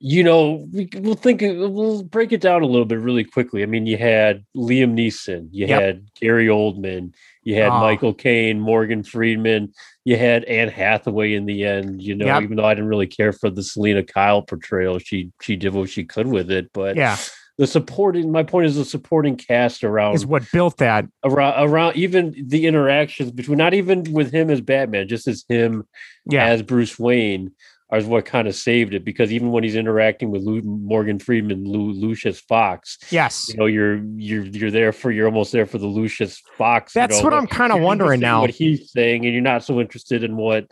You 0.04 0.24
know, 0.24 0.68
we, 0.74 0.90
we'll 0.96 1.14
think 1.14 1.42
we'll 1.42 2.02
break 2.02 2.32
it 2.32 2.42
down 2.42 2.64
a 2.64 2.66
little 2.66 2.86
bit 2.88 2.98
really 3.00 3.24
quickly. 3.24 3.62
I 3.62 3.68
mean, 3.68 3.86
you 3.86 3.98
had 3.98 4.44
Liam 4.58 4.96
Neeson, 4.96 5.50
you 5.52 5.68
Yep. 5.68 5.82
had 5.82 6.06
Gary 6.20 6.48
Oldman, 6.48 7.14
you 7.44 7.54
had 7.54 7.70
Ah. 7.70 7.80
Michael 7.80 8.14
Caine, 8.16 8.60
Morgan 8.60 9.04
Freeman, 9.04 9.72
you 10.04 10.18
had 10.18 10.44
Anne 10.46 10.70
Hathaway 10.70 11.36
in 11.36 11.46
the 11.46 11.64
end. 11.66 12.02
You 12.02 12.16
know, 12.16 12.26
Yep. 12.26 12.42
even 12.42 12.58
though 12.58 12.66
I 12.66 12.74
didn't 12.74 12.90
really 12.90 13.06
care 13.06 13.32
for 13.32 13.52
the 13.52 13.62
Selina 13.62 14.02
Kyle 14.02 14.42
portrayal, 14.42 14.98
she 14.98 15.30
she 15.40 15.56
did 15.56 15.72
what 15.76 15.90
she 15.92 16.04
could 16.04 16.26
with 16.26 16.50
it. 16.50 16.72
But 16.74 16.96
Yeah, 16.96 17.18
the 17.60 17.68
supporting, 17.68 18.32
my 18.32 18.42
point 18.42 18.66
is 18.66 18.78
the 18.78 18.86
supporting 18.86 19.36
cast 19.36 19.84
around 19.84 20.16
is 20.16 20.26
what 20.26 20.52
built 20.52 20.78
that. 20.78 21.06
around 21.24 21.64
around 21.70 21.96
even 21.96 22.34
the 22.48 22.66
interactions 22.66 23.30
between 23.32 23.60
not 23.60 23.76
even 23.76 24.12
with 24.12 24.32
him 24.32 24.50
as 24.50 24.62
Batman, 24.62 25.08
just 25.08 25.28
as 25.28 25.46
him 25.48 25.84
Yeah, 26.28 26.46
as 26.48 26.64
Bruce 26.64 26.98
Wayne 26.98 27.52
is 27.98 28.06
what 28.06 28.26
kind 28.26 28.48
of 28.48 28.56
saved 28.56 28.94
it 28.94 29.04
because 29.04 29.32
even 29.32 29.52
when 29.52 29.64
he's 29.64 29.76
interacting 29.76 30.32
with 30.32 30.44
Lu- 30.44 30.62
Morgan 30.62 31.20
Freeman, 31.20 31.66
Lu- 31.66 31.94
Lucius 31.94 32.40
Fox, 32.40 32.98
yes. 33.10 33.50
you 33.50 33.58
know 33.58 33.66
you're 33.66 33.98
you're 34.16 34.46
you're 34.46 34.72
there 34.72 34.92
for 34.92 35.12
you're 35.12 35.28
almost 35.28 35.52
there 35.52 35.66
for 35.66 35.78
the 35.78 35.88
Lucius 35.88 36.42
Fox. 36.58 36.96
you 36.96 37.02
That's 37.02 37.18
know, 37.18 37.24
what 37.24 37.34
I'm 37.34 37.48
kind 37.48 37.74
of 37.74 37.82
wondering 37.82 38.20
now. 38.20 38.42
What 38.42 38.50
he's 38.50 38.92
saying, 38.92 39.26
and 39.26 39.34
you're 39.34 39.44
not 39.44 39.64
so 39.64 39.80
interested 39.80 40.24
in 40.24 40.38
what 40.38 40.68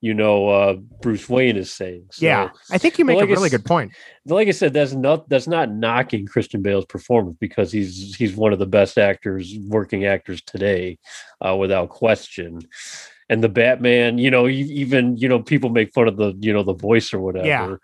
you 0.00 0.14
know 0.14 0.48
uh, 0.48 0.74
Bruce 0.74 1.28
Wayne 1.28 1.56
is 1.56 1.72
saying. 1.72 2.06
So, 2.12 2.24
yeah, 2.24 2.50
I 2.70 2.78
think 2.78 2.98
you 2.98 3.04
make 3.04 3.16
like 3.16 3.28
a 3.28 3.32
really 3.32 3.50
good 3.50 3.64
point. 3.64 3.92
like 4.26 4.48
I 4.48 4.52
said, 4.52 4.72
that's 4.72 4.92
not 4.92 5.28
that's 5.28 5.48
not 5.48 5.70
knocking 5.70 6.26
Christian 6.26 6.62
Bale's 6.62 6.86
performance 6.86 7.36
because 7.40 7.72
he's 7.72 8.14
he's 8.14 8.34
one 8.36 8.52
of 8.52 8.58
the 8.58 8.66
best 8.66 8.96
actors, 8.96 9.54
working 9.66 10.06
actors 10.06 10.40
today, 10.42 10.98
uh, 11.44 11.56
without 11.56 11.88
question. 11.88 12.60
And 13.30 13.42
the 13.44 13.48
Batman, 13.48 14.18
you 14.18 14.30
know, 14.30 14.48
even 14.48 15.16
you 15.16 15.28
know, 15.28 15.40
people 15.40 15.70
make 15.70 15.92
fun 15.94 16.08
of 16.08 16.16
the 16.16 16.34
you 16.40 16.52
know 16.52 16.62
the 16.64 16.74
voice 16.74 17.14
or 17.14 17.20
whatever, 17.20 17.46
Yeah. 17.46 17.76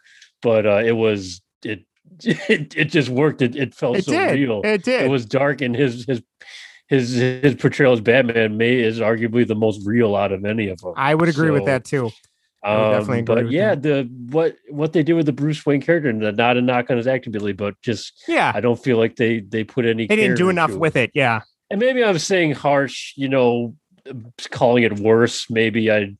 but 0.43 0.67
uh, 0.67 0.83
it 0.85 0.97
was 0.97 1.41
it 1.65 1.85
it, 2.25 2.77
it 2.77 2.85
just 2.87 3.09
worked. 3.09 3.41
It, 3.43 3.55
it 3.57 3.75
felt 3.75 3.97
It 3.97 4.05
so 4.07 4.13
did. 4.13 4.35
real. 4.35 4.61
It 4.65 4.83
did. 4.83 5.05
It 5.05 5.09
was 5.09 5.25
dark, 5.25 5.61
and 5.61 5.75
his 5.75 6.05
his 6.05 6.21
his 6.89 7.13
his 7.15 7.55
portrayal 7.55 7.93
as 7.93 8.01
Batman 8.01 8.57
may 8.57 8.75
is 8.75 8.99
arguably 9.01 9.47
the 9.47 9.55
most 9.55 9.87
real 9.87 10.17
out 10.17 10.33
of 10.33 10.45
any 10.45 10.69
of 10.69 10.79
them. 10.81 10.95
I 10.97 11.15
would 11.15 11.29
agree 11.29 11.51
with 11.51 11.65
that 11.67 11.85
too. 11.85 12.11
Definitely 12.65 13.19
um, 13.21 13.25
but 13.27 13.51
yeah, 13.51 13.77
the 13.77 14.11
what 14.31 14.57
what 14.69 14.93
they 14.93 15.05
did 15.05 15.13
with 15.13 15.27
the 15.27 15.33
Bruce 15.33 15.65
Wayne 15.65 15.81
character, 15.81 16.09
and 16.09 16.37
not 16.37 16.57
a 16.57 16.61
knock 16.63 16.91
on 16.91 16.97
his 16.97 17.07
acting 17.07 17.31
ability, 17.31 17.53
but 17.53 17.81
just 17.83 18.25
Yeah, 18.27 18.51
I 18.53 18.61
don't 18.61 18.83
feel 18.83 18.99
like 18.99 19.15
they 19.15 19.39
they 19.41 19.63
put 19.63 19.85
any. 19.85 20.09
they 20.09 20.17
didn't 20.17 20.37
do 20.37 20.49
enough 20.49 20.75
with 20.75 20.97
it. 20.97 21.13
Yeah, 21.15 21.43
And 21.71 21.79
maybe 21.79 22.03
I'm 22.03 22.19
saying 22.19 22.53
harsh, 22.53 23.13
you 23.17 23.29
know, 23.29 23.77
calling 24.51 24.83
it 24.85 24.99
worse. 24.99 25.51
Maybe 25.51 25.91
I, 25.91 26.17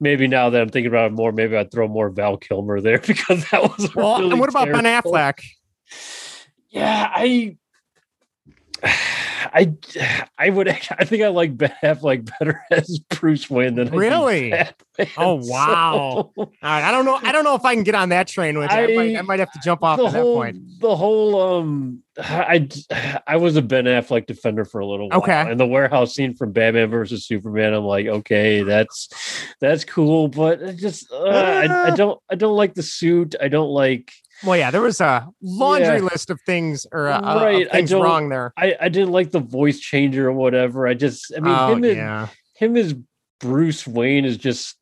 maybe 0.00 0.26
now 0.26 0.50
that 0.50 0.60
I'm 0.60 0.68
thinking 0.68 0.90
about 0.90 1.12
it 1.12 1.14
more, 1.14 1.32
maybe 1.32 1.56
I'd 1.56 1.70
throw 1.70 1.88
more 1.88 2.10
Val 2.10 2.36
Kilmer 2.36 2.80
there 2.80 2.98
because 3.06 3.48
that 3.50 3.62
was. 3.62 3.94
well, 3.94 4.18
really 4.18 4.32
and 4.32 4.40
what 4.40 4.48
about 4.48 4.70
Ben 4.70 4.84
Affleck? 4.84 5.42
Yeah, 6.70 7.10
I. 7.14 7.56
I 9.54 9.74
I 10.38 10.50
would 10.50 10.68
I 10.68 10.74
think 11.04 11.22
I 11.22 11.28
like 11.28 11.56
Ben 11.56 11.72
Affleck 11.82 12.30
better 12.38 12.62
as 12.70 12.98
Bruce 13.10 13.48
Wayne 13.50 13.74
than 13.74 13.88
I 13.88 13.96
Really? 13.96 14.54
Oh, 15.18 15.34
wow. 15.34 16.32
so- 16.34 16.42
All 16.42 16.52
right, 16.62 16.82
I 16.82 16.90
don't 16.90 17.04
know. 17.04 17.20
I 17.22 17.30
don't 17.30 17.44
know 17.44 17.54
if 17.54 17.66
I 17.66 17.74
can 17.74 17.84
get 17.84 17.94
on 17.94 18.08
that 18.08 18.26
train. 18.28 18.58
Which 18.58 18.70
I, 18.70 18.86
might, 18.86 19.16
I- 19.16 19.18
I 19.18 19.22
might 19.22 19.40
have 19.40 19.52
to 19.52 19.60
jump 19.62 19.82
off 19.82 19.98
at 19.98 20.10
that 20.10 20.22
whole, 20.22 20.36
point. 20.36 20.56
The 20.80 20.96
whole 20.96 21.40
um 21.58 22.02
I 22.18 22.66
I 23.26 23.36
was 23.36 23.56
a 23.56 23.62
Ben 23.62 23.84
Affleck 23.84 24.26
defender 24.26 24.64
for 24.64 24.80
a 24.80 24.86
little 24.86 25.10
while. 25.10 25.18
Okay. 25.18 25.38
And 25.50 25.60
the 25.60 25.66
warehouse 25.66 26.14
scene 26.14 26.34
from 26.34 26.52
Batman 26.52 26.88
versus 26.88 27.26
Superman, 27.26 27.74
I'm 27.74 27.84
like, 27.84 28.06
okay, 28.06 28.62
that's 28.62 29.10
that's 29.60 29.84
cool, 29.84 30.28
but 30.28 30.62
it 30.62 30.76
just 30.78 31.12
uh, 31.12 31.24
I, 31.24 31.88
I 31.88 31.90
don't 31.94 32.18
I 32.30 32.34
don't 32.34 32.56
like 32.56 32.72
the 32.74 32.82
suit. 32.82 33.34
I 33.40 33.48
don't 33.48 33.68
like 33.68 34.12
Well, 34.44 34.56
yeah, 34.56 34.70
there 34.70 34.82
was 34.82 35.00
a 35.00 35.28
laundry 35.42 35.96
Yeah. 35.96 36.02
list 36.02 36.30
of 36.30 36.40
things 36.46 36.86
or 36.92 37.08
uh, 37.08 37.20
Right, 37.20 37.66
I 37.70 37.76
things 37.78 37.90
don't- 37.90 38.02
wrong 38.02 38.28
there. 38.28 38.52
I, 38.56 38.74
I 38.80 38.88
didn't 38.88 39.12
like 39.12 39.30
the 39.30 39.40
voice 39.40 39.78
changer 39.80 40.28
or 40.28 40.32
whatever. 40.32 40.86
I 40.86 40.94
just 40.94 41.32
I 41.36 41.40
mean 41.40 41.54
oh, 41.54 41.72
him 41.72 41.84
as 41.84 41.96
yeah. 41.96 42.28
him 42.54 42.76
as 42.76 42.94
Bruce 43.40 43.86
Wayne 43.86 44.24
is 44.24 44.36
just 44.36 44.76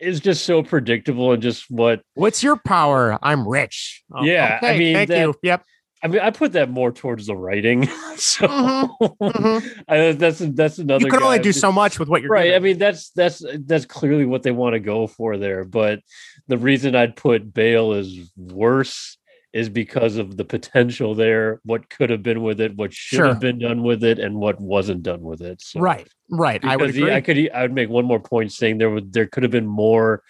is 0.00 0.20
just 0.20 0.44
so 0.44 0.62
predictable 0.62 1.32
and 1.32 1.42
just 1.42 1.70
what 1.70 2.02
What's 2.14 2.42
your 2.42 2.56
power? 2.56 3.18
I'm 3.22 3.46
rich. 3.46 4.02
Oh, 4.12 4.24
Yeah, 4.24 4.58
I 4.62 4.76
mean, 4.76 4.94
thank 4.94 5.08
that- 5.10 5.18
you. 5.20 5.34
Yep. 5.42 5.64
I 6.04 6.08
mean 6.08 6.20
I 6.20 6.30
put 6.30 6.52
that 6.52 6.70
more 6.70 6.92
towards 6.92 7.26
the 7.26 7.34
writing. 7.36 7.86
so 8.16 8.46
Mhm, 8.46 8.90
mhm. 9.20 9.84
I, 9.88 10.12
that's 10.12 10.38
that's 10.38 10.78
another 10.78 11.06
You 11.06 11.10
can 11.10 11.22
only 11.22 11.38
do 11.38 11.52
so 11.52 11.72
much 11.72 11.98
with 11.98 12.08
what 12.08 12.20
you're 12.22 12.30
right 12.30 12.54
i 12.54 12.58
mean 12.58 12.78
that's 12.78 13.10
that's 13.10 13.42
that's 13.66 13.86
clearly 13.86 14.26
what 14.26 14.42
they 14.42 14.50
want 14.52 14.74
to 14.74 14.80
go 14.80 15.06
for 15.06 15.36
there 15.38 15.64
but 15.64 16.00
the 16.46 16.58
reason 16.58 16.94
i'd 16.94 17.16
put 17.16 17.52
bale 17.54 17.92
is 17.94 18.30
worse 18.36 19.16
is 19.52 19.68
because 19.68 20.16
of 20.16 20.36
the 20.36 20.44
potential 20.44 21.14
there 21.14 21.60
what 21.64 21.88
could 21.88 22.10
have 22.10 22.22
been 22.22 22.42
with 22.42 22.60
it 22.60 22.76
what 22.76 22.92
should 22.92 23.16
Sure. 23.16 23.28
have 23.28 23.40
been 23.40 23.58
done 23.58 23.82
with 23.82 24.04
it 24.04 24.18
and 24.18 24.34
what 24.36 24.60
wasn't 24.60 25.02
done 25.02 25.22
with 25.22 25.40
it 25.40 25.60
so, 25.62 25.80
right, 25.80 26.08
right. 26.30 26.62
I 26.64 26.76
would 26.76 26.94
he- 26.94 27.10
i 27.10 27.20
could 27.20 27.38
I 27.54 27.62
would 27.62 27.72
make 27.72 27.88
one 27.88 28.04
more 28.04 28.20
point 28.20 28.52
saying 28.52 28.78
there 28.78 28.90
would 28.90 29.12
there 29.12 29.26
could 29.26 29.42
have 29.42 29.52
been 29.52 29.66
more 29.66 30.22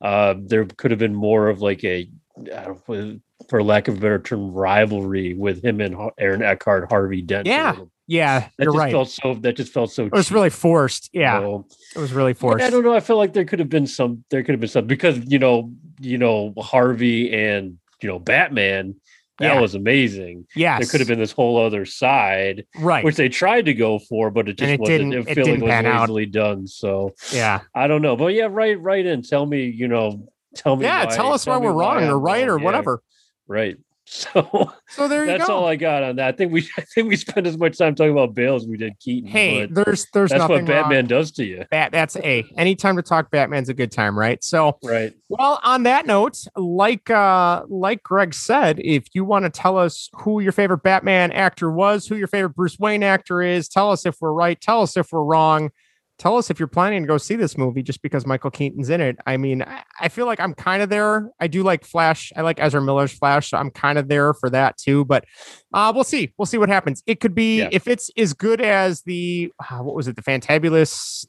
uh 0.00 0.34
there 0.38 0.64
could 0.66 0.90
have 0.90 1.00
been 1.00 1.14
more 1.14 1.48
of 1.48 1.60
like 1.60 1.82
a 1.84 2.08
I 2.56 2.64
don't 2.64 2.88
know, 2.88 3.20
for 3.48 3.62
lack 3.62 3.88
of 3.88 3.96
a 3.98 4.00
better 4.00 4.18
term 4.18 4.52
rivalry 4.52 5.34
with 5.34 5.64
him 5.64 5.80
and 5.80 5.96
aaron 6.18 6.42
eckhart 6.42 6.88
harvey 6.90 7.22
dent 7.22 7.46
Yeah, 7.46 7.76
yeah, 8.06 8.40
that 8.40 8.64
you're 8.64 8.72
just 8.72 8.78
right. 8.78 8.92
felt 8.92 9.10
so 9.10 9.34
that 9.34 9.56
just 9.56 9.72
felt 9.72 9.90
so 9.92 10.06
it 10.06 10.12
was 10.12 10.26
cheap, 10.28 10.34
really 10.34 10.50
forced. 10.50 11.10
Yeah, 11.12 11.40
so- 11.40 11.66
it 11.94 11.98
was 11.98 12.12
really 12.12 12.34
forced. 12.34 12.64
I 12.64 12.70
don't 12.70 12.82
know. 12.84 12.94
I 12.94 13.00
feel 13.00 13.16
like 13.16 13.32
there 13.32 13.44
could 13.44 13.58
have 13.58 13.68
been 13.68 13.86
some. 13.86 14.24
There 14.30 14.42
could 14.42 14.52
have 14.52 14.60
been 14.60 14.68
some 14.68 14.86
because 14.86 15.18
you 15.26 15.38
know, 15.38 15.72
you 16.00 16.18
know, 16.18 16.52
Harvey 16.58 17.32
and 17.32 17.78
you 18.02 18.08
know, 18.08 18.18
Batman. 18.18 18.96
That 19.38 19.54
Yeah. 19.54 19.60
was 19.60 19.74
amazing. 19.74 20.46
Yeah, 20.54 20.78
There 20.78 20.86
could 20.86 21.00
have 21.00 21.08
been 21.08 21.18
this 21.18 21.32
whole 21.32 21.56
other 21.64 21.84
side, 21.86 22.64
right. 22.78 23.02
which 23.02 23.16
they 23.16 23.28
tried 23.30 23.64
to 23.64 23.74
go 23.74 23.98
for, 23.98 24.30
but 24.30 24.46
it 24.48 24.58
just 24.58 24.70
it 24.72 24.78
wasn't. 24.78 25.14
It, 25.14 25.18
it 25.20 25.34
feel 25.34 25.44
like 25.44 25.44
didn't 25.46 25.62
it 25.62 25.64
was 25.64 25.72
out. 25.72 26.00
lazily 26.00 26.26
done. 26.26 26.66
So 26.66 27.14
yeah, 27.32 27.60
I 27.74 27.86
don't 27.86 28.02
know, 28.02 28.14
but 28.14 28.34
yeah, 28.34 28.48
right, 28.50 28.78
right 28.80 29.04
in. 29.04 29.22
Tell 29.22 29.46
me, 29.46 29.64
you 29.64 29.88
know, 29.88 30.28
tell 30.54 30.76
me. 30.76 30.84
yeah. 30.84 31.06
why- 31.06 31.14
tell 31.16 31.32
us 31.32 31.46
why 31.46 31.58
me 31.58 31.66
we're 31.66 31.72
wrong 31.72 32.04
or 32.04 32.18
right 32.18 32.46
or. 32.46 32.58
Yeah, 32.58 32.64
whatever. 32.64 33.02
Right. 33.52 33.76
So 34.04 34.72
So 34.88 35.06
there 35.08 35.24
you 35.24 35.30
that's 35.30 35.46
go. 35.46 35.54
all 35.54 35.66
I 35.66 35.76
got 35.76 36.02
on 36.02 36.16
that. 36.16 36.34
I 36.34 36.36
think 36.36 36.52
we, 36.52 36.68
I 36.76 36.82
think 36.82 37.08
we 37.08 37.16
spent 37.16 37.46
as 37.46 37.56
much 37.56 37.78
time 37.78 37.94
talking 37.94 38.10
about 38.12 38.34
Bale 38.34 38.56
as 38.56 38.66
we 38.66 38.76
did 38.76 38.98
Keaton. 38.98 39.30
hey, 39.30 39.66
there's 39.66 40.06
there's 40.12 40.30
that's 40.30 40.40
nothing 40.40 40.66
what 40.66 40.66
Batman 40.66 41.04
wrong. 41.04 41.06
does 41.06 41.30
to 41.32 41.44
you, 41.44 41.64
Bat, 41.70 41.92
that's 41.92 42.16
a 42.16 42.44
any 42.58 42.74
time 42.74 42.96
to 42.96 43.02
talk 43.02 43.30
Batman's 43.30 43.68
a 43.70 43.74
good 43.74 43.92
time, 43.92 44.18
right? 44.18 44.42
So 44.44 44.76
right? 44.82 45.14
Well, 45.28 45.60
on 45.62 45.84
that 45.84 46.04
note, 46.04 46.36
like 46.56 47.08
uh 47.10 47.62
like 47.68 48.02
Greg 48.02 48.34
said, 48.34 48.80
if 48.80 49.04
you 49.14 49.24
want 49.24 49.44
to 49.44 49.50
tell 49.50 49.78
us 49.78 50.10
who 50.14 50.40
your 50.40 50.52
favorite 50.52 50.82
Batman 50.82 51.30
actor 51.32 51.70
was, 51.70 52.06
who 52.06 52.16
your 52.16 52.28
favorite 52.28 52.56
Bruce 52.56 52.78
Wayne 52.80 53.04
actor 53.04 53.40
is, 53.40 53.68
tell 53.68 53.90
us 53.92 54.04
if 54.04 54.16
we're 54.20 54.32
right, 54.32 54.60
tell 54.60 54.82
us 54.82 54.96
if 54.96 55.12
we're 55.12 55.22
wrong. 55.22 55.70
Tell 56.18 56.36
us 56.36 56.50
if 56.50 56.58
you're 56.60 56.68
planning 56.68 57.02
to 57.02 57.08
go 57.08 57.18
see 57.18 57.34
this 57.34 57.58
movie 57.58 57.82
just 57.82 58.00
because 58.00 58.26
Michael 58.26 58.50
Keaton's 58.50 58.90
in 58.90 59.00
it. 59.00 59.16
I 59.26 59.36
mean, 59.36 59.62
I, 59.62 59.82
I 60.00 60.08
feel 60.08 60.26
like 60.26 60.38
I'm 60.38 60.54
kind 60.54 60.80
of 60.82 60.88
there. 60.88 61.28
I 61.40 61.48
do 61.48 61.62
like 61.64 61.84
Flash. 61.84 62.30
I 62.36 62.42
like 62.42 62.60
Ezra 62.60 62.80
Miller's 62.80 63.12
Flash, 63.12 63.50
so 63.50 63.56
I'm 63.56 63.70
kind 63.70 63.98
of 63.98 64.06
there 64.08 64.32
for 64.34 64.48
that 64.50 64.76
too. 64.76 65.04
But 65.04 65.24
uh, 65.74 65.90
we'll 65.94 66.04
see. 66.04 66.32
We'll 66.38 66.46
see 66.46 66.58
what 66.58 66.68
happens. 66.68 67.02
It 67.06 67.18
could 67.20 67.34
be 67.34 67.58
Yeah. 67.60 67.70
if 67.72 67.88
it's 67.88 68.10
as 68.16 68.34
good 68.34 68.60
as 68.60 69.02
the 69.02 69.52
uh, 69.68 69.78
what 69.78 69.96
was 69.96 70.06
it, 70.06 70.14
the 70.16 70.22
Fantabulous 70.22 71.26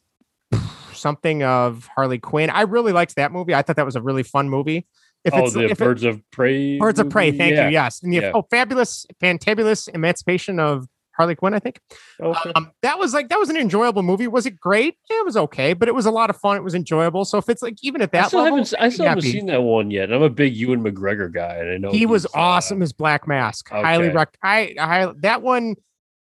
something 0.94 1.44
of 1.44 1.90
Harley 1.96 2.20
Quinn. 2.20 2.50
I 2.50 2.62
really 2.62 2.92
liked 2.92 3.16
that 3.16 3.32
movie. 3.32 3.56
I 3.56 3.62
thought 3.62 3.76
that 3.78 3.86
was 3.86 3.96
a 3.96 4.02
really 4.02 4.24
fun 4.24 4.50
movie. 4.50 4.86
If 5.26 5.34
oh, 5.34 5.46
it's 5.46 5.54
the 5.54 5.66
if 5.66 5.72
it- 5.72 5.78
Birds 5.80 6.04
of 6.04 6.22
Prey. 6.32 6.78
Birds 6.78 7.00
of 7.00 7.10
Prey, 7.10 7.32
thank 7.32 7.56
Yeah. 7.56 7.68
you. 7.68 7.74
Yes, 7.74 8.04
and 8.04 8.12
the 8.14 8.18
Yeah. 8.18 8.32
oh, 8.36 8.44
fabulous, 8.52 9.06
fantabulous 9.22 9.88
emancipation 9.90 10.60
of 10.60 10.86
Harley 11.16 11.36
Quinn. 11.36 11.54
I 11.54 11.60
think 11.60 11.80
Okay. 12.20 12.52
um, 12.56 12.72
that 12.82 12.98
was 13.00 13.14
like 13.14 13.30
that 13.30 13.40
was 13.40 13.50
an 13.50 13.58
enjoyable 13.58 14.04
movie. 14.04 14.28
Was 14.28 14.46
it 14.46 14.60
great? 14.60 14.98
Yeah, 15.10 15.20
it 15.20 15.26
was 15.26 15.38
okay, 15.38 15.74
but 15.74 15.88
it 15.88 15.96
was 15.96 16.06
a 16.06 16.12
lot 16.12 16.30
of 16.30 16.38
fun. 16.38 16.58
It 16.58 16.64
was 16.64 16.76
enjoyable. 16.76 17.26
So 17.26 17.38
if 17.38 17.50
it's 17.50 17.62
like 17.62 17.76
even 17.82 18.02
at 18.02 18.10
I 18.14 18.20
that 18.20 18.28
still 18.28 18.44
level, 18.44 18.58
haven't. 18.58 18.74
I 18.80 18.90
still 18.90 19.06
haven't 19.06 19.24
happy. 19.24 19.38
seen 19.38 19.46
that 19.48 19.62
one 19.62 19.92
yet. 19.92 20.12
I'm 20.12 20.22
a 20.22 20.30
big 20.30 20.56
Ewan 20.56 20.84
McGregor 20.84 21.32
guy, 21.32 21.58
and 21.58 21.70
I 21.72 21.78
know 21.78 21.92
he 21.92 22.06
was 22.06 22.26
uh, 22.26 22.30
awesome 22.36 22.82
as 22.82 22.94
Black 22.94 23.28
Mask. 23.28 23.70
Highly 23.70 24.08
okay. 24.08 24.16
rec- 24.16 24.38
I, 24.44 24.76
I 24.80 25.14
that 25.22 25.42
one. 25.42 25.76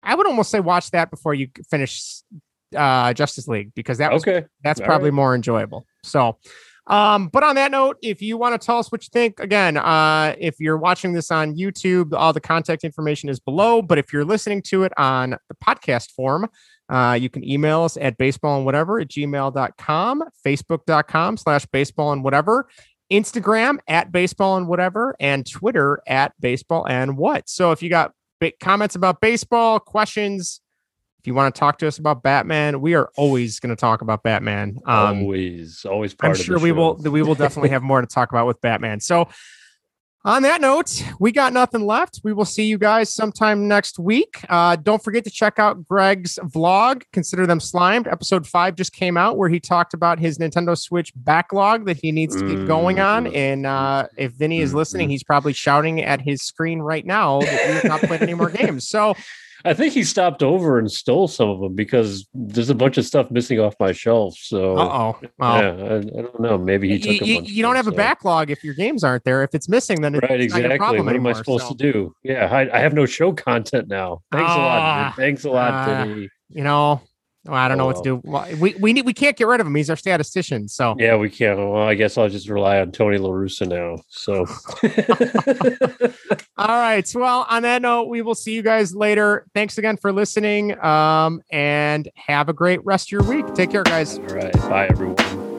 I 0.03 0.15
would 0.15 0.27
almost 0.27 0.51
say 0.51 0.61
watch 0.61 0.91
that 0.93 1.11
before 1.11 1.35
you 1.35 1.49
finish 1.71 2.23
uh 2.77 3.13
Justice 3.13 3.49
League 3.49 3.73
because 3.75 3.99
that 3.99 4.13
was 4.13 4.23
okay. 4.23 4.47
that's 4.63 4.81
All 4.81 4.87
probably 4.87 5.11
right. 5.11 5.15
more 5.17 5.35
enjoyable. 5.35 5.87
So, 6.05 6.39
um, 6.87 7.29
but 7.29 7.43
on 7.43 7.55
that 7.57 7.71
note, 7.71 7.99
if 8.03 8.21
you 8.23 8.37
want 8.37 8.61
to 8.61 8.65
tell 8.65 8.79
us 8.79 8.91
what 8.91 9.03
you 9.03 9.09
think, 9.13 9.39
again, 9.41 9.77
uh, 9.77 10.35
if 10.39 10.59
you're 10.59 10.77
watching 10.77 11.13
this 11.13 11.31
on 11.31 11.57
YouTube, 11.57 12.13
all 12.13 12.33
the 12.33 12.41
contact 12.41 12.85
information 12.85 13.29
is 13.29 13.39
below. 13.39 13.83
But 13.83 13.99
if 13.99 14.13
you're 14.13 14.25
listening 14.25 14.63
to 14.63 14.85
it 14.85 14.93
on 14.97 15.31
the 15.31 15.55
podcast 15.65 16.11
form, 16.13 16.49
uh, 16.89 17.17
you 17.21 17.29
can 17.29 17.49
email 17.49 17.83
us 17.83 17.97
at 17.97 18.19
baseball 18.19 18.57
and 18.57 18.65
whatever 18.67 18.99
at 18.99 19.09
gmail.com, 19.09 20.25
facebook.com 20.45 21.37
slash 21.37 21.67
baseball 21.67 22.13
and 22.13 22.25
whatever, 22.25 22.69
Instagram 23.13 23.79
at 23.87 24.11
baseball 24.11 24.57
and 24.57 24.67
whatever, 24.67 25.15
and 25.21 25.49
Twitter 25.49 26.01
at 26.07 26.33
baseball 26.41 26.87
and 26.87 27.17
what. 27.17 27.49
So 27.49 27.71
if 27.73 27.83
you 27.83 27.91
got 27.91 28.13
big 28.41 28.59
comments 28.59 28.95
about 28.95 29.21
baseball, 29.21 29.79
questions, 29.79 30.61
if 31.21 31.27
you 31.27 31.35
want 31.35 31.55
to 31.55 31.59
talk 31.59 31.79
to 31.81 31.87
us 31.87 31.99
about 31.99 32.23
Batman, 32.23 32.81
we 32.81 32.95
are 32.95 33.11
always 33.15 33.61
going 33.61 33.69
to 33.69 33.79
talk 33.79 34.01
about 34.01 34.23
Batman. 34.23 34.79
Um, 34.87 35.21
always, 35.21 35.85
always 35.85 36.15
part 36.15 36.35
I'm 36.35 36.43
sure 36.43 36.59
we 36.59 36.73
will 36.73 37.03
show. 37.03 37.11
we 37.11 37.21
will 37.23 37.35
definitely 37.35 37.69
have 37.77 37.83
more 37.83 38.01
to 38.01 38.07
talk 38.07 38.31
about 38.31 38.47
with 38.47 38.59
Batman. 38.63 39.01
So 39.01 39.29
On 40.25 40.43
that 40.43 40.61
note, 40.61 41.03
we 41.19 41.33
got 41.33 41.53
nothing 41.55 41.87
left. 41.87 42.21
We 42.25 42.35
will 42.35 42.45
see 42.45 42.65
you 42.65 42.77
guys 42.77 43.13
sometime 43.13 43.69
next 43.69 43.99
week. 43.99 44.43
Uh, 44.49 44.77
don't 44.77 45.03
forget 45.03 45.25
to 45.25 45.31
check 45.31 45.59
out 45.59 45.87
Greg's 45.87 46.39
vlog, 46.43 47.03
Consider 47.13 47.47
Them 47.47 47.59
Slimed. 47.61 48.07
Episode 48.07 48.47
five 48.47 48.75
just 48.75 48.93
came 48.93 49.17
out 49.17 49.37
where 49.37 49.49
he 49.51 49.61
talked 49.61 49.93
about 49.93 50.19
his 50.19 50.39
Nintendo 50.39 50.77
Switch 50.77 51.13
backlog 51.17 51.87
that 51.87 51.99
he 51.99 52.13
needs 52.13 52.35
to 52.37 52.47
keep 52.47 52.67
going 52.67 53.01
on. 53.01 53.27
Mm. 53.27 53.35
And 53.37 53.67
uh, 53.67 54.09
if 54.19 54.33
Vinny 54.33 54.61
is 54.61 54.75
listening, 54.75 55.09
he's 55.09 55.23
probably 55.23 55.53
shouting 55.55 56.03
at 56.03 56.21
his 56.21 56.43
screen 56.43 56.81
right 56.81 57.05
now 57.05 57.41
that 57.41 57.83
we 57.83 57.89
not 57.89 58.01
played 58.01 58.23
any 58.23 58.35
more 58.35 58.51
games. 58.63 58.89
So 58.89 59.15
I 59.65 59.75
think 59.75 59.93
he 59.95 60.05
stopped 60.05 60.43
over 60.43 60.79
and 60.79 60.91
stole 60.91 61.29
some 61.29 61.49
of 61.49 61.61
them 61.61 61.75
because 61.75 62.27
there's 62.35 62.71
a 62.71 62.75
bunch 62.75 62.99
of 62.99 63.05
stuff 63.05 63.31
missing 63.31 63.61
off 63.61 63.75
my 63.81 63.93
shelf. 63.93 64.37
So 64.39 64.77
Uh 64.77 64.83
oh. 64.83 65.19
yeah, 65.41 65.47
I, 65.47 65.97
I 65.97 66.01
don't 66.01 66.41
know. 66.41 66.59
Maybe 66.59 66.89
he 66.89 66.99
took 66.99 67.27
you, 67.27 67.39
a 67.39 67.43
you- 67.43 67.63
don't 67.63 67.77
have 67.77 67.87
a 67.87 67.93
backlog 67.93 68.51
if 68.51 68.65
your 68.65 68.75
games 68.75 69.05
aren't 69.05 69.25
there. 69.25 69.43
If 69.43 69.55
it's 69.55 69.69
missing, 69.69 70.01
then 70.01 70.15
it's 70.15 70.29
Right, 70.29 70.41
exactly. 70.41 70.79
problem 70.79 71.07
What 71.07 71.17
am 71.17 71.27
I 71.27 71.33
supposed 71.33 71.65
so, 71.69 71.75
to 71.75 71.93
do? 71.93 72.15
Yeah, 72.23 72.47
I, 72.47 72.77
I 72.77 72.81
have 72.81 72.95
no 72.95 73.07
show 73.07 73.33
content 73.33 73.89
now. 73.89 74.23
Thanks 74.33 74.51
a 74.53 74.57
lot. 74.57 74.79
Ah, 74.81 75.13
Vin. 75.17 75.25
Thanks 75.25 75.45
a 75.45 75.51
lot, 75.51 75.73
ah. 75.73 76.05
Vinny. 76.05 76.29
You 76.49 76.65
know, 76.65 77.01
well, 77.45 77.55
I 77.57 77.69
don't 77.69 77.79
know 77.79 77.87
what 77.87 77.97
to 77.97 78.03
do. 78.03 78.21
Well, 78.25 78.47
We 78.59 78.75
we 78.81 78.93
need 78.93 79.07
we 79.07 79.15
can't 79.15 79.37
get 79.37 79.47
rid 79.47 79.61
of 79.61 79.67
him. 79.67 79.75
He's 79.75 79.89
our 79.91 79.97
statistician. 79.97 80.69
So 80.69 80.95
Yeah, 80.99 81.17
we 81.17 81.31
can't. 81.31 81.59
Well, 81.59 81.83
I 81.83 81.95
guess 81.95 82.19
I'll 82.19 82.29
just 82.29 82.49
rely 82.49 82.81
on 82.81 82.93
Tony 82.93 83.19
LaRussa 83.19 83.67
now. 83.69 84.03
So 84.09 84.45
all 86.59 86.69
right. 86.69 87.11
Well, 87.15 87.47
on 87.49 87.63
that 87.63 87.83
note, 87.83 88.09
we 88.09 88.23
will 88.23 88.35
see 88.35 88.53
you 88.55 88.63
guys 88.63 88.95
later. 88.95 89.47
Thanks 89.55 89.79
again 89.79 89.97
for 89.97 90.13
listening. 90.13 90.79
Um, 90.85 91.41
and 91.51 92.09
have 92.15 92.49
a 92.49 92.53
great 92.53 92.85
rest 92.85 93.09
of 93.09 93.13
your 93.13 93.23
week. 93.23 93.55
Take 93.55 93.71
care, 93.71 93.85
guys. 93.85 94.19
all 94.19 94.25
right. 94.27 94.53
Bye 94.53 94.89
everyone. 94.91 95.50